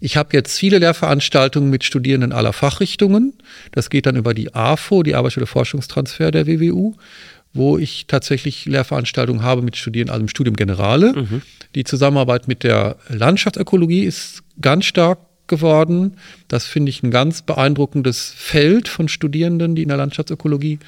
Ich 0.05 0.19
habe 0.19 0.37
jetzt 0.37 0.59
viele 0.59 0.81
Lehrveranstaltungen 0.81 1.71
mit 1.71 1.83
Studierenden 1.83 2.35
aller 2.35 2.53
Fachrichtungen. 2.53 3.33
Das 3.73 3.89
geht 3.89 4.05
dann 4.05 4.17
über 4.17 4.35
die 4.35 4.55
AFO, 4.55 5.03
die 5.03 5.15
Arbeitsstelle 5.15 5.47
Forschungstransfer 5.47 6.31
der 6.31 6.47
WWU, 6.47 6.93
wo 7.55 7.79
ich 7.79 8.05
tatsächlich 8.07 8.67
Lehrveranstaltungen 8.67 9.43
habe 9.43 9.63
mit 9.63 9.79
Studierenden, 9.79 10.13
also 10.13 10.25
im 10.25 10.29
Studium 10.29 10.57
Generale. 10.57 11.15
Mhm. 11.15 11.41
Die 11.75 11.85
Zusammenarbeit 11.85 12.49
mit 12.49 12.65
der 12.65 12.97
Landschaftsökologie 13.09 14.05
ist 14.05 14.43
ganz 14.61 14.85
stark 14.85 15.21
geworden. 15.47 16.19
Das 16.49 16.67
finde 16.67 16.91
ich 16.91 17.03
ein 17.03 17.11
ganz 17.11 17.41
beeindruckendes 17.41 18.35
Feld 18.37 18.89
von 18.89 19.09
Studierenden, 19.09 19.75
die 19.75 19.85
in 19.85 19.89
der 19.89 19.97
Landschaftsökologie 19.97 20.81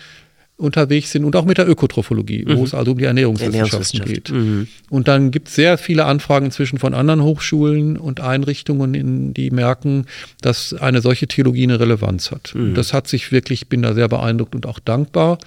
unterwegs 0.56 1.12
sind 1.12 1.24
und 1.24 1.36
auch 1.36 1.44
mit 1.44 1.58
der 1.58 1.68
Ökotrophologie, 1.68 2.44
mhm. 2.46 2.56
wo 2.56 2.64
es 2.64 2.72
also 2.72 2.92
um 2.92 2.98
die 2.98 3.04
Ernährungswissenschaften 3.04 4.04
geht. 4.04 4.30
Mhm. 4.30 4.68
Und 4.88 5.06
dann 5.06 5.30
gibt 5.30 5.48
es 5.48 5.54
sehr 5.54 5.76
viele 5.76 6.06
Anfragen 6.06 6.46
inzwischen 6.46 6.78
von 6.78 6.94
anderen 6.94 7.22
Hochschulen 7.22 7.98
und 7.98 8.20
Einrichtungen, 8.20 8.94
in, 8.94 9.34
die 9.34 9.50
merken, 9.50 10.06
dass 10.40 10.72
eine 10.72 11.02
solche 11.02 11.26
Theologie 11.26 11.64
eine 11.64 11.78
Relevanz 11.78 12.30
hat. 12.30 12.54
Mhm. 12.54 12.74
Das 12.74 12.94
hat 12.94 13.06
sich 13.06 13.32
wirklich, 13.32 13.62
ich 13.62 13.68
bin 13.68 13.82
da 13.82 13.92
sehr 13.92 14.08
beeindruckt 14.08 14.54
und 14.54 14.64
auch 14.64 14.78
dankbar, 14.78 15.38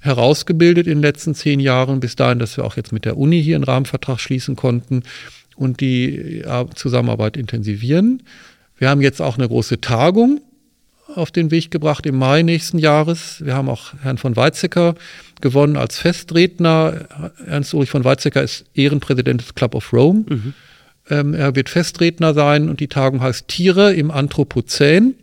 herausgebildet 0.00 0.86
in 0.86 0.98
den 0.98 1.02
letzten 1.02 1.34
zehn 1.34 1.60
Jahren, 1.60 2.00
bis 2.00 2.16
dahin, 2.16 2.38
dass 2.38 2.56
wir 2.56 2.64
auch 2.64 2.76
jetzt 2.76 2.92
mit 2.92 3.04
der 3.04 3.18
Uni 3.18 3.42
hier 3.42 3.56
einen 3.56 3.64
Rahmenvertrag 3.64 4.18
schließen 4.18 4.56
konnten 4.56 5.02
und 5.56 5.80
die 5.80 6.42
Zusammenarbeit 6.74 7.36
intensivieren. 7.36 8.22
Wir 8.78 8.88
haben 8.88 9.00
jetzt 9.00 9.20
auch 9.20 9.36
eine 9.36 9.48
große 9.48 9.80
Tagung 9.80 10.40
auf 11.14 11.30
den 11.30 11.50
Weg 11.50 11.70
gebracht 11.70 12.06
im 12.06 12.16
Mai 12.16 12.42
nächsten 12.42 12.78
Jahres. 12.78 13.44
Wir 13.44 13.54
haben 13.54 13.68
auch 13.68 13.94
Herrn 14.02 14.18
von 14.18 14.36
Weizsäcker 14.36 14.94
gewonnen 15.40 15.76
als 15.76 15.98
Festredner. 15.98 17.32
Ernst 17.46 17.74
Ulrich 17.74 17.90
von 17.90 18.04
Weizsäcker 18.04 18.42
ist 18.42 18.64
Ehrenpräsident 18.74 19.40
des 19.40 19.54
Club 19.54 19.74
of 19.74 19.92
Rome. 19.92 20.24
Mhm. 20.28 20.54
Ähm, 21.10 21.34
er 21.34 21.54
wird 21.56 21.68
Festredner 21.68 22.34
sein 22.34 22.68
und 22.68 22.80
die 22.80 22.88
Tagung 22.88 23.20
heißt 23.20 23.48
Tiere 23.48 23.94
im 23.94 24.10
Anthropozän, 24.10 25.14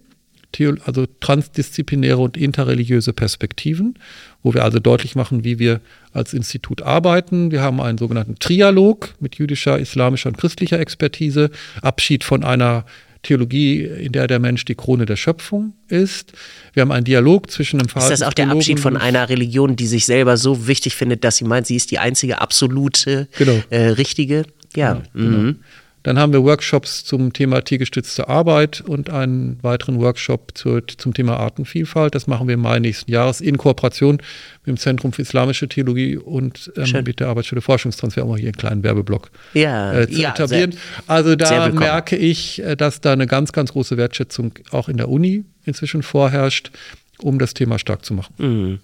also 0.86 1.06
transdisziplinäre 1.20 2.18
und 2.18 2.38
interreligiöse 2.38 3.12
Perspektiven, 3.12 4.00
wo 4.42 4.54
wir 4.54 4.64
also 4.64 4.80
deutlich 4.80 5.14
machen, 5.16 5.44
wie 5.44 5.60
wir 5.60 5.82
als 6.14 6.34
Institut 6.34 6.82
arbeiten. 6.82 7.52
Wir 7.52 7.62
haben 7.62 7.82
einen 7.82 7.98
sogenannten 7.98 8.40
Trialog 8.40 9.16
mit 9.20 9.36
jüdischer, 9.36 9.78
islamischer 9.78 10.30
und 10.30 10.38
christlicher 10.38 10.80
Expertise, 10.80 11.52
Abschied 11.82 12.24
von 12.24 12.46
einer 12.46 12.86
Theologie, 13.26 13.84
in 13.84 14.12
der 14.12 14.28
der 14.28 14.40
Mensch 14.40 14.66
die 14.66 14.76
Krone 14.76 15.06
der 15.06 15.16
Schöpfung 15.16 15.74
ist. 15.88 16.34
Wir 16.74 16.82
haben 16.82 16.92
einen 16.92 17.04
Dialog 17.04 17.50
zwischen 17.50 17.80
dem 17.80 17.88
Ist 17.88 18.10
das 18.10 18.22
auch 18.22 18.34
der 18.34 18.50
Abschied 18.50 18.80
von 18.80 18.98
einer 18.98 19.30
Religion, 19.30 19.76
die 19.76 19.88
sich 19.88 20.06
selber 20.06 20.38
so 20.38 20.68
wichtig 20.68 20.96
findet, 20.96 21.24
dass 21.24 21.38
sie 21.38 21.46
meint, 21.46 21.68
sie 21.68 21.76
ist 21.76 21.92
die 21.92 22.00
einzige 22.00 22.40
absolute, 22.40 23.28
genau. 23.38 23.62
äh, 23.70 23.88
richtige? 23.88 24.46
Ja. 24.76 24.96
ja 24.96 25.02
genau. 25.14 25.38
mhm. 25.38 25.60
Dann 26.06 26.20
haben 26.20 26.34
wir 26.34 26.43
Workshops 26.43 27.03
zum 27.03 27.34
Thema 27.34 27.62
tiergestützte 27.62 28.30
Arbeit 28.30 28.80
und 28.80 29.10
einen 29.10 29.58
weiteren 29.64 29.99
Workshop 29.99 30.51
zu, 30.53 30.80
zum 30.82 31.16
Thema 31.16 31.38
Artenvielfalt. 31.38 32.14
Das 32.14 32.28
machen 32.28 32.47
wir 32.47 32.53
im 32.53 32.62
Mai 32.62 32.78
nächsten 32.78 33.10
Jahres 33.10 33.41
in 33.41 33.58
Kooperation 33.58 34.18
mit 34.18 34.68
dem 34.68 34.78
Zentrum 34.78 35.14
für 35.14 35.24
Islamische 35.24 35.68
Theologie 35.68 36.18
und 36.18 36.72
ähm, 36.78 37.03
mit 37.03 37.20
der 37.20 37.30
Arbeitsstelle 37.30 37.64
Forschungstransfer, 37.64 38.24
um 38.24 38.36
hier 38.36 38.49
einen 38.49 38.56
kleinen 38.56 38.84
Werbeblock 38.84 39.32
ja, 39.56 39.93
äh, 39.93 40.08
zu 40.08 40.22
ja, 40.22 40.30
etablieren. 40.30 40.74
Sehr, 40.74 40.82
also 41.08 41.36
da 41.36 41.70
merke 41.70 42.18
ich, 42.18 42.62
äh, 42.62 42.76
dass 42.76 43.01
da 43.01 43.14
eine 43.14 43.26
ganz, 43.26 43.51
ganz 43.51 43.72
große 43.72 43.97
Wertschätzung 43.97 44.53
auch 44.70 44.89
in 44.89 44.97
der 44.97 45.10
Uni 45.10 45.43
inzwischen 45.64 46.03
vorherrscht, 46.03 46.70
um 47.18 47.39
das 47.39 47.56
Thema 47.56 47.80
stark 47.80 48.06
zu 48.06 48.14
machen. 48.14 48.36
Mhm. 48.38 48.80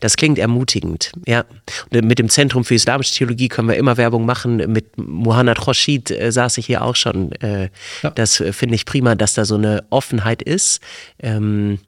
Das 0.00 0.16
klingt 0.16 0.38
ermutigend, 0.38 1.12
ja. 1.26 1.44
Und 1.90 2.04
mit 2.04 2.18
dem 2.18 2.28
Zentrum 2.28 2.64
für 2.64 2.74
Islamische 2.74 3.14
Theologie 3.14 3.48
können 3.48 3.68
wir 3.68 3.76
immer 3.76 3.96
Werbung 3.96 4.26
machen. 4.26 4.56
Mit 4.72 4.96
Muhannad 4.96 5.66
Roshid 5.66 6.10
äh, 6.10 6.32
saß 6.32 6.58
ich 6.58 6.66
hier 6.66 6.82
auch 6.82 6.96
schon. 6.96 7.32
Äh, 7.32 7.70
ja. 8.02 8.10
Das 8.10 8.40
äh, 8.40 8.52
finde 8.52 8.74
ich 8.74 8.84
prima, 8.84 9.14
dass 9.14 9.34
da 9.34 9.44
so 9.44 9.56
eine 9.56 9.84
Offenheit 9.90 10.42
ist. 10.42 10.80
Ähm, 11.20 11.78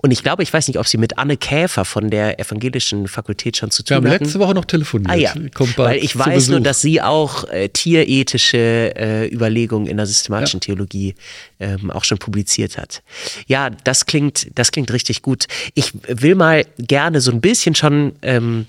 und 0.00 0.12
ich 0.12 0.22
glaube, 0.22 0.44
ich 0.44 0.52
weiß 0.52 0.68
nicht, 0.68 0.78
ob 0.78 0.86
Sie 0.86 0.96
mit 0.96 1.18
Anne 1.18 1.36
Käfer 1.36 1.84
von 1.84 2.08
der 2.08 2.38
evangelischen 2.38 3.08
Fakultät 3.08 3.56
schon 3.56 3.72
zu 3.72 3.82
tun 3.82 3.96
haben. 3.96 4.04
Wir 4.04 4.12
haben 4.12 4.24
letzte 4.24 4.38
Woche 4.38 4.54
noch 4.54 4.64
telefoniert. 4.64 5.10
Ah, 5.10 5.16
ja. 5.16 5.34
Weil 5.76 5.98
ich 5.98 6.16
weiß 6.16 6.34
Besuch. 6.34 6.50
nur, 6.52 6.60
dass 6.60 6.80
Sie 6.80 7.02
auch 7.02 7.48
äh, 7.48 7.68
tierethische 7.68 8.94
äh, 8.94 9.28
Überlegungen 9.28 9.88
in 9.88 9.96
der 9.96 10.06
systematischen 10.06 10.60
ja. 10.60 10.66
Theologie 10.66 11.16
ähm, 11.58 11.90
auch 11.90 12.04
schon 12.04 12.18
publiziert 12.18 12.78
hat. 12.78 13.02
Ja, 13.48 13.70
das 13.70 14.06
klingt, 14.06 14.46
das 14.54 14.70
klingt 14.70 14.92
richtig 14.92 15.22
gut. 15.22 15.46
Ich 15.74 15.92
will 16.06 16.36
mal 16.36 16.64
gerne 16.78 17.20
so 17.20 17.32
ein 17.32 17.40
bisschen 17.40 17.74
schon 17.74 18.12
ähm, 18.22 18.66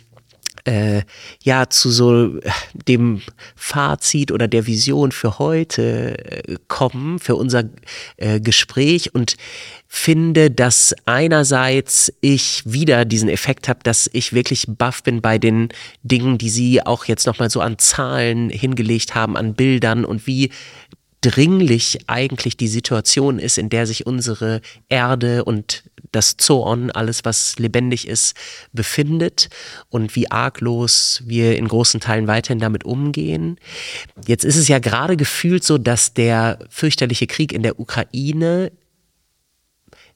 äh, 0.70 1.02
ja 1.44 1.68
zu 1.70 1.90
so 1.90 2.40
dem 2.88 3.22
Fazit 3.56 4.32
oder 4.32 4.48
der 4.48 4.68
Vision 4.68 5.12
für 5.12 5.40
heute 5.40 6.48
äh, 6.48 6.58
kommen, 6.68 7.18
für 7.18 7.36
unser 7.36 7.64
äh, 8.18 8.40
Gespräch 8.40 9.16
und 9.16 9.36
finde, 9.88 10.52
dass 10.52 10.96
einerseits 11.06 12.14
ich 12.22 12.62
wieder 12.66 13.04
diesen 13.06 13.30
Effekt 13.30 13.68
habe, 13.68 13.80
dass 13.82 14.10
ich 14.14 14.34
wirklich 14.34 14.66
baff 14.68 15.02
bin 15.02 15.22
bei 15.22 15.40
den 15.40 15.70
Dingen, 16.04 16.38
die 16.38 16.52
Sie 16.52 16.86
auch 16.86 17.06
jetzt 17.06 17.26
nochmal 17.26 17.50
so 17.50 17.62
an 17.62 17.80
Zahlen 17.80 18.52
hingelegt 18.52 19.16
haben, 19.16 19.36
an 19.36 19.56
Bildern 19.56 20.06
und 20.06 20.28
wie 20.28 20.52
dringlich 21.22 22.00
eigentlich 22.08 22.56
die 22.56 22.68
Situation 22.68 23.40
ist, 23.40 23.58
in 23.58 23.70
der 23.70 23.86
sich 23.86 24.06
unsere 24.06 24.62
Erde 24.88 25.44
und 25.44 25.84
das 26.12 26.36
Zoon, 26.38 26.92
alles 26.92 27.26
was 27.26 27.58
lebendig 27.60 28.08
ist, 28.08 28.36
befindet 28.74 29.50
und 29.90 30.16
wie 30.16 30.32
arglos 30.32 31.22
wir 31.26 31.58
in 31.58 31.68
großen 31.68 32.00
Teilen 32.00 32.28
weiterhin 32.28 32.60
damit 32.60 32.84
umgehen. 32.84 33.58
Jetzt 34.26 34.46
ist 34.46 34.56
es 34.56 34.68
ja 34.68 34.80
gerade 34.80 35.18
gefühlt 35.18 35.64
so, 35.64 35.78
dass 35.78 36.14
der 36.14 36.60
fürchterliche 36.70 37.28
Krieg 37.28 37.54
in 37.54 37.64
der 37.64 37.80
Ukraine 37.80 38.72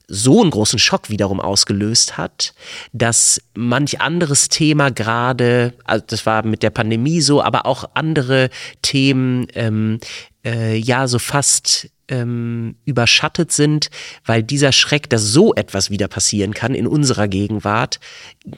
so 0.06 0.42
einen 0.42 0.50
großen 0.50 0.78
Schock 0.78 1.08
wiederum 1.08 1.40
ausgelöst 1.40 2.18
hat, 2.18 2.54
dass 2.92 3.40
manch 3.54 4.00
anderes 4.00 4.48
Thema 4.48 4.90
gerade, 4.90 5.72
also 5.84 6.04
das 6.06 6.26
war 6.26 6.44
mit 6.44 6.62
der 6.62 6.70
Pandemie 6.70 7.20
so, 7.20 7.42
aber 7.42 7.64
auch 7.64 7.84
andere 7.94 8.50
Themen, 8.82 9.46
ähm, 9.54 9.98
äh, 10.44 10.76
ja, 10.76 11.08
so 11.08 11.18
fast 11.18 11.88
ähm, 12.08 12.76
überschattet 12.84 13.52
sind, 13.52 13.90
weil 14.24 14.42
dieser 14.42 14.72
Schreck, 14.72 15.08
dass 15.10 15.22
so 15.22 15.54
etwas 15.54 15.90
wieder 15.90 16.08
passieren 16.08 16.54
kann 16.54 16.74
in 16.74 16.86
unserer 16.86 17.28
Gegenwart, 17.28 18.00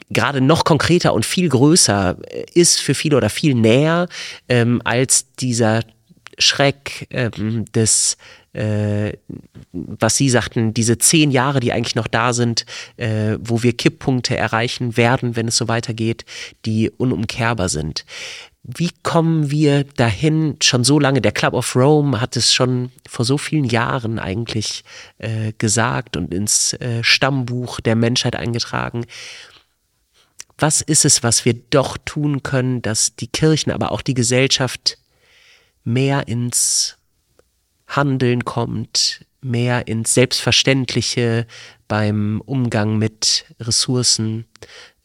gerade 0.09 0.41
noch 0.41 0.63
konkreter 0.63 1.13
und 1.13 1.25
viel 1.25 1.49
größer 1.49 2.17
äh, 2.29 2.45
ist 2.53 2.79
für 2.79 2.93
viele 2.93 3.17
oder 3.17 3.29
viel 3.29 3.55
näher 3.55 4.07
ähm, 4.49 4.81
als 4.83 5.33
dieser 5.35 5.83
Schreck 6.39 7.07
ähm, 7.09 7.65
des 7.73 8.17
äh, 8.57 9.13
was 9.71 10.17
Sie 10.17 10.29
sagten, 10.29 10.73
diese 10.73 10.97
zehn 10.97 11.29
Jahre, 11.29 11.59
die 11.59 11.71
eigentlich 11.73 11.95
noch 11.95 12.07
da 12.07 12.33
sind, 12.33 12.65
äh, 12.97 13.37
wo 13.39 13.61
wir 13.61 13.73
Kipppunkte 13.73 14.35
erreichen 14.35 14.97
werden, 14.97 15.35
wenn 15.35 15.47
es 15.47 15.57
so 15.57 15.67
weitergeht, 15.67 16.25
die 16.65 16.89
unumkehrbar 16.89 17.69
sind. 17.69 18.03
Wie 18.69 18.91
kommen 19.01 19.49
wir 19.49 19.85
dahin 19.85 20.57
schon 20.61 20.83
so 20.83 20.99
lange? 20.99 21.21
Der 21.21 21.31
Club 21.31 21.53
of 21.53 21.73
Rome 21.73 22.19
hat 22.19 22.35
es 22.35 22.53
schon 22.53 22.91
vor 23.07 23.23
so 23.23 23.37
vielen 23.37 23.63
Jahren 23.63 24.19
eigentlich 24.19 24.83
äh, 25.19 25.53
gesagt 25.57 26.17
und 26.17 26.33
ins 26.33 26.73
äh, 26.73 27.01
Stammbuch 27.01 27.79
der 27.79 27.95
Menschheit 27.95 28.35
eingetragen. 28.35 29.05
Was 30.57 30.81
ist 30.81 31.05
es, 31.05 31.23
was 31.23 31.45
wir 31.45 31.53
doch 31.53 31.97
tun 32.03 32.43
können, 32.43 32.81
dass 32.81 33.15
die 33.15 33.27
Kirchen, 33.27 33.71
aber 33.71 33.93
auch 33.93 34.01
die 34.01 34.15
Gesellschaft 34.15 34.97
mehr 35.85 36.27
ins 36.27 36.97
Handeln 37.87 38.43
kommt, 38.43 39.25
mehr 39.39 39.87
ins 39.87 40.13
Selbstverständliche 40.13 41.47
beim 41.87 42.41
Umgang 42.45 42.97
mit 42.97 43.45
Ressourcen. 43.61 44.45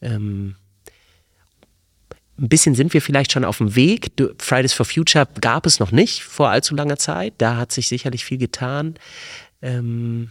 Ähm, 0.01 0.57
ein 2.43 2.49
bisschen 2.49 2.75
sind 2.75 2.93
wir 2.93 3.01
vielleicht 3.01 3.31
schon 3.31 3.45
auf 3.45 3.59
dem 3.59 3.75
Weg. 3.75 4.11
Fridays 4.37 4.73
for 4.73 4.85
Future 4.85 5.27
gab 5.39 5.65
es 5.65 5.79
noch 5.79 5.91
nicht 5.91 6.23
vor 6.23 6.49
allzu 6.49 6.75
langer 6.75 6.97
Zeit. 6.97 7.35
Da 7.37 7.55
hat 7.55 7.71
sich 7.71 7.87
sicherlich 7.87 8.25
viel 8.25 8.37
getan. 8.37 8.95
Ähm, 9.61 10.29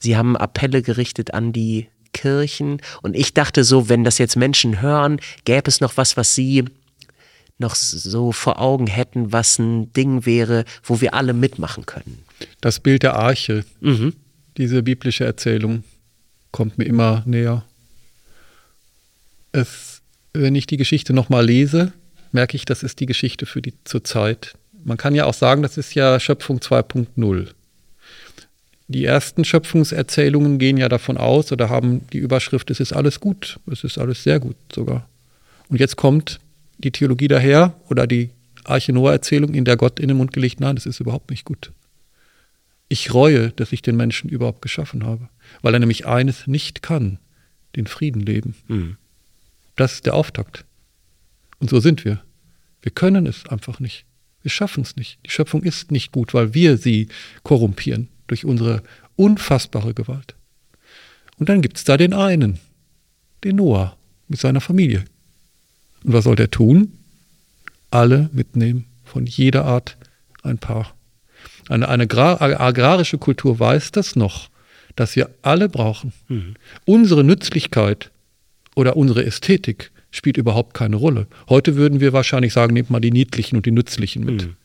Sie 0.00 0.16
haben 0.16 0.36
Appelle 0.36 0.82
gerichtet 0.82 1.32
an 1.34 1.52
die 1.52 1.88
Kirchen. 2.12 2.80
Und 3.02 3.14
ich 3.14 3.34
dachte 3.34 3.62
so, 3.62 3.88
wenn 3.88 4.02
das 4.02 4.18
jetzt 4.18 4.34
Menschen 4.34 4.80
hören, 4.80 5.20
gäbe 5.44 5.68
es 5.68 5.80
noch 5.80 5.96
was, 5.96 6.16
was 6.16 6.34
sie 6.34 6.64
noch 7.58 7.74
so 7.74 8.32
vor 8.32 8.60
Augen 8.60 8.86
hätten, 8.86 9.32
was 9.32 9.58
ein 9.58 9.92
Ding 9.92 10.24
wäre, 10.24 10.64
wo 10.82 11.00
wir 11.00 11.14
alle 11.14 11.34
mitmachen 11.34 11.84
können. 11.86 12.24
Das 12.62 12.80
Bild 12.80 13.02
der 13.02 13.14
Arche, 13.16 13.64
mhm. 13.80 14.14
diese 14.56 14.82
biblische 14.82 15.24
Erzählung, 15.24 15.84
kommt 16.50 16.78
mir 16.78 16.84
immer 16.84 17.22
näher. 17.26 17.64
Es, 19.52 19.89
wenn 20.32 20.54
ich 20.54 20.66
die 20.66 20.76
Geschichte 20.76 21.12
nochmal 21.12 21.44
lese, 21.44 21.92
merke 22.32 22.56
ich, 22.56 22.64
das 22.64 22.82
ist 22.82 23.00
die 23.00 23.06
Geschichte 23.06 23.46
für 23.46 23.62
die 23.62 23.74
zur 23.84 24.04
Zeit. 24.04 24.54
Man 24.84 24.96
kann 24.96 25.14
ja 25.14 25.24
auch 25.24 25.34
sagen, 25.34 25.62
das 25.62 25.76
ist 25.76 25.94
ja 25.94 26.18
Schöpfung 26.20 26.58
2.0. 26.58 27.48
Die 28.88 29.04
ersten 29.04 29.44
Schöpfungserzählungen 29.44 30.58
gehen 30.58 30.76
ja 30.76 30.88
davon 30.88 31.16
aus 31.16 31.52
oder 31.52 31.68
haben 31.68 32.06
die 32.12 32.18
Überschrift, 32.18 32.70
es 32.70 32.80
ist 32.80 32.92
alles 32.92 33.20
gut, 33.20 33.60
es 33.70 33.84
ist 33.84 33.98
alles 33.98 34.24
sehr 34.24 34.40
gut 34.40 34.56
sogar. 34.74 35.08
Und 35.68 35.78
jetzt 35.78 35.96
kommt 35.96 36.40
die 36.78 36.90
Theologie 36.90 37.28
daher 37.28 37.74
oder 37.88 38.06
die 38.06 38.30
Arche 38.64 38.92
Noah-Erzählung, 38.92 39.54
in 39.54 39.64
der 39.64 39.76
Gott 39.76 40.00
in 40.00 40.08
den 40.08 40.16
Mund 40.16 40.32
gelegt, 40.32 40.60
nein, 40.60 40.74
das 40.74 40.86
ist 40.86 41.00
überhaupt 41.00 41.30
nicht 41.30 41.44
gut. 41.44 41.72
Ich 42.88 43.14
reue, 43.14 43.50
dass 43.50 43.72
ich 43.72 43.82
den 43.82 43.96
Menschen 43.96 44.28
überhaupt 44.28 44.62
geschaffen 44.62 45.04
habe, 45.04 45.28
weil 45.62 45.74
er 45.74 45.80
nämlich 45.80 46.06
eines 46.06 46.48
nicht 46.48 46.82
kann, 46.82 47.18
den 47.76 47.86
Frieden 47.86 48.22
leben. 48.22 48.56
Mhm. 48.66 48.96
Das 49.80 49.94
ist 49.94 50.04
der 50.04 50.12
Auftakt. 50.12 50.66
Und 51.58 51.70
so 51.70 51.80
sind 51.80 52.04
wir. 52.04 52.22
Wir 52.82 52.92
können 52.92 53.24
es 53.24 53.46
einfach 53.48 53.80
nicht. 53.80 54.04
Wir 54.42 54.50
schaffen 54.50 54.82
es 54.82 54.94
nicht. 54.96 55.18
Die 55.24 55.30
Schöpfung 55.30 55.62
ist 55.62 55.90
nicht 55.90 56.12
gut, 56.12 56.34
weil 56.34 56.52
wir 56.52 56.76
sie 56.76 57.08
korrumpieren 57.44 58.08
durch 58.26 58.44
unsere 58.44 58.82
unfassbare 59.16 59.94
Gewalt. 59.94 60.34
Und 61.38 61.48
dann 61.48 61.62
gibt 61.62 61.78
es 61.78 61.84
da 61.84 61.96
den 61.96 62.12
einen, 62.12 62.60
den 63.42 63.56
Noah 63.56 63.96
mit 64.28 64.38
seiner 64.38 64.60
Familie. 64.60 65.06
Und 66.04 66.12
was 66.12 66.24
soll 66.24 66.36
der 66.36 66.50
tun? 66.50 66.98
Alle 67.90 68.28
mitnehmen, 68.34 68.84
von 69.06 69.24
jeder 69.24 69.64
Art 69.64 69.96
ein 70.42 70.58
Paar. 70.58 70.94
Eine, 71.70 71.88
eine 71.88 72.02
agrarische 72.10 73.16
Kultur 73.16 73.58
weiß 73.58 73.92
das 73.92 74.14
noch, 74.14 74.50
dass 74.94 75.16
wir 75.16 75.30
alle 75.40 75.70
brauchen. 75.70 76.12
Mhm. 76.28 76.56
Unsere 76.84 77.24
Nützlichkeit 77.24 78.10
oder 78.80 78.96
unsere 78.96 79.26
Ästhetik 79.26 79.92
spielt 80.10 80.38
überhaupt 80.38 80.72
keine 80.72 80.96
Rolle. 80.96 81.26
Heute 81.50 81.76
würden 81.76 82.00
wir 82.00 82.14
wahrscheinlich 82.14 82.54
sagen, 82.54 82.72
nehmt 82.72 82.88
mal 82.88 82.98
die 82.98 83.12
Niedlichen 83.12 83.56
und 83.56 83.66
die 83.66 83.72
Nützlichen 83.72 84.24
mit. 84.24 84.46
Mhm. 84.46 84.56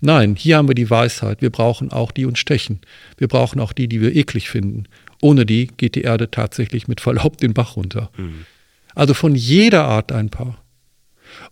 Nein, 0.00 0.36
hier 0.36 0.56
haben 0.56 0.68
wir 0.68 0.76
die 0.76 0.88
Weisheit. 0.88 1.42
Wir 1.42 1.50
brauchen 1.50 1.90
auch 1.90 2.12
die 2.12 2.24
uns 2.24 2.38
stechen. 2.38 2.78
Wir 3.16 3.26
brauchen 3.26 3.58
auch 3.58 3.72
die, 3.72 3.88
die 3.88 4.00
wir 4.00 4.14
eklig 4.14 4.48
finden. 4.48 4.84
Ohne 5.20 5.44
die 5.44 5.66
geht 5.76 5.96
die 5.96 6.02
Erde 6.02 6.30
tatsächlich 6.30 6.86
mit 6.86 7.00
Verlaub 7.00 7.38
den 7.38 7.52
Bach 7.52 7.74
runter. 7.74 8.10
Mhm. 8.16 8.46
Also 8.94 9.12
von 9.12 9.34
jeder 9.34 9.84
Art 9.84 10.12
ein 10.12 10.30
Paar. 10.30 10.62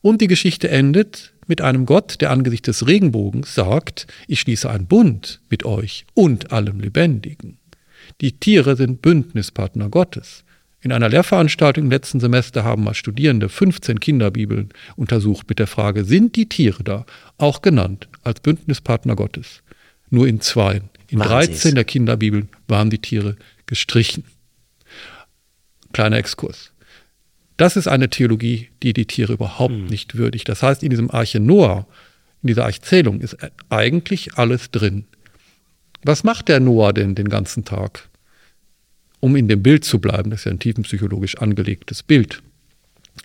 Und 0.00 0.20
die 0.20 0.28
Geschichte 0.28 0.68
endet 0.68 1.32
mit 1.48 1.60
einem 1.60 1.86
Gott, 1.86 2.20
der 2.20 2.30
angesichts 2.30 2.66
des 2.66 2.86
Regenbogens 2.86 3.52
sagt, 3.52 4.06
ich 4.28 4.40
schließe 4.40 4.70
einen 4.70 4.86
Bund 4.86 5.40
mit 5.50 5.64
euch 5.64 6.06
und 6.14 6.52
allem 6.52 6.78
Lebendigen. 6.78 7.58
Die 8.20 8.32
Tiere 8.32 8.76
sind 8.76 9.02
Bündnispartner 9.02 9.88
Gottes. 9.88 10.44
In 10.86 10.92
einer 10.92 11.08
Lehrveranstaltung 11.08 11.86
im 11.86 11.90
letzten 11.90 12.20
Semester 12.20 12.62
haben 12.62 12.84
mal 12.84 12.94
Studierende 12.94 13.48
15 13.48 13.98
Kinderbibeln 13.98 14.68
untersucht 14.94 15.48
mit 15.48 15.58
der 15.58 15.66
Frage, 15.66 16.04
sind 16.04 16.36
die 16.36 16.48
Tiere 16.48 16.84
da 16.84 17.06
auch 17.38 17.60
genannt 17.60 18.06
als 18.22 18.38
Bündnispartner 18.38 19.16
Gottes? 19.16 19.64
Nur 20.10 20.28
in 20.28 20.40
zwei. 20.40 20.82
In 21.08 21.18
13 21.18 21.74
der 21.74 21.82
Kinderbibeln 21.82 22.50
waren 22.68 22.88
die 22.88 23.00
Tiere 23.00 23.34
gestrichen. 23.66 24.22
Kleiner 25.92 26.18
Exkurs. 26.18 26.70
Das 27.56 27.76
ist 27.76 27.88
eine 27.88 28.08
Theologie, 28.08 28.68
die 28.84 28.92
die 28.92 29.06
Tiere 29.06 29.32
überhaupt 29.32 29.74
mhm. 29.74 29.86
nicht 29.86 30.16
würdigt. 30.16 30.48
Das 30.48 30.62
heißt, 30.62 30.84
in 30.84 30.90
diesem 30.90 31.10
Arche 31.10 31.40
Noah, 31.40 31.88
in 32.42 32.46
dieser 32.46 32.64
Archzählung 32.64 33.20
ist 33.22 33.36
eigentlich 33.70 34.34
alles 34.34 34.70
drin. 34.70 35.06
Was 36.04 36.22
macht 36.22 36.46
der 36.46 36.60
Noah 36.60 36.92
denn 36.92 37.16
den 37.16 37.28
ganzen 37.28 37.64
Tag? 37.64 38.08
Um 39.20 39.36
in 39.36 39.48
dem 39.48 39.62
Bild 39.62 39.84
zu 39.84 39.98
bleiben, 39.98 40.30
das 40.30 40.40
ist 40.40 40.44
ja 40.44 40.52
ein 40.52 40.58
tiefenpsychologisch 40.58 41.38
angelegtes 41.38 42.02
Bild. 42.02 42.42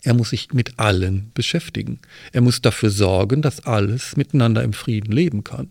Er 0.03 0.13
muss 0.13 0.29
sich 0.31 0.53
mit 0.53 0.79
allen 0.79 1.31
beschäftigen. 1.33 1.99
Er 2.31 2.41
muss 2.41 2.61
dafür 2.61 2.89
sorgen, 2.89 3.41
dass 3.41 3.65
alles 3.65 4.15
miteinander 4.17 4.63
im 4.63 4.73
Frieden 4.73 5.11
leben 5.11 5.43
kann. 5.43 5.69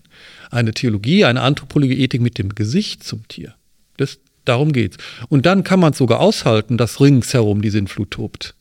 Eine 0.51 0.73
Theologie, 0.73 1.25
eine 1.25 1.41
Anthropologie, 1.41 2.01
Ethik 2.01 2.21
mit 2.21 2.39
dem 2.39 2.55
Gesicht 2.55 3.03
zum 3.03 3.27
Tier. 3.29 3.55
Das, 3.97 4.19
darum 4.45 4.73
geht's. 4.73 4.99
Und 5.29 5.47
dann 5.47 5.65
kann 5.65 5.81
man 5.81 5.93
es 5.93 5.99
sogar 5.99 6.21
aushalten, 6.21 6.77
dass 6.77 7.01
ringsherum 7.01 7.63
die 7.63 7.71
Sintflut 7.71 8.13
tobt. 8.13 8.55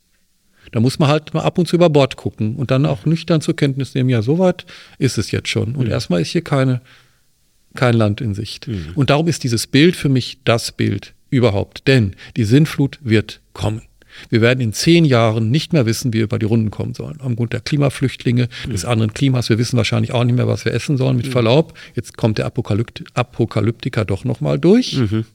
Da 0.72 0.80
muss 0.80 1.00
man 1.00 1.10
halt 1.10 1.34
mal 1.34 1.42
ab 1.42 1.58
und 1.58 1.68
zu 1.68 1.76
über 1.76 1.90
Bord 1.90 2.16
gucken 2.16 2.56
und 2.56 2.72
dann 2.72 2.86
auch 2.86 3.06
nüchtern 3.06 3.42
zur 3.42 3.56
Kenntnis 3.56 3.96
nehmen, 3.96 4.10
ja, 4.10 4.22
soweit 4.22 4.66
ist 4.98 5.18
es 5.18 5.32
jetzt 5.32 5.50
schon. 5.50 5.76
Und 5.76 5.86
mhm. 5.86 5.92
erstmal 5.92 6.22
ist 6.22 6.32
hier 6.32 6.44
keine, 6.44 6.82
kein 7.76 7.96
Land 7.96 8.22
in 8.22 8.34
Sicht. 8.34 8.68
Mhm. 8.68 8.92
Und 8.96 9.10
darum 9.10 9.28
ist 9.28 9.44
dieses 9.44 9.68
Bild 9.68 9.96
für 9.96 10.10
mich 10.10 10.40
das 10.46 10.72
Bild 10.72 11.14
überhaupt. 11.30 11.88
Denn 11.88 12.16
die 12.38 12.44
Sintflut 12.44 13.00
wird 13.02 13.42
kommen. 13.54 13.82
Wir 14.30 14.42
werden 14.42 14.60
in 14.60 14.74
zehn 14.74 15.06
Jahren 15.06 15.52
nicht 15.52 15.72
mehr 15.72 15.86
wissen, 15.86 16.12
wie 16.14 16.18
wir 16.18 16.24
über 16.24 16.40
die 16.40 16.46
Runden 16.46 16.72
kommen 16.72 16.94
sollen. 16.94 17.20
Aufgrund 17.22 17.54
der 17.54 17.62
Klimaflüchtlinge, 17.62 18.50
mhm. 18.66 18.72
des 18.72 18.86
anderen 18.86 19.14
Klimas. 19.14 19.50
Wir 19.50 19.58
wissen 19.58 19.78
wahrscheinlich 19.78 20.12
auch 20.12 20.24
nicht 20.24 20.36
mehr, 20.36 20.48
was 20.48 20.66
wir 20.66 20.74
essen 20.74 20.98
sollen. 20.98 21.18
Mit 21.18 21.28
mhm. 21.28 21.32
Verlaub, 21.32 21.78
jetzt 21.96 22.18
kommt 22.18 22.38
der 22.38 22.46
Apokalypt 22.46 23.04
Apokalyptiker 23.14 24.06
doch 24.06 24.26
nochmal 24.26 24.60
durch. 24.60 24.98
Mhm. 24.98 25.26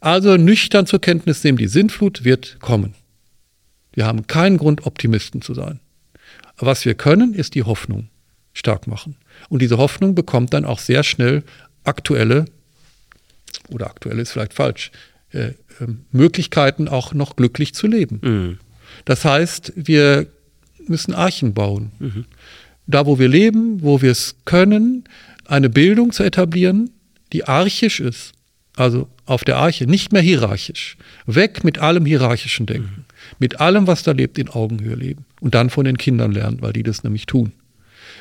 Also 0.00 0.36
nüchtern 0.36 0.86
zur 0.86 1.00
Kenntnis 1.00 1.42
nehmen, 1.44 1.56
die 1.56 1.68
Sintflut 1.68 2.24
wird 2.24 2.58
kommen. 2.60 2.94
Wir 3.94 4.06
haben 4.06 4.26
keinen 4.26 4.58
Grund, 4.58 4.86
Optimisten 4.86 5.40
zu 5.40 5.54
sein. 5.54 5.80
Was 6.58 6.84
wir 6.84 6.94
können, 6.94 7.32
ist 7.32 7.54
die 7.54 7.62
Hoffnung 7.62 8.08
stark 8.52 8.86
machen. 8.86 9.16
Und 9.48 9.62
diese 9.62 9.78
Hoffnung 9.78 10.14
bekommt 10.14 10.52
dann 10.52 10.64
auch 10.64 10.78
sehr 10.78 11.02
schnell 11.02 11.42
aktuelle, 11.84 12.46
oder 13.70 13.86
aktuell 13.86 14.18
ist 14.18 14.32
vielleicht 14.32 14.54
falsch, 14.54 14.90
äh, 15.32 15.48
äh, 15.48 15.54
Möglichkeiten 16.12 16.88
auch 16.88 17.14
noch 17.14 17.36
glücklich 17.36 17.74
zu 17.74 17.86
leben. 17.86 18.20
Mhm. 18.22 18.58
Das 19.04 19.24
heißt, 19.24 19.72
wir 19.76 20.26
müssen 20.86 21.14
Archen 21.14 21.54
bauen. 21.54 21.90
Mhm. 21.98 22.24
Da, 22.86 23.06
wo 23.06 23.18
wir 23.18 23.28
leben, 23.28 23.82
wo 23.82 24.02
wir 24.02 24.12
es 24.12 24.36
können, 24.44 25.04
eine 25.46 25.70
Bildung 25.70 26.12
zu 26.12 26.22
etablieren, 26.22 26.90
die 27.32 27.44
archisch 27.44 28.00
ist, 28.00 28.32
also 28.76 29.08
auf 29.26 29.44
der 29.44 29.56
Arche, 29.56 29.86
nicht 29.86 30.12
mehr 30.12 30.22
hierarchisch. 30.22 30.96
Weg 31.26 31.64
mit 31.64 31.78
allem 31.78 32.04
hierarchischen 32.06 32.66
Denken. 32.66 32.94
Mhm. 32.96 33.04
Mit 33.38 33.60
allem, 33.60 33.86
was 33.86 34.02
da 34.02 34.12
lebt, 34.12 34.38
in 34.38 34.48
Augenhöhe 34.48 34.94
leben. 34.94 35.24
Und 35.40 35.54
dann 35.54 35.70
von 35.70 35.84
den 35.84 35.96
Kindern 35.96 36.32
lernen, 36.32 36.58
weil 36.60 36.72
die 36.72 36.82
das 36.82 37.04
nämlich 37.04 37.26
tun. 37.26 37.52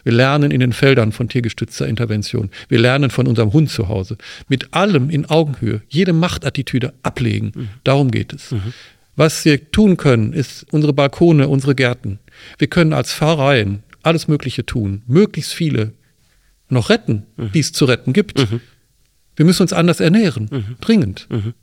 Wir 0.04 0.14
lernen 0.14 0.52
in 0.52 0.60
den 0.60 0.74
Feldern 0.74 1.12
von 1.12 1.30
tiergestützter 1.30 1.88
Intervention. 1.88 2.50
Wir 2.68 2.80
lernen 2.80 3.10
von 3.10 3.28
unserem 3.28 3.54
Hund 3.54 3.70
zu 3.70 3.88
Hause. 3.88 4.18
Mit 4.48 4.74
allem 4.74 5.10
in 5.10 5.26
Augenhöhe. 5.26 5.82
Jede 5.88 6.14
Machtattitüde 6.14 6.94
ablegen. 7.04 7.52
Mhm. 7.56 7.70
Darum 7.84 8.12
geht 8.12 8.34
es. 8.34 8.52
Mhm. 8.52 8.74
Was 9.16 9.46
wir 9.46 9.72
tun 9.72 9.98
können, 9.98 10.34
ist 10.34 10.66
unsere 10.72 10.94
Balkone, 10.94 11.48
unsere 11.48 11.76
Gärten. 11.76 12.20
Wir 12.58 12.68
können 12.68 12.94
als 12.94 13.14
Pfarreien 13.14 13.84
alles 14.02 14.28
Mögliche 14.28 14.66
tun. 14.66 15.04
Möglichst 15.08 15.54
viele 15.54 15.94
noch 16.70 16.90
retten, 16.90 17.24
mhm. 17.38 17.52
die 17.54 17.60
es 17.60 17.72
zu 17.72 17.86
retten 17.86 18.14
gibt. 18.14 18.40
Mhm. 18.40 18.60
Wir 19.36 19.46
müssen 19.46 19.62
uns 19.62 19.74
anders 19.74 20.00
ernähren, 20.00 20.50
mhm. 20.52 20.76
dringend. 20.82 21.28
Mhm. 21.30 21.54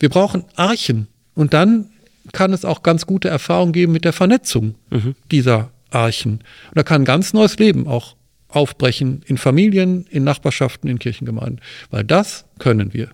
Wir 0.00 0.08
brauchen 0.08 0.44
Archen. 0.56 1.06
Und 1.34 1.54
dann 1.54 1.90
kann 2.32 2.52
es 2.52 2.64
auch 2.64 2.82
ganz 2.82 3.06
gute 3.06 3.28
Erfahrungen 3.28 3.72
geben 3.72 3.92
mit 3.92 4.04
der 4.04 4.12
Vernetzung 4.12 4.74
dieser 5.30 5.70
Archen. 5.90 6.32
Und 6.32 6.74
da 6.74 6.82
kann 6.82 7.02
ein 7.02 7.06
ganz 7.06 7.32
neues 7.32 7.58
Leben 7.58 7.86
auch 7.86 8.16
aufbrechen 8.48 9.22
in 9.26 9.38
Familien, 9.38 10.06
in 10.10 10.24
Nachbarschaften, 10.24 10.88
in 10.88 10.98
Kirchengemeinden. 10.98 11.60
Weil 11.90 12.04
das 12.04 12.44
können 12.58 12.92
wir 12.92 13.10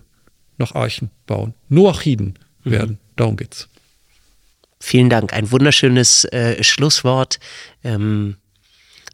noch 0.57 0.75
Archen 0.75 1.09
bauen. 1.25 1.53
Noachiden 1.69 2.39
mhm. 2.63 2.71
werden. 2.71 2.99
Darum 3.15 3.35
geht's. 3.37 3.69
Vielen 4.79 5.09
Dank. 5.09 5.33
Ein 5.33 5.51
wunderschönes 5.51 6.25
äh, 6.25 6.61
Schlusswort. 6.63 7.39
Ähm, 7.83 8.35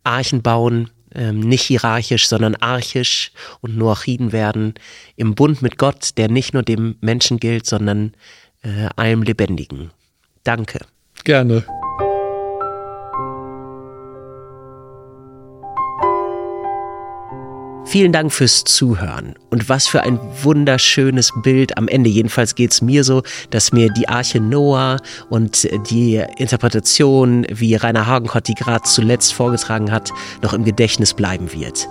Archen 0.03 0.41
bauen 0.41 0.89
ähm, 1.13 1.39
nicht 1.39 1.63
hierarchisch, 1.63 2.27
sondern 2.27 2.55
archisch 2.55 3.31
und 3.61 3.77
Noachiden 3.77 4.31
werden 4.31 4.73
im 5.15 5.35
Bund 5.35 5.61
mit 5.61 5.77
Gott, 5.77 6.17
der 6.17 6.29
nicht 6.29 6.53
nur 6.53 6.63
dem 6.63 6.97
Menschen 7.01 7.39
gilt, 7.39 7.65
sondern 7.65 8.13
äh, 8.61 8.89
allem 8.95 9.23
Lebendigen. 9.23 9.91
Danke. 10.43 10.79
Gerne. 11.23 11.63
Vielen 17.89 18.11
Dank 18.11 18.31
fürs 18.31 18.65
Zuhören. 18.65 19.33
Und 19.49 19.67
was 19.67 19.87
für 19.87 20.03
ein 20.03 20.19
wunderschönes 20.43 21.31
Bild. 21.41 21.75
Am 21.75 21.87
Ende 21.87 22.07
jedenfalls 22.07 22.53
geht 22.53 22.71
es 22.71 22.83
mir 22.83 23.03
so, 23.03 23.23
dass 23.49 23.71
mir 23.71 23.91
die 23.91 24.07
Arche 24.07 24.39
Noah 24.39 24.97
und 25.31 25.67
die 25.89 26.23
Interpretation, 26.37 27.47
wie 27.49 27.73
Rainer 27.73 28.05
Hagenkott 28.05 28.47
die 28.47 28.53
gerade 28.53 28.83
zuletzt 28.83 29.33
vorgetragen 29.33 29.91
hat, 29.91 30.11
noch 30.43 30.53
im 30.53 30.65
Gedächtnis 30.65 31.15
bleiben 31.15 31.51
wird. 31.51 31.87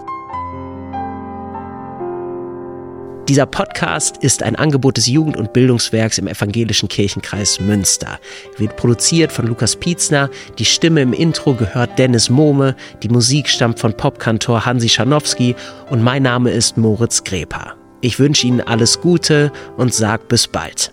Dieser 3.29 3.45
Podcast 3.45 4.17
ist 4.23 4.43
ein 4.43 4.57
Angebot 4.57 4.97
des 4.97 5.07
Jugend- 5.07 5.37
und 5.37 5.53
Bildungswerks 5.53 6.17
im 6.17 6.29
Evangelischen 6.29 6.89
Kirchenkreis 6.89 7.61
Münster. 7.61 8.19
Wird 8.57 8.77
produziert 8.77 9.33
von 9.33 9.47
Lukas 9.47 9.77
Pietzner. 9.77 10.31
Die 10.59 10.65
Stimme 10.65 11.03
im 11.03 11.13
Intro 11.13 11.53
gehört 11.53 11.99
Dennis 11.99 12.31
Mohme. 12.31 12.75
Die 13.03 13.11
Musik 13.11 13.51
stammt 13.51 13.81
von 13.81 13.95
Popkantor 13.95 14.65
Hansi 14.65 14.89
Scharnowski. 14.89 15.55
Und 15.91 16.03
mein 16.03 16.23
Name 16.23 16.53
ist 16.53 16.79
Moritz 16.79 17.23
Greper. 17.23 17.75
Ich 18.01 18.19
wünsche 18.19 18.47
Ihnen 18.47 18.63
alles 18.63 18.99
Gute 19.03 19.53
und 19.77 19.93
sag 19.93 20.29
bis 20.29 20.49
bald. 20.49 20.91